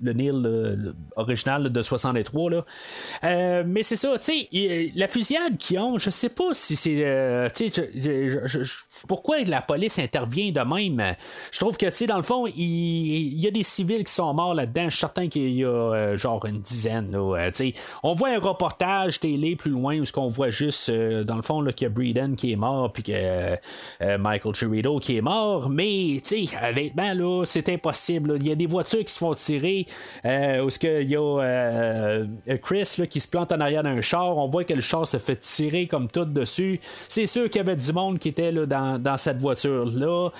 le 0.00 0.12
Neil 0.12 0.92
original 1.16 1.70
de 1.70 1.82
63, 1.82 2.50
là. 2.50 3.62
mais 3.64 3.82
c'est 3.82 3.96
ça, 3.96 4.18
tu 4.18 4.48
sais, 4.48 4.92
la 4.94 5.08
fusillade 5.08 5.56
qu'ils 5.56 5.78
ont, 5.78 5.98
je 5.98 6.10
sais 6.10 6.28
pas 6.28 6.54
si 6.54 6.76
c'est. 6.76 7.50
tu 7.54 7.70
sais, 7.70 7.90
pourquoi 9.08 9.38
la 9.40 9.62
police 9.62 9.98
intervient 9.98 10.50
de 10.50 10.60
même? 10.60 11.16
Je 11.50 11.58
trouve 11.58 11.76
que, 11.76 11.86
tu 11.86 11.92
sais, 11.92 12.06
dans 12.06 12.16
le 12.16 12.22
fond, 12.22 12.46
il 12.46 13.38
y 13.38 13.46
a 13.46 13.50
des 13.50 13.64
civils 13.64 14.04
qui 14.04 14.12
sont 14.12 14.32
morts 14.34 14.54
là-dedans 14.54 14.88
certain 15.00 15.28
qu'il 15.28 15.50
y 15.50 15.64
a 15.64 15.68
euh, 15.68 16.16
genre 16.16 16.44
une 16.44 16.60
dizaine. 16.60 17.14
Euh, 17.14 17.50
on 18.02 18.14
voit 18.14 18.28
un 18.28 18.38
reportage 18.38 19.18
télé 19.18 19.56
plus 19.56 19.70
loin 19.70 19.98
où 19.98 20.04
ce 20.04 20.12
qu'on 20.12 20.28
voit 20.28 20.50
juste 20.50 20.90
euh, 20.90 21.24
dans 21.24 21.36
le 21.36 21.42
fond 21.42 21.64
qu'il 21.64 21.82
y 21.82 21.86
a 21.86 21.88
Breeden 21.88 22.36
qui 22.36 22.52
est 22.52 22.56
mort 22.56 22.92
puis 22.92 23.02
que 23.02 23.56
Michael 24.18 24.54
Chirito 24.54 24.98
qui 24.98 25.16
est 25.16 25.20
mort. 25.22 25.68
Mais 25.68 26.20
honnêtement 26.62 27.14
là, 27.14 27.44
c'est 27.46 27.68
impossible. 27.68 28.36
Il 28.36 28.46
y 28.46 28.52
a 28.52 28.54
des 28.54 28.66
voitures 28.66 29.04
qui 29.04 29.12
se 29.12 29.18
font 29.18 29.34
tirer 29.34 29.86
où 30.24 30.70
ce 30.70 30.78
qu'il 30.78 31.08
y 31.08 31.16
a 31.16 32.56
Chris 32.62 32.96
qui 33.08 33.20
se 33.20 33.28
plante 33.28 33.52
en 33.52 33.60
arrière 33.60 33.82
d'un 33.82 34.00
char. 34.00 34.36
On 34.36 34.48
voit 34.48 34.64
que 34.64 34.74
le 34.74 34.80
char 34.80 35.06
se 35.06 35.18
fait 35.18 35.36
tirer 35.36 35.86
comme 35.86 36.08
tout 36.08 36.24
dessus. 36.24 36.80
C'est 37.08 37.26
sûr 37.26 37.48
qu'il 37.48 37.58
y 37.58 37.60
avait 37.60 37.76
du 37.76 37.92
monde 37.92 38.18
qui 38.18 38.28
était 38.28 38.52
là, 38.52 38.66
dans, 38.98 39.16
cette 39.16 39.38
voiture-là. 39.38 40.30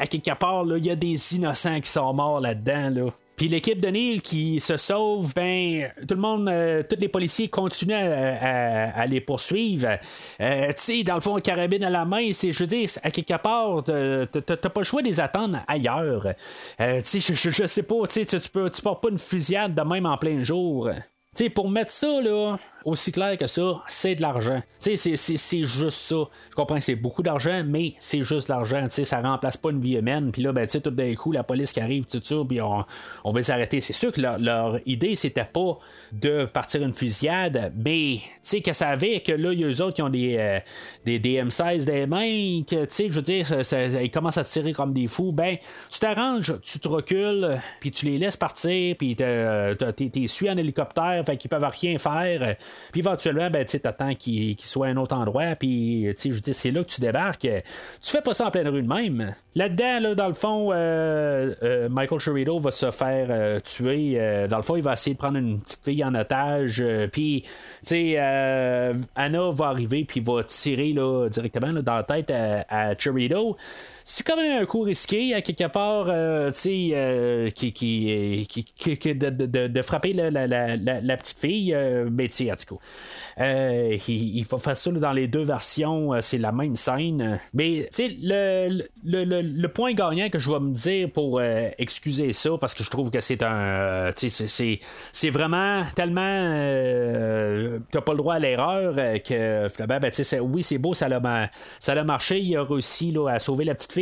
À 0.00 0.06
quelque 0.06 0.34
part, 0.34 0.64
il 0.76 0.86
y 0.86 0.90
a 0.90 0.96
des 0.96 1.36
innocents 1.36 1.80
qui 1.80 1.90
sont 1.90 2.12
morts 2.12 2.40
là-dedans. 2.40 2.90
Là. 2.90 3.10
Puis 3.38 3.46
l'équipe 3.46 3.78
de 3.78 3.86
Neil 3.86 4.20
qui 4.20 4.60
se 4.60 4.76
sauve, 4.76 5.32
ben 5.32 5.92
tout 6.08 6.16
le 6.16 6.20
monde, 6.20 6.48
euh, 6.48 6.82
tous 6.82 6.96
les 7.00 7.06
policiers 7.06 7.48
continuent 7.48 7.94
à, 7.94 9.06
les 9.06 9.20
poursuivre. 9.20 9.96
Euh, 10.40 10.66
tu 10.68 10.74
sais, 10.76 11.02
dans 11.04 11.14
le 11.14 11.20
fond, 11.20 11.36
carabine 11.38 11.84
à 11.84 11.90
la 11.90 12.04
main, 12.04 12.32
c'est, 12.32 12.50
je 12.50 12.58
veux 12.58 12.66
dire, 12.66 12.90
à 13.00 13.12
quelque 13.12 13.40
part, 13.40 13.84
t'as 13.84 14.56
pas 14.68 14.80
le 14.80 14.84
choix 14.84 15.02
de 15.02 15.06
les 15.06 15.20
attendre 15.20 15.60
ailleurs. 15.68 16.26
Euh, 16.80 17.00
tu 17.00 17.20
sais, 17.20 17.34
je, 17.34 17.66
sais 17.66 17.82
pas, 17.84 18.06
tu 18.08 18.24
sais, 18.24 18.26
tu 18.26 18.48
peux, 18.48 18.68
tu 18.68 18.82
portes 18.82 19.00
pas 19.00 19.08
une 19.08 19.20
fusillade 19.20 19.72
de 19.72 19.82
même 19.82 20.06
en 20.06 20.16
plein 20.16 20.42
jour. 20.42 20.90
Tu 21.38 21.44
sais, 21.44 21.50
pour 21.50 21.70
mettre 21.70 21.92
ça, 21.92 22.20
là, 22.20 22.56
aussi 22.84 23.12
clair 23.12 23.36
que 23.38 23.46
ça, 23.46 23.82
c'est 23.86 24.16
de 24.16 24.22
l'argent. 24.22 24.60
C'est, 24.78 24.96
juste 24.96 25.90
ça. 25.90 26.16
Je 26.50 26.54
comprends 26.56 26.76
que 26.76 26.82
c'est 26.82 26.96
beaucoup 26.96 27.22
d'argent, 27.22 27.62
mais 27.64 27.94
c'est 28.00 28.22
juste 28.22 28.48
de 28.48 28.54
l'argent. 28.54 28.86
Ça 28.90 29.20
remplace 29.20 29.56
pas 29.56 29.70
une 29.70 29.80
vie 29.80 29.96
humaine. 29.96 30.32
Puis 30.32 30.42
là, 30.42 30.52
ben, 30.52 30.66
tout 30.66 30.90
d'un 30.90 31.14
coup, 31.14 31.30
la 31.30 31.44
police 31.44 31.72
qui 31.72 31.80
arrive, 31.80 32.06
tout 32.06 32.20
ça, 32.20 32.36
puis 32.48 32.60
on, 32.60 32.84
on 33.22 33.30
va 33.30 33.42
s'arrêter. 33.42 33.80
C'est 33.80 33.92
sûr 33.92 34.10
que 34.10 34.20
leur, 34.20 34.80
idée, 34.84 35.14
c'était 35.14 35.44
pas 35.44 35.78
de 36.10 36.44
partir 36.46 36.82
une 36.82 36.92
fusillade, 36.92 37.72
mais 37.76 38.18
que 38.64 38.72
ça 38.72 38.88
avait 38.88 39.20
que 39.20 39.32
là, 39.32 39.52
il 39.52 39.60
y 39.60 39.64
a 39.64 39.68
eux 39.68 39.82
autres 39.82 39.94
qui 39.94 40.02
ont 40.02 40.08
des, 40.08 40.36
euh, 40.38 40.58
des, 41.04 41.20
M16 41.20 41.84
des 41.84 42.06
mains, 42.06 42.62
que 42.64 42.88
je 42.88 43.14
veux 43.14 43.22
dire, 43.22 43.46
ils 44.02 44.10
commencent 44.10 44.38
à 44.38 44.44
tirer 44.44 44.72
comme 44.72 44.92
des 44.92 45.06
fous. 45.06 45.30
Ben, 45.30 45.56
tu 45.88 46.00
t'arranges, 46.00 46.58
tu 46.62 46.80
te 46.80 46.88
recules, 46.88 47.60
puis 47.78 47.92
tu 47.92 48.06
les 48.06 48.18
laisses 48.18 48.36
partir, 48.36 48.96
puis 48.96 49.14
t'es 49.14 50.26
suis 50.26 50.50
en 50.50 50.56
hélicoptère, 50.56 51.24
fait 51.28 51.36
qu'ils 51.36 51.50
peuvent 51.50 51.64
rien 51.64 51.98
faire. 51.98 52.56
Puis 52.92 53.00
éventuellement, 53.00 53.50
ben, 53.50 53.64
tu 53.64 53.78
attends 53.84 54.14
qu'il 54.14 54.58
soit 54.60 54.86
à 54.86 54.90
un 54.90 54.96
autre 54.96 55.14
endroit. 55.14 55.54
Puis, 55.56 56.06
je 56.16 56.40
dis, 56.40 56.54
c'est 56.54 56.70
là 56.70 56.82
que 56.82 56.88
tu 56.88 57.00
débarques. 57.00 57.40
Tu 57.40 58.10
fais 58.10 58.22
pas 58.22 58.34
ça 58.34 58.46
en 58.46 58.50
pleine 58.50 58.68
rue 58.68 58.82
de 58.82 58.88
même. 58.88 59.34
Là-dedans, 59.54 60.00
là, 60.00 60.14
dans 60.14 60.28
le 60.28 60.34
fond, 60.34 60.70
euh, 60.72 61.52
euh, 61.62 61.88
Michael 61.88 62.20
Chirito 62.20 62.58
va 62.60 62.70
se 62.70 62.90
faire 62.90 63.26
euh, 63.30 63.60
tuer. 63.60 64.46
dans 64.48 64.56
le 64.56 64.62
fond, 64.62 64.76
il 64.76 64.82
va 64.82 64.92
essayer 64.92 65.14
de 65.14 65.18
prendre 65.18 65.38
une 65.38 65.60
petite 65.60 65.84
fille 65.84 66.04
en 66.04 66.14
otage. 66.14 66.82
puis, 67.12 67.42
tu 67.42 67.48
sais, 67.82 68.18
Anna 68.18 69.50
va 69.50 69.66
arriver, 69.66 70.04
puis 70.04 70.20
va 70.20 70.44
tirer 70.44 70.92
là, 70.92 71.28
directement 71.28 71.72
dans 71.72 71.96
la 71.96 72.04
tête 72.04 72.30
à, 72.30 72.64
à 72.68 72.94
c'est 74.10 74.24
quand 74.26 74.36
même 74.36 74.62
un 74.62 74.64
coup 74.64 74.80
risqué, 74.80 75.34
à 75.34 75.42
quelque 75.42 75.68
part, 75.68 76.06
euh, 76.08 76.50
tu 76.50 76.58
sais, 76.58 76.90
euh, 76.94 77.50
qui, 77.50 77.74
qui, 77.74 78.48
qui, 78.48 79.14
de, 79.14 79.28
de, 79.28 79.66
de, 79.66 79.82
frapper 79.82 80.14
la, 80.14 80.30
la, 80.30 80.46
la, 80.46 80.76
la 80.78 81.16
petite 81.18 81.38
fille, 81.38 81.74
euh, 81.74 82.08
mais 82.10 82.28
tu 82.28 82.48
sais, 82.48 82.50
en 82.50 82.78
il, 84.08 84.44
faut 84.48 84.56
faire 84.56 84.78
ça 84.78 84.90
dans 84.92 85.12
les 85.12 85.28
deux 85.28 85.42
versions, 85.42 86.18
c'est 86.22 86.38
la 86.38 86.52
même 86.52 86.74
scène. 86.74 87.38
Mais 87.52 87.90
le, 87.98 88.82
le, 89.04 89.24
le, 89.24 89.42
le, 89.42 89.68
point 89.68 89.92
gagnant 89.92 90.30
que 90.30 90.38
je 90.38 90.50
vais 90.50 90.58
me 90.58 90.72
dire 90.72 91.10
pour 91.10 91.42
excuser 91.42 92.32
ça, 92.32 92.52
parce 92.58 92.72
que 92.72 92.84
je 92.84 92.90
trouve 92.90 93.10
que 93.10 93.20
c'est 93.20 93.42
un. 93.42 94.10
c'est, 94.16 94.80
c'est 95.12 95.30
vraiment 95.30 95.82
tellement. 95.94 96.54
t'as 97.90 98.00
pas 98.00 98.12
le 98.12 98.18
droit 98.18 98.36
à 98.36 98.38
l'erreur 98.38 98.94
que 99.22 99.68
ben, 99.86 100.00
oui, 100.40 100.62
c'est 100.62 100.78
beau, 100.78 100.94
ça 100.94 101.06
a, 101.06 101.50
ça 101.78 101.92
a 101.92 102.04
marché, 102.04 102.40
il 102.40 102.56
a 102.56 102.64
réussi 102.64 103.10
là, 103.10 103.28
à 103.28 103.38
sauver 103.38 103.66
la 103.66 103.74
petite 103.74 103.92
fille. 103.92 103.97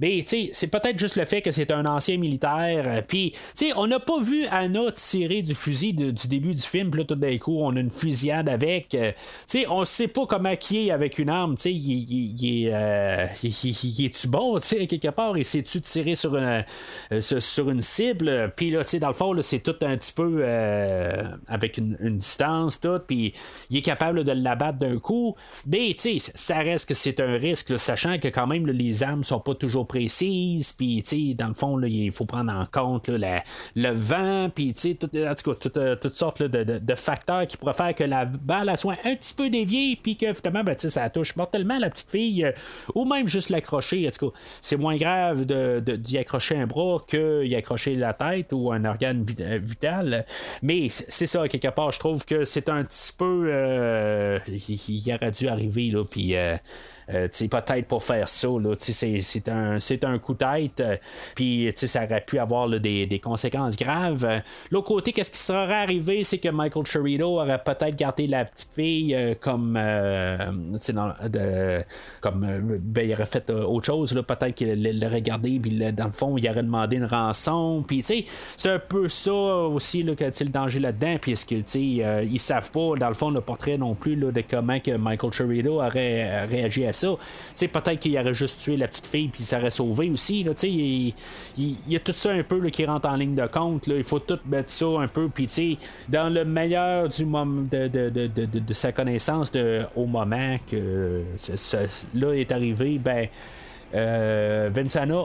Mais 0.00 0.24
c'est 0.26 0.66
peut-être 0.66 0.98
juste 0.98 1.16
le 1.16 1.24
fait 1.24 1.42
que 1.42 1.50
c'est 1.50 1.70
un 1.70 1.86
ancien 1.86 2.16
militaire. 2.16 3.02
Puis, 3.06 3.34
on 3.76 3.86
n'a 3.86 4.00
pas 4.00 4.20
vu 4.20 4.46
Anna 4.50 4.92
tirer 4.92 5.42
du 5.42 5.54
fusil 5.54 5.92
du 5.92 6.28
début 6.28 6.54
du 6.54 6.62
film, 6.62 6.90
puis 6.90 7.00
là, 7.00 7.06
tout 7.06 7.14
d'un 7.14 7.36
coup, 7.38 7.58
on 7.60 7.74
a 7.76 7.80
une 7.80 7.90
fusillade 7.90 8.48
avec. 8.48 8.94
Euh, 8.94 9.12
tu 9.48 9.60
sais, 9.60 9.66
on 9.68 9.84
sait 9.84 10.08
pas 10.08 10.26
comment 10.26 10.54
qui 10.56 10.88
est 10.88 10.90
avec 10.90 11.18
une 11.18 11.28
arme. 11.28 11.56
Tu 11.56 11.62
sais, 11.62 11.72
il, 11.72 12.70
euh, 12.72 13.26
est-tu 13.44 14.28
bon, 14.28 14.58
tu 14.58 14.66
sais, 14.66 14.86
quelque 14.86 15.08
part, 15.08 15.36
et 15.36 15.44
sait-tu 15.44 15.80
tirer 15.80 16.14
sur 16.14 16.36
une, 16.36 16.64
euh, 17.12 17.20
sur 17.20 17.70
une 17.70 17.82
cible. 17.82 18.52
Puis 18.56 18.70
là, 18.70 18.84
tu 18.84 18.90
sais, 18.90 18.98
dans 18.98 19.08
le 19.08 19.14
fond, 19.14 19.34
c'est 19.42 19.60
tout 19.60 19.76
un 19.82 19.96
petit 19.96 20.12
peu 20.12 20.44
avec 21.48 21.78
une, 21.78 21.96
distance, 22.16 22.80
tout. 22.80 23.00
Puis 23.06 23.32
il 23.70 23.78
est 23.78 23.82
capable 23.82 24.24
de 24.24 24.32
l'abattre 24.32 24.78
d'un 24.78 24.98
coup. 24.98 25.36
Mais, 25.66 25.94
tu 25.98 26.18
sais, 26.18 26.32
ça 26.34 26.58
reste 26.58 26.88
que 26.88 26.94
c'est 26.94 27.20
un 27.20 27.36
risque, 27.36 27.78
sachant 27.78 28.18
que 28.18 28.28
quand 28.28 28.46
même, 28.46 28.66
les 28.66 29.02
sont 29.22 29.40
pas 29.40 29.54
toujours 29.54 29.86
précises. 29.86 30.72
Puis, 30.72 31.02
dans 31.34 31.48
le 31.48 31.54
fond, 31.54 31.80
il 31.82 32.12
faut 32.12 32.26
prendre 32.26 32.52
en 32.52 32.66
compte 32.66 33.08
le 33.08 33.90
vent. 33.92 34.48
Puis, 34.54 34.74
tout, 34.74 35.08
en 35.16 35.34
tout 35.34 35.54
cas, 35.54 35.96
toutes 35.96 36.14
sortes 36.14 36.42
de, 36.42 36.94
facteurs 36.94 37.46
qui 37.46 37.56
pourraient 37.56 37.74
faire 37.74 37.94
que 37.94 38.04
la 38.04 38.24
balle 38.24 38.72
soit 38.78 38.96
un 39.04 39.14
petit 39.14 39.34
peu 39.34 39.50
déviée, 39.50 39.98
puis 40.02 40.16
que 40.16 40.32
finalement, 40.32 40.64
ben, 40.64 40.76
ça 40.78 41.08
touche 41.10 41.36
mortellement 41.36 41.78
la 41.78 41.90
petite 41.90 42.10
fille, 42.10 42.44
euh, 42.44 42.52
ou 42.94 43.04
même 43.04 43.28
juste 43.28 43.50
l'accrocher. 43.50 44.08
Tout 44.10 44.30
cas, 44.30 44.38
c'est 44.60 44.76
moins 44.76 44.96
grave 44.96 45.44
d'y 45.44 46.18
accrocher 46.18 46.56
un 46.56 46.66
bras 46.66 46.98
qu'y 47.06 47.54
accrocher 47.54 47.94
la 47.94 48.14
tête 48.14 48.52
ou 48.52 48.72
un 48.72 48.84
organe 48.84 49.24
euh, 49.40 49.58
vital. 49.62 50.24
Mais 50.62 50.88
c'est 50.88 51.26
ça, 51.26 51.46
quelque 51.48 51.68
part, 51.68 51.92
je 51.92 51.98
trouve 51.98 52.24
que 52.24 52.44
c'est 52.44 52.68
un 52.68 52.84
petit 52.84 53.12
peu. 53.16 53.48
Euh, 53.50 54.38
il, 54.48 55.14
aurait 55.14 55.32
dû 55.32 55.48
arriver, 55.48 55.90
là, 55.90 56.04
puis. 56.04 56.34
Euh, 57.14 57.28
peut-être 57.28 57.86
pour 57.86 58.02
faire 58.02 58.28
ça, 58.28 58.48
c'est 58.78 59.48
un, 59.48 59.78
un 60.02 60.18
coup 60.18 60.32
de 60.32 60.38
tête, 60.38 60.80
euh, 60.80 60.96
puis 61.36 61.72
ça 61.76 62.04
aurait 62.04 62.20
pu 62.20 62.38
avoir 62.38 62.68
des, 62.68 63.06
des, 63.06 63.18
conséquences 63.20 63.76
graves. 63.76 64.42
L'autre 64.70 64.88
côté, 64.88 65.12
qu'est-ce 65.12 65.30
qui 65.30 65.38
serait 65.38 65.74
arrivé, 65.74 66.24
c'est 66.24 66.38
que 66.38 66.48
Michael 66.48 66.84
Chirito 66.84 67.40
aurait 67.40 67.62
peut-être 67.62 67.94
gardé 67.94 68.26
la 68.26 68.44
petite 68.44 68.72
fille 68.72 69.14
euh, 69.14 69.34
comme, 69.40 69.74
dans, 69.74 71.12
de, 71.28 71.84
comme 72.20 72.78
ben, 72.80 73.08
il 73.08 73.12
aurait 73.12 73.26
fait 73.26 73.50
autre 73.50 73.86
chose, 73.86 74.12
peut-être 74.26 74.54
qu'il 74.54 75.00
l'aurait 75.00 75.22
gardé, 75.22 75.60
puis 75.60 75.92
dans 75.92 76.06
le 76.06 76.12
fond, 76.12 76.36
il 76.36 76.48
aurait 76.48 76.62
demandé 76.64 76.96
une 76.96 77.04
rançon, 77.04 77.84
puis 77.86 78.02
c'est 78.02 78.68
un 78.68 78.80
peu 78.80 79.08
ça 79.08 79.32
aussi 79.32 80.02
là, 80.02 80.16
que 80.16 80.24
le 80.24 80.50
danger 80.50 80.80
là-dedans, 80.80 81.16
puisque 81.20 81.54
ils 81.74 82.40
savent 82.40 82.70
pas, 82.72 82.96
dans 82.98 83.08
le 83.08 83.14
fond, 83.14 83.30
le 83.30 83.40
portrait 83.40 83.78
non 83.78 83.94
plus 83.94 84.16
là, 84.16 84.32
de 84.32 84.42
comment 84.48 84.80
que 84.80 84.96
Michael 84.96 85.32
Chirito 85.32 85.80
aurait 85.80 86.46
réagi 86.46 86.84
à 86.84 86.92
ça. 86.96 87.08
peut-être 87.68 88.00
qu'il 88.00 88.18
aurait 88.18 88.34
juste 88.34 88.60
tué 88.60 88.76
la 88.76 88.88
petite 88.88 89.06
fille 89.06 89.28
puis 89.28 89.42
il 89.42 89.46
s'aurait 89.46 89.70
sauvé 89.70 90.10
aussi. 90.10 90.42
Là, 90.42 90.52
il, 90.62 91.14
il, 91.56 91.76
y 91.88 91.96
a 91.96 92.00
tout 92.00 92.12
ça 92.12 92.32
un 92.32 92.42
peu 92.42 92.66
qui 92.70 92.84
rentre 92.84 93.08
en 93.08 93.16
ligne 93.16 93.34
de 93.34 93.46
compte. 93.46 93.86
Là. 93.86 93.96
Il 93.96 94.04
faut 94.04 94.18
tout 94.18 94.38
mettre 94.46 94.70
ça 94.70 94.86
un 94.98 95.08
peu. 95.08 95.28
Puis 95.28 95.78
dans 96.08 96.32
le 96.32 96.44
meilleur 96.44 97.08
du 97.08 97.24
moment 97.24 97.62
de, 97.70 97.88
de, 97.88 98.10
de, 98.10 98.26
de, 98.28 98.74
sa 98.74 98.92
connaissance 98.92 99.52
au 99.94 100.06
moment 100.06 100.56
que 100.70 101.22
là 102.14 102.32
est 102.32 102.52
arrivé, 102.52 102.98
ben 102.98 103.28
euh, 103.96 104.70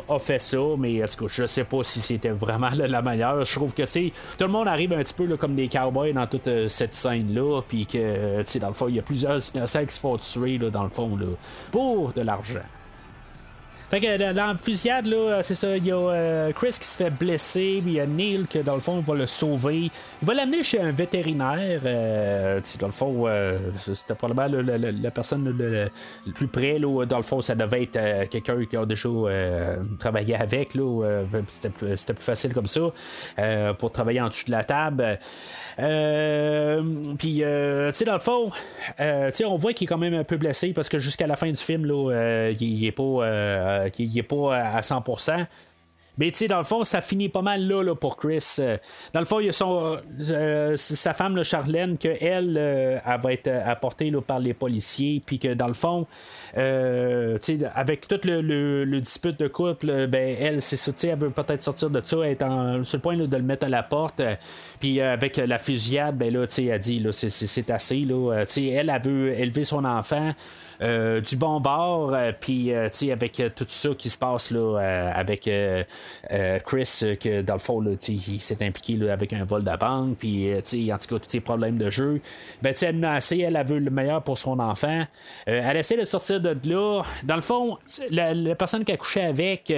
a 0.09 0.19
fait 0.19 0.39
ça, 0.39 0.57
mais 0.77 1.03
en 1.03 1.07
tout 1.07 1.25
cas, 1.25 1.33
je 1.33 1.45
sais 1.45 1.63
pas 1.63 1.83
si 1.83 1.99
c'était 1.99 2.29
vraiment 2.29 2.69
la 2.69 3.01
meilleure. 3.01 3.43
Je 3.43 3.55
trouve 3.55 3.73
que 3.73 3.85
c'est 3.85 4.11
tout 4.37 4.45
le 4.45 4.51
monde 4.51 4.67
arrive 4.67 4.93
un 4.93 5.03
petit 5.03 5.13
peu 5.13 5.35
comme 5.37 5.55
des 5.55 5.67
cowboys 5.67 6.13
dans 6.13 6.27
toute 6.27 6.47
euh, 6.47 6.67
cette 6.67 6.93
scène-là, 6.93 7.61
puis 7.67 7.85
que 7.85 8.59
dans 8.59 8.67
le 8.67 8.73
fond, 8.73 8.87
il 8.87 8.95
y 8.95 8.99
a 8.99 9.03
plusieurs 9.03 9.39
innocents 9.55 9.85
qui 9.85 9.95
se 9.95 9.99
font 9.99 10.17
tuer 10.17 10.57
dans 10.57 10.83
le 10.83 10.89
fond 10.89 11.15
là, 11.17 11.27
pour 11.71 12.13
de 12.13 12.21
l'argent. 12.21 12.59
Fait 13.91 13.99
que 13.99 14.31
dans 14.31 14.47
la 14.47 14.55
fusillade, 14.55 15.05
là, 15.05 15.43
c'est 15.43 15.53
ça, 15.53 15.75
il 15.75 15.85
y 15.85 15.91
a 15.91 15.97
euh, 15.97 16.53
Chris 16.53 16.77
qui 16.79 16.87
se 16.87 16.95
fait 16.95 17.09
blesser, 17.09 17.81
puis 17.83 17.91
il 17.91 17.95
y 17.95 17.99
a 17.99 18.05
Neil 18.05 18.45
qui, 18.47 18.57
dans 18.59 18.75
le 18.75 18.79
fond, 18.79 19.01
va 19.01 19.15
le 19.15 19.25
sauver. 19.25 19.91
Il 20.21 20.25
va 20.25 20.33
l'amener 20.33 20.63
chez 20.63 20.79
un 20.79 20.93
vétérinaire. 20.93 21.81
Euh, 21.83 22.61
dans 22.79 22.87
le 22.87 22.93
fond, 22.93 23.27
euh, 23.27 23.59
c'était 23.75 24.15
probablement 24.15 24.47
la 24.71 25.11
personne 25.11 25.43
le, 25.43 25.89
plus 26.33 26.47
près, 26.47 26.79
là, 26.79 27.05
dans 27.05 27.17
le 27.17 27.23
fond, 27.23 27.41
ça 27.41 27.53
devait 27.53 27.83
être 27.83 28.29
quelqu'un 28.29 28.63
qui 28.63 28.77
a 28.77 28.85
déjà 28.85 29.09
travaillé 29.99 30.35
avec. 30.37 30.73
Là, 30.73 31.23
c'était, 31.49 31.69
plus, 32.13 32.23
facile 32.23 32.53
comme 32.53 32.67
ça 32.67 32.93
pour 33.77 33.91
travailler 33.91 34.21
en 34.21 34.29
dessous 34.29 34.45
de 34.45 34.51
la 34.51 34.63
table. 34.63 35.19
puis, 37.17 37.43
tu 37.43 38.03
dans 38.05 38.13
le 38.13 38.19
fond, 38.19 38.51
on 38.97 39.55
voit 39.57 39.73
qu'il 39.73 39.83
est 39.83 39.89
quand 39.89 39.97
même 39.97 40.13
un 40.13 40.23
peu 40.23 40.37
blessé 40.37 40.71
parce 40.71 40.87
que 40.87 40.97
jusqu'à 40.97 41.27
la 41.27 41.35
fin 41.35 41.51
du 41.51 41.59
film, 41.59 41.85
là, 41.85 42.51
il, 42.51 42.61
il 42.61 42.85
est 42.85 42.93
pas 42.93 43.80
euh, 43.81 43.89
qui 43.89 44.07
n'est 44.07 44.23
pas 44.23 44.55
à 44.55 44.81
100%. 44.81 45.45
Mais 46.17 46.29
tu 46.29 46.39
sais, 46.39 46.47
dans 46.49 46.57
le 46.57 46.65
fond, 46.65 46.83
ça 46.83 46.99
finit 46.99 47.29
pas 47.29 47.41
mal 47.41 47.65
là, 47.65 47.95
pour 47.95 48.17
Chris. 48.17 48.45
Euh, 48.59 48.77
dans 49.13 49.21
le 49.21 49.25
fond, 49.25 49.39
il 49.39 49.45
y 49.45 49.49
a 49.49 49.53
son, 49.53 49.97
euh, 50.29 50.75
sa 50.75 51.13
femme, 51.13 51.41
Charlène, 51.41 51.97
que 51.97 52.09
elle, 52.21 53.01
va 53.05 53.33
être 53.33 53.47
apportée 53.47 54.11
par 54.27 54.39
les 54.39 54.53
policiers, 54.53 55.23
puis 55.25 55.39
que 55.39 55.53
dans 55.53 55.67
le 55.67 55.73
fond, 55.73 56.05
avec 56.53 58.07
tout 58.09 58.19
le, 58.25 58.99
dispute 58.99 59.39
de 59.39 59.47
couple, 59.47 60.07
ben 60.07 60.35
elle, 60.37 60.61
c'est 60.61 60.75
ça, 60.75 60.91
elle 61.03 61.17
veut 61.17 61.29
peut-être 61.29 61.61
sortir 61.61 61.89
de 61.89 62.01
ça, 62.03 62.17
elle 62.17 62.33
est 62.33 62.85
sur 62.85 62.97
le 62.97 63.01
point 63.01 63.15
de 63.17 63.37
le 63.37 63.43
mettre 63.43 63.65
à 63.65 63.69
la 63.69 63.83
porte. 63.83 64.21
puis 64.81 64.99
avec 64.99 65.37
la 65.37 65.57
fusillade, 65.57 66.17
ben 66.17 66.31
là, 66.33 66.45
elle 66.57 66.79
dit, 66.79 66.99
là, 66.99 67.13
c'est, 67.13 67.71
assez, 67.71 67.99
là. 68.01 68.43
elle, 68.57 68.89
elle 68.89 69.01
veut 69.01 69.39
élever 69.39 69.63
son 69.63 69.85
enfant. 69.85 70.33
Euh, 70.81 71.21
du 71.21 71.35
bon 71.35 71.59
bord, 71.59 72.11
euh, 72.13 72.31
puis 72.39 72.73
euh, 72.73 72.89
avec 73.11 73.41
tout 73.55 73.65
ça 73.67 73.89
qui 73.95 74.09
se 74.09 74.17
passe 74.17 74.49
là, 74.49 74.79
avec 75.13 75.49
Chris, 76.65 77.17
que 77.19 77.41
dans 77.41 77.53
le 77.53 77.59
fond, 77.59 77.83
il 78.07 78.41
s'est 78.41 78.65
impliqué 78.65 78.95
là, 78.95 79.13
avec 79.13 79.33
un 79.33 79.43
vol 79.45 79.63
de 79.63 79.77
banque, 79.77 80.17
puis 80.17 80.51
en 80.55 80.97
tout 80.97 81.15
cas, 81.15 81.19
tous 81.19 81.29
ces 81.29 81.39
problèmes 81.39 81.77
de 81.77 81.89
jeu. 81.89 82.19
Ben, 82.61 82.73
elle 82.81 83.03
assez, 83.05 83.39
elle 83.39 83.55
a 83.55 83.63
vu 83.63 83.79
le 83.79 83.91
meilleur 83.91 84.23
pour 84.23 84.37
son 84.37 84.59
enfant. 84.59 85.05
elle 85.45 85.77
essaie 85.77 85.97
de 85.97 86.05
sortir 86.05 86.39
de 86.39 86.57
là. 86.65 87.03
Dans 87.23 87.35
le 87.35 87.41
fond, 87.41 87.77
la, 88.09 88.55
personne 88.55 88.83
qui 88.83 88.91
a 88.91 88.97
couché 88.97 89.21
avec, 89.21 89.73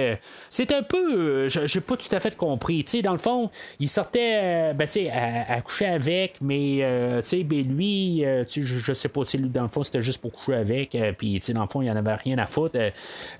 c'est 0.48 0.72
un 0.72 0.82
peu. 0.82 1.48
j'ai 1.48 1.80
pas 1.80 1.96
tout 1.96 2.14
à 2.14 2.20
fait 2.20 2.36
compris. 2.36 2.84
sais 2.86 3.02
dans 3.02 3.12
le 3.12 3.18
fond, 3.18 3.50
il 3.78 3.88
sortait 3.88 4.72
ben, 4.74 4.88
à, 5.12 5.54
à, 5.54 5.60
coucher 5.60 5.86
avec, 5.86 6.36
mais 6.40 6.80
ben, 6.80 7.68
lui, 7.68 8.20
je, 8.22 8.62
je 8.64 8.92
sais 8.92 9.08
pas, 9.08 9.22
lui, 9.34 9.48
dans 9.48 9.62
le 9.62 9.68
fond, 9.68 9.82
c'était 9.82 10.02
juste 10.02 10.20
pour 10.20 10.32
coucher 10.32 10.54
avec. 10.54 10.93
Euh, 10.94 11.12
puis, 11.12 11.40
dans 11.54 11.62
le 11.62 11.68
fond, 11.68 11.82
il 11.82 11.86
n'y 11.86 11.90
en 11.90 11.96
avait 11.96 12.14
rien 12.14 12.38
à 12.38 12.46
foutre. 12.46 12.76
Euh, 12.76 12.90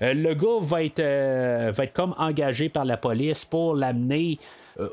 euh, 0.01 0.13
le 0.13 0.33
gars 0.33 0.59
va 0.59 0.83
être, 0.83 1.01
va 1.01 1.83
être 1.83 1.93
comme 1.93 2.15
engagé 2.17 2.69
par 2.69 2.85
la 2.85 2.97
police 2.97 3.45
pour 3.45 3.75
l'amener 3.75 4.37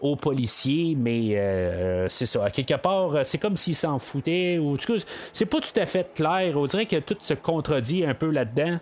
aux 0.01 0.15
policiers, 0.15 0.95
mais 0.97 2.07
c'est 2.09 2.27
ça. 2.27 2.49
Quelque 2.51 2.75
part, 2.75 3.25
c'est 3.25 3.39
comme 3.39 3.57
s'il 3.57 3.75
s'en 3.75 3.99
foutait. 3.99 4.59
Ou, 4.59 4.77
c'est 5.33 5.47
pas 5.47 5.61
tout 5.61 5.81
à 5.81 5.87
fait 5.87 6.15
clair. 6.15 6.57
On 6.57 6.67
dirait 6.67 6.87
que 6.87 6.97
tout 6.97 7.17
se 7.19 7.35
contredit 7.35 8.05
un 8.05 8.15
peu 8.15 8.31
là-dedans. 8.31 8.79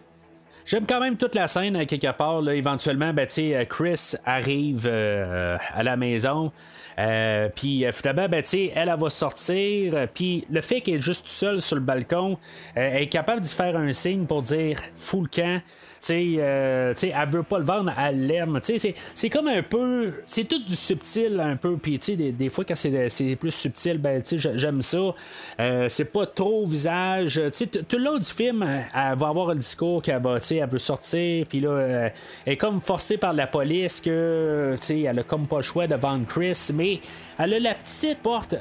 J'aime 0.70 0.86
quand 0.86 1.00
même 1.00 1.16
toute 1.16 1.34
la 1.34 1.48
scène 1.48 1.74
à 1.74 1.84
quelque 1.84 2.12
part. 2.12 2.48
éventuellement, 2.48 3.12
ben, 3.12 3.26
Chris 3.68 4.14
arrive 4.24 4.86
à 4.86 5.82
la 5.82 5.96
maison. 5.96 6.52
Euh, 7.00 7.48
puis 7.54 7.84
euh, 7.84 7.92
finalement, 7.92 8.28
ben, 8.28 8.42
elle, 8.52 8.70
elle 8.74 8.94
va 8.98 9.10
sortir. 9.10 9.94
Euh, 9.94 10.06
puis 10.12 10.44
le 10.50 10.60
fait 10.60 10.80
qu'elle 10.80 10.96
est 10.96 11.00
juste 11.00 11.28
seule 11.28 11.62
sur 11.62 11.76
le 11.76 11.82
balcon, 11.82 12.38
elle 12.74 13.02
est 13.02 13.08
capable 13.08 13.40
de 13.40 13.46
faire 13.46 13.76
un 13.76 13.92
signe 13.92 14.26
pour 14.26 14.42
dire 14.42 14.78
fou 14.94 15.22
le 15.22 15.28
camp. 15.28 15.60
Euh, 16.08 16.94
sais, 16.94 17.12
elle 17.14 17.28
veut 17.28 17.42
pas 17.42 17.58
le 17.58 17.64
vendre, 17.64 17.92
elle 17.98 18.26
l'aime. 18.26 18.58
C'est 18.62 19.30
comme 19.30 19.48
un 19.48 19.62
peu. 19.62 20.12
C'est 20.24 20.44
tout 20.44 20.62
du 20.62 20.74
subtil 20.74 21.38
un 21.40 21.56
peu. 21.56 21.76
Puis 21.76 21.98
des, 21.98 22.32
des 22.32 22.48
fois, 22.48 22.64
quand 22.64 22.74
c'est 22.76 23.36
plus 23.38 23.50
subtil, 23.50 23.98
ben, 23.98 24.22
j'aime 24.24 24.82
ça. 24.82 25.14
Euh, 25.60 25.88
c'est 25.88 26.06
pas 26.06 26.26
trop 26.26 26.64
visage. 26.64 27.40
Tout 27.88 27.96
le 27.96 28.04
long 28.04 28.18
du 28.18 28.26
film, 28.26 28.62
elle 28.62 29.18
va 29.18 29.28
avoir 29.28 29.48
le 29.48 29.56
discours 29.56 30.02
qu'elle 30.02 30.22
va, 30.22 30.38
elle 30.50 30.68
veut 30.68 30.78
sortir. 30.78 31.46
Puis 31.46 31.60
là, 31.60 31.70
euh, 31.70 32.08
elle 32.46 32.52
est 32.54 32.56
comme 32.56 32.80
forcée 32.80 33.18
par 33.18 33.32
la 33.32 33.46
police 33.46 34.00
que 34.00 34.76
elle 34.90 35.18
a 35.18 35.22
comme 35.22 35.46
pas 35.46 35.56
le 35.56 35.62
choix 35.62 35.86
de 35.86 35.94
vendre 35.94 36.26
Chris. 36.26 36.70
Mais 36.74 37.00
elle 37.38 37.54
a 37.54 37.58
la 37.58 37.74
petite 37.74 38.18
porte 38.18 38.54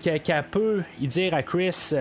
qu'elle 0.00 0.44
peut 0.50 0.82
y 1.00 1.06
dire 1.06 1.34
à 1.34 1.42
Chris, 1.42 1.94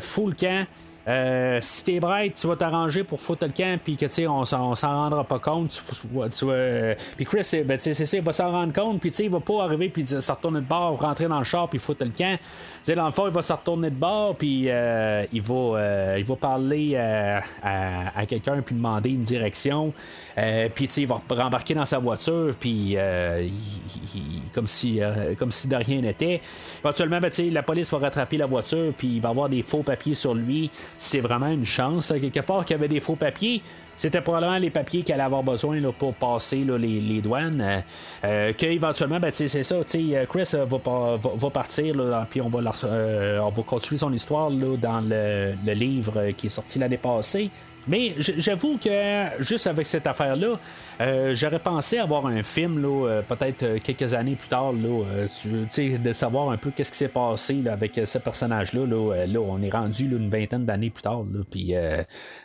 fou 0.00 0.28
le 0.28 0.34
camp. 0.34 0.66
Euh, 1.06 1.58
si 1.60 1.84
t'es 1.84 2.00
bright, 2.00 2.34
tu 2.34 2.46
vas 2.46 2.56
t'arranger 2.56 3.04
pour 3.04 3.20
foutre 3.20 3.44
le 3.44 3.52
camp, 3.52 3.78
puis 3.82 3.96
que 3.96 4.06
tu 4.06 4.12
sais, 4.12 4.26
on 4.26 4.44
s'en 4.44 4.74
rendra 4.74 5.24
pas 5.24 5.38
compte. 5.38 5.82
Tu, 6.00 6.44
euh, 6.44 6.94
puis 7.16 7.26
Chris, 7.26 7.62
ben, 7.64 7.78
c'est 7.78 7.94
ça, 7.94 8.16
il 8.16 8.22
va 8.22 8.32
s'en 8.32 8.50
rendre 8.50 8.72
compte, 8.72 9.00
puis 9.00 9.10
tu 9.10 9.16
sais, 9.16 9.24
il 9.24 9.30
va 9.30 9.40
pas 9.40 9.64
arriver, 9.64 9.90
puis 9.90 10.06
se 10.06 10.32
retourner 10.32 10.60
de 10.60 10.66
bord, 10.66 10.98
rentrer 10.98 11.28
dans 11.28 11.38
le 11.38 11.44
char, 11.44 11.68
puis 11.68 11.78
foutre 11.78 12.04
le 12.04 12.10
camp. 12.10 12.38
sais 12.82 12.94
dans 12.94 13.06
le 13.06 13.12
fond, 13.12 13.26
il 13.26 13.34
va 13.34 13.42
se 13.42 13.52
retourner 13.52 13.90
de 13.90 13.96
bord, 13.96 14.36
puis 14.36 14.64
euh, 14.68 15.24
il, 15.32 15.42
va, 15.42 16.16
il 16.16 16.24
va 16.24 16.36
parler 16.36 16.96
à, 16.96 18.26
quelqu'un, 18.26 18.62
puis 18.62 18.74
demander 18.74 19.10
une 19.10 19.24
direction. 19.24 19.92
puis 20.74 20.86
tu 20.86 20.92
sais, 20.92 21.02
il 21.02 21.08
va 21.08 21.20
rembarquer 21.28 21.74
dans 21.74 21.84
sa 21.84 21.98
voiture, 21.98 22.54
puis 22.58 22.96
comme, 24.54 24.66
si, 24.66 25.00
comme 25.38 25.52
si 25.52 25.68
de 25.68 25.76
rien 25.76 26.00
n'était. 26.00 26.40
Éventuellement, 26.82 27.20
ben, 27.20 27.30
la 27.52 27.62
police 27.62 27.90
va 27.90 27.98
rattraper 27.98 28.38
la 28.38 28.46
voiture, 28.46 28.92
puis 28.96 29.16
il 29.16 29.20
va 29.20 29.28
avoir 29.28 29.50
des 29.50 29.62
faux 29.62 29.82
papiers 29.82 30.14
sur 30.14 30.34
lui 30.34 30.70
c'est 30.98 31.20
vraiment 31.20 31.48
une 31.48 31.66
chance. 31.66 32.12
Quelque 32.20 32.40
part 32.40 32.64
qu'il 32.64 32.74
y 32.76 32.78
avait 32.78 32.88
des 32.88 33.00
faux 33.00 33.16
papiers, 33.16 33.62
c'était 33.96 34.20
probablement 34.20 34.58
les 34.58 34.70
papiers 34.70 35.02
qu'elle 35.02 35.16
allait 35.16 35.24
avoir 35.24 35.42
besoin 35.42 35.80
pour 35.98 36.14
passer 36.14 36.64
les, 36.64 37.20
douanes. 37.20 37.60
Euh, 37.60 37.80
euh, 38.24 38.52
qu'éventuellement, 38.56 39.20
ben, 39.20 39.30
c'est 39.32 39.48
ça. 39.62 39.76
Euh, 39.76 40.26
Chris 40.26 40.50
va, 40.54 41.50
partir, 41.50 41.94
puis 42.28 42.40
on 42.40 42.48
va 42.48 43.62
continuer 43.66 43.98
son 43.98 44.12
histoire 44.12 44.50
dans 44.50 45.00
le, 45.00 45.54
livre 45.74 46.30
qui 46.36 46.46
est 46.46 46.50
sorti 46.50 46.78
l'année 46.78 46.98
passée. 46.98 47.50
Mais 47.88 48.14
j'avoue 48.18 48.78
que 48.78 49.42
juste 49.42 49.66
avec 49.66 49.86
cette 49.86 50.06
affaire-là, 50.06 50.58
euh, 51.00 51.34
j'aurais 51.34 51.58
pensé 51.58 51.98
avoir 51.98 52.26
un 52.26 52.42
film, 52.42 52.80
là, 52.80 53.08
euh, 53.08 53.22
peut-être 53.22 53.62
euh, 53.62 53.78
quelques 53.82 54.14
années 54.14 54.36
plus 54.36 54.48
tard, 54.48 54.72
là, 54.72 55.26
de 55.44 56.12
savoir 56.12 56.50
un 56.50 56.56
peu 56.56 56.70
qu'est-ce 56.70 56.92
qui 56.92 56.98
s'est 56.98 57.08
passé 57.08 57.62
avec 57.70 58.00
ce 58.04 58.18
personnage-là. 58.18 58.86
Là, 58.86 59.40
on 59.40 59.62
est 59.62 59.70
rendu 59.70 60.04
une 60.04 60.30
vingtaine 60.30 60.64
d'années 60.64 60.90
plus 60.90 61.02
tard, 61.02 61.24
puis 61.50 61.74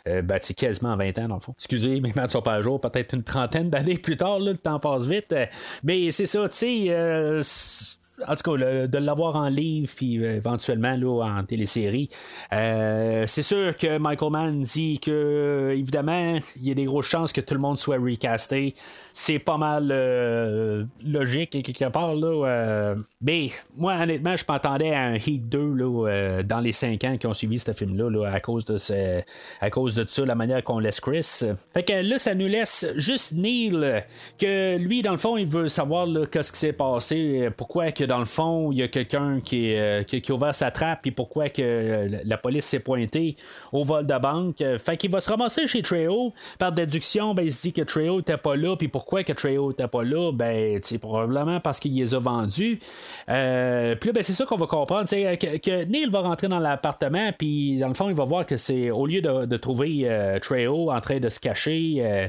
ben, 0.06 0.38
quasiment 0.56 0.96
20 0.96 1.18
ans 1.18 1.28
dans 1.28 1.34
le 1.36 1.40
fond. 1.40 1.54
Excusez, 1.56 2.00
mais 2.00 2.12
soit 2.28 2.42
pas 2.42 2.54
à 2.54 2.62
jour, 2.62 2.80
peut-être 2.80 3.14
une 3.14 3.22
trentaine 3.22 3.70
d'années 3.70 3.98
plus 3.98 4.16
tard, 4.16 4.38
le 4.38 4.56
temps 4.56 4.78
passe 4.78 5.06
vite. 5.06 5.34
mais 5.82 6.10
c'est 6.10 6.26
ça, 6.26 6.48
tu 6.48 6.56
sais 6.56 7.99
en 8.26 8.34
tout 8.34 8.56
cas, 8.56 8.86
de 8.86 8.98
l'avoir 8.98 9.36
en 9.36 9.48
livre, 9.48 9.92
puis 9.94 10.18
euh, 10.18 10.36
éventuellement 10.36 10.96
là, 10.96 11.38
en 11.38 11.44
télésérie. 11.44 12.08
Euh, 12.52 13.24
c'est 13.26 13.42
sûr 13.42 13.76
que 13.76 13.98
Michael 13.98 14.32
Mann 14.32 14.62
dit 14.62 14.98
que, 14.98 15.74
évidemment, 15.76 16.38
il 16.56 16.68
y 16.68 16.70
a 16.70 16.74
des 16.74 16.84
grosses 16.84 17.08
chances 17.08 17.32
que 17.32 17.40
tout 17.40 17.54
le 17.54 17.60
monde 17.60 17.78
soit 17.78 17.98
recasté. 17.98 18.74
C'est 19.22 19.38
pas 19.38 19.58
mal 19.58 19.90
euh, 19.92 20.84
logique, 21.06 21.50
quelque 21.50 21.90
part. 21.90 22.14
Là, 22.14 22.94
mais 23.20 23.50
moi, 23.76 23.96
honnêtement, 24.00 24.34
je 24.34 24.44
m'attendais 24.48 24.94
à 24.94 25.02
un 25.02 25.16
Heat 25.16 25.46
2 25.46 25.74
là, 25.74 26.42
dans 26.42 26.60
les 26.60 26.72
5 26.72 27.04
ans 27.04 27.16
qui 27.18 27.26
ont 27.26 27.34
suivi 27.34 27.58
ce 27.58 27.72
film-là, 27.72 28.30
à, 28.32 28.40
cause 28.40 28.64
de 28.64 28.78
ce, 28.78 29.20
à 29.60 29.68
cause 29.68 29.94
de 29.94 30.06
ça, 30.08 30.24
la 30.24 30.34
manière 30.34 30.64
qu'on 30.64 30.78
laisse 30.78 31.00
Chris. 31.00 31.42
Fait 31.74 31.82
que 31.82 31.92
là, 31.92 32.16
ça 32.16 32.34
nous 32.34 32.46
laisse 32.46 32.86
juste 32.96 33.34
Neil, 33.34 34.02
que 34.38 34.78
lui, 34.78 35.02
dans 35.02 35.12
le 35.12 35.18
fond, 35.18 35.36
il 35.36 35.46
veut 35.46 35.68
savoir 35.68 36.08
qu'est-ce 36.32 36.50
qui 36.50 36.58
s'est 36.58 36.72
passé, 36.72 37.50
pourquoi 37.58 37.92
que 37.92 38.04
dans 38.04 38.20
le 38.20 38.24
fond, 38.24 38.72
il 38.72 38.78
y 38.78 38.82
a 38.82 38.88
quelqu'un 38.88 39.40
qui, 39.44 39.74
qui, 40.06 40.22
a 40.32 40.34
ouvert 40.34 40.54
sa 40.54 40.70
trappe, 40.70 41.02
puis 41.02 41.10
pourquoi 41.10 41.50
que 41.50 42.08
la 42.24 42.38
police 42.38 42.64
s'est 42.64 42.80
pointée 42.80 43.36
au 43.70 43.84
vol 43.84 44.06
de 44.06 44.18
banque. 44.18 44.64
Fait 44.78 44.96
qu'il 44.96 45.10
va 45.10 45.20
se 45.20 45.28
ramasser 45.28 45.66
chez 45.66 45.82
Trejo. 45.82 46.32
Par 46.58 46.72
déduction, 46.72 47.34
ben, 47.34 47.42
il 47.42 47.52
se 47.52 47.60
dit 47.60 47.74
que 47.74 47.82
Trejo 47.82 48.16
n'était 48.16 48.38
pas 48.38 48.56
là, 48.56 48.76
puis 48.76 48.88
pourquoi 48.88 49.09
que 49.24 49.32
Trejo 49.32 49.68
n'était 49.68 49.88
pas 49.88 50.02
là? 50.02 50.32
Ben, 50.32 50.80
probablement 51.00 51.60
parce 51.60 51.80
qu'il 51.80 51.94
les 51.94 52.14
a 52.14 52.18
vendus. 52.18 52.78
puis 53.26 53.34
là, 53.34 53.94
ben, 53.94 54.22
c'est 54.22 54.34
ça 54.34 54.44
qu'on 54.44 54.56
va 54.56 54.66
comprendre, 54.66 55.08
que, 55.08 55.56
que 55.58 55.84
Neil 55.84 56.10
va 56.10 56.20
rentrer 56.20 56.48
dans 56.48 56.58
l'appartement, 56.58 57.30
puis 57.36 57.78
dans 57.78 57.88
le 57.88 57.94
fond, 57.94 58.08
il 58.08 58.14
va 58.14 58.24
voir 58.24 58.46
que 58.46 58.56
c'est 58.56 58.90
au 58.90 59.06
lieu 59.06 59.20
de, 59.20 59.56
trouver 59.56 60.38
Trejo 60.42 60.90
en 60.90 61.00
train 61.00 61.18
de 61.18 61.28
se 61.28 61.40
cacher, 61.40 62.28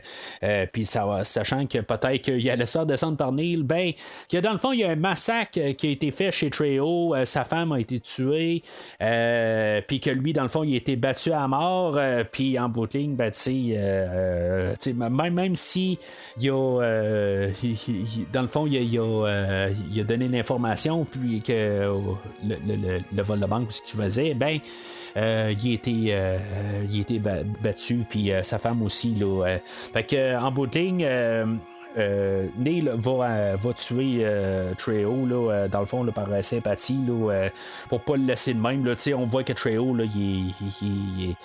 puis 0.71 0.85
sachant 0.85 1.65
que 1.65 1.79
peut-être 1.79 2.21
qu'il 2.21 2.49
allait 2.49 2.65
se 2.65 2.73
faire 2.73 2.85
descendre 2.85 3.17
par 3.17 3.31
Neil, 3.31 3.63
ben, 3.63 3.91
que 4.29 4.37
dans 4.37 4.53
le 4.53 4.59
fond, 4.59 4.71
il 4.71 4.79
y 4.79 4.83
a 4.83 4.89
un 4.89 4.95
massacre 4.95 5.59
qui 5.77 5.87
a 5.87 5.89
été 5.89 6.11
fait 6.11 6.31
chez 6.31 6.49
Trejo, 6.49 7.15
euh, 7.15 7.25
sa 7.25 7.43
femme 7.43 7.71
a 7.71 7.79
été 7.79 7.99
tuée, 7.99 8.63
euh, 9.01 9.81
puis 9.87 9.99
que 9.99 10.09
lui, 10.09 10.33
dans 10.33 10.43
le 10.43 10.49
fond, 10.49 10.63
il 10.63 10.73
a 10.73 10.77
été 10.77 10.95
battu 10.95 11.31
à 11.31 11.47
mort, 11.47 11.95
euh, 11.97 12.23
puis 12.29 12.57
en 12.59 12.69
bout 12.69 12.87
de 12.87 12.97
ligne, 12.97 13.15
ben, 13.15 13.31
même, 15.09 15.33
même 15.33 15.55
si 15.55 15.97
a, 16.43 16.51
dans 18.33 18.41
le 18.41 18.47
fond, 18.47 18.67
il 18.67 18.77
a, 18.77 19.69
il 19.69 19.99
a, 19.99 20.03
donné 20.03 20.27
l'information, 20.27 21.05
puis 21.05 21.41
que 21.41 21.87
le, 22.43 23.21
vol 23.21 23.39
de 23.39 23.45
banque, 23.45 23.71
ce 23.71 23.81
qu'il 23.81 23.99
faisait, 23.99 24.33
ben, 24.33 24.59
il, 25.15 25.73
était, 25.73 25.91
il 25.91 27.21
battu, 27.61 28.05
puis 28.09 28.31
sa 28.43 28.57
femme 28.57 28.81
aussi. 28.83 29.15
En 29.23 30.51
bout 30.51 30.67
de 30.67 30.79
ligne, 30.79 31.07
euh, 31.97 32.47
Neil 32.57 32.89
va, 32.95 33.57
tuer 33.75 34.19
euh, 34.21 34.73
Treo 34.77 35.25
là, 35.25 35.67
dans 35.67 35.81
le 35.81 35.85
fond 35.85 36.05
par 36.05 36.27
sympathie 36.41 36.99
pour 37.89 38.01
pas 38.01 38.15
le 38.15 38.25
laisser 38.25 38.53
de 38.53 38.59
même. 38.59 38.85
On 39.15 39.25
voit 39.25 39.43
que 39.43 39.53
Treo 39.53 39.93
là, 39.95 40.05
il, 40.05 41.35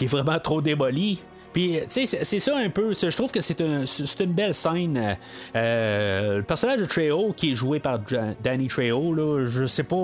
est 0.00 0.06
vraiment 0.06 0.38
trop 0.38 0.60
démoli. 0.60 1.20
Puis, 1.52 1.80
tu 1.88 2.06
sais, 2.06 2.24
c'est 2.24 2.38
ça 2.38 2.56
un 2.56 2.70
peu. 2.70 2.94
Je 2.94 3.16
trouve 3.16 3.32
que 3.32 3.40
c'est 3.40 3.60
une 3.60 4.32
belle 4.32 4.54
scène. 4.54 5.16
le 5.54 6.40
personnage 6.42 6.80
de 6.80 6.86
Treo 6.86 7.32
qui 7.36 7.52
est 7.52 7.54
joué 7.54 7.80
par 7.80 8.00
Danny 8.42 8.68
Treo 8.68 9.14
là, 9.14 9.46
je 9.46 9.66
sais 9.66 9.82
pas. 9.82 9.96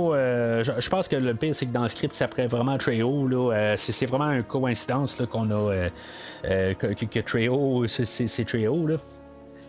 je, 0.63 0.89
pense 0.89 1.09
que 1.09 1.17
le 1.17 1.35
pire, 1.35 1.55
c'est 1.55 1.67
que 1.67 1.73
dans 1.73 1.83
le 1.83 1.89
script, 1.89 2.15
ça 2.15 2.21
s'appelait 2.21 2.47
vraiment 2.47 2.79
Treo 2.79 3.27
là, 3.29 3.75
c'est 3.77 4.07
vraiment 4.07 4.31
une 4.31 4.43
coïncidence 4.43 5.21
qu'on 5.31 5.51
a. 5.51 5.89
que, 6.43 7.05
que, 7.05 7.21
Treo, 7.21 7.87
c'est 7.87 8.45
Treo. 8.45 8.87
Là. 8.87 8.97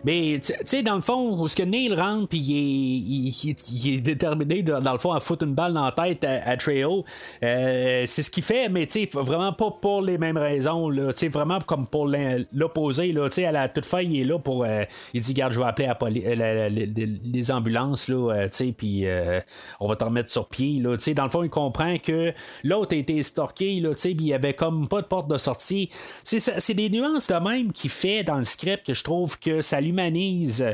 Mais 0.04 0.40
tu 0.44 0.52
sais, 0.64 0.82
dans 0.82 0.94
le 0.94 1.00
fond, 1.00 1.40
où 1.40 1.48
ce 1.48 1.56
que 1.56 1.62
Neil 1.62 1.94
rentre, 1.94 2.28
puis 2.28 2.38
il 2.38 3.94
est, 3.94 4.00
déterminé, 4.00 4.62
dans 4.62 4.92
le 4.92 4.98
fond, 4.98 5.12
à 5.12 5.20
foutre 5.20 5.44
une 5.44 5.54
balle 5.54 5.72
dans 5.72 5.84
la 5.84 5.92
tête 5.92 6.24
à, 6.24 6.50
à 6.50 6.56
euh, 7.42 8.04
c'est 8.06 8.22
ce 8.22 8.30
qu'il 8.30 8.42
fait, 8.42 8.68
mais 8.68 8.86
tu 8.86 9.06
sais, 9.06 9.08
vraiment 9.12 9.52
pas 9.52 9.70
pour 9.70 10.02
les 10.02 10.18
mêmes 10.18 10.36
raisons. 10.36 10.88
Là, 10.88 11.12
vraiment 11.30 11.58
comme 11.60 11.86
pour 11.86 12.08
l'opposé. 12.52 13.12
Là, 13.12 13.28
à 13.36 13.52
la 13.52 13.68
toute 13.68 13.84
fin, 13.84 14.00
il 14.00 14.20
est 14.20 14.24
là 14.24 14.38
pour. 14.38 14.64
Euh, 14.64 14.84
il 15.14 15.20
dit, 15.20 15.34
garde, 15.34 15.52
je 15.52 15.60
vais 15.60 15.86
appeler 15.86 16.24
euh, 16.26 16.68
les 16.68 17.50
ambulances, 17.50 18.08
là, 18.08 18.48
puis 18.76 19.06
on 19.80 19.88
va 19.88 19.96
t'en 19.96 20.06
remettre 20.06 20.30
sur 20.30 20.48
pied. 20.48 20.80
Là, 20.80 20.96
dans 21.14 21.24
le 21.24 21.30
fond, 21.30 21.42
il 21.42 21.50
comprend 21.50 21.96
que 21.98 22.32
l'autre 22.64 22.94
a 22.94 22.98
été 22.98 23.18
estorqué, 23.18 23.80
là, 23.80 23.90
puis 23.94 24.12
il 24.12 24.26
y 24.26 24.34
avait 24.34 24.54
comme 24.54 24.88
pas 24.88 25.02
de 25.02 25.06
porte 25.06 25.28
de 25.28 25.38
sortie. 25.38 25.90
C'est 26.24 26.74
des 26.74 26.90
nuances 26.90 27.28
de 27.28 27.34
même 27.34 27.72
qu'il 27.72 27.90
fait 27.90 28.24
dans 28.24 28.36
le 28.36 28.44
script 28.44 28.86
que 28.86 28.94
je 28.94 29.04
trouve 29.04 29.38
que 29.38 29.60
ça 29.60 29.80
humanise 29.86 30.64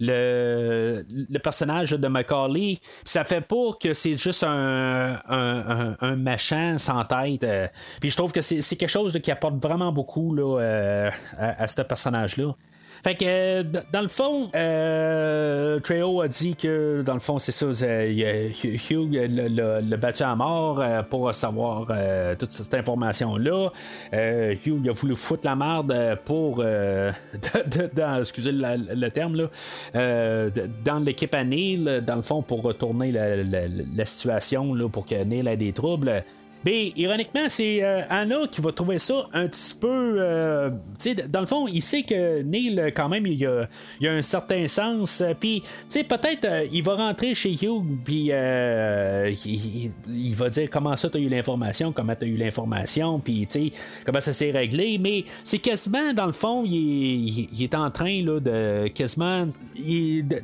le, 0.00 1.04
le 1.08 1.38
personnage 1.38 1.90
de 1.90 2.08
Macaulay. 2.08 2.78
Ça 3.04 3.24
fait 3.24 3.40
pas 3.40 3.72
que 3.80 3.94
c'est 3.94 4.16
juste 4.16 4.44
un, 4.44 5.18
un, 5.28 6.16
machin 6.16 6.78
sans 6.78 7.04
tête. 7.04 7.44
Euh. 7.44 7.68
Puis 8.00 8.10
je 8.10 8.16
trouve 8.16 8.32
que 8.32 8.40
c'est 8.40 8.76
quelque 8.76 8.88
chose 8.88 9.18
qui 9.22 9.30
apporte 9.30 9.62
vraiment 9.62 9.92
beaucoup 9.92 10.34
là, 10.34 10.60
euh, 10.60 11.10
à, 11.38 11.62
à 11.62 11.68
ce 11.68 11.82
personnage-là. 11.82 12.54
Fait 13.02 13.16
que, 13.16 13.24
euh, 13.26 13.64
dans 13.92 14.00
le 14.00 14.06
fond, 14.06 14.48
euh, 14.54 15.80
Treo 15.80 16.20
a 16.20 16.28
dit 16.28 16.54
que, 16.54 17.02
dans 17.04 17.14
le 17.14 17.20
fond, 17.20 17.40
c'est 17.40 17.50
ça, 17.50 17.66
Hugh 17.66 19.12
l'a 19.12 19.96
battu 19.96 20.22
à 20.22 20.36
mort 20.36 20.80
euh, 20.80 21.02
pour 21.02 21.34
savoir 21.34 21.88
euh, 21.90 22.36
toute 22.36 22.52
cette 22.52 22.74
information-là. 22.74 23.70
Hugh 24.12 24.80
il 24.84 24.88
a 24.88 24.92
voulu 24.92 25.16
foutre 25.16 25.48
la 25.48 25.56
merde 25.56 26.18
pour, 26.24 26.58
dans, 26.62 28.18
excusez 28.20 28.52
le, 28.52 29.08
terme, 29.08 29.34
là, 29.34 30.50
dans 30.84 31.00
l'équipe 31.00 31.34
à 31.34 31.42
Neil, 31.42 32.02
dans 32.06 32.16
le 32.16 32.22
fond, 32.22 32.42
pour 32.42 32.62
retourner 32.62 33.10
la, 33.10 33.36
la 33.42 34.04
situation, 34.04 34.74
là, 34.74 34.88
pour 34.88 35.06
que 35.06 35.24
Neil 35.24 35.48
ait 35.48 35.56
des 35.56 35.72
troubles. 35.72 36.22
Mais 36.64 36.92
ironiquement, 36.96 37.48
c'est 37.48 37.82
euh, 37.82 38.02
Anna 38.08 38.46
qui 38.50 38.60
va 38.60 38.72
trouver 38.72 38.98
ça 38.98 39.28
un 39.32 39.48
petit 39.48 39.74
peu. 39.74 40.16
Euh, 40.18 40.70
tu 40.98 41.10
sais, 41.10 41.14
dans 41.14 41.40
le 41.40 41.46
fond, 41.46 41.66
il 41.66 41.82
sait 41.82 42.02
que 42.02 42.42
Neil, 42.42 42.92
quand 42.94 43.08
même, 43.08 43.26
il 43.26 43.44
a, 43.46 43.68
il 44.00 44.08
a 44.08 44.12
un 44.12 44.22
certain 44.22 44.68
sens. 44.68 45.20
Euh, 45.20 45.34
puis, 45.38 45.62
tu 45.62 45.68
sais, 45.88 46.04
peut-être 46.04 46.46
il 46.72 46.82
va 46.82 46.94
rentrer 46.94 47.34
chez 47.34 47.52
Hugh, 47.52 47.84
puis 48.04 48.26
il, 48.26 50.34
va 50.36 50.48
dire 50.48 50.70
comment 50.70 50.96
ça, 50.96 51.10
tu 51.10 51.18
as 51.18 51.20
eu 51.20 51.28
l'information, 51.28 51.92
comment 51.92 52.14
tu 52.14 52.26
as 52.26 52.28
eu 52.28 52.36
l'information, 52.36 53.18
puis, 53.18 53.46
tu 53.46 53.52
sais, 53.52 53.72
comment 54.04 54.20
ça 54.20 54.32
s'est 54.32 54.50
réglé. 54.50 54.98
Mais 54.98 55.24
c'est 55.44 55.58
quasiment, 55.58 56.12
dans 56.12 56.26
le 56.26 56.32
fond, 56.32 56.64
il 56.64 57.48
est, 57.60 57.74
en 57.74 57.90
train 57.90 58.22
là, 58.22 58.40
de 58.40 58.88
quasiment. 58.88 59.48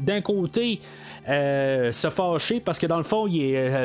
D'un 0.00 0.20
côté, 0.20 0.80
se 1.26 2.10
fâcher 2.10 2.60
parce 2.60 2.78
que 2.78 2.86
dans 2.86 2.98
le 2.98 3.04
fond, 3.04 3.28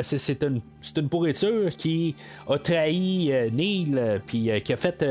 c'est 0.02 0.42
une, 0.42 0.60
une 0.96 1.08
pourriture 1.08 1.70
qui 1.76 2.14
a 2.48 2.58
trahi 2.58 3.32
euh, 3.32 3.50
Neil, 3.50 3.94
euh, 3.96 4.18
puis 4.24 4.50
euh, 4.50 4.60
qui 4.60 4.72
a 4.72 4.76
fait, 4.76 5.04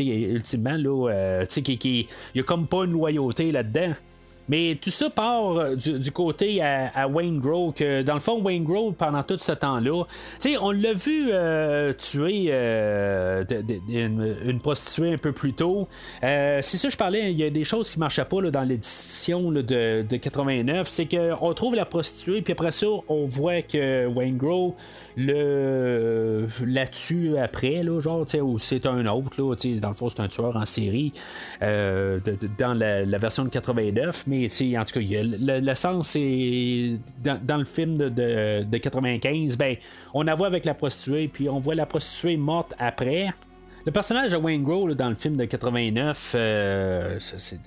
ultimement, 0.00 0.76
là, 0.76 1.44
qui, 1.46 1.78
qui, 1.78 2.08
il 2.34 2.38
y 2.38 2.40
a 2.40 2.44
comme 2.44 2.66
pas 2.66 2.84
une 2.84 2.92
loyauté 2.92 3.52
là-dedans. 3.52 3.94
Mais 4.48 4.78
tout 4.80 4.90
ça 4.90 5.10
part 5.10 5.56
euh, 5.56 5.74
du, 5.74 6.10
côté 6.12 6.62
à, 6.62 7.08
Wayne 7.08 7.40
Grove, 7.40 7.74
que 7.74 8.02
dans 8.02 8.14
le 8.14 8.20
fond, 8.20 8.40
Wayne 8.42 8.64
Grove, 8.64 8.94
pendant 8.94 9.22
tout 9.22 9.38
ce 9.38 9.52
temps-là, 9.52 10.04
on 10.60 10.70
l'a 10.70 10.92
vu 10.92 11.28
euh, 11.32 11.92
tuer 11.92 12.46
euh, 12.50 13.44
une, 13.88 14.58
prostituée 14.60 15.14
un 15.14 15.18
peu 15.18 15.32
plus 15.32 15.52
tôt. 15.52 15.88
c'est 16.20 16.62
ça, 16.62 16.88
je 16.88 16.96
parlais, 16.96 17.32
il 17.32 17.38
y 17.38 17.44
a 17.44 17.50
des 17.50 17.64
choses 17.64 17.90
qui 17.90 17.98
marchaient 17.98 18.24
pas 18.24 18.40
dans 18.42 18.62
l'édition 18.62 19.50
de, 19.50 20.04
89. 20.10 20.88
C'est 20.88 21.06
qu'on 21.06 21.54
trouve 21.54 21.74
la 21.74 21.84
prostituée, 21.84 22.42
puis 22.42 22.52
après 22.52 22.72
ça, 22.72 22.86
on 23.08 23.26
voit 23.26 23.62
que 23.62 24.06
Wayne 24.06 24.36
Grove 24.36 24.72
la 25.16 26.86
tue 26.86 27.36
après, 27.38 27.82
là, 27.82 28.00
genre, 28.00 28.24
ou 28.42 28.58
c'est 28.58 28.86
un 28.86 29.06
autre, 29.06 29.40
là, 29.40 29.54
dans 29.80 29.88
le 29.88 29.94
fond, 29.94 30.08
c'est 30.08 30.20
un 30.20 30.28
tueur 30.28 30.56
en 30.56 30.66
série 30.66 31.12
dans 31.60 32.74
la, 32.74 33.18
version 33.18 33.44
de 33.44 33.48
89. 33.48 34.24
Mais 34.26 34.35
en 34.44 34.84
tout 34.84 35.00
cas, 35.00 35.22
le, 35.22 35.74
sens, 35.74 36.08
c'est 36.08 36.98
dans, 37.22 37.56
le 37.56 37.64
film 37.64 37.96
de, 37.96 38.08
de, 38.64 38.78
95, 38.78 39.56
ben, 39.56 39.76
on 40.14 40.22
la 40.22 40.34
voit 40.34 40.46
avec 40.46 40.64
la 40.64 40.74
prostituée, 40.74 41.28
puis 41.28 41.48
on 41.48 41.60
voit 41.60 41.74
la 41.74 41.86
prostituée 41.86 42.36
morte 42.36 42.74
après. 42.78 43.30
Le 43.86 43.92
personnage 43.92 44.32
de 44.32 44.36
Wayne 44.36 44.64
Grove 44.64 44.96
dans 44.96 45.08
le 45.08 45.14
film 45.14 45.36
de 45.36 45.44
89, 45.44 46.32
euh, 46.34 47.18
c'est 47.20 47.60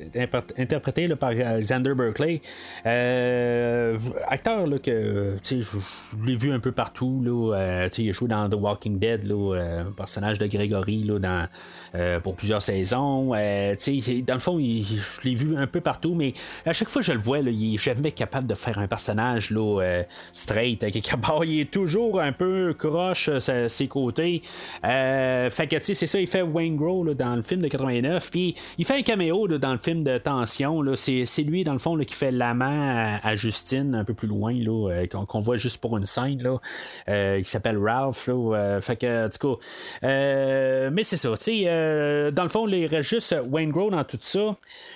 interprété 0.58 1.08
par 1.16 1.34
Xander 1.34 1.94
Berkeley. 1.94 2.42
Euh, 2.86 3.98
acteur 4.28 4.68
là, 4.68 4.80
que 4.80 5.38
je, 5.42 5.78
l'ai 6.26 6.36
vu 6.36 6.52
un 6.52 6.60
peu 6.60 6.74
partout. 6.74 7.22
Là, 7.24 7.56
euh, 7.56 7.90
il 7.98 8.10
a 8.10 8.12
joué 8.12 8.28
dans 8.28 8.50
The 8.50 8.56
Walking 8.56 9.00
Dead, 9.00 9.24
là, 9.24 9.86
personnage 9.96 10.40
de 10.40 10.48
Gregory 10.48 11.04
là, 11.04 11.20
dans, 11.20 12.20
pour 12.22 12.36
plusieurs 12.36 12.62
saisons. 12.62 13.30
dans 13.30 14.34
le 14.34 14.40
fond, 14.40 14.60
je 14.60 15.22
l'ai 15.24 15.36
vu 15.36 15.56
un 15.56 15.68
peu 15.68 15.80
partout, 15.80 16.16
mais 16.16 16.34
à 16.66 16.74
chaque 16.74 16.90
fois 16.90 17.02
que 17.02 17.06
je 17.06 17.14
le 17.14 17.20
vois, 17.20 17.42
là, 17.42 17.50
il 17.50 17.76
est 17.76 17.78
jamais 17.78 18.12
capable 18.12 18.46
de 18.46 18.56
faire 18.56 18.78
un 18.78 18.88
personnage 18.88 19.52
là, 19.52 20.04
straight. 20.34 20.84
Il 20.84 21.62
est 21.62 21.72
toujours 21.72 22.20
un 22.20 22.34
peu 22.34 22.76
croche 22.78 23.30
ses 23.40 23.88
côtés. 23.88 24.42
fait 24.84 25.68
que 25.70 25.78
c'est 25.80 26.09
ça, 26.10 26.20
il 26.20 26.28
fait 26.28 26.42
Wayne 26.42 26.76
Grove 26.76 27.14
dans 27.14 27.36
le 27.36 27.42
film 27.42 27.62
de 27.62 27.68
89. 27.68 28.32
Puis 28.32 28.56
il 28.78 28.86
fait 28.86 28.96
un 28.96 29.02
caméo 29.02 29.48
dans 29.48 29.72
le 29.72 29.78
film 29.78 30.04
de 30.04 30.18
Tension. 30.18 30.84
C'est, 30.96 31.44
lui, 31.44 31.64
dans 31.64 31.74
le 31.74 31.80
fond, 31.80 31.98
qui 32.00 32.16
fait 32.16 32.32
l'amant 32.32 33.18
à, 33.24 33.36
Justine 33.36 33.96
un 33.96 34.04
peu 34.04 34.14
plus 34.14 34.28
loin, 34.28 34.54
là, 34.54 34.90
euh, 34.92 35.08
qu'on, 35.08 35.40
voit 35.40 35.58
juste 35.58 35.80
pour 35.80 35.98
une 35.98 36.06
scène, 36.06 36.42
là, 36.42 36.58
euh, 37.08 37.42
qui 37.42 37.50
s'appelle 37.50 37.78
Ralph. 37.78 38.28
Euh, 38.30 38.82
fait 38.82 38.98
que, 38.98 39.30
du 39.30 39.38
coup, 39.38 39.58
mais 40.02 41.04
c'est 41.04 41.18
ça. 41.18 41.30
dans 41.30 42.44
le 42.44 42.50
fond, 42.50 42.68
il 42.68 42.86
reste 42.86 43.10
juste 43.10 43.36
Wayne 43.50 43.72
Grove 43.72 43.92
dans 43.92 44.04
tout 44.04 44.18
ça. 44.22 44.56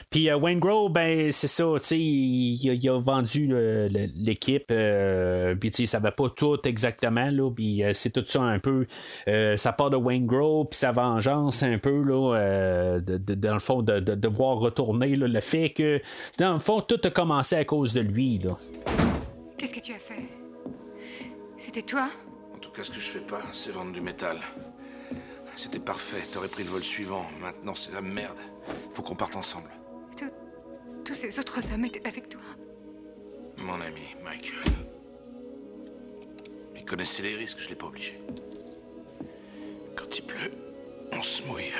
Puis 0.09 0.31
Wayne 0.31 0.59
Grove, 0.59 0.91
ben, 0.91 1.31
c'est 1.31 1.47
ça. 1.47 1.65
Il, 1.91 2.55
il, 2.55 2.89
a 2.89 2.99
vendu 2.99 3.53
l'équipe. 4.15 4.73
puis 5.59 5.87
ça 5.87 5.99
va 5.99 6.11
pas 6.11 6.29
tout 6.29 6.59
exactement. 6.65 7.29
Là, 7.29 7.49
puis 7.51 7.83
c'est 7.93 8.11
tout 8.11 8.25
ça 8.25 8.41
un 8.41 8.59
peu. 8.59 8.85
ça 9.57 9.71
part 9.73 9.89
de 9.89 9.97
Wayne 9.97 10.25
Grove, 10.25 10.67
puis 10.71 10.79
ça 10.79 10.91
va 10.91 11.02
vengeance 11.03 11.63
un 11.63 11.77
peu, 11.77 12.01
là, 12.03 12.35
euh, 12.35 12.99
de, 12.99 13.33
dans 13.35 13.53
le 13.53 13.59
fond, 13.59 13.81
de, 13.81 13.99
devoir 13.99 14.57
retourner, 14.57 15.15
le 15.15 15.41
fait 15.41 15.71
que, 15.71 16.01
dans 16.37 16.53
le 16.53 16.59
fond, 16.59 16.81
tout 16.81 16.99
a 17.03 17.09
commencé 17.09 17.55
à 17.55 17.65
cause 17.65 17.93
de 17.93 18.01
lui. 18.01 18.39
Là. 18.39 18.57
Qu'est-ce 19.57 19.73
Qu'est-ce 19.73 19.73
que 19.73 19.79
tu 19.79 19.93
as 19.93 19.99
fait? 19.99 20.27
C'était 21.57 21.81
toi? 21.81 22.09
En 22.53 22.57
tout 22.57 22.71
cas, 22.71 22.83
ce 22.83 22.91
que 22.91 22.99
je 22.99 23.09
fais 23.09 23.19
pas, 23.19 23.41
c'est 23.53 23.71
vendre 23.71 23.91
du 23.91 24.01
métal. 24.01 24.39
C'était 25.55 25.79
parfait, 25.79 26.21
t'aurais 26.33 26.47
pris 26.47 26.63
le 26.63 26.69
vol 26.69 26.81
suivant. 26.81 27.25
Maintenant, 27.39 27.75
c'est 27.75 27.93
la 27.93 28.01
merde. 28.01 28.37
Faut 28.93 29.03
qu'on 29.03 29.15
parte 29.15 29.35
ensemble. 29.35 29.69
tous 31.05 31.13
ces 31.13 31.39
autres 31.39 31.59
hommes 31.73 31.85
étaient 31.85 32.07
avec 32.07 32.29
toi. 32.29 32.41
Mon 33.63 33.79
ami, 33.81 34.15
Michael. 34.23 34.73
Il 36.75 36.85
connaissait 36.85 37.23
les 37.23 37.35
risques, 37.35 37.59
je 37.59 37.69
l'ai 37.69 37.75
pas 37.75 37.87
obligé. 37.87 38.19
Quand 39.95 40.17
il 40.17 40.23
pleut, 40.23 40.51
on 41.17 41.21
se 41.21 41.43
mouille. 41.43 41.71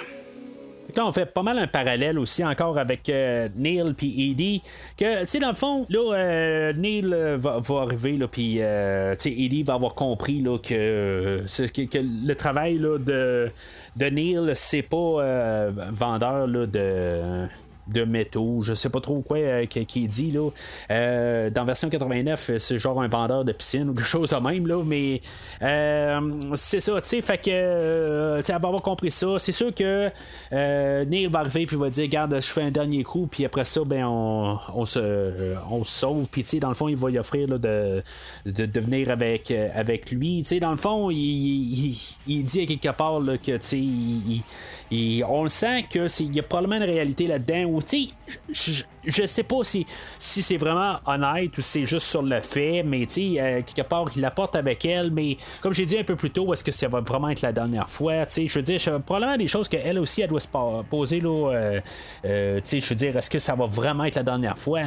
Là, 0.96 1.08
on 1.08 1.12
fait 1.12 1.26
pas 1.26 1.42
mal 1.42 1.58
un 1.58 1.68
parallèle 1.68 2.20
aussi 2.20 2.44
encore 2.46 2.78
avec 2.78 3.10
euh, 3.10 3.50
Neil 3.56 3.94
puis 3.98 4.30
Eddie. 4.30 4.62
Que, 4.98 5.22
tu 5.22 5.28
sais, 5.28 5.40
dans 5.40 5.50
le 5.50 5.56
fond, 5.56 5.88
là, 5.90 6.14
euh, 6.14 6.74
Neil 6.74 7.12
euh, 7.12 7.38
va, 7.38 7.82
arriver, 7.82 8.18
là, 8.18 8.28
puis, 8.28 8.58
sais, 8.58 9.32
Eddie 9.32 9.64
va 9.64 9.74
avoir 9.74 9.94
compris, 9.94 10.40
là, 10.42 10.58
que, 10.60 11.44
que, 11.48 11.98
le 11.98 12.34
travail, 12.36 12.78
là, 12.78 13.00
de, 13.00 13.50
de 13.96 14.06
Neil, 14.06 14.52
c'est 14.54 14.84
pas 14.84 15.70
vendeur, 15.92 16.48
là, 16.48 16.68
de 16.68 17.48
de 17.88 18.04
métaux, 18.04 18.62
je 18.62 18.74
sais 18.74 18.90
pas 18.90 19.02
trop 19.02 19.22
quoi 19.22 19.38
euh, 19.38 19.66
qui, 19.66 19.80
est 19.80 20.08
dit 20.08 20.32
là. 20.32 20.50
Euh, 20.92 21.50
dans 21.50 21.66
version 21.66 21.90
89, 21.90 22.52
c'est 22.58 22.80
genre 22.80 23.02
un 23.02 23.08
vendeur 23.08 23.44
de 23.44 23.52
piscine 23.52 23.90
ou 23.90 23.94
quelque 23.94 24.06
chose 24.06 24.30
de 24.30 24.36
même 24.38 24.68
là, 24.68 24.82
mais 24.86 25.22
euh, 25.62 26.40
c'est 26.56 26.80
ça, 26.80 27.02
tu 27.02 27.08
sais, 27.10 27.22
fait 27.22 27.38
que 27.38 28.42
tu 28.42 28.52
avoir 28.52 28.82
compris 28.82 29.12
ça, 29.12 29.38
c'est 29.38 29.52
sûr 29.52 29.74
que 29.74 30.10
Neil 30.52 31.28
va 31.28 31.40
arriver 31.40 31.66
puis 31.66 31.76
va 31.76 31.90
dire 31.90 32.04
regarde, 32.04 32.36
je 32.42 32.48
fais 32.48 32.64
un 32.64 32.72
dernier 32.72 33.04
coup 33.04 33.28
puis 33.30 33.46
après 33.46 33.66
ça 33.66 33.82
ben 33.86 34.06
on, 34.06 34.86
se 34.86 35.56
on 35.70 35.84
sauve 35.84 36.30
puis 36.30 36.44
tu 36.44 36.50
sais 36.50 36.60
dans 36.60 36.70
le 36.70 36.76
fond 36.76 36.88
il 36.88 36.96
va 36.96 37.10
y 37.10 37.18
offrir 37.18 37.48
de, 37.48 38.04
de, 38.46 38.80
venir 38.80 39.12
avec 39.12 39.52
avec 39.52 40.12
lui, 40.12 40.42
tu 40.44 40.50
sais 40.50 40.60
dans 40.60 40.72
le 40.72 40.78
fond 40.78 41.10
il, 41.10 41.98
il, 42.28 42.46
dit 42.46 42.62
à 42.62 42.66
quelque 42.66 42.96
part 42.98 43.20
que 43.44 43.58
tu 43.58 44.44
sais 44.92 45.24
on 45.28 45.44
le 45.44 45.50
sent 45.50 45.86
que 45.90 46.08
il 46.22 46.36
y 46.36 46.40
a 46.40 46.44
probablement 46.44 46.78
une 46.78 46.90
réalité 46.90 47.28
là-dedans 47.28 47.73
je, 48.52 48.84
je 49.06 49.26
sais 49.26 49.44
pas 49.44 49.64
si, 49.64 49.86
si 50.18 50.41
c'est 50.41 50.58
vraiment 50.58 51.00
honnête 51.06 51.58
ou 51.58 51.62
c'est 51.62 51.86
juste 51.86 52.08
sur 52.08 52.22
le 52.22 52.41
fait, 52.41 52.84
mais 52.84 53.06
tu 53.06 53.36
sais, 53.36 53.41
euh, 53.41 53.62
quelque 53.62 53.88
part, 53.88 54.06
il 54.16 54.22
l'apporte 54.22 54.56
avec 54.56 54.86
elle, 54.86 55.12
mais 55.12 55.38
comme 55.62 55.74
j'ai 55.74 55.86
dit 55.86 55.98
un 55.98 56.04
peu 56.04 56.16
plus 56.16 56.32
tôt, 56.32 56.52
est-ce 56.54 56.64
que 56.64 56.72
ça 56.72 56.88
va 56.88 57.02
vraiment 57.02 57.30
être 57.30 57.41
la 57.41 57.52
dernière 57.52 57.90
fois? 57.90 58.26
Tu 58.26 58.34
sais, 58.34 58.48
je 58.48 58.60
veux 58.60 58.64
dire, 58.64 58.80
probablement 59.06 59.38
des 59.38 59.48
choses 59.48 59.68
qu'elle 59.68 60.00
aussi, 60.00 60.22
elle 60.22 60.30
doit 60.30 60.40
se 60.40 60.48
poser, 60.90 61.20
là, 61.20 61.52
euh, 61.52 61.82
euh, 62.26 62.58
tu 62.58 62.62
sais, 62.64 62.80
je 62.80 62.90
veux 62.90 62.95
dire, 62.95 63.16
est-ce 63.18 63.30
que 63.30 63.40
ça 63.40 63.56
va 63.56 63.66
vraiment 63.66 64.06
être 64.06 64.16
la 64.16 64.24
dernière 64.24 64.58
fois? 64.58 64.84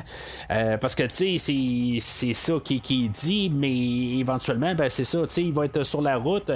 parce 0.49 0.95
que, 0.95 1.03
tu 1.05 1.39
sais, 1.39 2.01
c'est 2.01 2.33
ça 2.33 2.55
qui, 2.63 2.81
qui 2.81 3.09
dit, 3.09 3.51
mais 3.51 4.19
éventuellement, 4.19 4.75
ben, 4.75 4.89
c'est 4.89 5.05
ça, 5.05 5.23
tu 5.23 5.29
sais, 5.29 5.43
il 5.43 5.53
va 5.53 5.65
être 5.65 5.83
sur 5.85 6.03
la 6.03 6.17
route. 6.17 6.51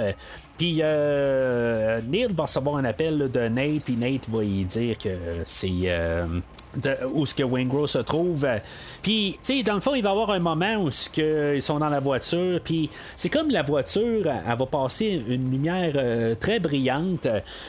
Puis 0.57 0.75
Neil 0.75 2.27
va 2.33 2.43
recevoir 2.43 2.77
un 2.77 2.85
appel 2.85 3.29
de 3.31 3.47
Nate, 3.47 3.83
puis 3.83 3.95
Nate 3.95 4.29
va 4.29 4.43
y 4.43 4.63
dire 4.63 4.97
que 4.97 5.09
c'est 5.45 6.20
um, 6.21 6.43
où 7.13 7.25
ce 7.25 7.33
que 7.33 7.43
Wayne 7.43 7.69
se 7.87 7.99
trouve. 7.99 8.47
Puis, 9.01 9.37
tu 9.43 9.57
sais, 9.57 9.63
dans 9.63 9.75
le 9.75 9.81
fond, 9.81 9.95
il 9.95 10.03
va 10.03 10.09
y 10.09 10.11
avoir 10.11 10.31
un 10.31 10.39
moment 10.39 10.75
où 10.77 10.91
ce 10.91 11.55
ils 11.55 11.61
sont 11.61 11.79
dans 11.79 11.89
la 11.89 11.99
voiture, 11.99 12.59
puis 12.63 12.89
c'est 13.15 13.29
comme 13.29 13.49
la 13.49 13.63
voiture, 13.63 14.25
elle, 14.27 14.57
va 14.57 14.65
passer 14.65 15.21
une 15.27 15.51
lumière 15.51 15.93
euh, 15.95 16.35
très 16.35 16.59
brillante. 16.59 17.27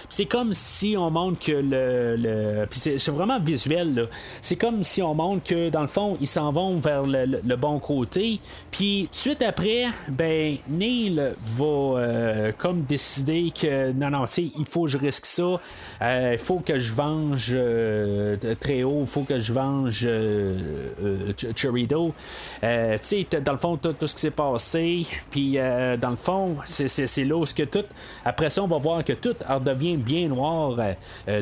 C'est 0.08 0.26
comme 0.26 0.54
si 0.54 0.96
on 0.96 1.10
montre 1.10 1.44
que 1.44 1.52
le, 1.52 2.66
puis 2.66 2.78
c'est 2.78 3.10
vraiment 3.10 3.40
visuel. 3.40 4.08
C'est 4.40 4.56
comme 4.56 4.84
si 4.84 5.02
on 5.02 5.14
montre 5.14 5.44
que 5.44 5.70
dans 5.70 5.82
le 5.82 5.88
fond, 5.88 6.16
ils 6.20 6.26
s'en 6.26 6.52
vont 6.52 6.76
vers 6.76 7.04
le, 7.04 7.56
bon 7.56 7.78
côté. 7.78 8.40
Puis, 8.70 9.08
suite 9.12 9.42
après, 9.42 9.86
ben 10.08 10.56
Neil 10.68 11.20
va 11.56 11.64
euh, 11.64 12.52
comme 12.56 12.82
décider 12.82 13.50
que 13.50 13.92
non, 13.92 14.10
non, 14.10 14.24
tu 14.24 14.32
sais, 14.32 14.50
il 14.58 14.66
faut 14.66 14.84
que 14.84 14.90
je 14.90 14.98
risque 14.98 15.26
ça. 15.26 15.60
Euh, 16.02 16.30
il 16.32 16.38
faut 16.38 16.58
que 16.58 16.78
je 16.78 16.92
venge 16.92 17.56
très 18.60 18.82
haut 18.82 18.91
il 19.00 19.06
faut 19.06 19.22
que 19.22 19.40
je 19.40 19.52
venge 19.52 20.04
euh, 20.04 20.92
euh. 21.02 21.32
Euh, 22.64 22.98
tu 22.98 23.26
sais, 23.30 23.40
dans 23.40 23.52
le 23.52 23.58
fond, 23.58 23.76
tout, 23.76 23.94
ce 24.06 24.14
qui 24.14 24.20
s'est 24.20 24.30
passé, 24.30 25.06
puis 25.30 25.58
dans 26.00 26.10
le 26.10 26.16
fond, 26.16 26.56
c'est 26.64 27.24
là 27.24 27.36
où 27.36 27.44
que 27.44 27.64
tout. 27.64 27.84
Après 28.24 28.50
ça, 28.50 28.62
on 28.62 28.66
va 28.66 28.78
voir 28.78 29.04
que 29.04 29.12
tout 29.12 29.34
redevient 29.48 29.96
bien 29.96 30.28
noir 30.28 30.78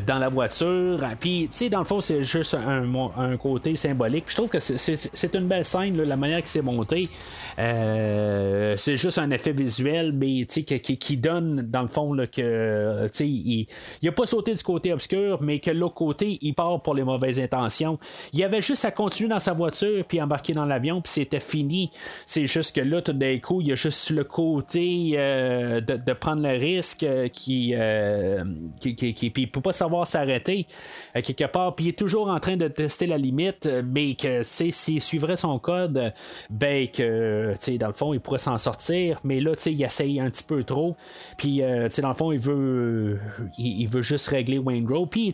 dans 0.05 0.19
la 0.19 0.29
voiture. 0.29 0.99
Puis, 1.19 1.47
tu 1.51 1.57
sais, 1.57 1.69
dans 1.69 1.79
le 1.79 1.85
fond, 1.85 2.01
c'est 2.01 2.23
juste 2.23 2.55
un, 2.55 3.37
côté 3.37 3.75
symbolique. 3.75 4.25
je 4.27 4.35
trouve 4.35 4.49
que 4.49 4.59
c'est 4.59 5.35
une 5.35 5.47
belle 5.47 5.65
scène, 5.65 6.01
la 6.01 6.15
manière 6.15 6.41
qui 6.41 6.49
s'est 6.49 6.61
montée. 6.61 7.09
c'est 7.57 8.97
juste 8.97 9.17
un 9.17 9.31
effet 9.31 9.51
visuel, 9.51 10.11
mais 10.13 10.45
qui, 10.45 10.65
qui, 10.65 10.97
qui, 10.97 11.17
donne, 11.17 11.61
dans 11.69 11.83
le 11.83 11.87
fond, 11.87 12.13
là, 12.13 12.27
que 12.27 13.07
il, 13.19 13.67
il 14.01 14.09
a 14.09 14.11
pas 14.11 14.25
sauté 14.25 14.53
du 14.53 14.63
côté 14.63 14.93
obscur, 14.93 15.39
mais 15.41 15.59
que 15.59 15.71
l'autre 15.71 15.95
côté, 15.95 16.37
il 16.41 16.53
part 16.53 16.81
pour 16.81 16.95
les 16.95 17.03
mauvaises 17.03 17.39
intentions. 17.41 17.99
Il 18.33 18.43
avait 18.43 18.61
juste 18.61 18.85
à 18.85 18.91
continuer 18.91 19.29
dans 19.29 19.39
sa 19.39 19.53
voiture 19.53 20.03
puis 20.07 20.21
embarquer 20.21 20.53
dans 20.53 20.65
l'avion 20.65 21.01
puis 21.01 21.11
c'était 21.11 21.39
fini. 21.39 21.89
C'est 22.25 22.45
juste 22.45 22.75
que 22.75 22.81
là 22.81 23.01
tout 23.01 23.13
d'un 23.13 23.37
coup 23.39 23.61
il 23.61 23.67
y 23.67 23.71
a 23.71 23.75
juste 23.75 24.09
le 24.09 24.23
côté 24.23 25.13
euh, 25.15 25.81
de, 25.81 26.13
prendre 26.13 26.41
le 26.43 26.57
risque 26.57 27.03
euh, 27.03 27.27
qui, 27.27 27.73
euh, 27.75 28.43
qui, 28.79 28.95
qui, 28.95 29.29
peut 29.29 29.61
pas 29.61 29.71
savoir 29.71 30.07
s'arrêter 30.07 30.67
quelque 31.13 31.45
part 31.45 31.75
puis 31.75 31.85
il 31.85 31.89
est 31.89 31.97
toujours 31.97 32.29
en 32.29 32.39
train 32.39 32.57
de 32.57 32.67
tester 32.67 33.07
la 33.07 33.17
limite 33.17 33.67
mais 33.85 34.13
que 34.13 34.43
s'il 34.43 35.01
suivrait 35.01 35.37
son 35.37 35.57
code 35.59 36.13
ben 36.49 36.87
que 36.87 37.53
dans 37.77 37.87
le 37.87 37.93
fond 37.93 38.13
il 38.13 38.19
pourrait 38.19 38.37
s'en 38.37 38.57
sortir 38.57 39.19
mais 39.23 39.39
là 39.39 39.51
il 39.65 39.81
essaye 39.81 40.19
un 40.19 40.29
petit 40.29 40.43
peu 40.43 40.63
trop 40.63 40.95
puis 41.37 41.61
dans 41.61 42.09
le 42.09 42.15
fond 42.15 42.31
il 42.31 42.39
veut 42.39 43.19
il, 43.57 43.87
veut 43.87 44.01
juste 44.01 44.27
régler 44.27 44.57
Wayne 44.59 44.87
Rowe 44.87 45.07
puis 45.07 45.33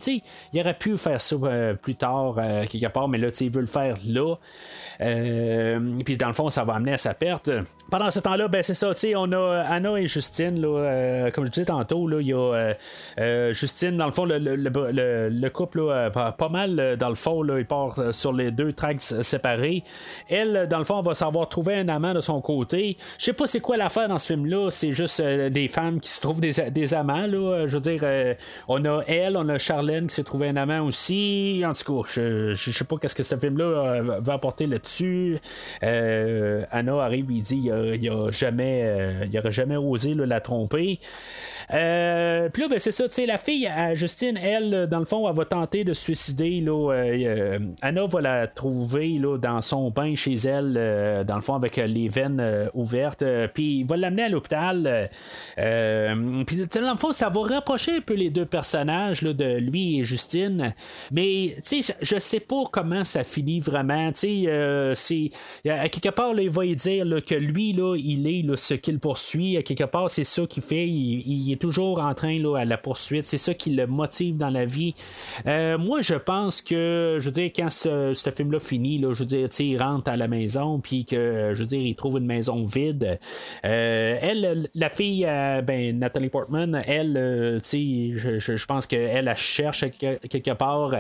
il 0.54 0.60
aurait 0.60 0.78
pu 0.78 0.98
faire 0.98 1.22
ça 1.22 1.36
plus 1.82 1.96
tard, 1.98 2.36
euh, 2.38 2.66
quelque 2.66 2.88
part, 2.88 3.08
mais 3.08 3.18
là, 3.18 3.30
il 3.40 3.50
veut 3.50 3.62
le 3.62 3.68
faire 3.68 3.96
là. 4.08 4.36
Euh, 5.02 5.80
puis 6.04 6.18
dans 6.18 6.28
le 6.28 6.34
fond, 6.34 6.50
ça 6.50 6.64
va 6.64 6.74
amener 6.74 6.94
à 6.94 6.98
sa 6.98 7.14
perte. 7.14 7.50
Pendant 7.90 8.12
ce 8.12 8.20
temps-là, 8.20 8.48
ben 8.48 8.64
c'est 8.64 8.74
ça, 8.74 8.94
tu 8.94 9.00
sais, 9.00 9.16
on 9.16 9.32
a 9.32 9.64
Anna 9.70 9.98
et 9.98 10.08
Justine, 10.08 10.60
là, 10.60 10.68
euh, 10.68 11.32
comme 11.32 11.46
je 11.46 11.52
disais 11.52 11.66
tantôt, 11.66 12.10
il 12.20 12.28
y 12.28 12.34
a 12.34 12.74
Justine, 13.52 13.98
dans 13.98 14.08
le 14.08 14.12
fond, 14.12 14.26
le, 14.26 15.50
couple, 15.50 16.12
pas, 16.14 16.50
mal, 16.50 16.98
dans 16.98 17.10
le 17.10 17.16
fond, 17.16 17.44
là, 17.44 17.60
il 17.60 17.66
part 17.66 18.14
sur 18.14 18.34
les 18.34 18.52
deux 18.52 18.74
tracks 18.74 19.02
séparés. 19.02 19.84
Elle, 20.30 20.68
dans 20.70 20.80
le 20.80 20.84
fond, 20.84 21.02
va 21.02 21.14
savoir 21.14 21.50
trouver 21.50 21.76
un 21.76 21.90
amant 21.90 22.14
de 22.14 22.22
son 22.22 22.42
côté. 22.42 22.98
Je 23.18 23.26
sais 23.26 23.34
pas 23.34 23.48
c'est 23.48 23.60
quoi 23.60 23.78
l'affaire 23.78 24.08
dans 24.08 24.18
ce 24.18 24.28
film-là, 24.28 24.70
c'est 24.70 24.92
juste 24.92 25.22
des 25.22 25.68
femmes 25.68 26.00
qui 26.00 26.10
se 26.10 26.22
trouvent 26.22 26.42
des, 26.42 26.94
amants, 26.94 27.28
là. 27.28 27.68
Je 27.68 27.78
veux 27.78 27.82
dire, 27.82 28.04
on 28.68 28.84
a 28.86 29.02
elle, 29.08 29.38
on 29.38 29.48
a 29.50 29.58
Charlène 29.58 30.08
qui 30.08 30.16
s'est 30.16 30.24
trouvé 30.24 30.50
un 30.50 30.56
amant 30.56 30.82
aussi. 30.82 31.64
En 31.66 31.74
tout 31.74 31.87
je, 32.06 32.54
sais 32.56 32.84
pas 32.84 32.98
qu'est-ce 32.98 33.16
que 33.16 33.24
ce 33.24 33.36
film-là 33.36 34.02
va 34.20 34.34
apporter 34.34 34.68
là-dessus. 34.68 35.40
Anna 35.82 37.04
arrive, 37.04 37.32
il 37.32 37.42
dit, 37.42 37.70
il, 37.70 38.10
a, 38.10 38.32
jamais, 38.32 39.14
il 39.30 39.38
aurait 39.40 39.52
jamais 39.52 39.78
osé 39.78 40.14
la 40.14 40.42
tromper. 40.42 41.00
Euh, 41.74 42.48
puis 42.50 42.62
là, 42.62 42.70
ben, 42.70 42.80
c'est 42.80 42.92
ça, 42.92 43.08
tu 43.10 43.16
sais, 43.16 43.26
la 43.26 43.38
fille, 43.38 43.70
Justine, 43.94 44.38
elle, 44.38 44.88
dans 44.88 45.00
le 45.00 45.06
fond, 45.06 45.28
elle 45.28 45.36
va 45.36 45.46
tenter 45.46 45.84
de 45.84 45.94
se 45.94 46.04
suicider. 46.04 46.62
Là, 46.62 46.94
euh, 46.94 47.26
euh, 47.26 47.60
Anna 47.82 48.06
va 48.06 48.22
la 48.22 48.48
trouver 48.48 49.18
là, 49.20 49.38
dans 49.38 49.62
son 49.62 49.90
bain 49.92 50.16
chez 50.16 50.36
elle, 50.36 51.26
dans 51.28 51.36
le 51.36 51.42
fond, 51.42 51.56
avec 51.56 51.76
les 51.78 52.08
veines 52.08 52.70
ouvertes. 52.74 53.24
Puis 53.54 53.80
il 53.80 53.86
va 53.86 53.98
l'amener 53.98 54.24
à 54.24 54.30
l'hôpital. 54.30 55.10
puis 55.56 55.64
dans 55.66 56.94
le 56.94 56.98
fond, 56.98 57.12
ça 57.12 57.30
va 57.30 57.42
rapprocher 57.42 57.98
un 57.98 58.02
peu 58.02 58.14
les 58.14 58.30
deux 58.30 58.46
personnages 58.46 59.22
là, 59.22 59.34
de 59.34 59.58
lui 59.58 60.00
et 60.00 60.04
Justine. 60.04 60.74
Mais, 61.12 61.58
tu 61.66 61.84
sais, 61.84 61.96
je 62.02 62.20
sais 62.20 62.40
pas 62.40 62.64
comment 62.72 63.04
ça 63.04 63.24
finit 63.24 63.60
vraiment. 63.60 64.12
Tu 64.14 64.46
sais, 64.46 64.94
c'est. 64.96 65.70
À 65.70 65.90
quelque 65.90 66.10
part, 66.10 66.34
là, 66.34 66.44
il 66.44 66.50
va 66.50 66.66
y 66.66 66.76
dire 66.76 67.06
que 67.26 67.36
lui, 67.36 67.74
là, 67.74 67.96
il 67.98 68.28
est 68.28 68.42
là, 68.44 68.56
ce 68.56 68.74
qu'il 68.74 69.00
poursuit. 69.00 69.58
À 69.58 69.64
quelque 69.64 69.84
part, 69.84 70.10
c'est 70.10 70.24
ça 70.24 70.46
qu'il 70.46 70.64
fait. 70.64 70.88
Il, 70.88 71.50
il 71.50 71.57
toujours 71.58 72.00
en 72.00 72.14
train 72.14 72.38
là, 72.40 72.58
à 72.58 72.66
la 72.66 72.78
poursuite. 72.78 73.26
C'est 73.26 73.38
ça 73.38 73.54
qui 73.54 73.72
le 73.72 73.88
motive 73.88 74.38
dans 74.38 74.50
la 74.50 74.66
vie. 74.66 74.94
Euh, 75.46 75.78
moi, 75.78 76.02
je 76.02 76.16
pense 76.16 76.62
que, 76.62 77.18
je 77.20 77.26
veux 77.26 77.32
dire, 77.32 77.52
quand 77.56 77.70
ce, 77.70 78.14
film-là 78.36 78.60
finit, 78.60 78.98
là, 78.98 79.14
je 79.14 79.20
veux 79.20 79.26
dire, 79.26 79.50
il 79.60 79.82
rentre 79.82 80.10
à 80.10 80.18
la 80.18 80.28
maison, 80.28 80.80
puis 80.80 81.06
que, 81.06 81.52
je 81.54 81.60
veux 81.60 81.66
dire, 81.66 81.82
il 81.82 81.96
trouve 81.96 82.18
une 82.18 82.26
maison 82.26 82.66
vide. 82.66 83.20
Euh, 83.66 84.18
elle, 84.22 84.70
la 84.76 84.90
fille, 84.90 85.26
euh, 85.26 85.62
ben, 85.62 85.98
Nathalie 85.98 86.30
Portman, 86.30 86.82
elle, 86.86 87.60
tu 87.64 88.14
sais, 88.18 88.40
je, 88.40 88.66
pense 88.66 88.88
qu'elle, 88.88 89.28
elle 89.28 89.36
cherche 89.36 89.86
quelque 90.00 90.54
part. 90.54 90.94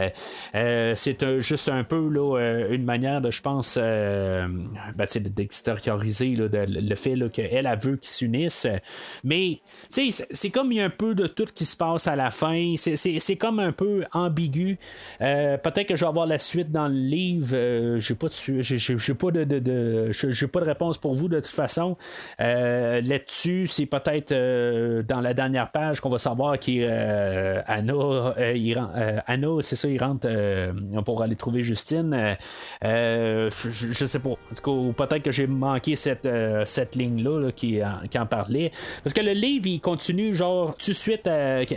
c'est 0.54 1.40
juste 1.40 1.70
un 1.70 1.84
peu 1.84 2.08
là, 2.10 2.68
une 2.70 2.84
manière, 2.84 3.22
de, 3.22 3.32
je 3.32 3.42
pense, 3.42 3.78
ben, 3.78 5.08
d'extérioriser 5.16 6.36
le 6.36 6.96
fait 6.96 7.16
qu'elle 7.32 7.68
a 7.68 7.76
veut 7.76 7.98
qu'ils 7.98 8.10
s'unissent. 8.10 8.68
Mais 9.24 9.60
c'est 9.90 10.47
comme 10.52 10.72
il 10.72 10.78
y 10.78 10.82
a 10.82 10.86
un 10.86 10.90
peu 10.90 11.16
de 11.16 11.28
tout 11.28 11.48
qui 11.54 11.66
se 11.66 11.76
passe 11.76 12.08
à 12.08 12.16
la 12.16 12.32
fin. 12.32 12.76
C'est 12.78 13.36
comme 13.36 13.60
un 13.60 13.72
peu 13.72 14.04
ambigu. 14.14 14.78
Peut-être 15.20 15.88
que 15.88 15.96
je 15.96 16.02
vais 16.02 16.10
avoir 16.10 16.26
la 16.26 16.40
suite 16.40 16.72
dans 16.72 16.88
le 16.88 16.96
livre. 16.96 17.98
j'ai 18.00 18.16
pas 18.16 18.28
de, 18.28 19.44
pas 19.44 19.60
de, 19.60 20.46
pas 20.46 20.60
de 20.60 20.66
réponse 20.66 20.98
pour 20.98 21.14
vous 21.14 21.28
de 21.28 21.40
toute 21.40 21.46
façon. 21.48 21.98
Là-dessus, 22.40 23.68
c'est 23.68 23.86
peut-être 23.86 24.34
dans 25.04 25.22
la 25.22 25.34
dernière 25.34 25.72
page 25.72 26.02
qu'on 26.02 26.10
va 26.10 26.18
savoir 26.18 26.60
qu'Anna, 26.60 28.34
Anna, 29.28 29.48
c'est 29.62 29.76
ça, 29.76 29.88
il 29.88 30.02
rentre 30.02 30.28
pour 31.04 31.22
aller 31.22 31.36
trouver 31.36 31.64
Justine. 31.64 32.38
je, 32.82 34.06
sais 34.06 34.20
pas. 34.20 34.36
peut-être 34.54 35.24
que 35.24 35.32
j'ai 35.32 35.48
manqué 35.48 35.96
cette, 35.96 36.28
cette 36.66 36.96
ligne-là 36.96 37.52
qui, 37.52 37.80
qui, 38.10 38.20
en 38.20 38.26
parlait. 38.26 38.72
Parce 39.04 39.14
que 39.14 39.22
le 39.22 39.34
livre, 39.34 39.68
il 39.68 39.80
continue, 39.80 40.34
genre, 40.38 40.76
tout 40.78 40.92
de 40.92 40.96
suite, 40.96 41.30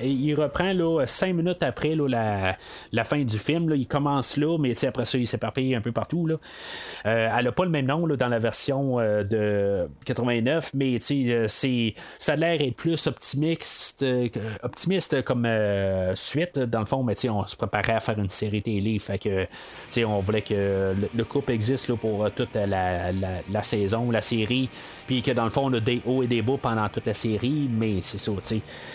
il 0.02 0.34
reprend 0.34 0.72
là, 0.72 1.04
cinq 1.06 1.34
minutes 1.34 1.62
après 1.62 1.94
là, 1.94 2.56
la, 2.92 3.04
fin 3.04 3.22
du 3.22 3.38
film. 3.38 3.68
Là, 3.68 3.76
il 3.76 3.86
commence 3.86 4.36
là, 4.36 4.58
mais 4.58 4.72
après 4.84 5.04
ça, 5.04 5.18
il 5.18 5.26
s'éparpille 5.26 5.74
un 5.74 5.80
peu 5.80 5.92
partout. 5.92 6.26
Là. 6.26 6.36
elle 7.04 7.44
n'a 7.44 7.52
pas 7.52 7.64
le 7.64 7.70
même 7.70 7.86
nom 7.86 8.06
là, 8.06 8.16
dans 8.16 8.28
la 8.28 8.38
version 8.38 8.98
de 8.98 9.88
89, 10.04 10.70
mais 10.74 10.98
ça 11.00 12.32
a 12.32 12.36
l'air 12.36 12.60
être 12.60 12.76
plus 12.76 13.06
optimiste, 13.06 14.04
optimiste 14.62 15.22
comme 15.22 15.48
suite, 16.14 16.58
dans 16.58 16.80
le 16.80 16.86
fond, 16.86 17.02
mais 17.02 17.14
on 17.28 17.46
se 17.46 17.56
préparait 17.56 17.94
à 17.94 18.00
faire 18.00 18.18
une 18.18 18.30
série 18.30 18.62
télé. 18.62 18.98
Fait 18.98 19.18
que, 19.18 19.46
on 20.04 20.20
voulait 20.20 20.42
que 20.42 20.94
le, 21.14 21.24
couple 21.24 21.52
existe 21.52 21.88
là, 21.88 21.96
pour 21.96 22.30
toute 22.32 22.54
la, 22.54 23.12
la, 23.12 23.62
saison, 23.62 24.10
la 24.10 24.20
série, 24.20 24.68
puis 25.06 25.22
que 25.22 25.32
dans 25.32 25.44
le 25.44 25.50
fond, 25.50 25.66
on 25.66 25.72
a 25.74 25.80
des 25.80 26.02
hauts 26.06 26.22
et 26.22 26.26
des 26.26 26.42
bas 26.42 26.56
pendant 26.60 26.88
toute 26.88 27.06
la 27.06 27.14
série, 27.14 27.68
mais 27.70 27.98
c'est 28.02 28.18
ça, 28.18 28.32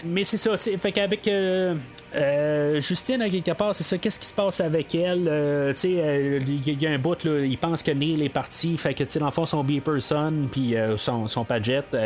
Mais 0.06 0.24
c'est 0.24 0.38
ça, 0.38 0.58
tu. 0.58 0.78
Fait 0.78 0.92
qu'avec 0.92 1.28
euh, 1.28 1.76
euh, 2.16 2.80
Justine, 2.80 3.22
à 3.22 3.30
quelque 3.30 3.52
part, 3.52 3.74
c'est 3.74 3.84
ça, 3.84 3.98
qu'est-ce 3.98 4.20
qui 4.20 4.26
se 4.26 4.34
passe 4.34 4.60
avec 4.60 4.94
elle? 4.96 5.28
Euh, 5.28 5.74
il 5.84 6.82
y, 6.82 6.88
a 6.88 6.92
un 6.92 6.98
bout, 6.98 7.24
là, 7.24 7.46
il 7.46 7.58
pense 7.58 7.84
que 7.84 7.92
Neil 7.92 8.24
est 8.24 8.30
parti, 8.30 8.78
fait 8.78 8.94
que, 8.94 9.20
dans 9.20 9.26
le 9.26 9.32
fond, 9.32 9.46
son 9.46 9.64
B-Person, 9.64 10.48
puis 10.52 10.76
son, 10.98 11.28
son 11.28 11.44
Padget, 11.44 11.84
tu 11.92 11.98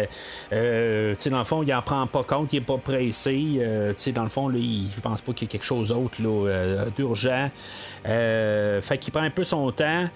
sais, 0.49 1.29
dans 1.29 1.39
le 1.39 1.43
fond, 1.43 1.63
il 1.63 1.73
en 1.73 1.81
prend 1.81 2.07
pas 2.07 2.23
compte, 2.23 2.53
il 2.53 2.57
est 2.57 2.61
pas 2.61 2.77
pressé, 2.77 3.93
tu 3.97 4.11
dans 4.11 4.23
le 4.23 4.29
fond, 4.29 4.47
là, 4.47 4.57
il 4.59 4.89
pense 5.01 5.21
pas 5.21 5.33
qu'il 5.33 5.47
y 5.47 5.49
a 5.49 5.51
quelque 5.51 5.65
chose 5.65 5.89
d'autre, 5.89 6.17
d'urgent. 6.95 7.49
fait 8.03 8.97
qu'il 8.99 9.11
prend 9.11 9.23
un 9.23 9.31
peu 9.31 9.43
son 9.43 9.71
temps. 9.71 10.07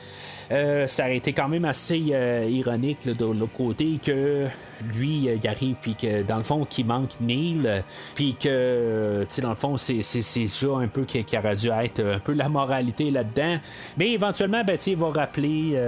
Euh, 0.54 0.86
ça 0.86 1.06
aurait 1.06 1.18
été 1.18 1.34
quand 1.34 1.50
même 1.50 1.66
assez 1.66 2.10
euh, 2.12 2.46
ironique 2.48 3.08
de 3.08 3.26
l'autre 3.26 3.54
côté 3.54 4.00
que 4.04 4.46
lui, 4.94 5.28
euh, 5.28 5.38
il 5.42 5.48
arrive, 5.48 5.78
puis 5.82 5.96
que 5.96 6.22
dans 6.22 6.38
le 6.38 6.44
fond, 6.44 6.64
qu'il 6.66 6.86
manque 6.86 7.20
Neil, 7.22 7.68
puis 8.14 8.36
que, 8.36 9.24
tu 9.24 9.34
sais, 9.34 9.42
dans 9.42 9.50
le 9.50 9.56
fond, 9.56 9.78
c'est 9.78 10.02
déjà 10.36 10.76
un 10.76 10.88
peu 10.88 11.06
qui, 11.06 11.26
aurait 11.38 11.56
dû 11.56 11.70
être 11.70 12.04
un 12.04 12.20
peu 12.20 12.34
la 12.34 12.50
moralité 12.50 13.10
là-dedans. 13.10 13.58
Mais 13.98 14.12
éventuellement, 14.12 14.64
ben, 14.64 14.78
il 14.86 14.98
va 14.98 15.10
rappeler 15.10 15.80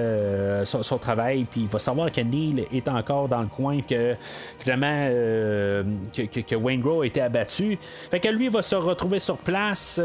son, 0.64 0.98
travail, 0.98 1.44
puis 1.44 1.62
il 1.62 1.68
va 1.68 1.78
savoir 1.78 2.12
que 2.12 2.22
Neil 2.22 2.66
est 2.74 2.88
encore 2.88 3.28
dans 3.28 3.42
le 3.42 3.48
coin, 3.48 3.82
que 3.82 4.16
finalement, 4.58 5.10
que, 6.14 6.56
Wayne 6.56 6.82
Grow 6.82 7.02
a 7.02 7.06
été 7.06 7.22
abattu. 7.22 7.78
Fait 7.82 8.20
que 8.20 8.30
lui 8.30 8.50
va 8.50 8.62
se 8.62 8.76
retrouver 8.76 9.20
sur 9.20 9.38
place 9.38 10.02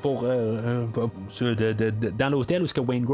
pour, 0.00 0.22
dans 0.22 2.28
l'hôtel 2.30 2.62
où 2.62 2.66
ce 2.66 2.74
que 2.74 2.80
Wayne 2.80 3.04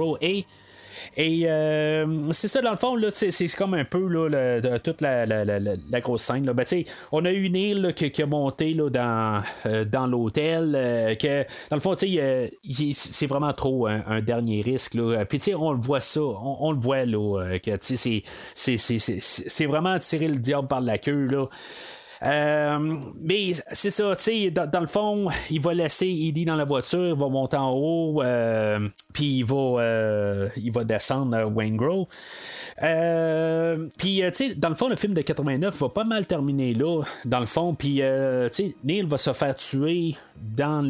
et 1.16 1.46
euh, 1.48 2.32
c'est 2.32 2.48
ça, 2.48 2.60
dans 2.60 2.70
le 2.70 2.76
fond, 2.76 2.96
c'est, 3.10 3.56
comme 3.56 3.74
un 3.74 3.84
peu 3.84 4.06
là, 4.08 4.60
toute 4.78 5.00
la, 5.00 6.00
grosse 6.00 6.22
scène. 6.22 6.44
Ben, 6.44 6.64
on 7.12 7.24
a 7.24 7.30
une 7.30 7.56
île 7.56 7.94
qui, 7.94 8.22
a 8.22 8.26
monté 8.26 8.74
là, 8.74 8.90
dans, 8.90 9.42
euh, 9.66 9.84
dans 9.84 10.06
l'hôtel. 10.06 10.74
Euh, 10.74 11.14
que 11.14 11.44
Dans 11.70 11.76
le 11.76 11.80
fond, 11.80 11.94
c'est 11.96 13.26
vraiment 13.26 13.52
trop 13.52 13.86
un, 13.86 14.20
dernier 14.20 14.62
risque. 14.62 14.96
Puis 15.28 15.54
on 15.54 15.72
le 15.72 15.80
voit 15.80 16.00
ça, 16.00 16.20
on, 16.20 16.72
le 16.72 16.78
voit 16.80 17.04
là, 17.04 17.58
que 17.58 17.70
c'est, 17.80 18.22
c'est, 18.54 19.66
vraiment 19.66 19.98
tirer 19.98 20.28
le 20.28 20.38
diable 20.38 20.68
par 20.68 20.80
la 20.80 20.98
queue. 20.98 21.26
Là. 21.26 21.46
Euh, 22.22 22.96
mais 23.20 23.52
c'est 23.72 23.90
ça, 23.90 24.14
tu 24.16 24.22
sais, 24.22 24.50
dans, 24.50 24.80
le 24.80 24.86
fond, 24.86 25.28
il 25.50 25.60
va 25.60 25.74
laisser 25.74 26.06
Eddie 26.06 26.44
dans 26.44 26.56
la 26.56 26.64
voiture, 26.64 27.14
il 27.14 27.20
va 27.20 27.28
monter 27.28 27.56
en 27.56 27.72
haut, 27.72 28.22
euh, 28.22 28.88
puis 29.12 29.38
il 29.38 29.44
va, 29.44 29.80
euh, 29.80 30.48
il 30.56 30.72
va 30.72 30.84
descendre 30.84 31.44
Wayne 31.52 31.76
Grove. 31.76 32.06
puis, 33.98 34.22
tu 34.26 34.32
sais, 34.32 34.54
dans 34.54 34.68
le 34.68 34.74
fond, 34.74 34.88
le 34.88 34.96
film 34.96 35.14
de 35.14 35.22
89 35.22 35.78
va 35.78 35.88
pas 35.88 36.04
mal 36.04 36.26
terminer 36.26 36.74
là, 36.74 37.02
dans 37.24 37.40
le 37.40 37.46
fond. 37.46 37.74
Puis, 37.74 37.96
tu 37.96 38.02
sais, 38.52 38.76
Neil 38.84 39.02
va 39.02 39.18
se 39.18 39.32
faire 39.32 39.54
tuer 39.56 40.16
dans 40.36 40.82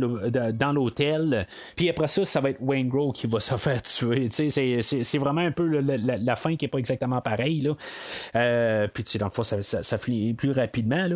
l'hôtel. 0.73 1.47
Puis 1.77 1.89
après 1.89 2.09
ça, 2.09 2.25
ça 2.25 2.41
va 2.41 2.51
être 2.51 2.61
Wayne 2.61 2.89
Grove 2.89 3.13
qui 3.13 3.27
va 3.27 3.41
se 3.41 3.57
faire 3.57 3.83
tuer. 3.83 4.29
C'est 4.31 5.19
vraiment 5.19 5.41
un 5.43 5.53
peu 5.53 5.67
la, 5.67 6.37
fin 6.37 6.57
qui 6.57 6.65
est 6.65 6.69
pas 6.69 6.79
exactement 6.79 7.21
pareille. 7.21 7.61
Là. 7.61 8.89
puis, 8.89 9.05
dans 9.19 9.27
le 9.27 9.33
fond, 9.33 9.43
ça, 9.43 9.63
ça, 9.63 9.99
finit 9.99 10.35
plus 10.35 10.51
rapidement. 10.51 11.07
Là. 11.07 11.14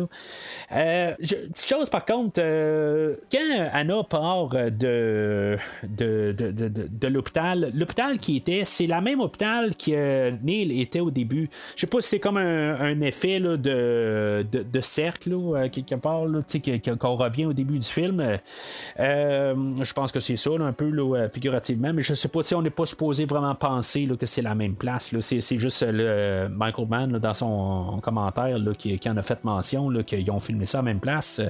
Euh, 0.71 1.15
petite 1.17 1.67
chose 1.67 1.89
par 1.89 2.05
contre, 2.05 2.39
euh, 2.39 3.15
quand 3.31 3.69
Anna 3.73 4.03
part 4.03 4.49
de, 4.49 5.57
de, 5.83 6.35
de, 6.35 7.07
l'hôpital, 7.07 7.71
l'hôpital 7.73 8.19
qui 8.19 8.37
était, 8.37 8.63
c'est 8.65 8.87
la 8.87 9.01
même 9.01 9.19
hôpital 9.19 9.75
que 9.75 10.31
Neil 10.43 10.81
était 10.81 10.99
au 10.99 11.11
début. 11.11 11.49
Je 11.75 11.81
sais 11.81 11.87
pas 11.87 12.01
si 12.01 12.09
c'est 12.09 12.19
comme 12.19 12.37
un, 12.37 13.01
effet 13.01 13.39
là, 13.39 13.57
de, 13.57 14.45
de, 14.51 14.81
cercle, 14.81 15.31
là, 15.31 15.59
euh, 15.59 15.69
quelque 15.69 15.95
part, 15.95 16.23
qu'on 16.99 17.15
revient 17.15 17.45
au 17.45 17.53
début 17.53 17.79
du 17.79 17.87
film. 17.87 18.39
je 18.97 19.93
pense 19.93 20.11
que 20.11 20.19
c'est 20.19 20.37
ça, 20.37 20.51
un 20.59 20.73
peu 20.73 20.91
figurativement, 21.33 21.93
mais 21.93 22.01
je 22.01 22.13
sais 22.13 22.27
pas 22.27 22.43
si 22.43 22.55
on 22.55 22.61
n'est 22.61 22.69
pas 22.69 22.85
supposé 22.85 23.25
vraiment 23.25 23.55
penser 23.55 24.07
que 24.19 24.25
c'est 24.25 24.41
la 24.41 24.55
même 24.55 24.75
place. 24.75 25.13
C'est, 25.19 25.57
juste 25.57 25.85
le 25.87 26.47
Michael 26.49 26.87
Mann 26.87 27.17
dans 27.19 27.33
son 27.33 27.99
commentaire 28.01 28.57
qui, 28.77 28.99
en 29.09 29.17
a 29.17 29.21
fait 29.21 29.43
mention 29.43 29.88
qu'ils 30.03 30.29
ont 30.31 30.39
filmé 30.39 30.65
ça 30.65 30.79
à 30.79 30.81
même 30.81 30.99
place. 30.99 31.41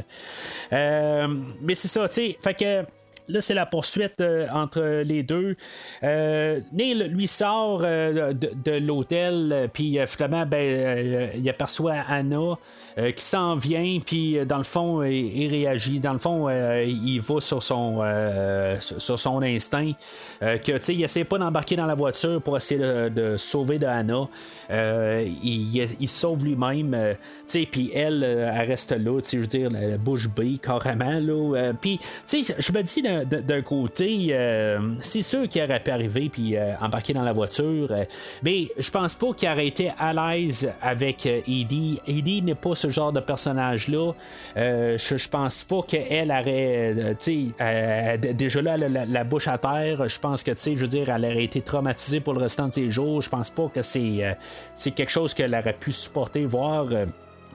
Euh, 0.74 1.28
mais 1.62 1.76
c'est 1.76 1.88
ça, 1.88 2.08
tu 2.08 2.16
sais. 2.16 2.38
Fait 2.42 2.54
que 2.54 2.86
là, 3.30 3.42
c'est 3.42 3.54
la 3.54 3.66
poursuite 3.66 4.22
euh, 4.22 4.48
entre 4.52 5.04
les 5.06 5.24
deux. 5.24 5.56
Euh, 6.04 6.60
Neil, 6.74 6.96
lui, 7.10 7.28
sort 7.28 7.80
de, 7.80 8.80
l'hôtel, 8.80 9.70
puis 9.74 10.00
finalement, 10.08 10.46
ben, 10.46 11.32
il 11.36 11.48
aperçoit 11.50 11.96
Anna 12.08 12.58
euh, 13.00 13.12
qui 13.12 13.24
s'en 13.24 13.56
vient, 13.56 14.00
puis 14.06 14.38
euh, 14.38 14.46
dans 14.46 14.58
le 14.58 14.64
fond, 14.64 15.04
il, 15.04 15.48
réagit. 15.48 16.00
Dans 16.00 16.12
le 16.12 16.20
fond, 16.20 16.48
euh, 16.50 16.84
il 16.86 17.22
va 17.22 17.40
sur 17.40 17.64
son, 17.64 18.02
sur 18.80 19.18
son 19.18 19.42
instinct. 19.42 19.92
que, 20.42 20.92
il 20.92 21.04
essaie 21.04 21.24
pas 21.24 21.38
d'embarquer 21.38 21.76
dans 21.76 21.86
la 21.86 21.96
voiture 21.96 22.42
pour 22.42 22.58
essayer 22.58 22.80
de, 22.80 23.38
sauver 23.38 23.80
de 23.80 23.86
Anna. 23.86 24.28
il, 24.70 25.88
il 26.00 26.10
sauve 26.10 26.44
lui-même. 26.44 27.16
puis 27.72 27.92
elle, 27.94 28.24
elle 28.24 28.68
reste 28.68 28.92
là, 28.92 29.20
je 29.22 29.38
veux 29.38 29.48
dire, 29.48 29.70
la 29.72 29.98
bouche 29.98 30.28
bée 30.30 30.60
carrément. 30.62 31.22
Puis, 31.80 32.00
je 32.28 32.72
me 32.72 32.82
dis 32.82 33.02
d'un 33.26 33.62
côté, 33.62 34.36
c'est 35.00 35.22
sûr 35.22 35.48
qu'il 35.48 35.62
aurait 35.62 35.80
pu 35.80 35.92
arriver 35.92 36.30
puis 36.30 36.56
embarquer 36.82 37.14
dans 37.14 37.24
la 37.24 37.34
voiture. 37.34 37.94
mais 38.44 38.68
je 38.78 38.92
pense 38.92 39.16
pas 39.16 39.34
qu'il 39.34 39.50
aurait 39.50 39.68
été 39.68 39.92
à 39.98 40.14
l'aise 40.14 40.72
avec 40.82 41.26
Eddie. 41.26 42.00
Eddie 42.08 42.42
n'est 42.42 42.56
pas 42.56 42.76
ce 42.76 42.90
genre 42.90 43.12
de 43.12 43.20
personnage-là. 43.20 44.14
Euh, 44.58 44.98
je, 44.98 45.30
pense 45.30 45.64
pas 45.64 45.82
qu'elle 45.88 46.32
aurait, 46.32 46.94
euh, 46.98 47.14
tu 47.20 47.54
sais, 47.58 48.34
déjà 48.34 48.62
là, 48.62 48.78
la, 48.78 49.24
bouche 49.24 49.48
à 49.48 49.58
terre. 49.58 50.08
Je 50.08 50.20
pense 50.20 50.44
que, 50.44 50.52
tu 50.52 50.60
sais, 50.60 50.76
je 50.76 50.82
veux 50.82 50.88
dire, 50.88 51.10
elle 51.10 51.26
aurait 51.26 51.44
été 51.44 51.62
traumatisée 51.62 52.20
pour 52.20 52.34
le 52.34 52.40
restant 52.40 52.68
de 52.68 52.74
ses 52.74 52.92
jours. 52.92 53.22
Je 53.22 53.30
pense 53.30 53.50
pas 53.50 53.70
que 53.74 53.82
c'est, 53.82 54.24
euh, 54.24 54.34
c'est 54.74 54.92
quelque 54.92 55.12
chose 55.12 55.34
qu'elle 55.34 55.56
aurait 55.56 55.74
pu 55.74 55.92
supporter, 55.92 56.46
voir. 56.46 56.88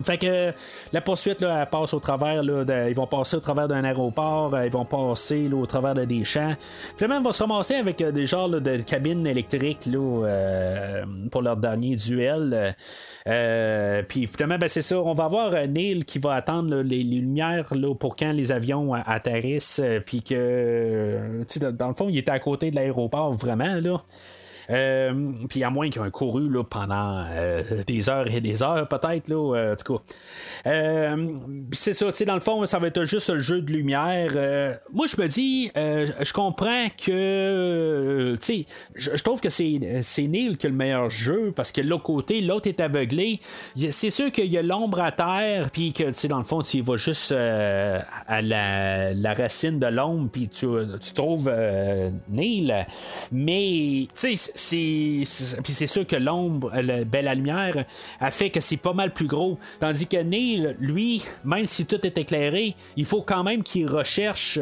Fait 0.02 0.18
que 0.18 0.52
la 0.92 1.00
poursuite, 1.00 1.42
là, 1.42 1.60
elle 1.62 1.70
passe 1.70 1.94
au 1.94 2.00
travers, 2.00 2.42
là, 2.42 2.88
ils 2.88 2.94
vont 2.94 3.06
passer 3.06 3.36
au 3.36 3.40
travers 3.40 3.68
d'un 3.68 3.84
aéroport, 3.84 4.56
ils 4.64 4.70
vont 4.70 4.84
passer 4.84 5.48
au 5.52 5.66
travers 5.66 5.94
de 5.94 6.04
des 6.04 6.24
champs. 6.24 6.54
Finalement, 6.96 7.20
ils 7.20 7.24
vont 7.24 7.32
se 7.32 7.42
ramasser 7.42 7.74
avec 7.74 8.02
des 8.02 8.26
genres 8.26 8.48
de 8.48 8.76
cabines 8.78 9.26
électriques 9.26 9.86
là, 9.86 11.04
pour 11.30 11.42
leur 11.42 11.56
dernier 11.56 11.96
duel. 11.96 12.74
Euh, 13.26 14.02
puis 14.02 14.26
finalement, 14.26 14.58
ben, 14.58 14.68
c'est 14.68 14.82
ça. 14.82 15.00
On 15.00 15.14
va 15.14 15.24
avoir 15.24 15.54
euh, 15.54 15.66
Neil 15.66 16.04
qui 16.04 16.18
va 16.18 16.34
attendre 16.34 16.76
les, 16.82 17.02
lumières 17.02 17.72
là, 17.74 17.94
pour 17.94 18.16
quand 18.16 18.32
les 18.32 18.52
avions 18.52 18.92
atterrissent. 18.92 19.80
Euh, 19.82 20.00
puis 20.00 20.22
que, 20.22 21.42
dans, 21.70 21.88
le 21.88 21.94
fond, 21.94 22.08
il 22.08 22.18
était 22.18 22.32
à 22.32 22.38
côté 22.38 22.70
de 22.70 22.76
l'aéroport 22.76 23.32
vraiment. 23.32 23.74
là. 23.80 24.02
Puis 24.68 25.64
à 25.64 25.70
moins 25.70 25.90
qu'ils 25.90 26.02
aient 26.02 26.10
couru 26.10 26.48
là, 26.50 26.64
pendant 26.64 27.24
des 27.86 28.08
heures 28.08 28.32
et 28.32 28.40
des 28.40 28.62
heures, 28.62 28.88
peut-être, 28.88 29.28
là, 29.28 29.72
en 29.72 29.76
tout 29.76 29.94
cas. 29.94 31.14
c'est 31.72 31.94
ça, 31.94 32.06
tu 32.06 32.12
sais, 32.14 32.24
dans 32.24 32.34
le 32.34 32.40
fond, 32.40 32.64
ça 32.66 32.78
va 32.78 32.88
être 32.88 33.04
juste 33.04 33.30
le 33.30 33.38
jeu 33.38 33.60
de 33.60 33.72
lumière. 33.72 34.32
moi, 34.92 35.06
je 35.06 35.20
me 35.20 35.26
dis, 35.26 35.70
je 35.74 36.32
comprends 36.32 36.88
que, 36.96 38.36
tu 38.40 38.44
sais, 38.44 38.66
je 38.94 39.22
trouve 39.22 39.40
que 39.40 39.50
c'est, 39.50 40.00
c'est 40.02 40.26
Neil 40.26 40.56
qui 40.56 40.66
a 40.66 40.70
le 40.70 40.76
meilleur 40.76 41.10
jeu 41.10 41.52
parce 41.54 41.72
que 41.72 41.80
l'autre 41.80 42.02
côté, 42.02 42.40
l'autre 42.40 42.68
est 42.68 42.80
aveuglé. 42.80 43.40
C'est 43.90 44.10
sûr 44.10 44.30
qu'il 44.32 44.46
y 44.46 44.58
a 44.58 44.62
l'ombre 44.62 45.00
à 45.00 45.12
terre, 45.12 45.70
puis 45.72 45.92
que, 45.92 46.04
tu 46.04 46.12
sais, 46.12 46.28
dans 46.28 46.38
le 46.38 46.44
fond, 46.44 46.62
tu 46.62 46.80
vas 46.80 46.96
juste 46.96 47.32
à 47.32 48.42
la, 48.42 49.34
racine 49.34 49.78
de 49.78 49.86
l'ombre, 49.86 50.28
puis 50.30 50.48
tu, 50.48 50.66
trouves 51.14 51.50
euh, 51.52 52.10
Neil. 52.28 52.74
Mais, 53.32 54.06
tu 54.14 54.36
sais, 54.36 54.52
c'est. 54.54 55.22
C'est 55.24 55.86
sûr 55.86 56.06
que 56.06 56.16
l'ombre, 56.16 56.70
ben, 57.06 57.24
la 57.24 57.34
lumière, 57.34 57.84
a 58.20 58.30
fait 58.30 58.50
que 58.50 58.60
c'est 58.60 58.76
pas 58.76 58.92
mal 58.92 59.12
plus 59.12 59.26
gros. 59.26 59.58
Tandis 59.80 60.06
que 60.06 60.16
Neil, 60.16 60.76
lui, 60.78 61.24
même 61.44 61.66
si 61.66 61.86
tout 61.86 62.04
est 62.06 62.16
éclairé, 62.16 62.74
il 62.96 63.04
faut 63.04 63.22
quand 63.22 63.42
même 63.42 63.62
qu'il 63.62 63.88
recherche 63.88 64.58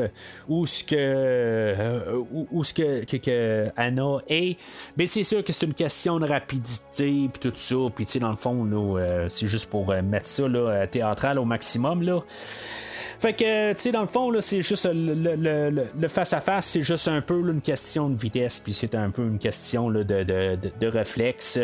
où 0.49 0.67
ce 0.67 0.83
que. 0.85 0.97
Euh, 0.99 2.23
où, 2.33 2.65
ce 2.65 2.73
que, 2.73 3.05
que, 3.05 3.69
Anna 3.77 4.19
est. 4.29 4.57
Mais 4.97 5.07
c'est 5.07 5.25
sûr 5.25 5.45
que 5.45 5.53
c'est 5.53 5.67
une 5.67 5.75
question 5.75 6.19
de 6.19 6.27
rapidité, 6.27 7.29
puis 7.33 7.51
tout 7.51 7.53
ça. 7.55 7.77
Puis, 7.95 8.07
tu 8.07 8.13
sais, 8.13 8.19
dans 8.19 8.31
le 8.31 8.37
fond, 8.37 8.69
euh, 8.73 9.27
c'est 9.29 9.47
juste 9.47 9.69
pour 9.69 9.89
mettre 9.89 10.27
ça 10.27 10.49
là, 10.49 10.87
théâtral 10.87 11.39
au 11.39 11.45
maximum. 11.45 12.03
Là. 12.03 12.23
Fait 13.23 13.35
que, 13.35 13.73
tu 13.75 13.79
sais, 13.79 13.93
dans 13.93 14.01
le 14.01 14.09
fond, 14.09 14.33
c'est 14.41 14.63
juste 14.63 14.89
le 14.93 16.09
face-à-face, 16.09 16.67
c'est 16.67 16.83
juste 16.83 17.07
un 17.07 17.21
peu 17.21 17.39
une 17.39 17.61
question 17.61 18.11
de 18.11 18.21
vitesse, 18.21 18.59
puis 18.59 18.73
c'est 18.73 18.97
un 18.97 19.11
peu 19.11 19.23
une 19.23 19.39
question 19.39 19.93
de, 19.93 20.03
de, 20.03 20.25
de, 20.25 20.59
de 20.81 20.87
réflexe. 20.89 21.61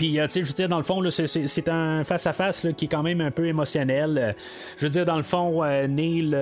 Puis, 0.00 0.18
euh, 0.18 0.24
tu 0.28 0.32
sais, 0.32 0.40
je 0.40 0.46
veux 0.46 0.54
dire, 0.54 0.68
dans 0.70 0.78
le 0.78 0.82
fond, 0.82 1.02
c'est 1.10 1.68
un 1.68 2.04
face-à-face 2.04 2.66
qui 2.74 2.86
est 2.86 2.88
quand 2.88 3.02
même 3.02 3.20
un 3.20 3.30
peu 3.30 3.46
émotionnel. 3.46 4.16
Euh, 4.18 4.32
je 4.78 4.86
veux 4.86 4.92
dire, 4.92 5.04
dans 5.04 5.18
le 5.18 5.22
fond, 5.22 5.62
euh, 5.62 5.86
Neil, 5.88 6.34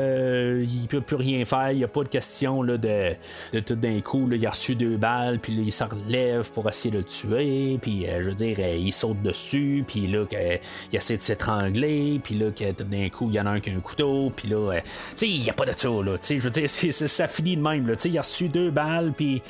il 0.62 0.86
peut 0.86 1.00
plus 1.00 1.16
rien 1.16 1.44
faire. 1.44 1.72
Il 1.72 1.78
n'y 1.78 1.82
a 1.82 1.88
pas 1.88 2.04
de 2.04 2.08
question 2.08 2.62
là, 2.62 2.76
de, 2.76 3.16
de 3.52 3.58
tout 3.58 3.74
d'un 3.74 4.00
coup. 4.00 4.28
Là, 4.28 4.36
il 4.36 4.46
a 4.46 4.50
reçu 4.50 4.76
deux 4.76 4.96
balles, 4.96 5.40
puis 5.40 5.54
il 5.54 5.72
s'en 5.72 5.88
relève 5.88 6.48
pour 6.52 6.68
essayer 6.68 6.92
de 6.92 6.98
le 6.98 7.02
tuer. 7.02 7.78
Puis, 7.82 8.06
je 8.06 8.28
veux 8.28 8.36
dire, 8.36 8.60
il 8.60 8.92
saute 8.92 9.20
dessus, 9.22 9.82
puis 9.84 10.06
là, 10.06 10.24
il 10.30 10.96
essaie 10.96 11.16
de 11.16 11.22
s'étrangler. 11.22 12.20
Puis 12.22 12.36
là, 12.36 12.52
tout 12.52 12.84
d'un 12.84 13.08
coup, 13.08 13.26
il 13.28 13.34
y 13.34 13.40
en 13.40 13.46
a 13.46 13.50
un 13.50 13.58
qui 13.58 13.70
a 13.70 13.72
un 13.72 13.80
couteau. 13.80 14.30
Puis 14.36 14.46
là, 14.46 14.80
tu 14.84 14.90
sais, 15.16 15.28
il 15.28 15.42
n'y 15.42 15.50
a 15.50 15.52
pas 15.52 15.66
de 15.66 15.72
ça. 15.76 15.88
Là, 15.88 16.16
je 16.22 16.36
veux 16.36 16.50
dire, 16.50 16.68
ça 16.68 17.26
finit 17.26 17.56
de 17.56 17.62
même. 17.62 17.92
Sais, 17.98 18.08
il 18.08 18.18
a 18.18 18.20
reçu 18.20 18.48
deux 18.48 18.70
balles, 18.70 19.12
puis. 19.16 19.42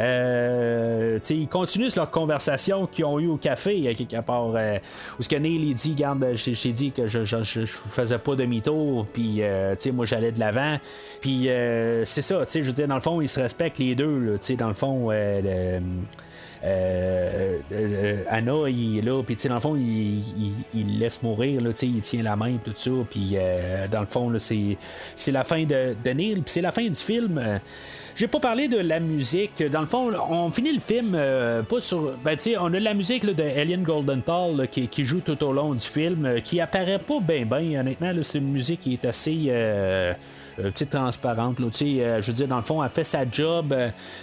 Euh, 0.00 1.18
ils 1.30 1.48
continuent 1.48 1.88
leur 1.96 2.10
conversation 2.10 2.86
qu'ils 2.86 3.04
ont 3.04 3.20
eu 3.20 3.28
au 3.28 3.36
café, 3.36 3.88
à 3.88 3.94
quelque 3.94 4.20
part. 4.20 4.52
Euh, 4.54 4.78
où 5.18 5.22
ce 5.22 5.28
que 5.28 5.36
Neil 5.36 5.68
il 5.68 5.74
dit, 5.74 5.94
garde, 5.94 6.26
j'ai 6.34 6.72
dit 6.72 6.92
que 6.92 7.06
je, 7.06 7.24
je, 7.24 7.64
faisais 7.66 8.18
pas 8.18 8.34
demi-tour, 8.34 9.06
puis 9.12 9.38
euh, 9.40 9.74
moi 9.92 10.06
j'allais 10.06 10.32
de 10.32 10.40
l'avant. 10.40 10.78
Puis 11.20 11.48
euh, 11.48 12.04
c'est 12.04 12.22
ça, 12.22 12.42
je 12.44 12.60
veux 12.60 12.72
dire, 12.72 12.88
dans 12.88 12.96
le 12.96 13.00
fond, 13.00 13.20
ils 13.20 13.28
se 13.28 13.40
respectent 13.40 13.78
les 13.78 13.94
deux, 13.94 14.18
là, 14.18 14.32
dans 14.56 14.68
le 14.68 14.74
fond. 14.74 15.08
Euh, 16.66 17.58
Anna, 18.30 18.54
il 18.68 18.98
est 18.98 19.02
là, 19.02 19.22
puis 19.22 19.36
dans 19.48 19.54
le 19.54 19.60
fond, 19.60 19.76
il, 19.76 20.22
il, 20.74 20.98
laisse 20.98 21.22
mourir, 21.22 21.60
là, 21.60 21.70
il 21.82 22.00
tient 22.00 22.22
la 22.22 22.36
main, 22.36 22.56
tout 22.64 22.72
ça, 22.74 22.90
puis 23.08 23.36
dans 23.90 24.00
le 24.00 24.06
fond, 24.06 24.32
c'est 24.38 25.32
la 25.32 25.44
fin 25.44 25.64
de, 25.64 25.94
de 26.02 26.10
Neil, 26.10 26.34
puis 26.36 26.44
c'est 26.46 26.62
la 26.62 26.72
fin 26.72 26.84
du 26.84 26.94
film. 26.94 27.60
J'ai 28.16 28.28
pas 28.28 28.38
parlé 28.38 28.68
de 28.68 28.78
la 28.78 29.00
musique. 29.00 29.60
Dans 29.64 29.80
le 29.80 29.86
fond, 29.86 30.12
on 30.30 30.50
finit 30.52 30.72
le 30.72 30.80
film 30.80 31.14
euh, 31.16 31.62
pas 31.64 31.80
sur. 31.80 32.16
Ben, 32.18 32.36
tu 32.36 32.56
on 32.56 32.72
a 32.72 32.78
la 32.78 32.94
musique 32.94 33.26
de 33.26 33.42
Alien 33.42 33.82
Goldenthal 33.82 34.68
qui, 34.68 34.86
qui, 34.86 35.04
joue 35.04 35.20
tout 35.20 35.42
au 35.42 35.52
long 35.52 35.74
du 35.74 35.84
film, 35.84 36.24
euh, 36.24 36.40
qui 36.40 36.60
apparaît 36.60 37.00
pas 37.00 37.18
bien, 37.18 37.44
bien. 37.44 37.80
Honnêtement, 37.80 38.12
c'est 38.22 38.38
une 38.38 38.52
musique 38.52 38.80
qui 38.80 38.92
est 38.92 39.04
assez. 39.04 39.46
Euh, 39.48 40.14
euh, 40.58 40.70
transparente. 40.88 41.58
Là, 41.58 41.66
euh, 41.66 42.20
je 42.20 42.26
veux 42.26 42.32
dire, 42.32 42.48
dans 42.48 42.56
le 42.56 42.62
fond, 42.62 42.82
elle 42.82 42.90
fait 42.90 43.04
sa 43.04 43.28
job. 43.30 43.74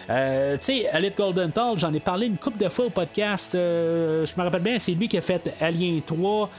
Euh, 0.10 0.58
tu 0.58 0.66
sais, 0.66 0.90
Golden 0.92 1.12
Goldenthal, 1.18 1.78
j'en 1.78 1.94
ai 1.94 2.00
parlé 2.00 2.28
une 2.28 2.38
couple 2.38 2.64
de 2.64 2.70
fois 2.70 2.86
au 2.86 2.90
podcast. 2.90 3.52
je 3.54 4.38
me 4.38 4.44
rappelle 4.44 4.62
bien, 4.62 4.80
c'est 4.80 4.94
lui 4.94 5.08
qui 5.08 5.18
a 5.18 5.22
fait 5.22 5.54
Alien 5.60 6.02
3. 6.02 6.50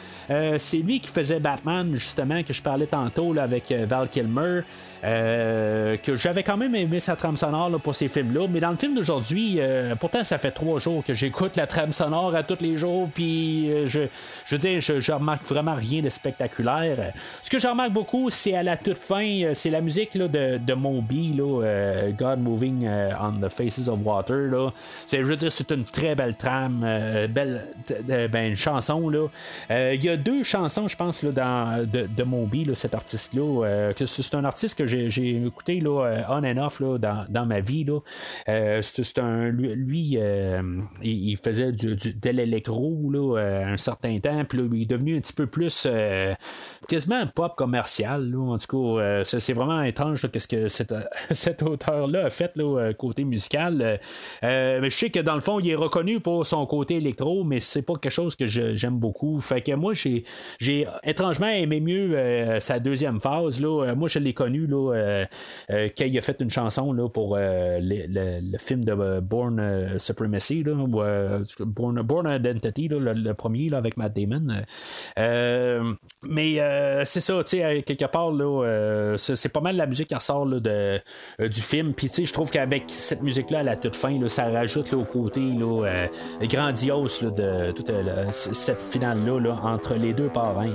c'est 0.59 0.79
lui 0.79 1.01
qui 1.01 1.09
faisait 1.09 1.41
Batman, 1.41 1.95
justement, 1.95 2.43
que 2.43 2.53
je 2.53 2.63
parlais 2.63 2.87
tantôt 2.87 3.33
là, 3.33 3.45
avec 3.45 3.73
Val 3.73 4.09
Kilmer. 4.09 4.63
que 5.03 6.17
j'avais 6.17 6.43
quand 6.43 6.57
même 6.57 6.75
aimé 6.75 7.01
sa 7.01 7.17
trame 7.17 7.37
sonore 7.37 7.71
pour 7.83 7.95
ces 7.95 8.09
films-là. 8.09 8.47
Mais 8.51 8.61
dans 8.61 8.71
le 8.71 8.77
film 8.77 8.95
d'aujourd'hui, 8.95 9.61
pourtant, 10.01 10.25
ça 10.25 10.39
fait 10.39 10.51
trois 10.51 10.79
jours 10.79 11.03
que 11.05 11.15
j'écoute 11.15 11.57
la 11.57 11.67
trame 11.67 11.93
sonore 11.93 12.35
à 12.35 12.43
tous 12.43 12.61
les 12.61 12.77
jours. 12.77 13.09
Puis, 13.15 13.69
je, 13.87 14.01
je 14.45 14.55
veux 14.55 14.59
dire, 14.59 14.81
je, 14.81 15.01
je, 15.01 15.13
remarque 15.13 15.45
vraiment 15.45 15.75
rien 15.75 16.03
de 16.03 16.09
spectaculaire. 16.09 17.13
Ce 17.43 17.51
que 17.51 17.59
je 17.59 17.69
remarque 17.69 17.93
beaucoup, 17.93 18.31
c'est 18.31 18.55
à 18.55 18.63
la 18.63 18.77
toute 18.77 18.99
fin, 18.99 19.53
c'est 19.63 19.71
la 19.71 19.81
musique 19.81 20.17
là, 20.17 20.27
de, 20.27 20.59
de 20.59 20.75
Moby, 20.75 21.35
là, 21.35 21.63
euh, 21.63 22.11
God 22.11 22.41
Moving 22.41 22.85
euh, 22.85 23.13
on 23.21 23.35
the 23.35 23.49
Faces 23.49 23.87
of 23.87 24.01
Water. 24.05 24.49
Là. 24.51 24.73
C'est, 25.07 25.19
je 25.19 25.23
veux 25.23 25.37
dire, 25.37 25.53
c'est 25.53 25.71
une 25.71 25.85
très 25.85 26.17
belle 26.17 26.35
trame, 26.35 26.83
euh, 26.85 27.29
belle 27.29 27.69
ben, 28.33 28.49
une 28.49 28.57
chanson. 28.57 29.09
Il 29.71 30.05
y 30.05 30.09
a 30.09 30.17
deux 30.17 30.43
chansons, 30.43 30.89
je 30.89 30.97
pense, 30.97 31.23
là, 31.23 31.31
dans, 31.31 31.89
de, 31.89 32.23
Moby, 32.25 32.65
là, 32.65 32.75
cet 32.75 32.97
artiste-là. 32.97 33.93
c'est, 34.05 34.35
un 34.35 34.45
artiste 34.45 34.77
que 34.77 34.87
j'ai, 34.87 35.47
écouté 35.47 35.79
là, 35.79 36.25
on 36.29 36.43
and 36.43 36.57
off 36.57 36.81
là, 36.81 36.99
dans, 36.99 37.25
dans 37.29 37.47
ma 37.47 37.61
vie. 37.61 37.85
Là. 37.85 38.01
un, 38.49 39.49
lui, 39.51 40.19
il, 41.03 41.37
faisait 41.37 41.71
du, 41.71 41.95
de 41.95 42.31
l'électro 42.31 43.13
un 43.37 43.77
certain 43.77 44.19
temps, 44.19 44.45
puis 44.45 44.59
il 44.73 44.83
est 44.83 44.87
devenu 44.87 45.17
un 45.17 45.21
petit 45.21 45.33
peu 45.33 45.47
plus 45.47 45.87
quasiment 46.89 47.27
pop 47.29 47.55
commercial. 47.55 48.29
Là, 48.29 48.55
en 48.55 48.59
tout 48.59 48.97
cas, 48.97 49.23
c'est 49.25 49.52
c'est 49.53 49.59
vraiment 49.59 49.83
étrange 49.83 50.27
qu'est-ce 50.31 50.49
que 50.49 50.69
cet, 50.69 51.63
auteur-là 51.63 52.27
a 52.27 52.31
fait 52.31 52.53
là, 52.57 52.65
euh, 52.65 52.93
côté 52.95 53.25
musical. 53.25 53.99
Euh, 54.43 54.79
mais 54.81 54.89
je 54.89 54.97
sais 54.97 55.11
que 55.11 55.21
dans 55.21 55.35
le 55.35 55.43
fond, 55.43 55.61
il 55.61 55.69
est 55.69 55.75
reconnu 55.75 56.21
pour 56.21 56.47
son 56.47 56.65
côté 56.65 56.97
électro, 56.97 57.45
mais 57.45 57.61
c'est 57.61 57.83
pas 57.83 57.95
quelque 57.95 58.13
chose 58.13 58.35
que 58.35 58.47
j'aime 58.47 58.99
beaucoup. 58.99 59.41
Fait 59.41 59.61
que 59.61 59.73
moi, 59.73 59.93
j'ai, 59.95 60.87
étrangement 61.05 61.49
aimé 61.49 61.81
mieux 61.81 62.17
euh, 62.17 62.61
sa 62.61 62.79
deuxième 62.79 63.21
phase. 63.21 63.61
Là. 63.61 63.95
Moi, 63.95 64.09
je 64.09 64.19
l'ai 64.19 64.33
connu 64.33 64.67
là, 64.67 65.27
quand 65.69 66.05
il 66.05 66.19
a 66.19 66.23
fait 66.23 66.41
une 66.41 66.51
chanson 66.51 66.93
là, 66.93 67.09
pour 67.09 67.37
le, 67.39 68.59
film 68.59 68.85
de 68.85 69.21
Born 69.21 69.99
Supremacy, 69.99 70.63
là, 70.63 70.73
Born, 71.61 72.03
Born, 72.03 72.27
Identity, 72.27 72.89
le, 72.89 73.33
premier 73.35 73.69
là, 73.69 73.79
avec 73.79 73.99
Matt 73.99 74.17
Damon. 74.17 74.63
mais 76.23 77.05
c'est 77.05 77.21
ça, 77.21 77.43
tu 77.43 77.51
sais, 77.51 77.83
quelque 77.83 78.07
part, 78.07 78.33
là, 78.33 79.17
c'est 79.19 79.42
pas 79.49 79.61
mal 79.61 79.77
la 79.77 79.87
musique 79.87 80.09
qui 80.09 80.15
ressort 80.15 80.47
euh, 80.47 80.99
du 81.39 81.61
film. 81.61 81.95
Puis 81.95 82.11
je 82.25 82.33
trouve 82.33 82.51
qu'avec 82.51 82.85
cette 82.89 83.23
musique-là, 83.23 83.61
à 83.61 83.63
la 83.63 83.77
toute 83.77 83.97
fin, 83.97 84.19
ça 84.29 84.51
rajoute 84.51 84.93
au 84.93 85.05
côté 85.05 85.41
euh, 85.41 86.07
grandiose 86.43 87.21
de 87.23 87.73
euh, 87.91 88.33
cette 88.33 88.81
finale-là 88.81 89.57
entre 89.63 89.95
les 89.95 90.13
deux 90.13 90.29
parrains. 90.29 90.75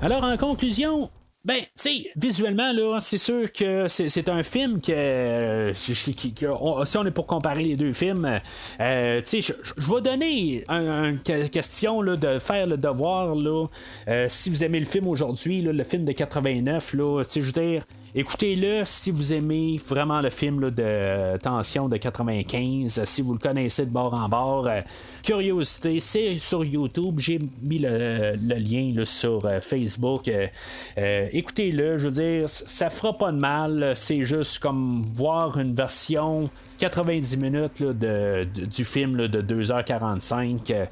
Alors, 0.00 0.22
en 0.22 0.36
conclusion, 0.36 1.10
ben, 1.48 1.62
tu 1.62 1.66
sais, 1.76 2.10
visuellement, 2.14 2.72
là, 2.72 2.98
c'est 3.00 3.16
sûr 3.16 3.50
que 3.50 3.88
c'est 3.88 4.28
un 4.28 4.42
film 4.42 4.82
que, 4.82 5.72
si 5.74 6.98
on 6.98 7.06
est 7.06 7.10
pour 7.10 7.26
comparer 7.26 7.64
les 7.64 7.74
deux 7.74 7.94
films, 7.94 8.38
euh, 8.82 9.22
tu 9.22 9.40
sais, 9.40 9.54
je 9.64 9.94
vais 9.94 10.02
donner 10.02 10.64
une 10.68 11.18
question 11.50 12.02
là, 12.02 12.16
de 12.16 12.38
faire 12.38 12.66
le 12.66 12.76
devoir, 12.76 13.34
là, 13.34 13.64
euh, 14.08 14.26
si 14.28 14.50
vous 14.50 14.62
aimez 14.62 14.78
le 14.78 14.84
film 14.84 15.08
aujourd'hui, 15.08 15.62
le 15.62 15.84
film 15.84 16.04
de 16.04 16.12
89, 16.12 16.92
là, 16.92 17.24
tu 17.24 17.30
sais, 17.30 17.40
je 17.40 17.46
veux 17.46 17.52
dire, 17.52 17.86
Écoutez-le 18.14 18.86
si 18.86 19.10
vous 19.10 19.34
aimez 19.34 19.78
vraiment 19.86 20.22
le 20.22 20.30
film 20.30 20.70
de 20.70 21.36
Tension 21.42 21.90
de 21.90 21.98
95, 21.98 23.04
si 23.04 23.20
vous 23.20 23.34
le 23.34 23.38
connaissez 23.38 23.84
de 23.84 23.90
bord 23.90 24.14
en 24.14 24.30
bord. 24.30 24.66
Euh, 24.66 24.80
curiosité, 25.22 26.00
c'est 26.00 26.38
sur 26.38 26.64
YouTube. 26.64 27.18
J'ai 27.18 27.38
mis 27.60 27.78
le, 27.78 28.34
lien 28.36 29.04
sur 29.04 29.44
euh, 29.44 29.60
Facebook. 29.60 30.26
Euh, 30.28 31.28
écoutez-le, 31.32 31.98
je 31.98 32.08
veux 32.08 32.38
dire, 32.38 32.48
ça 32.48 32.88
fera 32.88 33.12
pas 33.12 33.30
de 33.30 33.38
mal. 33.38 33.92
C'est 33.94 34.24
juste 34.24 34.58
comme 34.60 35.04
voir 35.14 35.58
une 35.58 35.74
version 35.74 36.48
90 36.78 37.36
minutes 37.36 37.82
du 37.82 38.84
film 38.86 39.26
de 39.26 39.42
2h45. 39.42 40.88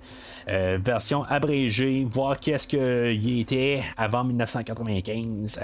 version 0.84 1.24
abrégée, 1.24 2.06
voir 2.10 2.38
qu'est-ce 2.38 2.66
qu'il 2.68 3.40
était 3.40 3.82
avant 3.96 4.22
1995. 4.22 5.60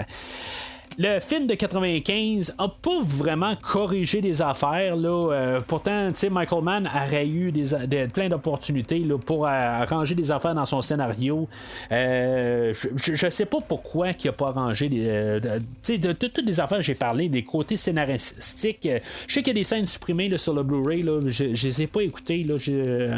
Le 0.99 1.21
film 1.21 1.47
de 1.47 1.55
95 1.55 2.55
a 2.59 2.69
pas 2.69 3.01
vraiment 3.03 3.55
corrigé 3.57 4.21
des 4.21 4.43
affaires. 4.43 4.97
Là. 4.97 5.33
Euh, 5.33 5.61
pourtant, 5.67 6.11
Michael 6.31 6.63
Mann 6.63 6.91
aurait 6.95 7.27
eu 7.27 7.53
des, 7.53 8.07
plein 8.13 8.29
d'opportunités 8.29 9.03
pour 9.25 9.47
arranger 9.47 10.15
des 10.15 10.31
affaires 10.31 10.55
dans 10.55 10.67
son 10.67 10.83
scénario. 10.83 11.49
Euh, 11.91 12.75
je, 12.97 13.25
ne 13.25 13.31
sais 13.31 13.47
pas 13.47 13.59
pourquoi 13.67 14.11
il 14.11 14.27
n'a 14.27 14.33
pas 14.33 14.49
arrangé 14.49 14.89
de, 14.89 16.13
toutes 16.13 16.39
les 16.45 16.61
affaires 16.61 16.79
que 16.79 16.85
j'ai 16.85 16.95
parlé, 16.95 17.29
des 17.29 17.45
côtés 17.45 17.77
scénaristiques. 17.77 18.89
Je 19.27 19.33
sais 19.33 19.43
qu'il 19.43 19.49
y 19.49 19.51
a 19.51 19.61
des 19.61 19.65
scènes 19.65 19.87
supprimées 19.87 20.37
sur 20.37 20.55
le 20.55 20.63
Blu-ray. 20.63 21.03
Je, 21.27 21.45
ne 21.45 21.49
les 21.51 21.83
ai 21.83 21.87
pas 21.87 22.03
écoutées, 22.03 22.47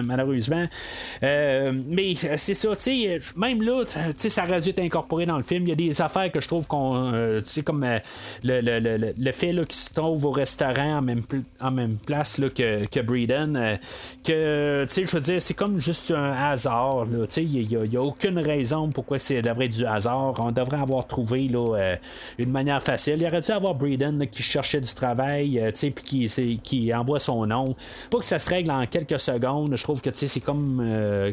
malheureusement. 0.05 0.67
Euh, 1.23 1.73
mais 1.89 2.15
c'est 2.15 2.55
ça, 2.55 2.71
même 3.37 3.63
là, 3.63 3.85
ça 4.17 4.45
aurait 4.45 4.61
dû 4.61 4.71
être 4.71 4.81
incorporé 4.81 5.27
dans 5.27 5.37
le 5.37 5.43
film. 5.43 5.65
Il 5.65 5.69
y 5.71 5.73
a 5.73 5.77
des 5.77 6.01
affaires 6.01 6.31
que 6.31 6.41
je 6.41 6.49
trouve 6.49 6.67
qu'on 6.67 7.43
comme 7.65 7.85
euh, 7.85 7.99
le, 8.43 8.61
le, 8.61 8.79
le, 8.79 9.15
le, 9.17 9.33
fait 9.33 9.51
qu'il 9.51 9.73
se 9.73 9.93
trouve 9.93 10.25
au 10.25 10.31
restaurant 10.31 10.99
en 10.99 11.03
même, 11.03 11.23
en 11.61 11.71
même 11.71 11.97
place 11.97 12.39
là, 12.39 12.49
que, 12.51 12.87
que 12.87 13.01
Breeden, 13.01 13.57
euh, 13.57 14.87
je 14.87 15.11
veux 15.11 15.21
dire, 15.21 15.43
c'est 15.43 15.55
comme 15.55 15.79
juste 15.79 16.11
un 16.11 16.33
hasard. 16.33 17.07
Il 17.37 17.67
n'y 17.67 17.97
a, 17.97 18.01
a, 18.01 18.03
aucune 18.03 18.39
raison 18.39 18.91
pourquoi 18.91 19.19
c'est 19.19 19.43
devrait 19.43 19.69
du 19.69 19.85
hasard. 19.85 20.35
On 20.39 20.53
devrait 20.53 20.81
avoir 20.81 21.07
trouvé 21.07 21.49
là, 21.49 21.77
euh, 21.77 21.97
une 22.39 22.51
manière 22.51 22.83
facile. 22.83 23.17
Il 23.21 23.27
aurait 23.27 23.41
dû 23.41 23.51
avoir 23.51 23.75
Breeden 23.75 24.27
qui 24.29 24.43
cherchait 24.43 24.81
du 24.81 24.95
travail, 24.95 25.63
sais, 25.75 25.91
puis 25.91 26.29
qui, 26.29 26.59
qui 26.63 26.95
envoie 26.95 27.19
son 27.19 27.47
nom. 27.47 27.75
Pas 28.11 28.19
que 28.19 28.25
ça 28.25 28.39
se 28.39 28.49
règle 28.49 28.71
en 28.71 28.87
quelques 28.87 29.21
secondes. 29.21 29.75
Je 29.77 29.83
trouve 29.83 30.01
que 30.01 30.11
c'est 30.13 30.41
comme 30.41 30.83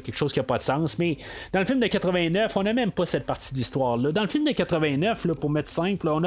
quelque 0.03 0.16
chose 0.16 0.34
qui 0.34 0.40
n'a 0.40 0.44
pas 0.44 0.58
de 0.58 0.64
sens. 0.64 0.98
Mais 0.99 1.18
dans 1.53 1.60
le 1.60 1.66
film 1.66 1.80
de 1.80 1.88
89, 1.88 2.56
on 2.56 2.64
n'a 2.64 2.74
même 2.74 2.91
pas 2.91 3.06
cette 3.06 3.26
partie 3.26 3.53
d'histoire-là. 3.53 4.12
Dans 4.12 4.22
le 4.22 4.28
film 4.28 4.45
de 4.45 4.52
89, 4.52 5.26
là, 5.26 5.36
pour 5.36 5.49
mettre 5.49 5.70
simple, 5.70 6.08
on 6.08 6.20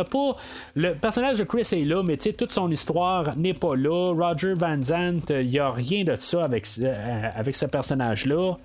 Le 0.74 0.92
personnage 0.94 1.38
de 1.38 1.44
Chris 1.44 1.68
est 1.72 1.84
là, 1.84 2.02
mais 2.02 2.16
toute 2.16 2.52
son 2.52 2.70
histoire 2.70 3.36
n'est 3.36 3.54
pas 3.54 3.76
là. 3.76 4.12
Roger 4.12 4.54
Van 4.54 4.80
Zandt, 4.82 5.32
il 5.42 5.48
n'y 5.48 5.58
a 5.58 5.70
rien 5.70 6.04
de 6.04 6.16
ça 6.16 6.44
avec, 6.44 6.66
euh, 6.80 7.30
avec 7.34 7.56
ce 7.56 7.66
personnage-là. 7.66 8.56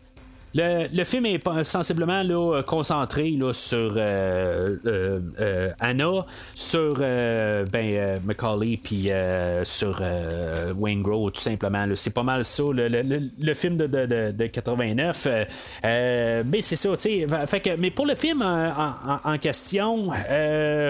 Le, 0.56 1.04
film 1.04 1.26
est 1.28 1.64
sensiblement 1.64 2.24
là, 2.24 2.64
concentré 2.64 3.32
là, 3.32 3.54
sur 3.54 3.94
euh, 3.96 4.78
euh, 4.86 5.20
euh, 5.40 5.72
Anna, 5.80 6.26
sur 6.56 6.96
ben, 6.96 8.20
Macaulay, 8.26 8.80
puis 8.82 9.10
sur 9.64 10.02
Wayne 10.76 11.04
Grow, 11.04 11.30
tout 11.30 11.42
simplement. 11.42 11.86
C'est 11.96 12.14
pas 12.14 12.24
mal 12.24 12.46
ça, 12.46 12.64
le, 12.74 13.54
film 13.54 13.78
de, 13.78 13.88
de, 13.88 14.32
de 14.32 14.48
89. 14.48 15.28
mais 15.84 16.62
c'est 16.62 16.76
ça, 16.76 16.90
tu 16.98 17.28
sais. 17.28 17.78
Mais 17.78 17.92
pour 17.92 18.06
le 18.08 18.16
film 18.16 18.42
en, 18.42 19.38
question, 19.38 20.10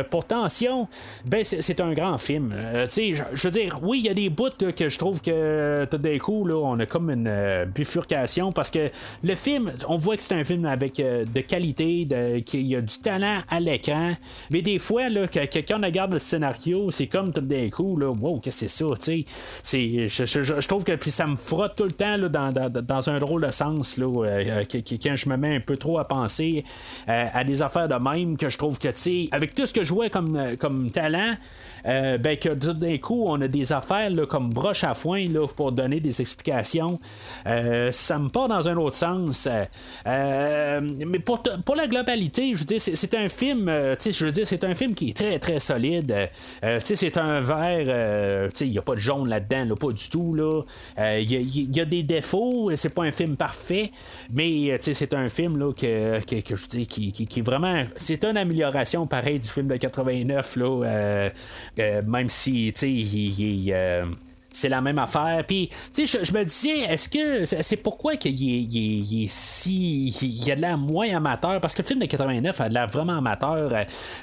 pour 0.10 0.26
Tension, 0.26 0.88
ben, 1.26 1.44
c'est 1.44 1.82
un 1.82 1.94
grand 1.94 2.18
film. 2.18 2.54
tu 2.94 3.16
je 3.34 3.48
veux 3.48 3.52
dire, 3.52 3.80
oui, 3.82 4.00
il 4.00 4.06
y 4.06 4.10
a 4.10 4.14
des 4.14 4.30
bouts 4.30 4.50
que 4.76 4.90
je 4.90 4.98
trouve 4.98 5.22
que 5.22 5.86
tout 5.86 5.98
d'un 5.98 6.18
coup, 6.18 6.46
là, 6.46 6.56
on 6.56 6.80
a 6.80 6.86
comme 6.86 7.10
une 7.10 7.66
bifurcation 7.76 8.52
parce 8.52 8.70
que 8.70 8.90
le 9.24 9.36
film 9.36 9.49
on 9.88 9.98
voit 9.98 10.18
que 10.18 10.24
c'est 10.24 10.36
un 10.36 10.44
film 10.44 10.66
avec 10.66 11.00
euh, 11.00 11.26
de 11.26 11.42
qualité, 11.42 12.08
qu'il 12.46 12.68
y 12.68 12.76
a 12.76 12.82
du 12.82 12.98
talent 13.00 13.40
à 13.50 13.60
l'écran. 13.60 14.14
Mais 14.50 14.62
des 14.62 14.80
fois, 14.80 15.04
quand 15.34 15.78
on 15.78 15.82
regarde 15.82 16.14
le 16.14 16.20
scénario, 16.20 16.92
c'est 16.92 17.08
comme 17.08 17.32
tout 17.32 17.42
d'un 17.42 17.70
coup, 17.70 17.98
wow, 18.00 18.40
qu'est-ce 18.40 18.62
que 18.62 18.68
c'est 18.68 18.86
ça, 18.86 18.86
tu 19.00 19.26
sais. 19.64 20.08
Je, 20.10 20.68
trouve 20.68 20.84
que 20.84 21.10
ça 21.10 21.28
me 21.28 21.36
frotte 21.36 21.76
tout 21.76 21.84
le 21.84 21.92
temps 21.92 22.18
dans, 22.18 23.10
un 23.10 23.20
drôle 23.20 23.46
de 23.46 23.52
sens, 23.52 23.98
là, 23.98 24.06
euh, 24.06 24.64
quand 24.70 25.16
je 25.16 25.30
me 25.30 25.38
mets 25.38 25.56
un 25.56 25.60
peu 25.60 25.78
trop 25.78 26.00
à 26.00 26.08
penser 26.08 26.64
euh, 27.08 27.26
à 27.34 27.44
des 27.44 27.62
affaires 27.62 27.88
de 27.88 27.96
même, 27.96 28.38
que 28.38 28.50
je 28.50 28.58
trouve 28.58 28.78
que, 28.78 28.90
tu 28.90 28.98
sais, 28.98 29.30
avec 29.32 29.56
tout 29.56 29.66
ce 29.66 29.74
que 29.74 29.84
je 29.84 29.94
vois 29.94 30.10
comme, 30.10 30.92
talent, 30.92 31.36
ben 31.86 32.38
que 32.38 32.54
tout 32.54 32.74
d'un 32.74 32.98
coup, 32.98 33.24
on 33.28 33.42
a 33.42 33.48
des 33.48 33.72
affaires 33.72 34.12
comme 34.28 34.50
broche 34.50 34.84
à 34.84 34.94
foin 34.94 35.26
pour 35.56 35.72
donner 35.72 36.00
des 36.00 36.22
explications. 36.22 37.00
ça 37.46 38.20
me 38.20 38.30
part 38.30 38.48
dans 38.48 38.68
un 38.68 38.76
autre 38.78 38.96
sens. 38.96 39.39
Euh, 39.48 40.82
mais 40.82 41.20
pour, 41.20 41.42
pour, 41.66 41.76
la 41.76 41.88
globalité, 41.88 42.54
je 42.54 42.60
veux 42.60 42.66
dire, 42.66 42.82
c'est 42.82 43.14
un 43.14 43.30
film, 43.30 43.70
euh, 43.70 43.96
je 44.00 44.26
veux 44.26 44.32
dire, 44.32 44.48
c'est 44.48 44.64
un 44.64 44.76
film 44.76 44.96
qui 44.96 45.10
est 45.10 45.14
très 45.14 45.40
très 45.40 45.60
solide. 45.60 46.30
Euh, 46.64 46.80
c'est 46.84 47.18
un 47.18 47.42
verre, 47.42 48.50
il 48.62 48.70
n'y 48.70 48.78
a 48.78 48.82
pas 48.82 48.96
de 48.96 49.00
jaune 49.00 49.30
là-dedans, 49.30 49.76
pas 49.76 49.92
du 49.92 50.10
tout. 50.10 50.36
Il 50.98 51.76
y, 51.76 51.80
a 51.80 51.86
des 51.86 52.04
défauts, 52.04 52.72
c'est 52.76 52.94
pas 52.94 53.04
un 53.04 53.12
film 53.12 53.36
parfait, 53.36 53.92
mais 54.32 54.78
c'est 54.80 55.14
un 55.14 55.30
film 55.30 55.58
là, 55.58 55.74
que, 55.74 56.20
que, 56.42 56.56
je 56.56 56.68
dis 56.68 56.88
qui, 56.88 57.12
qui, 57.12 57.42
vraiment, 57.42 57.84
c'est 57.98 58.24
une 58.26 58.38
amélioration 58.38 59.08
pareil 59.08 59.40
du 59.40 59.50
film 59.50 59.68
de 59.68 59.78
89 59.78 60.56
là, 60.58 61.30
même 62.06 62.30
si 62.30 62.70
il, 62.70 63.70
est 63.72 64.04
c'est 64.52 64.70
la 64.70 64.82
même 64.82 65.00
affaire. 65.00 65.44
Puis, 65.48 65.70
tu 65.94 66.08
sais, 66.08 66.24
je, 66.24 66.34
me 66.34 66.44
disais, 66.44 66.80
est-ce 66.80 67.10
que 67.10 67.46
c'est 67.46 67.78
pourquoi 67.78 68.16
qu'il 68.18 68.34
est, 68.34 69.28
si. 69.30 70.08
Il 70.22 70.48
y 70.48 70.52
a 70.52 70.56
de 70.56 70.62
l'air 70.62 70.78
moins 70.78 71.16
amateur? 71.16 71.60
Parce 71.62 71.76
que 71.76 71.82
le 71.82 71.88
film 71.88 72.00
de 72.00 72.06
89 72.06 72.62
a 72.62 72.70
de 72.70 72.74
l'air 72.74 72.88
vraiment 72.88 73.18
amateur. 73.18 73.72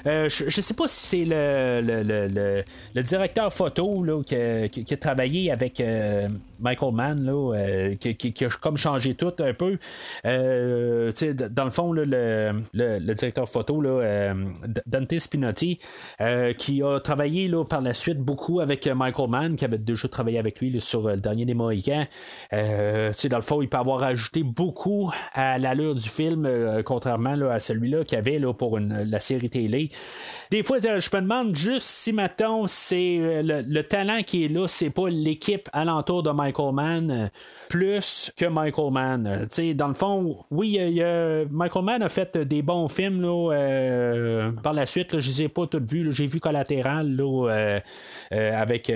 Euh, 0.05 0.29
je, 0.29 0.49
je, 0.49 0.61
sais 0.61 0.73
pas 0.73 0.87
si 0.87 1.07
c'est 1.07 1.25
le, 1.25 1.81
le, 1.81 2.63
le, 2.93 3.03
directeur 3.03 3.51
photo 3.53 4.03
là, 4.03 4.21
qui, 4.23 4.83
qui, 4.83 4.93
a 4.93 4.97
travaillé 4.97 5.51
avec 5.51 5.79
euh, 5.79 6.27
Michael 6.59 6.93
Mann, 6.93 7.23
là, 7.23 7.55
euh, 7.55 7.95
qui, 7.95 8.45
a 8.45 8.49
comme 8.49 8.77
changé 8.77 9.15
tout 9.15 9.33
un 9.39 9.53
peu. 9.53 9.77
dans 10.23 11.65
le 11.65 11.71
fond, 11.71 11.91
le, 11.91 12.05
le, 12.73 13.13
directeur 13.13 13.49
photo, 13.49 13.81
là, 13.81 14.33
Dante 14.85 15.17
Spinotti, 15.19 15.79
qui 16.57 16.83
a 16.83 16.99
travaillé 16.99 17.47
là, 17.47 17.63
par 17.63 17.81
la 17.81 17.93
suite 17.93 18.19
beaucoup 18.19 18.59
avec 18.59 18.87
Michael 18.87 19.29
Mann, 19.29 19.55
qui 19.55 19.65
avait 19.65 19.77
déjà 19.77 20.07
travailler 20.07 20.39
avec 20.39 20.59
lui 20.59 20.79
sur 20.81 21.07
euh, 21.07 21.15
le 21.15 21.21
dernier 21.21 21.45
des 21.45 21.53
Mohicans. 21.53 22.05
Euh, 22.53 23.13
dans 23.29 23.37
le 23.37 23.43
fond, 23.43 23.61
il 23.61 23.69
peut 23.69 23.77
avoir 23.77 24.03
ajouté 24.03 24.43
beaucoup 24.43 25.11
à 25.33 25.57
l'allure 25.57 25.95
du 25.95 26.07
film, 26.07 26.45
euh, 26.45 26.83
contrairement 26.83 27.35
à 27.49 27.59
celui-là 27.59 28.03
qu'il 28.03 28.17
avait 28.17 28.39
pour 28.57 28.79
la 28.79 29.19
série 29.19 29.49
télé. 29.49 29.89
Des 30.51 30.63
fois, 30.63 30.77
je 30.79 31.15
me 31.15 31.21
demande 31.21 31.55
juste 31.55 31.87
si, 31.87 32.13
maintenant 32.13 32.67
c'est 32.67 33.41
le, 33.43 33.81
talent 33.81 34.21
qui 34.23 34.45
est 34.45 34.47
là, 34.47 34.67
c'est 34.67 34.89
pas 34.89 35.09
l'équipe 35.09 35.69
alentour 35.73 36.23
de 36.23 36.29
Michael 36.31 36.46
Mann 36.73 37.31
plus 37.69 38.31
que 38.37 38.45
Michael 38.45 38.91
Mann. 38.91 39.47
dans 39.75 39.87
le 39.87 39.93
fond, 39.93 40.45
oui, 40.51 40.79
Michael 41.51 41.83
Mann 41.83 42.01
a 42.01 42.09
fait 42.09 42.37
des 42.37 42.61
bons 42.61 42.87
films 42.87 43.21
là, 43.21 44.51
par 44.63 44.73
la 44.73 44.85
suite. 44.85 45.19
je 45.19 45.29
les 45.29 45.41
ai 45.43 45.49
pas 45.49 45.67
tous 45.67 45.83
vus. 45.83 46.11
J'ai 46.11 46.27
vu 46.27 46.39
Collatéral 46.39 47.15
là, 47.15 47.79
avec 48.31 48.91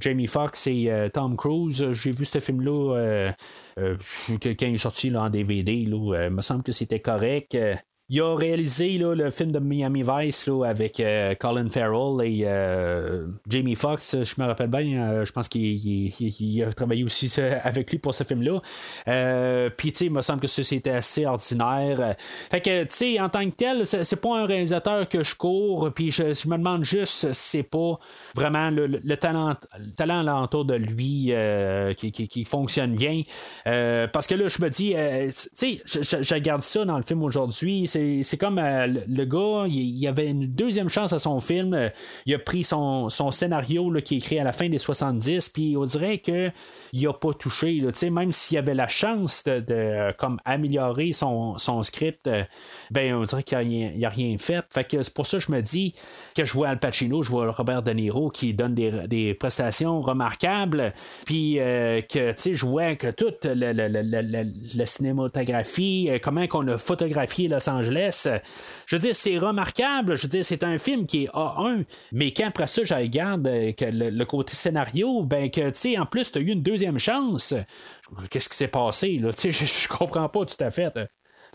Jamie 0.00 0.26
Foxx 0.26 0.66
et 0.66 0.90
euh, 0.90 1.08
Tom 1.08 1.36
Cruise. 1.36 1.92
J'ai 1.92 2.12
vu 2.12 2.24
ce 2.24 2.40
film-là 2.40 2.96
euh, 2.96 3.32
euh, 3.78 3.96
quand 4.28 4.62
il 4.62 4.74
est 4.74 4.78
sorti 4.78 5.14
en 5.16 5.30
DVD. 5.30 5.72
Il 5.72 5.94
me 5.94 6.42
semble 6.42 6.62
que 6.62 6.72
c'était 6.72 7.00
correct. 7.00 7.56
Il 8.08 8.20
a 8.20 8.36
réalisé 8.36 8.98
le 8.98 9.30
film 9.30 9.50
de 9.50 9.58
Miami 9.58 10.04
Vice 10.04 10.48
avec 10.64 11.00
euh, 11.00 11.34
Colin 11.34 11.68
Farrell 11.68 12.24
et 12.24 12.44
euh, 12.44 13.26
Jamie 13.48 13.74
Foxx. 13.74 14.22
Je 14.22 14.40
me 14.40 14.46
rappelle 14.46 14.68
bien, 14.68 15.02
euh, 15.02 15.24
je 15.24 15.32
pense 15.32 15.48
qu'il 15.48 16.62
a 16.64 16.72
travaillé 16.72 17.02
aussi 17.02 17.34
avec 17.40 17.90
lui 17.90 17.98
pour 17.98 18.14
ce 18.14 18.22
film-là. 18.22 18.60
Puis, 19.76 19.90
tu 19.90 19.98
sais, 19.98 20.04
il 20.06 20.12
me 20.12 20.22
semble 20.22 20.38
que 20.40 20.46
c'était 20.46 20.90
assez 20.90 21.26
ordinaire. 21.26 22.14
Fait 22.48 22.60
que, 22.60 22.84
tu 22.84 22.94
sais, 22.94 23.20
en 23.20 23.28
tant 23.28 23.44
que 23.50 23.56
tel, 23.56 23.84
c'est 23.88 24.20
pas 24.20 24.38
un 24.38 24.46
réalisateur 24.46 25.08
que 25.08 25.24
je 25.24 25.34
cours. 25.34 25.90
Puis, 25.92 26.12
je, 26.12 26.46
me 26.46 26.58
demande 26.58 26.84
juste 26.84 27.32
c'est 27.32 27.64
pas 27.64 27.98
vraiment 28.36 28.70
le, 28.70 29.16
talent, 29.16 29.56
le 29.80 30.10
alentour 30.12 30.64
de 30.64 30.74
lui 30.74 31.32
qui, 31.96 32.12
qui, 32.12 32.44
fonctionne 32.44 32.94
bien. 32.94 33.22
parce 33.64 34.28
que 34.28 34.36
là, 34.36 34.46
je 34.46 34.62
me 34.62 34.70
dis, 34.70 34.94
tu 34.94 35.48
sais, 35.54 35.82
je, 35.84 36.22
je, 36.22 36.34
regarde 36.34 36.62
ça 36.62 36.84
dans 36.84 36.98
le 36.98 37.02
film 37.02 37.24
aujourd'hui 37.24 37.88
c'est 38.22 38.36
comme 38.36 38.58
euh, 38.58 38.86
le, 38.86 39.24
gars, 39.24 39.66
il, 39.68 40.06
avait 40.06 40.28
une 40.28 40.46
deuxième 40.46 40.88
chance 40.88 41.12
à 41.12 41.18
son 41.18 41.40
film. 41.40 41.74
Euh, 41.74 41.88
il 42.26 42.34
a 42.34 42.38
pris 42.38 42.64
son, 42.64 43.08
scénario 43.30 43.90
là, 43.90 44.00
qui 44.00 44.14
est 44.14 44.18
écrit 44.18 44.38
à 44.38 44.44
la 44.44 44.52
fin 44.52 44.68
des 44.68 44.78
70, 44.78 45.48
puis 45.50 45.76
on 45.76 45.84
dirait 45.84 46.18
qu'il 46.18 46.52
n'a 46.94 47.12
pas 47.12 47.32
touché. 47.32 47.80
Là, 47.80 47.90
même 48.10 48.32
s'il 48.32 48.58
avait 48.58 48.74
la 48.74 48.88
chance 48.88 49.44
de, 49.44 49.64
euh, 49.70 50.12
comme 50.18 50.38
améliorer 50.44 51.12
son, 51.12 51.56
script, 51.82 52.28
ben 52.90 53.14
on 53.14 53.24
dirait 53.24 53.42
qu'il 53.42 53.98
n'a 53.98 54.08
rien 54.08 54.36
fait. 54.38 54.64
Fait 54.70 54.86
c'est 54.90 55.12
pour 55.12 55.26
ça 55.26 55.38
que 55.38 55.44
je 55.44 55.52
me 55.52 55.60
dis 55.60 55.94
que 56.34 56.44
je 56.44 56.52
vois 56.52 56.68
Al 56.68 56.78
Pacino, 56.78 57.22
je 57.22 57.30
vois 57.30 57.50
Robert 57.50 57.82
De 57.82 57.92
Niro 57.92 58.30
qui 58.30 58.54
donne 58.54 58.74
des, 58.74 59.34
prestations 59.34 60.00
remarquables, 60.00 60.92
puis 61.24 61.56
que 61.56 62.34
je 62.36 62.66
vois 62.66 62.96
que 62.96 63.10
toute 63.10 63.44
la 63.44 64.86
cinématographie, 64.86 66.10
comment 66.22 66.46
qu'on 66.46 66.66
a 66.68 66.78
photographié 66.78 67.48
Los 67.48 67.68
Angeles, 67.68 67.85
je 67.90 68.96
veux 68.96 69.00
dire, 69.00 69.14
c'est 69.16 69.38
remarquable. 69.38 70.16
Je 70.16 70.22
veux 70.22 70.28
dire, 70.28 70.44
c'est 70.44 70.64
un 70.64 70.78
film 70.78 71.06
qui 71.06 71.24
est 71.24 71.28
A1, 71.28 71.84
mais 72.12 72.32
qu'après 72.32 72.66
ça, 72.66 72.82
je 72.84 72.94
regarde 72.94 73.46
euh, 73.46 73.72
le, 73.80 74.24
côté 74.24 74.54
scénario, 74.54 75.22
ben 75.22 75.50
que, 75.50 75.68
tu 75.70 75.74
sais, 75.74 75.98
en 75.98 76.06
plus, 76.06 76.32
tu 76.32 76.38
as 76.38 76.40
eu 76.40 76.48
une 76.48 76.62
deuxième 76.62 76.98
chance. 76.98 77.54
Qu'est-ce 78.30 78.48
qui 78.48 78.56
s'est 78.56 78.68
passé, 78.68 79.18
là? 79.18 79.32
Sais, 79.36 79.50
je, 79.50 79.88
comprends 79.88 80.28
pas 80.28 80.44
tout 80.44 80.64
à 80.64 80.70
fait. 80.70 80.92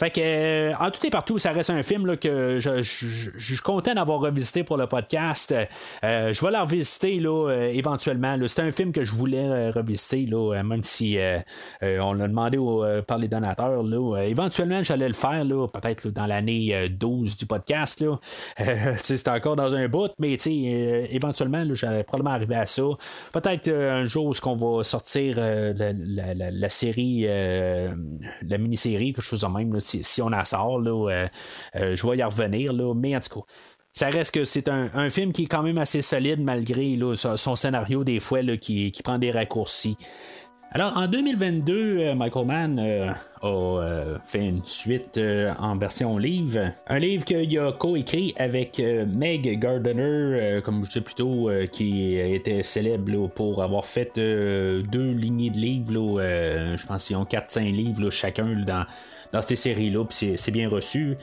Fait 0.01 0.09
que, 0.09 0.73
en 0.83 0.89
tout 0.89 1.05
et 1.05 1.11
partout, 1.11 1.37
ça 1.37 1.51
reste 1.51 1.69
un 1.69 1.83
film 1.83 2.07
là, 2.07 2.17
que 2.17 2.59
je, 2.59 2.81
suis 2.81 3.57
content 3.57 3.93
d'avoir 3.93 4.19
revisité 4.19 4.63
pour 4.63 4.75
le 4.75 4.87
podcast. 4.87 5.53
je 6.01 6.43
vais 6.43 6.51
la 6.51 6.63
revisiter 6.63 7.19
là, 7.19 7.67
éventuellement. 7.71 8.35
C'est 8.47 8.63
un 8.63 8.71
film 8.71 8.93
que 8.93 9.03
je 9.03 9.11
voulais 9.11 9.69
revisiter, 9.69 10.25
là, 10.25 10.63
même 10.63 10.83
si 10.83 11.19
on 11.83 12.13
l'a 12.13 12.27
demandé 12.27 12.57
par 13.05 13.19
les 13.19 13.27
donateurs. 13.27 13.83
Là, 13.83 14.23
éventuellement, 14.23 14.81
j'allais 14.81 15.07
le 15.07 15.13
faire, 15.13 15.45
peut-être 15.71 16.07
dans 16.07 16.25
l'année 16.25 16.89
12 16.89 17.37
du 17.37 17.45
podcast. 17.45 18.01
Là. 18.01 18.19
c'est 19.03 19.27
encore 19.27 19.55
dans 19.55 19.75
un 19.75 19.87
bout, 19.87 20.09
mais 20.17 20.33
éventuellement, 21.11 21.63
j'allais 21.73 22.03
probablement 22.03 22.35
arriver 22.35 22.55
à 22.55 22.65
ça. 22.65 22.81
Peut-être 23.33 23.71
un 23.71 24.05
jour 24.05 24.25
où 24.25 24.49
on 24.49 24.77
va 24.77 24.83
sortir 24.83 25.37
la, 25.37 26.69
série, 26.69 27.27
la 27.27 28.57
mini-série, 28.57 29.13
quelque 29.13 29.21
chose 29.21 29.41
de 29.41 29.47
même, 29.47 29.79
si, 30.03 30.21
on 30.21 30.31
en 30.31 30.43
sort, 30.45 30.79
là, 30.79 31.27
je 31.73 32.07
vais 32.07 32.17
y 32.17 32.23
revenir, 32.23 32.73
là, 32.73 32.93
mais 32.93 33.15
en 33.15 33.19
tout 33.19 33.41
cas 33.41 33.45
ça 33.93 34.07
reste 34.07 34.33
que 34.33 34.45
c'est 34.45 34.69
un, 34.69 35.09
film 35.09 35.33
qui 35.33 35.43
est 35.43 35.47
quand 35.47 35.63
même 35.63 35.77
assez 35.77 36.01
solide 36.01 36.41
malgré 36.41 36.97
son, 37.15 37.55
scénario 37.57 38.05
des 38.05 38.21
fois 38.21 38.41
qui, 38.55 38.91
qui, 38.91 39.03
prend 39.03 39.19
des 39.19 39.31
raccourcis. 39.31 39.97
Alors, 40.73 40.95
en 40.95 41.05
2022, 41.05 41.97
euh, 41.99 42.15
Michael 42.15 42.45
Mann 42.45 42.79
euh, 42.79 43.11
a 43.41 43.45
euh, 43.45 44.17
fait 44.23 44.47
une 44.47 44.63
suite 44.63 45.19
en 45.59 45.75
version 45.75 46.17
livre. 46.17 46.71
Un 46.87 46.99
livre 46.99 47.25
qu'il 47.25 47.59
a 47.59 47.73
coécrit 47.73 48.33
avec 48.37 48.79
Meg 48.79 49.59
Gardner, 49.59 50.61
comme 50.63 50.85
je 50.85 50.87
disais 50.87 51.01
plus 51.01 51.15
tôt, 51.15 51.49
qui 51.73 52.17
était 52.17 52.63
célèbre 52.63 53.27
pour 53.27 53.61
avoir 53.61 53.85
fait 53.85 54.13
deux 54.15 55.11
lignées 55.11 55.49
de 55.49 55.57
livres. 55.57 56.21
je 56.21 56.87
pense 56.87 57.07
qu'ils 57.07 57.17
ont 57.17 57.25
4-5 57.25 57.63
livres 57.69 58.09
chacun 58.09 58.55
dans, 58.65 58.85
dans 59.31 59.41
ces 59.41 59.55
séries-là, 59.55 60.05
puis 60.05 60.33
c'est 60.35 60.51
bien 60.51 60.69
reçu. 60.69 61.17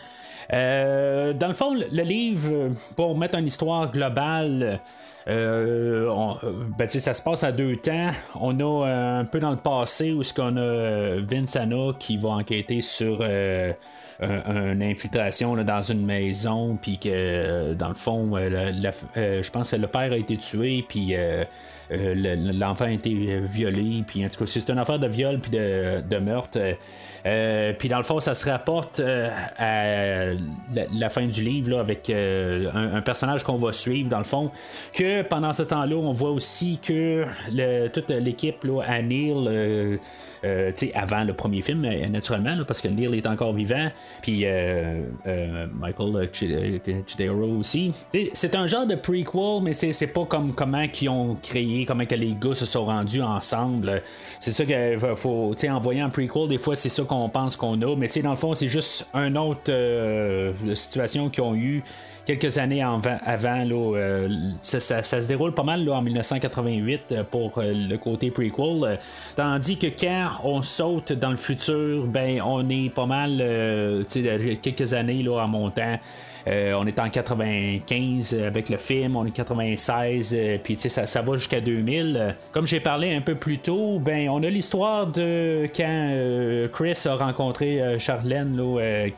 dans 0.51 1.49
le 1.49 1.55
fond, 1.55 1.75
le 1.75 2.03
livre, 2.03 2.71
pour 2.97 3.17
mettre 3.17 3.39
une 3.39 3.47
histoire 3.47 3.91
globale, 3.91 4.81
euh, 5.29 6.09
euh, 6.09 6.53
ben, 6.79 6.89
ça 6.89 7.13
se 7.13 7.23
passe 7.23 7.45
à 7.45 7.53
deux 7.53 7.77
temps. 7.77 8.11
On 8.35 8.59
a 8.61 8.87
euh, 8.87 9.21
un 9.21 9.25
peu 9.25 9.41
dans 9.41 9.51
le 9.51 9.59
passé 9.59 10.13
où 10.13 10.23
ce 10.23 10.33
qu'on 10.33 10.57
a 10.57 11.21
Vince 11.21 11.57
Anna 11.57 11.93
qui 11.99 12.17
va 12.17 12.31
enquêter 12.31 12.81
sur 12.81 13.19
une 14.21 14.83
infiltration 14.83 15.57
dans 15.63 15.83
une 15.83 16.05
maison, 16.05 16.77
puis 16.81 16.99
que 16.99 17.75
dans 17.75 17.89
le 17.89 17.95
fond, 17.95 18.37
je 18.37 19.51
pense 19.51 19.71
que 19.71 19.77
le 19.77 19.87
père 19.87 20.13
a 20.13 20.17
été 20.17 20.37
tué, 20.37 20.85
puis 20.89 21.15
l'enfant 21.91 22.87
a 22.87 22.91
été 22.91 23.41
violé, 23.41 24.03
puis 24.07 24.25
en 24.25 24.29
tout 24.29 24.45
cas, 24.45 24.47
c'est 24.47 24.69
une 24.71 24.79
affaire 24.79 24.99
de 24.99 25.07
viol 25.07 25.39
puis 25.39 25.53
de, 25.53 26.19
meurtre. 26.19 26.59
puis 27.79 27.89
dans 27.89 27.99
le 27.99 28.03
fond, 28.03 28.19
ça 28.19 28.35
se 28.35 28.49
rapporte 28.51 29.01
à 29.01 30.33
la, 30.75 31.09
fin 31.11 31.27
du 31.27 31.43
livre 31.43 31.79
avec 31.79 32.11
un, 32.11 33.01
personnage 33.03 33.45
qu'on 33.45 33.57
va 33.59 33.73
suivre, 33.73 34.09
dans 34.09 34.19
le 34.19 34.25
fond, 34.25 34.51
que 34.93 35.23
pendant 35.23 35.53
ce 35.53 35.63
temps-là, 35.63 35.95
on 35.95 36.13
voit 36.13 36.31
aussi 36.31 36.81
que 36.83 37.25
toute 37.93 38.11
l'équipe 38.11 38.67
à 38.85 39.01
Neil. 39.01 39.99
Euh, 40.45 40.71
euh, 40.83 40.87
avant 40.95 41.25
le 41.25 41.33
premier 41.33 41.63
film, 41.63 41.85
euh, 41.85 42.09
naturellement, 42.09 42.57
parce 42.67 42.81
que 42.81 42.89
Neil 42.89 43.17
est 43.17 43.27
encore 43.27 43.53
vivant, 43.53 43.89
puis 44.23 44.45
Michael 45.75 46.29
Chidero 46.33 47.59
aussi. 47.59 47.93
c'est 48.33 48.55
un 48.55 48.67
genre 48.67 48.87
de 48.87 48.95
prequel, 48.95 49.63
mais 49.63 49.73
c'est 49.73 50.07
pas 50.09 50.25
comme 50.25 50.53
comment 50.55 50.87
qu'ils 50.89 51.09
ont 51.09 51.37
créé, 51.43 51.85
comment 51.87 52.07
que 52.07 52.15
les 52.15 52.35
gars 52.35 52.55
se 52.55 52.67
sont 52.67 52.85
rendus 52.85 53.23
ensemble. 53.23 54.03
C'est 54.41 54.51
ça 54.51 54.65
qu'il 54.65 54.99
faut, 55.17 55.55
en 55.69 55.81
voyant 55.81 56.07
un 56.07 56.11
prequel, 56.11 56.49
des 56.49 56.59
fois 56.59 56.77
c'est 56.77 56.89
ça 56.89 57.03
qu'on 57.05 57.29
pense 57.29 57.57
qu'on 57.57 57.81
a, 57.83 57.97
mais 57.97 58.09
dans 58.23 58.31
le 58.31 58.37
fond, 58.37 58.55
c'est 58.55 58.69
juste 58.69 59.09
une 59.15 59.39
autre 59.39 59.73
situation 60.75 61.29
qu'ils 61.31 61.45
ont 61.45 61.55
eu 61.55 61.83
quelques 62.29 62.59
années 62.59 62.83
avant. 62.83 63.65
Là, 63.65 63.97
euh, 63.97 64.29
ça, 64.61 65.03
se 65.03 65.27
déroule 65.27 65.55
pas 65.55 65.63
mal 65.63 65.83
là, 65.83 65.95
en 65.95 66.03
1988 66.03 67.01
euh, 67.13 67.25
pour 67.25 67.57
euh, 67.57 67.73
le 67.73 67.97
côté 67.97 68.31
prequel. 68.31 68.99
tandis 69.35 69.79
que 69.79 69.87
quand 69.87 70.29
on 70.45 70.63
saute 70.63 71.13
dans 71.13 71.31
le 71.31 71.37
futur, 71.37 72.05
ben 72.05 72.43
on 72.43 72.69
est 72.69 72.91
pas 72.91 73.07
mal 73.07 73.43
quelques 74.63 74.93
années 74.93 75.23
là, 75.23 75.45
en 75.45 75.49
montant. 75.49 75.99
Euh, 76.49 76.73
on 76.79 76.87
est 76.87 76.99
en 76.99 77.09
95 77.09 78.35
avec 78.35 78.71
le 78.71 78.79
film, 78.79 79.17
on 79.17 79.27
est 79.27 79.29
en 79.29 79.33
96, 79.33 80.35
euh, 80.37 80.59
puis 80.63 80.77
ça, 80.77 81.07
ça 81.07 81.23
va 81.23 81.37
jusqu'à 81.37 81.61
2000. 81.61 82.37
Comme 82.53 82.67
j'ai 82.67 82.81
parlé 82.81 83.15
un 83.15 83.21
peu 83.21 83.35
plus 83.35 83.59
tôt, 83.59 83.99
ben 83.99 84.29
on 84.31 84.43
a 84.43 84.49
l'histoire 84.49 85.07
de 85.07 85.69
quand 85.77 86.11
euh, 86.13 86.69
Chris 86.69 86.99
a 87.05 87.17
rencontré 87.17 87.99
Charlène 87.99 88.57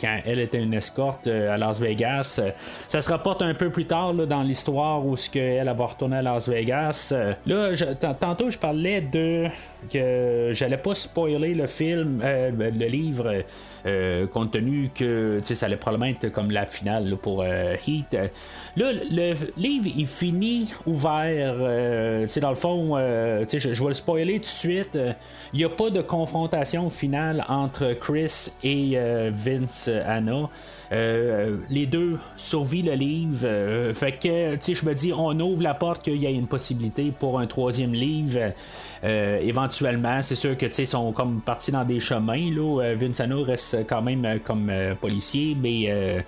quand 0.00 0.18
elle 0.24 0.40
était 0.40 0.62
une 0.62 0.74
escorte 0.74 1.26
à 1.26 1.56
Las 1.56 1.80
Vegas. 1.80 2.40
Ça 2.88 3.02
se 3.02 3.08
rapporte 3.08 3.42
un 3.42 3.54
peu 3.54 3.70
plus 3.70 3.86
tard 3.86 4.14
dans 4.14 4.42
l'histoire 4.42 5.04
où 5.06 5.16
ce 5.16 5.30
qu'elle 5.30 5.72
va 5.76 5.86
retourner 5.86 6.16
à 6.16 6.22
Las 6.22 6.48
Vegas. 6.48 7.14
Là, 7.46 7.70
tantôt 8.18 8.50
je 8.50 8.58
parlais 8.58 9.00
de 9.00 9.46
que 9.92 10.50
j'allais 10.52 10.76
pas 10.76 10.94
spoiler 10.94 11.54
le 11.54 11.66
film, 11.66 12.22
le 12.22 12.86
livre, 12.86 13.44
compte 14.32 14.52
tenu 14.52 14.90
que 14.94 15.40
ça 15.42 15.66
allait 15.66 15.76
probablement 15.76 16.10
être 16.10 16.28
comme 16.30 16.50
la 16.50 16.66
finale 16.66 17.16
pour 17.16 17.42
euh, 17.42 17.76
Heat. 17.86 18.16
Là, 18.76 18.92
le 18.92 19.34
livre, 19.56 19.90
il 19.96 20.06
finit 20.06 20.72
ouvert. 20.86 21.56
Euh, 21.60 22.26
dans 22.40 22.50
le 22.50 22.56
fond, 22.56 22.96
euh, 22.96 23.44
je, 23.50 23.58
je 23.58 23.82
vais 23.82 23.88
le 23.88 23.94
spoiler 23.94 24.34
tout 24.34 24.40
de 24.40 24.46
suite. 24.46 24.98
Il 25.52 25.58
n'y 25.58 25.64
a 25.64 25.68
pas 25.68 25.90
de 25.90 26.00
confrontation 26.00 26.90
finale 26.90 27.44
entre 27.48 27.92
Chris 27.94 28.52
et 28.62 28.98
Vince 29.32 29.90
Anna. 30.06 30.48
Les 30.90 31.86
deux 31.86 32.18
survivent 32.36 32.86
le 32.86 32.94
livre. 32.94 33.92
fait 33.94 34.12
que, 34.12 34.74
je 34.74 34.86
me 34.86 34.94
dis, 34.94 35.12
on 35.12 35.38
ouvre 35.38 35.62
la 35.62 35.74
porte 35.74 36.02
qu'il 36.02 36.16
y 36.16 36.26
ait 36.26 36.34
une 36.34 36.46
possibilité 36.46 37.12
pour 37.16 37.38
un 37.38 37.46
troisième 37.46 37.92
livre. 37.92 38.52
éventuellement, 39.02 40.22
c'est 40.22 40.34
sûr 40.34 40.56
que, 40.58 40.66
ils 40.66 40.86
sont 40.86 41.12
comme 41.12 41.40
partis 41.40 41.72
dans 41.72 41.84
des 41.84 42.00
chemins. 42.00 42.50
Là. 42.50 42.94
Vince 42.94 43.20
Anna 43.20 43.36
reste 43.42 43.86
quand 43.88 44.02
même 44.02 44.40
comme 44.44 44.72
policier, 45.00 45.56
mais 45.60 46.24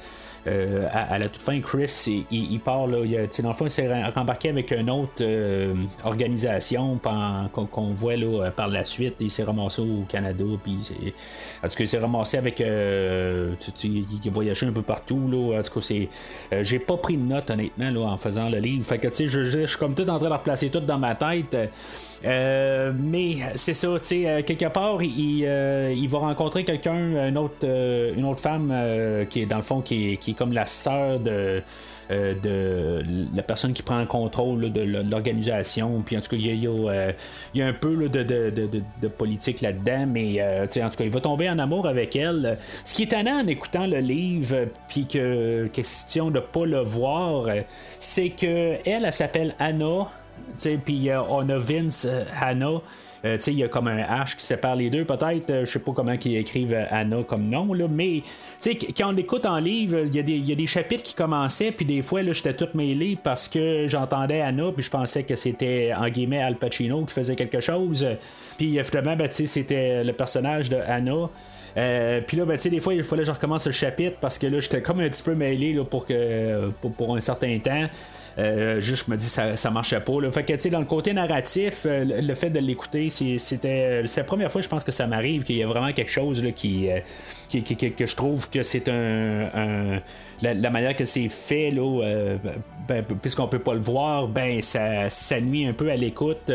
euh, 0.47 0.89
à, 0.91 1.19
la 1.19 1.29
toute 1.29 1.43
fin, 1.43 1.61
Chris, 1.61 2.25
il, 2.31 2.61
part, 2.61 2.87
là, 2.87 2.99
il, 3.05 3.43
dans 3.43 3.51
le 3.51 3.55
fond, 3.55 3.67
il 3.67 3.71
s'est 3.71 4.05
rembarqué 4.11 4.49
avec 4.49 4.73
une 4.73 4.91
autre 4.91 5.13
euh, 5.21 5.75
organisation 6.05 6.99
qu'on 7.53 7.95
voit 7.95 8.17
là, 8.17 8.51
par 8.51 8.69
la 8.69 8.85
suite. 8.85 9.15
Il 9.21 9.31
s'est 9.31 9.45
ramassé 9.45 9.83
au 9.83 10.05
Canada, 10.09 10.45
puis 10.63 10.79
en 11.63 11.69
tout 11.69 11.77
cas, 11.77 11.85
il 11.85 11.89
s'est 11.89 11.99
ramassé 11.99 12.39
avec. 12.39 12.61
Euh, 12.61 13.55
il 13.85 14.05
a 14.27 14.31
voyagé 14.31 14.67
un 14.67 14.73
peu 14.73 14.83
partout. 14.83 15.29
Là, 15.31 15.61
en 15.61 15.63
tout 15.63 15.75
cas, 15.75 15.81
c'est, 15.81 16.09
j'ai 16.63 16.79
pas 16.79 16.97
pris 16.97 17.17
de 17.17 17.23
notes, 17.23 17.51
honnêtement, 17.51 17.91
là, 17.91 18.01
en 18.09 18.19
faisant 18.19 18.49
le 18.49 18.59
livre. 18.59 18.85
Fait 18.85 18.99
que, 18.99 19.09
tu 19.09 19.15
sais, 19.15 19.29
je, 19.29 19.45
je, 19.45 19.67
suis 19.67 19.79
comme 19.79 19.95
tout 19.95 20.09
en 20.09 20.19
train 20.19 20.29
de 20.29 20.35
replacer 20.35 20.71
tout 20.71 20.81
dans 20.81 20.99
ma 20.99 21.15
tête. 21.15 21.57
Euh, 22.25 22.93
mais 22.97 23.39
c'est 23.57 23.75
ça, 23.75 23.89
tu 23.99 24.07
sais, 24.07 24.29
euh, 24.29 24.43
quelque 24.43 24.67
part, 24.67 25.03
il, 25.03 25.45
euh, 25.45 25.93
il, 25.97 26.09
va 26.09 26.19
rencontrer 26.19 26.65
quelqu'un, 26.65 27.29
une 27.29 27.39
autre, 27.39 27.67
une 27.67 28.25
autre 28.25 28.41
femme 28.41 28.73
qui 29.29 29.43
est 29.43 29.47
dans 29.47 29.57
le 29.57 29.63
fond 29.63 29.81
qui 29.81 30.13
est, 30.13 30.35
comme 30.35 30.53
la 30.53 30.67
sœur 30.67 31.19
de. 31.19 31.63
la 32.11 33.43
personne 33.43 33.73
qui 33.73 33.83
prend 33.83 33.99
le 33.99 34.07
contrôle 34.07 34.73
de, 34.73 34.83
l'organisation. 34.83 36.03
Puis 36.05 36.17
en 36.17 36.21
tout 36.21 36.31
cas, 36.31 36.37
il 36.37 36.65
y 37.55 37.63
a, 37.63 37.67
un 37.67 37.73
peu 37.73 38.09
de, 38.09 39.09
politique 39.09 39.61
là-dedans, 39.61 40.07
mais 40.07 40.41
en 40.43 40.67
tout 40.67 40.97
cas, 40.97 41.05
il 41.05 41.11
va 41.11 41.21
tomber 41.21 41.51
en 41.51 41.59
amour 41.59 41.89
avec 41.89 42.15
elle. 42.15 42.55
Ce 42.85 42.95
qui 42.95 43.03
est 43.03 43.07
étonnant 43.07 43.43
en 43.43 43.47
écoutant 43.49 43.87
le 43.87 43.99
livre, 43.99 44.69
puis 44.89 45.07
que 45.07 45.67
question 45.73 46.31
de 46.31 46.39
pas 46.39 46.67
le 46.67 46.83
voir, 46.83 47.47
c'est 47.99 48.31
que 48.31 48.77
elle, 48.87 49.05
elle 49.05 49.13
s'appelle 49.13 49.55
Anna. 49.59 50.09
Puis 50.85 51.11
euh, 51.11 51.23
on 51.23 51.49
a 51.49 51.59
Vince 51.59 52.07
euh, 52.09 52.25
Hannah. 52.41 52.81
Euh, 53.25 53.39
il 53.47 53.53
y 53.55 53.63
a 53.63 53.69
comme 53.69 53.87
un 53.87 53.99
H 53.99 54.37
qui 54.37 54.45
sépare 54.45 54.75
les 54.75 54.91
deux, 54.91 55.05
peut-être. 55.05 55.65
je 55.65 55.65
sais 55.65 55.79
pas 55.79 55.93
comment 55.93 56.13
ils 56.13 56.37
écrivent 56.37 56.77
Anna 56.91 57.19
comme 57.23 57.49
nom, 57.49 57.73
là, 57.73 57.87
mais 57.89 58.23
quand 58.99 59.15
on 59.15 59.17
écoute 59.17 59.47
en 59.47 59.59
livre, 59.59 59.99
il 60.13 60.49
y, 60.49 60.53
a 60.53 60.55
des 60.57 60.67
chapitres 60.67 61.05
qui 61.05 61.15
commençaient, 61.15 61.71
puis 61.71 61.87
des 61.87 62.03
fois, 62.03 62.21
j'étais 62.33 62.55
tout 62.55 62.67
mêlé 62.75 63.17
parce 63.23 63.49
que 63.49 63.87
j'entendais 63.87 64.41
Anna, 64.41 64.73
puis 64.75 64.83
je 64.83 64.91
pensais 64.91 65.23
que 65.23 65.37
c'était, 65.37 65.93
en 65.97 66.09
guillemets, 66.09 66.43
Al 66.43 66.57
Pacino 66.57 67.05
qui 67.05 67.15
faisait 67.15 67.37
quelque 67.37 67.61
chose. 67.61 68.05
Puis 68.59 68.83
finalement, 68.83 69.15
ben, 69.15 69.29
c'était 69.31 70.03
le 70.03 70.13
personnage 70.15 70.69
de 70.69 70.79
Anna. 70.85 71.29
puis 72.27 72.37
là, 72.37 72.45
ben, 72.45 72.57
des 72.57 72.81
fois, 72.81 72.93
il 72.93 73.05
fallait 73.05 73.23
que 73.23 73.29
je 73.29 73.33
recommence 73.33 73.67
le 73.67 73.73
chapitre 73.73 74.17
parce 74.21 74.37
que 74.37 74.49
là, 74.49 74.59
j'étais 74.59 74.83
comme 74.83 74.99
un 74.99 75.09
petit 75.09 75.23
peu 75.23 75.37
mêlé 75.37 75.75
là, 75.75 75.85
pour, 75.85 76.07
un 77.17 77.21
certain 77.21 77.57
temps. 77.61 77.87
Juste, 78.79 79.07
je 79.07 79.11
me 79.11 79.17
dis, 79.17 79.27
ça, 79.27 79.57
ça 79.57 79.71
marchait 79.71 80.01
pas. 80.01 80.21
Là. 80.21 80.31
Fait 80.31 80.45
que, 80.45 80.53
tu 80.53 80.59
sais, 80.59 80.71
dans 80.71 80.81
le 80.81 80.85
côté 80.85 81.13
narratif, 81.13 81.87
le, 81.87 82.35
fait 82.35 82.51
de 82.51 82.59
l'écouter, 82.59 83.11
c'était 83.11 84.03
la 84.03 84.25
première 84.25 84.51
fois, 84.51 84.61
je 84.61 84.69
pense 84.69 84.85
que 84.85 84.93
ça 84.93 85.07
m'arrive, 85.07 85.43
qu'il 85.43 85.57
y 85.57 85.63
a 85.63 85.67
vraiment 85.67 85.93
quelque 85.93 86.11
chose 86.11 86.43
là, 86.43 86.51
qui, 86.53 86.89
qui, 87.49 87.77
que 87.77 88.07
je 88.07 88.17
trouve 88.17 88.49
que 88.51 88.63
c'est 88.63 88.89
un, 88.89 90.01
la, 90.43 90.71
manière 90.71 90.97
que 90.97 91.05
c'est 91.05 91.29
fait, 91.29 91.71
là, 91.71 92.37
ben, 92.89 93.05
puisqu'on 93.05 93.49
peut 93.49 93.59
pas 93.59 93.75
le 93.75 93.81
voir, 93.81 94.29
ben 94.29 94.61
ça, 94.63 95.09
ça 95.09 95.41
nuit 95.41 95.67
un 95.67 95.73
peu 95.73 95.91
à 95.91 95.97
l'écoute. 95.97 96.51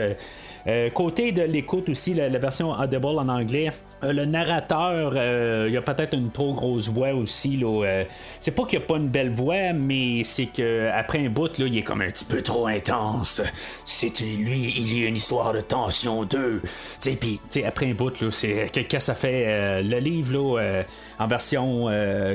Euh, 0.67 0.89
côté 0.89 1.31
de 1.31 1.43
l'écoute 1.43 1.87
aussi, 1.87 2.13
la, 2.13 2.27
version 2.39 2.71
Audible 2.71 3.05
en 3.05 3.29
anglais, 3.29 3.71
euh, 4.03 4.13
le 4.13 4.25
narrateur, 4.25 5.13
euh, 5.15 5.67
il 5.69 5.77
a 5.77 5.81
peut-être 5.81 6.13
une 6.13 6.31
trop 6.31 6.53
grosse 6.53 6.89
voix 6.89 7.13
aussi. 7.13 7.57
Là, 7.57 8.03
c'est 8.39 8.51
pas 8.51 8.65
qu'il 8.65 8.79
a 8.79 8.81
pas 8.81 8.97
une 8.97 9.09
belle 9.09 9.31
voix, 9.31 9.73
mais 9.73 10.23
c'est 10.23 10.47
que 10.47 10.89
après 10.93 11.25
un 11.25 11.29
bout, 11.29 11.57
là, 11.57 11.65
il 11.67 11.77
est 11.77 11.83
comme 11.83 12.01
un 12.01 12.09
petit 12.09 12.25
peu 12.25 12.41
trop 12.41 12.67
intense. 12.67 13.41
C'est 13.85 14.19
lui, 14.19 14.73
il 14.75 14.99
y 14.99 15.05
a 15.05 15.07
une 15.07 15.15
histoire 15.15 15.53
de 15.53 15.61
tension 15.61 16.23
2. 16.23 16.61
Puis 17.19 17.39
après 17.65 17.89
un 17.89 17.93
bout, 17.93 18.21
là, 18.21 18.29
c'est 18.31 18.71
que, 18.71 18.99
ça 18.99 19.15
fait 19.15 19.81
le 19.83 19.99
livre 19.99 20.33
là, 20.33 20.83
en 21.19 21.27
version 21.27 21.87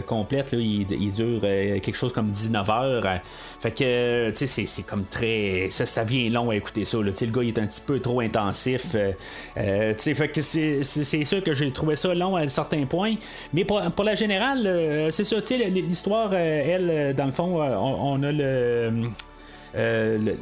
complète, 0.07 0.53
là, 0.53 0.59
il, 0.59 1.13
dure 1.13 1.41
quelque 1.41 1.95
chose 1.95 2.13
comme 2.13 2.31
19 2.31 2.71
heures. 2.71 3.21
Fait 3.61 3.71
que 3.71 4.33
c'est, 4.35 4.87
comme 4.87 5.05
très. 5.05 5.69
Ça, 5.71 5.87
ça 5.87 6.05
vient 6.05 6.29
long 6.31 6.51
à 6.51 6.57
écouter 6.57 6.85
ça. 6.85 6.99
Le 6.99 7.13
gars 7.13 7.43
il 7.43 7.49
est 7.49 7.59
un 7.59 7.67
petit 7.67 7.81
peu 7.81 8.01
trop 8.01 8.21
intensif. 8.21 8.95
Euh, 8.95 9.13
euh, 9.57 9.95
fait 9.95 10.29
que 10.29 10.43
c'est 10.43 10.83
sûr 11.25 11.43
que 11.43 11.52
j'ai 11.55 11.71
trouvé 11.71 11.97
ça 11.97 12.15
long 12.15 12.37
à 12.37 12.49
certains 12.49 12.85
points. 12.85 13.15
Mais 13.53 13.65
pour, 13.65 14.05
la 14.05 14.15
générale, 14.15 14.67
euh, 14.67 15.11
c'est 15.11 15.25
ça, 15.25 15.37
l'histoire, 15.57 16.35
elle, 16.35 17.15
dans 17.15 17.27
le 17.27 17.33
fond, 17.33 17.61
on, 17.61 18.23
a 18.23 18.33
le. 18.33 18.93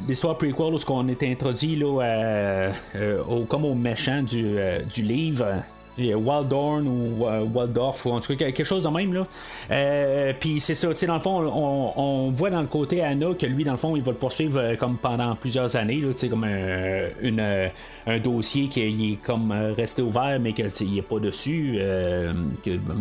l'histoire 0.07 0.37
prequel 0.37 0.73
où 0.73 0.79
on 0.89 1.07
est 1.07 1.23
introduit 1.23 1.75
là, 1.75 2.71
comme 3.47 3.65
au 3.65 3.75
méchant 3.75 4.23
du 4.23 5.01
livre 5.01 5.63
Waldorn 6.09 6.87
ou 6.87 7.27
euh, 7.27 7.43
Waldorf 7.43 8.05
ou 8.05 8.11
en 8.11 8.19
tout 8.19 8.35
cas 8.35 8.45
quelque 8.45 8.63
chose 8.63 8.83
de 8.83 8.89
même 8.89 9.13
là. 9.13 9.27
Euh, 9.71 10.33
puis 10.39 10.59
c'est 10.59 10.75
ça, 10.75 10.89
tu 10.89 10.95
sais 10.95 11.05
dans 11.05 11.15
le 11.15 11.21
fond 11.21 11.41
on, 11.95 12.31
voit 12.31 12.49
dans 12.49 12.61
le 12.61 12.67
côté 12.67 13.01
Anna 13.01 13.27
que 13.37 13.45
lui 13.45 13.63
dans 13.63 13.73
le 13.73 13.77
fond 13.77 13.95
il 13.95 14.01
va 14.01 14.11
le 14.11 14.17
poursuivre 14.17 14.59
euh, 14.59 14.75
comme 14.75 14.97
pendant 14.97 15.35
plusieurs 15.35 15.75
années 15.75 16.03
tu 16.17 16.29
comme 16.29 16.43
un, 16.43 18.19
dossier 18.19 18.67
qui 18.67 18.81
est 18.81 19.23
comme 19.23 19.51
resté 19.51 20.01
ouvert 20.01 20.39
mais 20.39 20.53
qu'il 20.53 20.93
n'est 20.93 21.01
pas 21.01 21.19
dessus 21.19 21.79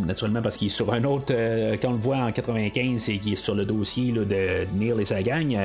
naturellement 0.06 0.42
parce 0.42 0.56
qu'il 0.56 0.68
est 0.68 0.70
sur 0.70 0.92
un 0.92 1.04
autre 1.04 1.32
quand 1.80 1.88
on 1.90 1.92
le 1.92 1.98
voit 1.98 2.16
en 2.16 2.32
95 2.32 3.08
et 3.08 3.18
qu'il 3.18 3.32
est 3.32 3.36
sur 3.36 3.54
le 3.54 3.64
dossier 3.64 4.12
de 4.12 4.66
Neil 4.74 5.00
et 5.00 5.04
sa 5.04 5.22
gang. 5.22 5.56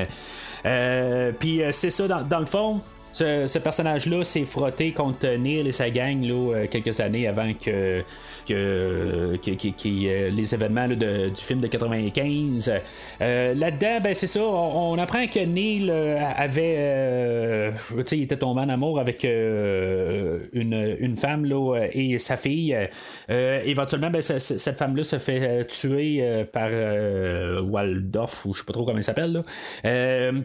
puis 1.38 1.60
c'est 1.70 1.90
ça 1.90 2.08
dans, 2.08 2.22
dans 2.22 2.40
le 2.40 2.46
fond 2.46 2.80
ce, 3.16 3.58
personnage-là 3.58 4.24
s'est 4.24 4.44
frotté 4.44 4.92
contre 4.92 5.26
Neil 5.36 5.66
et 5.66 5.72
sa 5.72 5.88
gang 5.90 6.22
là, 6.22 6.34
euh, 6.34 6.66
quelques 6.66 7.00
années 7.00 7.26
avant 7.26 7.52
que, 7.54 8.02
que, 8.46 8.52
euh, 8.52 10.30
les 10.30 10.54
événements 10.54 10.88
du 10.88 11.30
film 11.36 11.60
de 11.60 11.66
95. 11.66 12.72
Euh, 13.20 13.54
là-dedans, 13.54 14.00
ben, 14.02 14.14
c'est 14.14 14.26
ça, 14.26 14.40
on, 14.42 14.98
apprend 14.98 15.26
que 15.28 15.40
Neil 15.40 15.90
avait. 15.90 17.72
il 18.12 18.22
était 18.22 18.36
tombé 18.36 18.62
en 18.62 18.68
amour 18.68 19.00
avec 19.00 19.24
une, 19.24 20.96
une, 20.98 21.16
femme 21.16 21.44
là, 21.44 21.86
et 21.92 22.18
sa 22.18 22.36
fille. 22.36 22.76
éventuellement, 23.28 24.10
ben, 24.10 24.20
cette 24.20 24.76
femme-là 24.76 25.04
se 25.04 25.18
fait 25.18 25.66
tuer 25.66 26.44
par 26.52 26.68
Waldorf, 27.62 28.44
ou 28.46 28.54
je 28.54 28.60
sais 28.60 28.66
pas 28.66 28.72
trop 28.72 28.84
comment 28.84 28.98
il 28.98 29.04
s'appelle. 29.04 29.42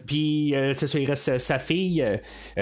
Puis, 0.06 0.54
c'est 0.74 0.86
ça, 0.86 0.98
il 0.98 1.08
reste 1.08 1.38
sa 1.38 1.58
fille. 1.58 2.04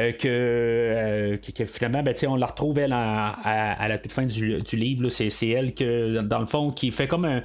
Euh, 0.00 0.12
euh, 0.24 1.36
que, 1.36 1.64
finalement, 1.64 2.02
ben, 2.02 2.14
on 2.28 2.36
la 2.36 2.46
retrouve 2.46 2.78
à, 2.78 3.88
la 3.88 3.98
toute 3.98 4.12
fin 4.12 4.24
du, 4.24 4.62
livre. 4.72 5.08
C'est, 5.08 5.48
elle 5.48 5.74
que, 5.74 6.20
dans 6.20 6.38
le 6.38 6.46
fond, 6.46 6.70
qui 6.70 6.90
fait 6.90 7.06
comme 7.06 7.24
un. 7.24 7.42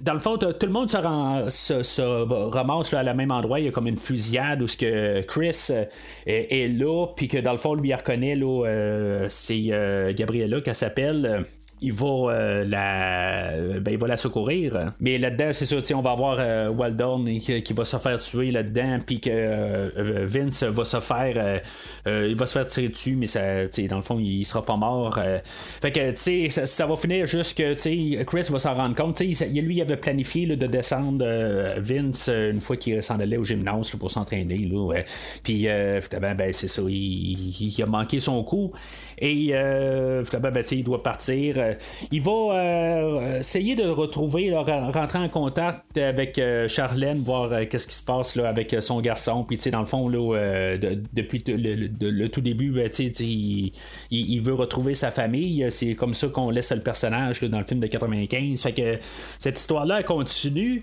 dans 0.00 0.14
le 0.14 0.20
fond, 0.20 0.36
tout 0.36 0.66
le 0.66 0.72
monde 0.72 0.88
se, 0.90 1.82
se, 1.82 2.02
ramasse 2.50 2.92
à 2.94 3.02
la 3.02 3.14
même 3.14 3.30
endroit. 3.30 3.60
Il 3.60 3.66
y 3.66 3.68
a 3.68 3.72
comme 3.72 3.86
une 3.86 3.96
fusillade 3.96 4.62
où 4.62 4.68
ce 4.68 4.76
que 4.76 5.20
Chris 5.22 5.68
euh, 5.70 5.84
est, 6.26 6.68
là, 6.68 7.06
puis 7.16 7.28
que 7.28 7.38
dans 7.38 7.52
le 7.52 7.58
fond, 7.58 7.74
lui, 7.74 7.90
il 7.90 7.94
reconnaît, 7.94 8.34
là, 8.34 9.26
c'est 9.28 10.14
Gabriella 10.14 10.60
qu'elle 10.60 10.74
s'appelle 10.74 11.44
il 11.80 11.92
va 11.92 12.06
euh, 12.06 12.64
la 12.64 13.80
ben, 13.80 13.92
il 13.92 13.98
va 13.98 14.06
la 14.06 14.16
secourir. 14.16 14.92
Mais 15.00 15.18
là-dedans 15.18 15.50
c'est 15.52 15.66
sûr 15.66 15.82
on 15.94 16.02
va 16.02 16.10
avoir 16.10 16.36
euh, 16.38 16.68
Waldorn 16.68 17.24
qui, 17.38 17.72
va 17.72 17.84
se 17.84 17.96
faire 17.96 18.18
tuer 18.18 18.50
là-dedans 18.50 18.98
puis 19.04 19.20
que 19.20 19.30
euh, 19.32 20.26
Vince 20.26 20.62
va 20.64 20.84
se 20.84 21.00
faire 21.00 21.60
il 22.06 22.34
va 22.34 22.46
se 22.46 22.52
faire 22.52 22.66
tirer 22.66 22.88
dessus 22.88 23.16
mais 23.16 23.26
ça 23.26 23.66
dans 23.88 23.96
le 23.96 24.02
fond 24.02 24.18
il 24.18 24.44
sera 24.44 24.64
pas 24.64 24.76
mort 24.76 25.18
fait 25.80 25.92
que 25.92 26.10
tu 26.10 26.50
sais 26.50 26.66
ça, 26.66 26.86
va 26.86 26.96
finir 26.96 27.26
juste 27.26 27.56
que 27.56 28.22
Chris 28.24 28.46
va 28.50 28.58
s'en 28.58 28.74
rendre 28.74 28.94
compte 28.94 29.16
tu 29.16 29.24
lui 29.24 29.76
il 29.76 29.82
avait 29.82 29.96
planifié 29.96 30.46
de 30.46 30.66
descendre 30.66 31.24
Vince 31.78 32.28
une 32.28 32.60
fois 32.60 32.76
qu'il 32.76 33.02
s'en 33.02 33.18
allait 33.20 33.36
au 33.36 33.44
gymnase 33.44 33.90
pour 33.90 34.10
s'entraîner 34.10 34.68
puis 35.42 35.66
ben, 35.66 36.52
c'est 36.52 36.68
ça 36.68 36.82
il, 36.88 37.82
a 37.82 37.86
manqué 37.86 38.20
son 38.20 38.42
coup 38.42 38.72
et 39.20 39.52
ben, 39.52 40.64
il 40.70 40.84
doit 40.84 41.02
partir 41.02 41.58
euh, 41.58 41.74
il 42.10 42.22
va 42.22 42.30
euh, 42.30 43.38
essayer 43.40 43.76
de 43.76 43.84
retrouver, 43.84 44.54
rentrer 44.54 45.18
en 45.18 45.28
contact 45.28 45.98
avec 45.98 46.38
euh, 46.38 46.68
Charlène, 46.68 47.18
voir 47.18 47.50
qu'est-ce 47.68 47.88
qui 47.88 47.94
se 47.94 48.04
passe 48.04 48.36
là, 48.36 48.48
avec 48.48 48.76
son 48.80 49.00
garçon. 49.00 49.44
Puis, 49.44 49.58
dans 49.70 49.80
le 49.80 49.86
fond, 49.86 50.08
là, 50.08 50.76
depuis 51.12 51.42
le, 51.46 52.26
tout 52.28 52.40
début, 52.40 52.70
ben, 52.70 52.90
il, 52.98 53.72
il, 54.10 54.40
veut 54.40 54.54
retrouver 54.54 54.94
sa 54.94 55.10
famille. 55.10 55.66
C'est 55.70 55.94
comme 55.94 56.14
ça 56.14 56.28
qu'on 56.28 56.50
laisse 56.50 56.72
le 56.72 56.80
personnage 56.80 57.40
dans 57.42 57.58
le 57.58 57.64
film 57.64 57.80
de 57.80 57.86
95. 57.86 58.62
Fait 58.62 58.72
que 58.72 58.98
cette 59.38 59.58
histoire-là 59.58 60.02
continue. 60.02 60.82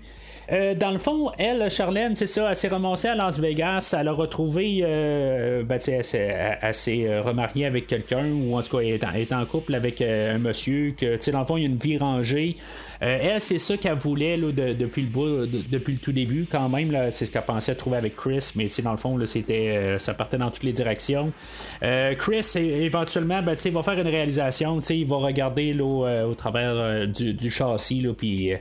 Euh, 0.52 0.74
dans 0.74 0.92
le 0.92 0.98
fond, 0.98 1.30
elle, 1.38 1.68
Charlène, 1.70 2.14
c'est 2.14 2.26
ça, 2.26 2.50
elle 2.50 2.56
s'est 2.56 2.68
ramassée 2.68 3.08
à 3.08 3.16
Las 3.16 3.40
Vegas, 3.40 3.94
elle 3.98 4.06
a 4.06 4.12
retrouvé, 4.12 4.80
euh, 4.82 5.64
ben, 5.64 5.80
elle, 5.88 6.04
s'est 6.04 7.08
euh, 7.08 7.22
remariée 7.22 7.66
avec 7.66 7.88
quelqu'un, 7.88 8.30
ou 8.30 8.56
en 8.56 8.62
tout 8.62 8.76
cas, 8.76 8.82
elle 8.82 9.20
est 9.20 9.32
en, 9.32 9.44
couple 9.44 9.74
avec 9.74 10.00
un 10.00 10.38
monsieur, 10.38 10.94
que, 10.96 11.30
dans 11.30 11.40
le 11.40 11.46
fond, 11.46 11.56
il 11.56 11.62
y 11.62 11.66
a 11.66 11.68
une 11.68 11.76
vie 11.76 11.98
rangée. 11.98 12.56
Elle, 13.00 13.40
c'est 13.40 13.58
ça 13.58 13.76
qu'elle 13.76 13.94
voulait 13.94 14.36
depuis, 14.38 15.02
le 15.02 15.08
bout, 15.08 15.46
depuis 15.46 15.94
le 15.94 15.98
tout 15.98 16.12
début, 16.12 16.46
quand 16.50 16.68
même, 16.68 17.10
c'est 17.10 17.26
ce 17.26 17.30
qu'elle 17.30 17.44
pensait 17.44 17.74
trouver 17.74 17.98
avec 17.98 18.16
Chris, 18.16 18.52
mais 18.54 18.68
dans 18.82 18.92
le 18.92 18.96
fond, 18.96 19.16
là, 19.16 19.26
c'était, 19.26 19.98
ça 19.98 20.14
partait 20.14 20.38
dans 20.38 20.50
toutes 20.50 20.64
les 20.64 20.72
directions. 20.72 21.32
Chris, 21.80 22.46
éventuellement, 22.56 23.42
ben, 23.42 23.56
il 23.64 23.72
va 23.72 23.82
faire 23.82 23.98
une 23.98 24.08
réalisation, 24.08 24.80
il 24.80 25.06
va 25.06 25.16
regarder 25.16 25.78
au 25.80 26.34
travers 26.34 27.06
du, 27.06 27.34
du, 27.34 27.50
châssis, 27.50 28.06
puis 28.16 28.52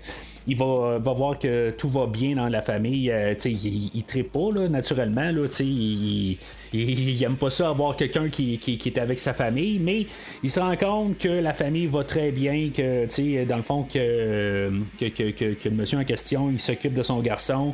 il 0.47 0.55
va, 0.55 0.99
va, 0.99 1.13
voir 1.13 1.39
que 1.39 1.71
tout 1.71 1.89
va 1.89 2.07
bien 2.07 2.35
dans 2.35 2.47
la 2.47 2.61
famille. 2.61 3.09
Euh, 3.11 3.33
il, 3.45 3.91
il 3.93 4.23
pas, 4.23 4.51
là, 4.53 4.67
naturellement. 4.67 5.31
Là, 5.31 5.47
il, 5.59 6.37
il, 6.75 7.23
aime 7.23 7.35
pas 7.35 7.49
ça 7.49 7.69
avoir 7.69 7.95
quelqu'un 7.95 8.29
qui, 8.29 8.57
qui, 8.57 8.79
est 8.85 8.97
avec 8.97 9.19
sa 9.19 9.33
famille, 9.33 9.79
mais 9.79 10.05
il 10.43 10.51
se 10.51 10.59
rend 10.59 10.75
compte 10.75 11.17
que 11.17 11.29
la 11.29 11.53
famille 11.53 11.87
va 11.87 12.03
très 12.03 12.31
bien, 12.31 12.69
que 12.75 13.45
dans 13.45 13.57
le 13.57 13.63
fond, 13.63 13.83
que, 13.83 14.71
que, 14.99 15.05
que, 15.09 15.53
que 15.53 15.69
le 15.69 15.75
monsieur 15.75 15.99
en 15.99 16.03
question, 16.03 16.49
il 16.51 16.59
s'occupe 16.59 16.93
de 16.93 17.03
son 17.03 17.19
garçon. 17.19 17.73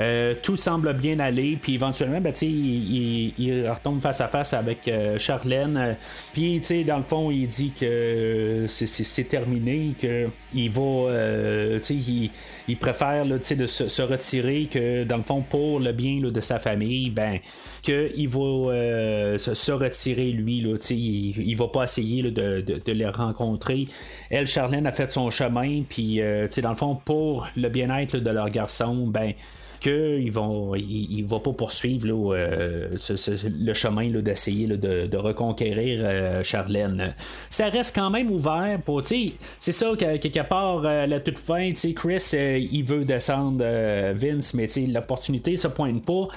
Euh, 0.00 0.34
tout 0.40 0.56
semble 0.56 0.92
bien 0.92 1.18
aller, 1.18 1.58
puis 1.60 1.74
éventuellement, 1.74 2.20
ben, 2.20 2.32
il, 2.42 3.32
il, 3.36 3.68
retombe 3.68 4.00
face 4.00 4.20
à 4.20 4.28
face 4.28 4.52
avec 4.52 4.86
euh, 4.86 5.18
Charlène. 5.18 5.76
Euh, 5.76 5.92
puis, 6.32 6.60
dans 6.84 6.98
le 6.98 7.02
fond, 7.02 7.30
il 7.32 7.48
dit 7.48 7.72
que 7.72 8.66
c'est 8.68 9.24
terminé, 9.24 9.94
qu'il 9.98 10.70
va, 10.70 11.80
il, 11.90 12.30
il, 12.68 12.76
préfère 12.76 13.26
de 13.26 13.66
se, 13.66 14.02
retirer, 14.02 14.68
que 14.70 15.02
dans 15.02 15.16
le 15.16 15.24
fond, 15.24 15.42
pour 15.42 15.80
le 15.80 15.92
bien 15.92 16.20
de 16.20 16.40
sa 16.40 16.60
famille, 16.60 17.10
ben, 17.10 17.38
qu'il 17.82 18.28
va 18.28 19.38
se, 19.38 19.72
retirer 19.72 20.30
lui. 20.30 20.60
Là, 20.60 20.76
il, 20.90 21.48
il 21.48 21.56
va 21.56 21.66
pas 21.68 21.84
essayer 21.84 22.22
de, 22.22 22.60
de, 22.60 22.92
les 22.92 23.08
rencontrer. 23.08 23.84
Elle, 24.30 24.46
Charlène, 24.46 24.86
a 24.86 24.92
fait 24.92 25.10
son 25.10 25.30
chemin, 25.30 25.82
puis 25.88 26.20
dans 26.62 26.70
le 26.70 26.76
fond, 26.76 26.94
pour 26.94 27.48
le 27.56 27.68
bien-être 27.68 28.18
de 28.18 28.30
leur 28.30 28.48
garçon, 28.50 29.06
ben 29.08 29.34
qu'il 29.80 30.32
il, 30.76 31.24
va 31.26 31.38
pas 31.40 31.52
poursuivre 31.52 32.34
euh, 32.34 32.88
le 33.60 33.74
chemin 33.74 34.08
d'essayer 34.20 34.66
de, 34.66 35.16
reconquérir 35.16 36.00
euh, 36.02 36.44
Charlène. 36.44 37.14
Ça 37.50 37.68
reste 37.68 37.94
quand 37.94 38.10
même 38.10 38.30
ouvert 38.30 38.80
pour, 38.84 39.02
c'est 39.04 39.32
ça, 39.72 39.86
quelque 39.96 40.42
part, 40.42 40.82
euh, 40.84 41.06
la 41.06 41.20
toute 41.20 41.38
fin, 41.38 41.70
Chris, 41.94 42.30
il 42.32 42.84
veut 42.84 43.04
descendre 43.04 43.64
Vince, 44.14 44.54
mais 44.54 44.68
l'opportunité 44.88 45.56
se 45.56 45.68
pointe 45.68 46.04
pas. 46.04 46.28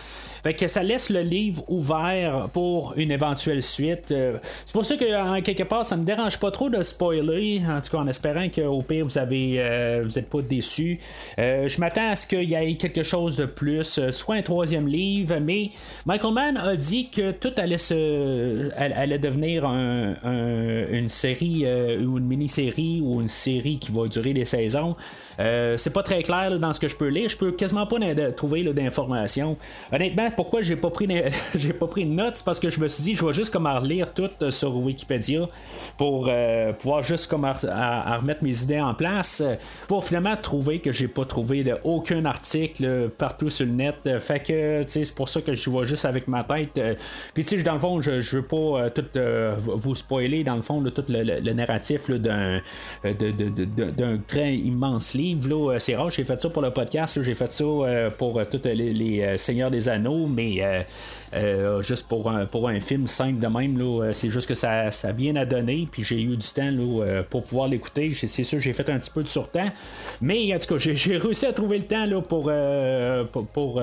Fait 0.43 0.55
que 0.55 0.67
ça 0.67 0.81
laisse 0.81 1.09
le 1.11 1.21
livre 1.21 1.63
ouvert 1.67 2.49
pour 2.51 2.93
une 2.97 3.11
éventuelle 3.11 3.61
suite. 3.61 4.07
c'est 4.07 4.73
pour 4.73 4.83
ça 4.83 4.97
que, 4.97 5.37
en 5.37 5.41
quelque 5.41 5.63
part, 5.63 5.85
ça 5.85 5.95
me 5.95 6.03
dérange 6.03 6.39
pas 6.39 6.49
trop 6.49 6.69
de 6.69 6.81
spoiler, 6.81 7.61
en 7.67 7.79
tout 7.79 7.91
cas 7.91 7.99
en 7.99 8.07
espérant 8.07 8.49
qu'au 8.49 8.81
pire, 8.81 9.05
vous 9.05 9.17
avez 9.19 10.01
vous 10.03 10.17
êtes 10.17 10.29
pas 10.29 10.41
déçu. 10.41 10.99
je 11.37 11.79
m'attends 11.79 12.11
à 12.11 12.15
ce 12.15 12.25
qu'il 12.25 12.49
y 12.49 12.55
ait 12.55 12.75
quelque 12.75 13.03
chose 13.03 13.30
de 13.35 13.45
plus, 13.45 13.99
soit 14.11 14.35
un 14.35 14.41
troisième 14.41 14.87
livre, 14.87 15.37
mais 15.39 15.71
Michael 16.05 16.33
Mann 16.33 16.57
a 16.57 16.75
dit 16.75 17.09
que 17.09 17.31
tout 17.31 17.51
allait 17.57 17.77
se, 17.77 18.71
allait 18.75 19.19
devenir 19.19 19.65
une 19.65 21.09
série 21.09 21.65
ou 22.03 22.17
une 22.17 22.25
mini-série 22.25 23.01
ou 23.03 23.21
une 23.21 23.27
série 23.27 23.79
qui 23.79 23.91
va 23.91 24.07
durer 24.07 24.33
des 24.33 24.45
saisons. 24.45 24.95
c'est 25.37 25.93
pas 25.93 26.03
très 26.03 26.21
clair 26.21 26.59
dans 26.59 26.73
ce 26.73 26.79
que 26.79 26.87
je 26.87 26.95
peux 26.95 27.07
lire. 27.07 27.29
Je 27.29 27.37
peux 27.37 27.51
quasiment 27.51 27.85
pas 27.85 27.97
trouver 28.35 28.63
d'informations. 28.63 29.57
Honnêtement, 29.91 30.29
pourquoi 30.35 30.61
j'ai 30.61 30.75
pas 30.75 30.89
pris 30.89 31.07
j'ai 31.55 31.73
pas 31.73 31.87
pris 31.87 32.05
de 32.05 32.11
notes, 32.11 32.41
parce 32.45 32.59
que 32.59 32.69
je 32.69 32.79
me 32.79 32.87
suis 32.87 33.03
dit 33.03 33.15
je 33.15 33.25
vais 33.25 33.33
juste 33.33 33.51
comme 33.51 33.67
relire 33.67 34.13
tout 34.13 34.29
sur 34.49 34.75
Wikipédia 34.77 35.47
pour 35.97 36.29
pouvoir 36.79 37.03
juste 37.03 37.27
comme 37.27 37.45
à, 37.45 38.17
remettre 38.17 38.43
mes 38.43 38.63
idées 38.63 38.79
en 38.79 38.93
place 38.93 39.43
pour 39.87 40.03
finalement 40.03 40.35
trouver 40.35 40.79
que 40.79 40.91
j'ai 40.91 41.07
pas 41.07 41.25
trouvé 41.25 41.63
aucun 41.83 42.25
article 42.25 43.09
partout 43.21 43.51
sur 43.51 43.67
le 43.67 43.71
net. 43.73 44.19
Fait 44.19 44.39
que 44.39 44.83
c'est 44.87 45.13
pour 45.13 45.29
ça 45.29 45.41
que 45.41 45.53
je 45.53 45.69
vois 45.69 45.85
juste 45.85 46.05
avec 46.05 46.27
ma 46.27 46.43
tête. 46.43 46.81
Puis 47.35 47.43
tu 47.43 47.57
sais, 47.57 47.63
dans 47.63 47.75
le 47.75 47.79
fond, 47.79 48.01
je, 48.01 48.35
veux 48.35 48.41
pas 48.41 48.55
euh, 48.57 48.89
tout 48.89 49.05
euh, 49.15 49.55
vous 49.57 49.93
spoiler 49.93 50.43
dans 50.43 50.55
le 50.55 50.63
fond 50.63 50.81
tout 50.83 51.03
le, 51.07 51.53
narratif 51.53 52.09
d'un 52.09 52.61
d'un 53.03 54.19
grand 54.27 54.45
immense 54.45 55.13
livre. 55.13 55.77
C'est 55.77 55.95
rare, 55.95 56.09
j'ai 56.09 56.23
fait 56.23 56.41
ça 56.41 56.49
pour 56.49 56.63
le 56.63 56.71
podcast, 56.71 57.21
j'ai 57.21 57.35
fait 57.35 57.53
ça 57.53 57.63
euh, 57.63 58.09
pour 58.09 58.41
tous 58.49 58.63
les, 58.65 59.37
Seigneurs 59.37 59.69
des 59.69 59.87
Anneaux, 59.87 60.25
mais 60.25 60.85
juste 61.81 62.07
pour 62.07 62.29
un, 62.29 62.45
pour 62.45 62.67
un 62.69 62.79
film 62.79 63.07
simple 63.07 63.39
de 63.39 63.47
même, 63.47 64.13
c'est 64.13 64.29
juste 64.29 64.47
que 64.47 64.55
ça, 64.55 64.91
ça 64.91 65.13
bien 65.13 65.35
à 65.35 65.45
donner, 65.45 65.87
puis 65.91 66.03
j'ai 66.03 66.21
eu 66.21 66.37
du 66.37 66.47
temps 66.47 66.71
pour 67.29 67.43
pouvoir 67.43 67.67
l'écouter. 67.67 68.13
C'est 68.13 68.43
sûr, 68.43 68.59
j'ai 68.59 68.73
fait 68.73 68.89
un 68.89 68.99
petit 68.99 69.11
peu 69.11 69.23
de 69.23 69.27
surtemps, 69.27 69.69
mais 70.21 70.53
en 70.53 70.57
tout 70.59 70.75
cas, 70.75 70.77
j'ai 70.77 71.17
réussi 71.17 71.45
à 71.45 71.53
trouver 71.53 71.79
le 71.79 71.85
temps 71.85 72.05
là, 72.05 72.21
pour, 72.21 72.51
pour, 73.53 73.81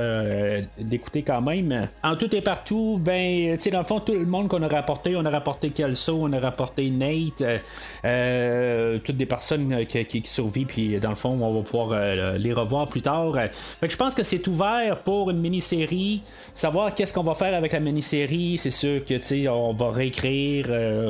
l'écouter 0.78 1.22
quand 1.22 1.40
même. 1.40 1.88
En 2.02 2.16
tout 2.16 2.34
et 2.34 2.40
partout, 2.40 2.98
ben, 3.00 3.56
dans 3.72 3.78
le 3.78 3.84
fond, 3.84 4.00
tout 4.00 4.12
le 4.12 4.26
monde 4.26 4.48
qu'on 4.48 4.62
a 4.62 4.68
rapporté, 4.68 5.16
on 5.16 5.24
a 5.24 5.30
rapporté 5.30 5.70
Kelso, 5.70 6.18
on 6.22 6.32
a 6.32 6.38
rapporté 6.38 6.90
Nate, 6.90 7.40
euh, 7.40 7.58
euh, 8.04 8.98
toutes 9.04 9.16
des 9.16 9.26
personnes 9.26 9.84
qui, 9.86 10.22
survivent, 10.24 10.66
puis 10.66 10.98
dans 10.98 11.10
le 11.10 11.14
fond, 11.14 11.38
on 11.40 11.54
va 11.54 11.62
pouvoir 11.62 11.90
euh, 11.92 12.38
les 12.38 12.52
revoir 12.52 12.88
plus 12.88 13.02
tard. 13.02 13.34
Je 13.82 13.96
pense 13.96 14.14
que 14.14 14.22
c'est 14.22 14.46
ouvert 14.46 14.98
pour 15.04 15.30
une 15.30 15.40
mini-série. 15.40 16.22
Savoir 16.54 16.94
qu'est-ce 16.94 17.12
qu'on 17.12 17.22
va 17.22 17.34
faire 17.38 17.54
avec 17.54 17.72
la 17.72 17.80
mini-série, 17.80 18.58
c'est 18.58 18.70
sûr 18.70 19.04
que, 19.04 19.14
tu 19.14 19.48
on 19.48 19.72
va 19.72 19.90
réécrire, 19.90 20.66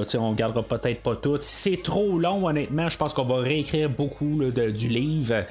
sais, 0.07 0.19
on 0.19 0.33
gardera 0.33 0.63
peut-être 0.63 1.01
pas 1.01 1.17
tout. 1.17 1.39
Si 1.41 1.71
c'est 1.71 1.83
trop 1.83 2.19
long, 2.19 2.47
honnêtement, 2.47 2.89
je 2.89 2.97
pense 2.97 3.13
qu'on 3.15 3.25
va 3.25 3.39
réécrire 3.39 3.91
beaucoup 3.91 4.41
du 4.53 4.89
livre. 4.89 5.45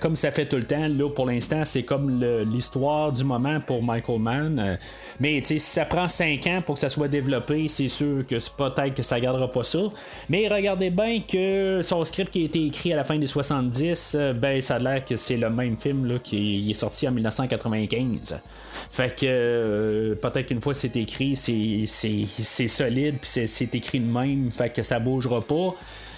comme 0.00 0.16
ça 0.16 0.30
fait 0.30 0.46
tout 0.46 0.56
le 0.56 0.64
temps, 0.64 0.88
là, 0.88 1.10
pour 1.10 1.26
l'instant, 1.26 1.64
c'est 1.64 1.82
comme 1.82 2.22
l'histoire 2.50 3.12
du 3.12 3.24
moment 3.24 3.60
pour 3.60 3.82
Michael 3.82 4.18
Mann. 4.18 4.78
mais, 5.20 5.40
tu 5.40 5.46
sais, 5.46 5.58
si 5.58 5.70
ça 5.70 5.84
prend 5.84 6.08
5 6.08 6.46
ans 6.46 6.62
pour 6.64 6.74
que 6.74 6.80
ça 6.80 6.88
soit 6.88 7.08
développé, 7.08 7.68
c'est 7.68 7.88
sûr 7.88 8.26
que 8.26 8.36
peut-être 8.56 8.94
que 8.94 9.02
ça 9.02 9.20
gardera 9.20 9.50
pas 9.50 9.64
ça. 9.64 9.78
Mais 10.28 10.48
regardez 10.48 10.90
bien 10.90 11.20
que 11.20 11.80
son 11.82 12.04
script 12.04 12.32
qui 12.32 12.42
a 12.42 12.44
été 12.44 12.64
écrit 12.64 12.92
à 12.92 12.96
la 12.96 13.04
fin 13.04 13.18
des 13.18 13.26
70, 13.26 14.16
euh, 14.18 14.32
ben 14.32 14.60
ça 14.60 14.76
a 14.76 14.78
l'air 14.78 15.04
que 15.04 15.16
c'est 15.16 15.36
le 15.36 15.50
même 15.50 15.76
film 15.76 16.06
là, 16.06 16.18
qui 16.18 16.70
est 16.70 16.74
sorti 16.74 17.06
en 17.08 17.12
1995. 17.12 18.40
Fait 18.90 19.14
que 19.14 20.05
peut-être 20.14 20.46
qu'une 20.46 20.60
fois 20.60 20.74
c'est 20.74 20.96
écrit, 20.96 21.36
c'est 21.36 22.68
solide, 22.68 23.16
puis 23.20 23.46
c'est 23.46 23.74
écrit 23.74 24.00
de 24.00 24.10
même, 24.10 24.50
fait 24.52 24.70
que 24.70 24.82
ça 24.82 24.98
bougera 24.98 25.40
pas. 25.40 25.74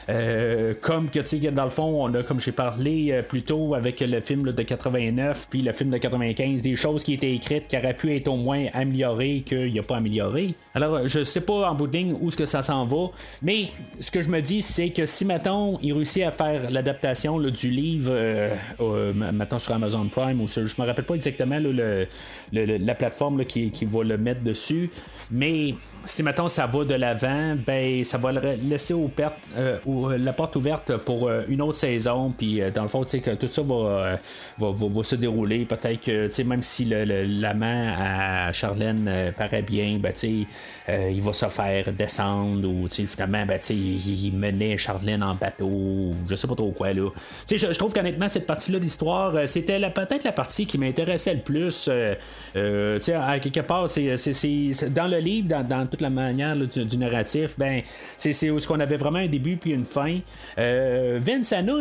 Euh, 0.08 0.72
comme 0.80 1.10
que, 1.10 1.20
tu 1.20 1.26
sais, 1.26 1.50
dans 1.50 1.64
le 1.64 1.70
fond, 1.70 2.02
on 2.02 2.14
a, 2.14 2.22
comme 2.22 2.40
j'ai 2.40 2.52
parlé 2.52 3.08
euh, 3.10 3.22
plus 3.22 3.42
tôt 3.42 3.74
avec 3.74 4.00
le 4.00 4.20
film 4.20 4.42
de 4.42 4.62
89 4.62 5.48
puis 5.50 5.60
le 5.60 5.72
film 5.72 5.90
de 5.90 5.98
95, 5.98 6.62
des 6.62 6.76
choses 6.76 7.04
qui 7.04 7.12
étaient 7.12 7.34
écrites 7.34 7.68
qui 7.68 7.76
auraient 7.76 7.94
pu 7.94 8.14
être 8.16 8.28
au 8.28 8.36
moins 8.36 8.66
améliorées 8.72 9.42
qu'il 9.44 9.70
n'y 9.70 9.78
a 9.78 9.82
pas 9.82 9.96
amélioré. 9.96 10.54
Alors, 10.74 11.06
je 11.06 11.24
sais 11.24 11.42
pas 11.42 11.70
en 11.70 11.74
bout 11.74 11.86
de 11.86 11.96
ligne 11.96 12.16
où 12.20 12.30
ce 12.30 12.36
que 12.36 12.46
ça 12.46 12.62
s'en 12.62 12.86
va, 12.86 13.10
mais 13.42 13.66
ce 14.00 14.10
que 14.10 14.22
je 14.22 14.30
me 14.30 14.40
dis, 14.40 14.62
c'est 14.62 14.90
que 14.90 15.04
si, 15.04 15.26
mettons, 15.26 15.78
il 15.82 15.92
réussit 15.92 16.22
à 16.22 16.30
faire 16.30 16.70
l'adaptation 16.70 17.38
du 17.38 17.70
livre, 17.70 18.10
euh, 18.10 19.12
maintenant 19.12 19.58
sur 19.58 19.74
Amazon 19.74 20.06
Prime, 20.06 20.40
ou 20.40 20.48
je 20.48 20.60
me 20.60 20.86
rappelle 20.86 21.04
pas 21.04 21.14
exactement 21.14 21.58
le, 21.58 22.06
la 22.52 22.94
plateforme 22.94 23.44
qui, 23.44 23.77
qui 23.78 23.84
va 23.84 24.02
le 24.02 24.18
mettre 24.18 24.42
dessus, 24.42 24.90
mais 25.30 25.74
si 26.08 26.22
mettons 26.22 26.48
ça 26.48 26.66
va 26.66 26.84
de 26.84 26.94
l'avant, 26.94 27.54
ben 27.66 28.02
ça 28.02 28.16
va 28.16 28.32
le 28.32 28.40
laisser 28.62 28.94
au 28.94 29.10
euh, 29.56 30.18
la 30.18 30.32
porte 30.32 30.56
ouverte 30.56 30.96
pour 30.96 31.28
euh, 31.28 31.42
une 31.48 31.60
autre 31.60 31.76
saison. 31.76 32.32
Puis 32.36 32.62
euh, 32.62 32.70
dans 32.70 32.82
le 32.82 32.88
fond, 32.88 33.04
tu 33.04 33.10
sais 33.10 33.20
que 33.20 33.34
tout 33.34 33.48
ça 33.48 33.62
va, 33.62 35.02
se 35.02 35.14
dérouler. 35.14 35.64
Peut-être 35.64 36.00
que 36.00 36.34
tu 36.34 36.44
même 36.44 36.62
si 36.62 36.86
le, 36.86 37.04
la 37.04 37.54
main 37.54 37.94
à 37.98 38.52
Charlène 38.52 39.32
paraît 39.36 39.62
bien, 39.62 39.98
ben 39.98 40.12
tu 40.12 40.46
sais 40.88 41.10
il 41.10 41.20
va 41.20 41.32
se 41.34 41.46
faire 41.46 41.92
descendre 41.92 42.66
ou 42.66 42.88
finalement 42.88 43.44
ben 43.44 43.58
tu 43.58 43.66
sais 43.66 43.74
il, 43.74 44.32
menait 44.32 44.78
Charlène 44.78 45.22
en 45.22 45.34
bateau. 45.34 46.14
Je 46.28 46.34
sais 46.34 46.46
pas 46.46 46.54
trop 46.54 46.70
quoi 46.70 46.92
là. 46.92 47.10
Tu 47.46 47.58
sais 47.58 47.72
je, 47.72 47.78
trouve 47.78 47.92
qu'honnêtement 47.92 48.28
cette 48.28 48.46
partie-là 48.46 48.78
d'histoire, 48.78 49.34
c'était 49.46 49.78
peut-être 49.90 50.24
la 50.24 50.32
partie 50.32 50.66
qui 50.66 50.78
m'intéressait 50.78 51.34
le 51.34 51.40
plus. 51.40 51.84
tu 51.84 52.60
sais 53.00 53.14
à 53.14 53.38
part 53.68 53.88
c'est 53.88 54.92
dans 54.92 55.06
le 55.06 55.18
livre 55.18 55.48
dans, 55.48 55.66
dans 55.66 55.86
la 56.00 56.10
manière 56.10 56.56
du, 56.56 56.96
narratif, 56.96 57.56
ben, 57.58 57.82
c'est 58.16 58.32
ce 58.32 58.66
qu'on 58.66 58.80
avait 58.80 58.96
vraiment 58.96 59.18
un 59.18 59.28
début 59.28 59.56
puis 59.56 59.72
une 59.72 59.84
fin. 59.84 60.18
Euh, 60.58 61.20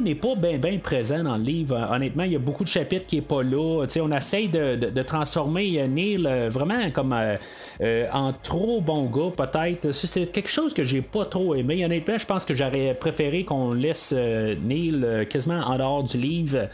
n'est 0.01 0.15
pas 0.15 0.35
bien 0.35 0.57
ben 0.57 0.79
présent 0.79 1.23
dans 1.23 1.37
le 1.37 1.43
livre. 1.43 1.89
Honnêtement, 1.91 2.23
il 2.23 2.33
y 2.33 2.35
a 2.35 2.39
beaucoup 2.39 2.63
de 2.63 2.69
chapitres 2.69 3.07
qui 3.07 3.17
est 3.17 3.21
pas 3.21 3.41
là. 3.41 3.85
on 4.01 4.11
essaye 4.11 4.49
de, 4.49 5.01
transformer 5.01 5.87
Neil 5.87 6.25
euh, 6.27 6.49
vraiment 6.51 6.91
comme 6.91 7.13
euh, 7.13 8.05
en 8.11 8.33
trop 8.33 8.81
bon 8.81 9.05
gars, 9.05 9.31
peut-être. 9.35 9.91
C'est 9.91 10.31
quelque 10.31 10.49
chose 10.49 10.73
que 10.73 10.83
j'ai 10.83 11.01
pas 11.01 11.25
trop 11.25 11.55
aimé. 11.55 11.85
Honnêtement, 11.85 12.17
je 12.17 12.25
pense 12.25 12.45
que 12.45 12.55
j'aurais 12.55 12.93
préféré 12.93 13.43
qu'on 13.43 13.73
laisse 13.73 14.13
Neil 14.13 15.25
quasiment 15.29 15.61
en 15.61 15.77
dehors 15.77 16.03
du 16.03 16.17
livre. 16.17 16.67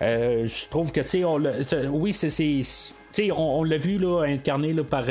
je 0.00 0.68
trouve 0.68 0.92
que, 0.92 1.00
tu 1.00 1.24
sais, 1.24 1.86
oui, 1.88 2.14
c'est. 2.14 2.62
On, 3.18 3.60
on 3.60 3.64
l'a 3.64 3.78
vu 3.78 3.98
là, 3.98 4.22
incarné 4.22 4.72
là, 4.72 4.84
par 4.84 5.04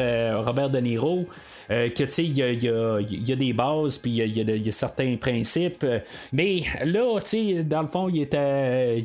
Robert 0.46 0.70
De 0.70 0.80
Niro. 0.80 1.26
Euh, 1.72 1.90
que 1.90 2.04
tu 2.04 2.10
sais, 2.10 2.24
il 2.24 2.36
y 2.36 3.32
a, 3.32 3.36
des 3.36 3.54
bases, 3.54 4.00
puis 4.00 4.12
il 4.12 4.38
y, 4.38 4.70
a 4.70 4.72
certains 4.72 5.18
principes. 5.18 5.84
Euh, 5.84 6.00
mais 6.34 6.64
là, 6.84 7.20
tu 7.22 7.30
sais, 7.30 7.64
dans 7.64 7.84
le 7.84 7.88
fond, 7.88 8.10
il 8.10 8.24
était. 8.24 9.04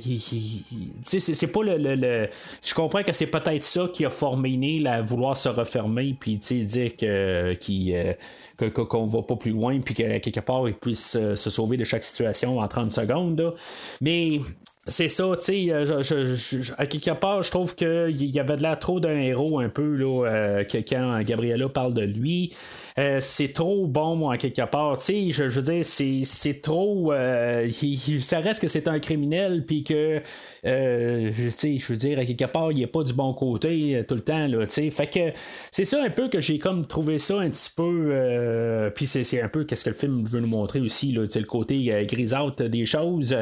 c'est 1.02 1.52
pas 1.52 1.60
le, 1.62 2.28
Je 2.64 2.74
comprends 2.74 3.02
que 3.02 3.12
c'est 3.12 3.26
peut-être 3.26 3.62
ça 3.62 3.88
qui 3.92 4.06
a 4.06 4.10
formé 4.10 4.56
Neil 4.56 4.86
à 4.86 5.02
vouloir 5.02 5.36
se 5.36 5.50
refermer, 5.50 6.16
puis 6.18 6.38
tu 6.38 6.46
sais, 6.46 6.64
dire 6.64 6.96
que. 6.96 7.54
Euh, 7.54 8.12
qu'on 8.86 9.06
va 9.06 9.20
pas 9.22 9.34
plus 9.34 9.50
loin, 9.50 9.80
puis 9.80 9.94
que 9.94 10.18
quelque 10.18 10.38
part 10.38 10.68
il 10.68 10.74
puisse 10.74 11.18
se 11.34 11.50
sauver 11.50 11.76
de 11.76 11.82
chaque 11.82 12.04
situation 12.04 12.60
en 12.60 12.68
30 12.68 12.92
secondes. 12.92 13.52
Mais 14.00 14.40
c'est 14.86 15.08
ça, 15.08 15.24
tu 15.38 15.44
sais, 15.44 15.66
euh, 15.70 16.02
à 16.76 16.86
quelque 16.86 17.10
part, 17.12 17.42
je 17.42 17.50
trouve 17.50 17.74
qu'il 17.74 18.24
y 18.24 18.38
avait 18.38 18.56
de 18.56 18.62
l'air 18.62 18.78
trop 18.78 19.00
d'un 19.00 19.18
héros 19.18 19.58
un 19.58 19.70
peu, 19.70 19.96
là, 19.96 20.26
euh, 20.26 20.64
quand 20.70 21.22
Gabriella 21.22 21.68
parle 21.68 21.94
de 21.94 22.02
lui. 22.02 22.52
Euh, 22.96 23.18
c'est 23.20 23.52
trop 23.52 23.88
bon, 23.88 24.14
moi, 24.14 24.36
quelque 24.36 24.62
part. 24.62 24.98
Tu 24.98 25.04
sais, 25.04 25.30
je, 25.32 25.60
veux 25.60 25.62
dire, 25.62 25.84
c'est 25.84 26.62
trop. 26.62 27.12
Euh, 27.12 27.68
ça 28.20 28.38
reste 28.38 28.60
que 28.60 28.68
c'est 28.68 28.86
un 28.86 29.00
criminel, 29.00 29.64
puis 29.66 29.82
que, 29.82 30.22
euh, 30.64 31.32
tu 31.36 31.50
sais, 31.50 31.78
je 31.78 31.86
veux 31.92 31.98
dire, 31.98 32.20
à 32.20 32.24
quelque 32.24 32.44
part, 32.44 32.70
il 32.70 32.80
est 32.82 32.86
pas 32.86 33.02
du 33.02 33.12
bon 33.12 33.34
côté 33.34 34.04
tout 34.06 34.14
le 34.14 34.20
temps, 34.20 34.46
là, 34.46 34.64
tu 34.66 34.74
sais. 34.74 34.90
Fait 34.90 35.08
que 35.08 35.36
c'est 35.72 35.84
ça 35.84 36.00
un 36.04 36.10
peu 36.10 36.28
que 36.28 36.38
j'ai 36.38 36.60
comme 36.60 36.86
trouvé 36.86 37.18
ça 37.18 37.40
un 37.40 37.50
petit 37.50 37.70
peu. 37.74 38.92
puis 38.94 39.06
c'est 39.06 39.42
un 39.42 39.48
peu 39.48 39.64
qu'est-ce 39.64 39.84
que 39.84 39.90
le 39.90 39.96
film 39.96 40.24
veut 40.24 40.40
nous 40.40 40.46
montrer 40.46 40.80
aussi, 40.80 41.10
le 41.10 41.26
côté 41.42 42.04
grisâtre 42.06 42.62
des 42.62 42.86
choses. 42.86 43.36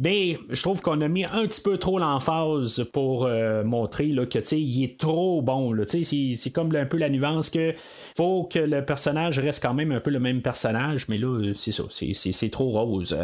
Mais 0.00 0.38
je 0.50 0.60
trouve 0.60 0.80
qu'on 0.80 1.00
a 1.00 1.08
mis 1.08 1.24
un 1.24 1.46
petit 1.46 1.60
peu 1.60 1.78
trop 1.78 1.98
l'emphase 2.00 2.84
pour 2.92 3.28
montrer 3.64 4.08
là, 4.08 4.26
que, 4.26 4.40
tu 4.40 4.44
sais, 4.44 4.60
il 4.60 4.82
est 4.82 4.98
trop 4.98 5.40
bon, 5.40 5.72
là, 5.72 5.84
tu 5.86 6.02
sais, 6.04 6.36
c'est 6.36 6.50
comme 6.50 6.74
un 6.74 6.86
peu 6.86 6.96
la 6.96 7.10
nuance 7.10 7.48
que 7.48 7.72
faut 8.16 8.44
que 8.44 8.58
le 8.58 8.84
personnage 8.88 9.38
reste 9.38 9.62
quand 9.62 9.74
même 9.74 9.92
un 9.92 10.00
peu 10.00 10.10
le 10.10 10.18
même 10.18 10.40
personnage, 10.40 11.06
mais 11.08 11.18
là, 11.18 11.52
c'est 11.54 11.72
ça, 11.72 11.84
c'est 11.90 12.50
trop 12.50 12.70
rose. 12.70 13.16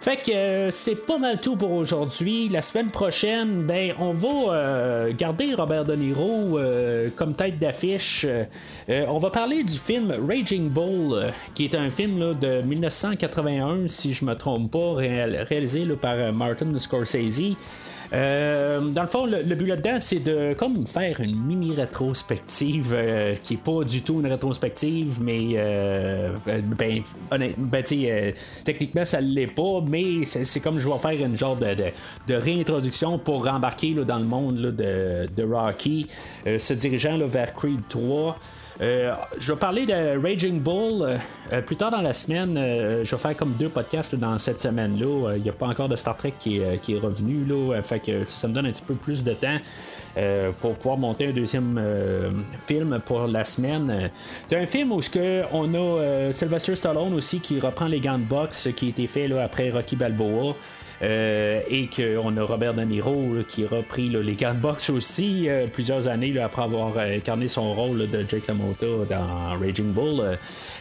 Fait 0.00 0.18
que 0.18 0.30
euh, 0.30 0.70
c'est 0.70 1.06
pas 1.06 1.16
mal 1.16 1.40
tout 1.40 1.56
pour 1.56 1.72
aujourd'hui. 1.72 2.50
La 2.50 2.60
semaine 2.60 2.90
prochaine, 2.90 3.64
ben, 3.64 3.94
on 3.98 4.12
va 4.12 4.28
euh, 4.28 5.12
garder 5.16 5.54
Robert 5.54 5.84
De 5.84 5.96
Niro 5.96 6.58
euh, 6.58 7.08
comme 7.16 7.34
tête 7.34 7.58
d'affiche. 7.58 8.26
on 8.88 9.18
va 9.18 9.30
parler 9.30 9.64
du 9.64 9.78
film 9.78 10.12
Raging 10.28 10.68
Bull, 10.68 11.32
qui 11.54 11.64
est 11.64 11.74
un 11.74 11.88
film 11.88 12.38
de 12.38 12.60
1981, 12.60 13.88
si 13.88 14.12
je 14.12 14.26
me 14.26 14.34
trompe 14.34 14.70
pas, 14.70 14.94
réalisé 14.94 15.86
par 15.96 16.32
Martin 16.34 16.78
Scorsese. 16.78 17.56
Euh, 18.14 18.80
dans 18.80 19.02
le 19.02 19.08
fond, 19.08 19.26
le, 19.26 19.42
but 19.54 19.66
là-dedans, 19.66 19.96
c'est 19.98 20.20
de 20.20 20.54
comme 20.56 20.86
faire 20.86 21.20
une 21.20 21.36
mini 21.36 21.74
rétrospective 21.74 22.92
euh, 22.94 23.34
qui 23.42 23.54
est 23.54 23.62
pas 23.62 23.82
du 23.82 24.02
tout 24.02 24.20
une 24.20 24.26
rétrospective, 24.26 25.18
mais 25.20 25.54
euh, 25.56 26.30
ben, 26.46 27.02
ben 27.58 27.82
techniquement 28.64 29.04
ça 29.04 29.20
l'est 29.20 29.48
pas, 29.48 29.80
mais 29.86 30.24
c'est 30.26 30.60
comme 30.60 30.78
je 30.78 30.88
vais 30.88 30.98
faire 30.98 31.26
une 31.26 31.36
genre 31.36 31.56
de, 31.56 32.34
réintroduction 32.34 33.18
pour 33.18 33.46
rembarquer 33.46 33.94
dans 33.94 34.18
le 34.18 34.24
monde 34.24 34.56
de, 34.56 35.26
de, 35.34 35.42
Rocky, 35.42 36.06
se 36.46 36.72
dirigeant 36.74 37.18
vers 37.18 37.54
Creed 37.54 37.80
3. 37.88 38.38
Euh, 38.80 39.14
je 39.38 39.52
vais 39.52 39.58
parler 39.58 39.86
de 39.86 40.20
Raging 40.20 40.60
Bull 40.60 41.18
euh, 41.52 41.62
plus 41.62 41.76
tard 41.76 41.90
dans 41.90 42.02
la 42.02 42.12
semaine. 42.12 42.56
Euh, 42.56 43.04
je 43.04 43.14
vais 43.14 43.22
faire 43.22 43.36
comme 43.36 43.52
deux 43.52 43.68
podcasts 43.68 44.14
dans 44.14 44.38
cette 44.38 44.60
semaine-là. 44.60 45.34
Il 45.36 45.42
n'y 45.42 45.48
a 45.48 45.52
pas 45.52 45.66
encore 45.66 45.88
de 45.88 45.96
Star 45.96 46.16
Trek 46.16 46.34
qui 46.38 46.58
est, 46.58 46.98
revenu. 46.98 47.44
Là, 47.44 47.82
fait 47.82 48.00
que 48.00 48.24
ça 48.26 48.48
me 48.48 48.54
donne 48.54 48.66
un 48.66 48.72
petit 48.72 48.82
peu 48.82 48.94
plus 48.94 49.22
de 49.22 49.32
temps. 49.34 49.58
pour 50.60 50.74
pouvoir 50.74 50.96
monter 50.96 51.28
un 51.28 51.32
deuxième 51.32 51.80
film 52.66 53.00
pour 53.04 53.26
la 53.26 53.44
semaine. 53.44 54.10
C'est 54.48 54.56
un 54.56 54.66
film 54.66 54.92
où 54.92 55.00
on 55.52 55.74
a 55.74 56.32
Sylvester 56.32 56.76
Stallone 56.76 57.14
aussi 57.14 57.40
qui 57.40 57.58
reprend 57.58 57.86
les 57.86 58.00
gants 58.00 58.18
de 58.18 58.24
boxe 58.24 58.68
qui 58.76 58.86
a 58.86 58.88
été 58.90 59.06
fait 59.06 59.30
après 59.38 59.70
Rocky 59.70 59.96
Balboa. 59.96 60.54
Euh, 61.02 61.60
et 61.68 61.88
qu'on 61.88 62.36
a 62.36 62.42
Robert 62.42 62.74
De 62.74 62.82
Niro 62.82 63.34
qui 63.48 63.64
a 63.64 63.68
repris 63.68 64.08
les 64.08 64.34
de 64.34 64.52
boxe 64.60 64.90
aussi 64.90 65.48
euh, 65.48 65.66
plusieurs 65.66 66.06
années 66.06 66.38
après 66.38 66.62
avoir 66.62 66.96
incarné 66.98 67.48
son 67.48 67.72
rôle 67.72 68.08
de 68.10 68.24
Jake 68.28 68.46
LaMotta 68.46 68.86
dans 69.08 69.58
Raging 69.58 69.92
Bull. 69.92 70.20
Euh, 70.20 70.36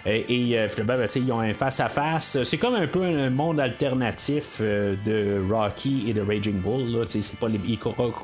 et, 0.06 0.58
finalement, 0.70 0.98
ben, 0.98 1.08
ils 1.16 1.32
ont 1.32 1.40
un 1.40 1.54
face-à-face. 1.54 2.44
C'est 2.44 2.58
comme 2.58 2.76
un 2.76 2.88
peu 2.88 3.04
un 3.04 3.30
monde 3.30 3.60
alternatif 3.60 4.62
de 4.62 5.42
Rocky 5.50 6.06
et 6.10 6.14
de 6.14 6.22
Raging 6.22 6.60
Bull. 6.60 7.06
Ils 7.68 7.80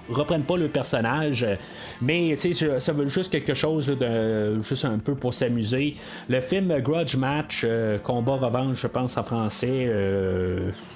reprennent 0.09 0.43
pas 0.43 0.57
le 0.57 0.67
personnage, 0.67 1.45
mais 2.01 2.35
ça 2.37 2.93
veut 2.93 3.07
juste 3.07 3.31
quelque 3.31 3.53
chose 3.53 3.87
de 3.87 4.61
juste 4.61 4.85
un 4.85 4.99
peu 4.99 5.15
pour 5.15 5.33
s'amuser. 5.33 5.95
Le 6.27 6.41
film 6.41 6.77
Grudge 6.81 7.15
Match, 7.15 7.65
Combat 8.03 8.35
Revanche, 8.35 8.81
je 8.81 8.87
pense 8.87 9.17
en 9.17 9.23
français, 9.23 9.89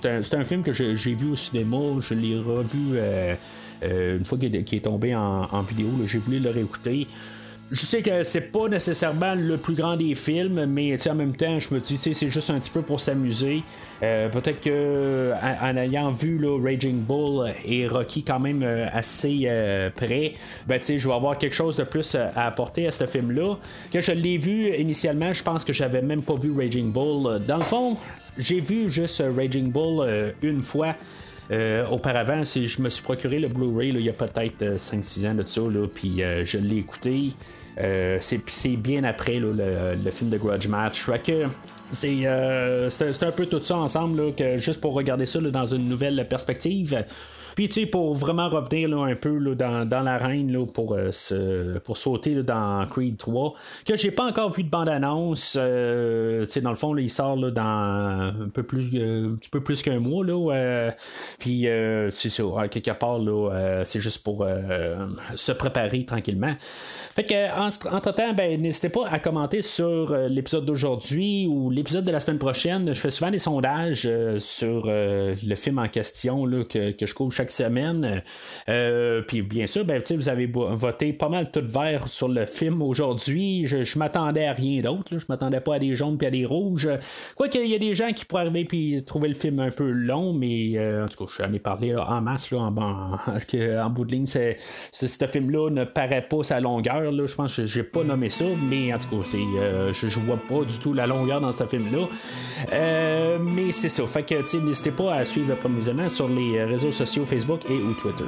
c'est 0.02 0.10
un, 0.10 0.40
un, 0.40 0.44
film 0.44 0.64
que 0.64 0.74
je 0.74 0.83
j'ai 0.94 1.14
vu 1.14 1.32
au 1.32 1.36
cinéma, 1.36 1.78
je 2.00 2.14
l'ai 2.14 2.38
revu 2.38 2.94
euh, 2.94 3.36
euh, 3.84 4.18
une 4.18 4.26
fois 4.26 4.38
qu'il 4.38 4.56
est, 4.56 4.84
tombé 4.84 5.16
en, 5.16 5.62
vidéo, 5.62 5.88
j'ai 6.06 6.20
voulu 6.20 6.40
le 6.40 6.50
réécouter. 6.50 7.08
Je 7.72 7.82
sais 7.86 8.04
que 8.04 8.22
c'est 8.22 8.52
pas 8.52 8.68
nécessairement 8.68 9.34
le 9.34 9.58
plus 9.58 9.74
grand 9.74 9.96
des 9.96 10.14
films, 10.14 10.66
mais 10.66 10.96
en 11.10 11.16
même 11.16 11.36
temps, 11.36 11.60
je 11.60 11.74
me 11.74 11.80
dis, 11.80 11.98
c'est 11.98 12.30
juste 12.30 12.52
un 12.52 12.60
petit 12.60 12.70
peu 12.70 12.82
pour 12.82 13.00
s'amuser. 13.00 13.64
Euh, 14.04 14.30
peut-être 14.30 14.62
que 14.62 15.32
en, 15.62 15.78
ayant 15.78 16.12
vu 16.12 16.40
Raging 16.64 17.00
Bull 17.00 17.52
et 17.66 17.88
Rocky 17.88 18.24
quand 18.24 18.40
même 18.40 18.64
assez 18.94 19.50
près, 19.96 20.34
ben, 20.68 20.80
je 20.80 21.08
vais 21.08 21.14
avoir 21.14 21.40
quelque 21.40 21.56
chose 21.56 21.78
de 21.78 21.84
plus 21.84 22.16
à 22.16 22.46
apporter 22.46 22.86
à 22.86 22.92
ce 22.92 23.08
film-là. 23.08 23.56
Que 23.92 24.02
je 24.02 24.12
l'ai 24.12 24.38
vu 24.38 24.76
initialement, 24.78 25.34
je 25.34 25.42
pense 25.42 25.64
que 25.64 25.74
j'avais 25.74 26.02
même 26.04 26.22
pas 26.22 26.36
vu 26.36 26.52
Raging 26.56 26.92
Bull. 26.92 27.40
Dans 27.48 27.58
le 27.58 27.64
fond, 27.64 27.98
j'ai 28.38 28.60
vu 28.60 28.90
juste 28.90 29.22
euh, 29.22 29.32
Raging 29.36 29.72
Bull 29.72 30.06
euh, 30.06 30.32
une 30.42 30.62
fois. 30.62 30.96
Euh, 31.52 31.86
auparavant, 31.88 32.44
je 32.44 32.82
me 32.82 32.90
suis 32.90 33.04
procuré 33.04 33.38
le 33.38 33.50
Blu-ray 33.50 33.90
il 33.90 34.02
y 34.02 34.10
a 34.10 34.14
peut-être 34.14 34.78
5-6 34.78 35.28
ans 35.28 35.36
de 35.36 35.44
ça, 35.46 35.62
puis 35.94 36.22
je 36.46 36.58
l'ai 36.58 36.78
écouté. 36.78 37.34
c'est 38.22 38.78
bien 38.78 39.04
après 39.04 39.40
le, 39.40 40.10
film 40.10 40.30
de 40.30 40.38
Grudge 40.38 40.68
Match. 40.68 41.06
c'est 41.90 42.26
un 42.26 43.32
peu 43.36 43.46
tout 43.46 43.62
ça 43.62 43.76
ensemble, 43.76 44.34
que 44.36 44.58
juste 44.58 44.80
pour 44.80 44.94
regarder 44.94 45.26
ça 45.26 45.42
dans 45.42 45.66
une 45.66 45.90
nouvelle 45.90 46.26
perspective. 46.30 47.04
Puis, 47.56 47.70
tu 47.70 47.82
sais, 47.82 47.86
pour 47.86 48.16
vraiment 48.16 48.50
revenir 48.50 48.98
un 48.98 49.16
peu 49.16 49.40
dans, 49.56 49.88
dans 49.88 50.02
l'arène 50.02 50.66
pour, 50.68 50.96
euh, 50.96 51.80
pour 51.84 51.98
sauter 51.98 52.44
dans 52.44 52.86
Creed 52.88 53.18
3, 53.18 53.54
que 53.86 53.96
j'ai 53.96 54.12
pas 54.12 54.26
encore 54.26 54.52
vu 54.52 54.64
de 54.64 54.70
bande-annonce. 54.70 55.58
Euh, 55.60 56.46
tu 56.46 56.52
sais, 56.52 56.62
dans 56.62 56.72
le 56.72 56.76
fond, 56.76 56.96
il 56.98 57.10
sort 57.10 57.38
dans 57.38 57.62
un 57.62 58.50
peu 58.54 58.64
plus, 58.64 58.90
euh, 58.96 59.34
un 59.34 59.36
petit 59.36 59.50
peu 59.50 59.62
plus 59.62 59.82
qu'un 59.82 60.00
mois. 60.00 60.26
Là, 60.26 60.94
puis, 61.40 61.68
c'est 62.12 62.30
ça, 62.30 62.44
quelque 62.70 62.92
part, 62.92 63.20
c'est 63.86 64.00
juste 64.00 64.24
pour 64.24 64.46
se 65.36 65.52
préparer 65.52 66.06
tranquillement. 66.06 66.56
Fait 67.16 67.24
que, 67.24 67.96
entre-temps, 67.96 68.34
ben, 68.34 68.60
n'hésitez 68.60 68.90
pas 68.90 69.08
à 69.08 69.20
commenter 69.20 69.62
sur 69.62 70.16
l'épisode 70.28 70.66
d'aujourd'hui 70.66 71.48
ou 71.48 71.70
l'épisode 71.70 72.04
de 72.04 72.12
la 72.12 72.20
semaine 72.20 72.40
prochaine. 72.40 72.94
Je 72.94 73.00
fais 73.00 73.12
souvent 73.12 73.32
des 73.32 73.40
sondages 73.40 74.10
sur 74.40 74.86
le 74.88 75.56
film 75.56 75.80
en 75.80 75.88
question 75.88 76.46
là, 76.46 76.64
que, 76.64 76.92
que 76.92 77.06
je 77.06 77.14
couvre 77.14 77.32
chaque 77.32 77.43
semaine. 77.52 78.22
Euh, 78.70 79.22
puis 79.22 79.42
bien 79.42 79.68
sûr, 79.68 79.86
ben, 79.86 80.02
vous 80.10 80.30
avez 80.30 80.46
voté 80.46 81.14
pas 81.14 81.30
mal 81.30 81.52
tout 81.52 81.64
vert 81.66 82.08
sur 82.08 82.28
le 82.28 82.46
film 82.46 82.82
aujourd'hui. 82.82 83.68
Je, 83.68 83.98
m'attendais 83.98 84.46
à 84.46 84.54
rien 84.54 84.82
d'autre. 84.82 85.18
Je 85.18 85.26
m'attendais 85.30 85.60
pas 85.60 85.76
à 85.76 85.80
des 85.80 85.96
jaunes 85.96 86.18
puis 86.18 86.28
à 86.28 86.32
des 86.32 86.46
rouges. 86.46 86.90
Quoi 87.36 87.50
qu'il 87.50 87.68
y 87.68 87.76
a 87.76 87.80
des 87.80 87.96
gens 87.96 88.12
qui 88.14 88.26
pourraient 88.26 88.44
arriver 88.44 88.66
puis 88.66 89.04
trouver 89.06 89.30
le 89.30 89.36
film 89.36 89.60
un 89.60 89.70
peu 89.70 89.90
long, 89.90 90.34
mais 90.34 90.74
euh, 90.78 91.06
en 91.06 91.08
tout 91.08 91.24
cas, 91.24 91.26
je 91.30 91.36
suis 91.36 91.44
allé 91.44 91.60
parler 91.60 91.96
en 91.96 92.22
masse 92.22 92.52
là, 92.52 92.60
en, 92.60 92.68
en, 92.76 93.90
bout 93.90 94.06
de 94.06 94.12
ligne. 94.12 94.26
C'est, 94.26 94.58
ce 94.92 95.28
film-là 95.28 95.70
ne 95.70 95.84
paraît 95.84 96.26
pas 96.28 96.44
sa 96.44 96.60
longueur. 96.60 97.12
Je 97.26 97.36
pense 97.36 97.56
que 97.56 97.66
j'ai 97.66 97.84
pas 97.84 98.04
nommé 98.04 98.30
ça, 98.30 98.46
mais 98.70 98.94
en 98.94 98.98
tout 98.98 99.22
cas, 99.22 99.38
euh, 99.38 99.94
je, 99.94 100.20
vois 100.20 100.40
pas 100.50 100.64
du 100.66 100.78
tout 100.80 100.94
la 100.94 101.08
longueur 101.08 101.42
dans 101.42 101.52
ce 101.52 101.66
film-là. 101.66 102.08
mais 103.40 103.72
c'est 103.72 103.90
ça. 103.90 104.06
Fait 104.08 104.24
que 104.24 104.36
n'hésitez 104.66 104.92
pas 104.92 105.14
à 105.14 105.26
suivre 105.26 105.50
le 105.50 106.10
sur 106.10 106.28
les 106.28 106.64
réseaux 106.64 106.92
sociaux 106.92 107.26
Facebook 107.34 107.62
et 107.68 107.82
ou 107.82 107.94
Twitter. 107.94 108.24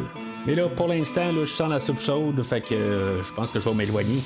Mais 0.47 0.55
là, 0.55 0.67
pour 0.67 0.87
l'instant, 0.87 1.31
je 1.31 1.45
sens 1.45 1.69
la 1.69 1.79
soupe 1.79 1.99
chaude, 1.99 2.41
fait 2.43 2.61
que 2.61 2.73
euh, 2.73 3.23
je 3.23 3.33
pense 3.33 3.51
que 3.51 3.59
je 3.59 3.69
vais 3.69 3.75
m'éloigner. 3.75 4.19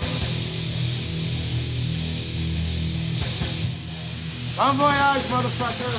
Bon 4.57 4.73
voyage, 4.75 5.21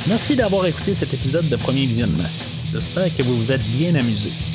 Merci 0.06 0.36
d'avoir 0.36 0.66
écouté 0.66 0.94
cet 0.94 1.12
épisode 1.14 1.48
de 1.48 1.56
Premier 1.56 1.86
Visionnement. 1.86 2.28
J'espère 2.72 3.14
que 3.14 3.22
vous 3.22 3.36
vous 3.36 3.52
êtes 3.52 3.64
bien 3.64 3.94
amusé. 3.94 4.30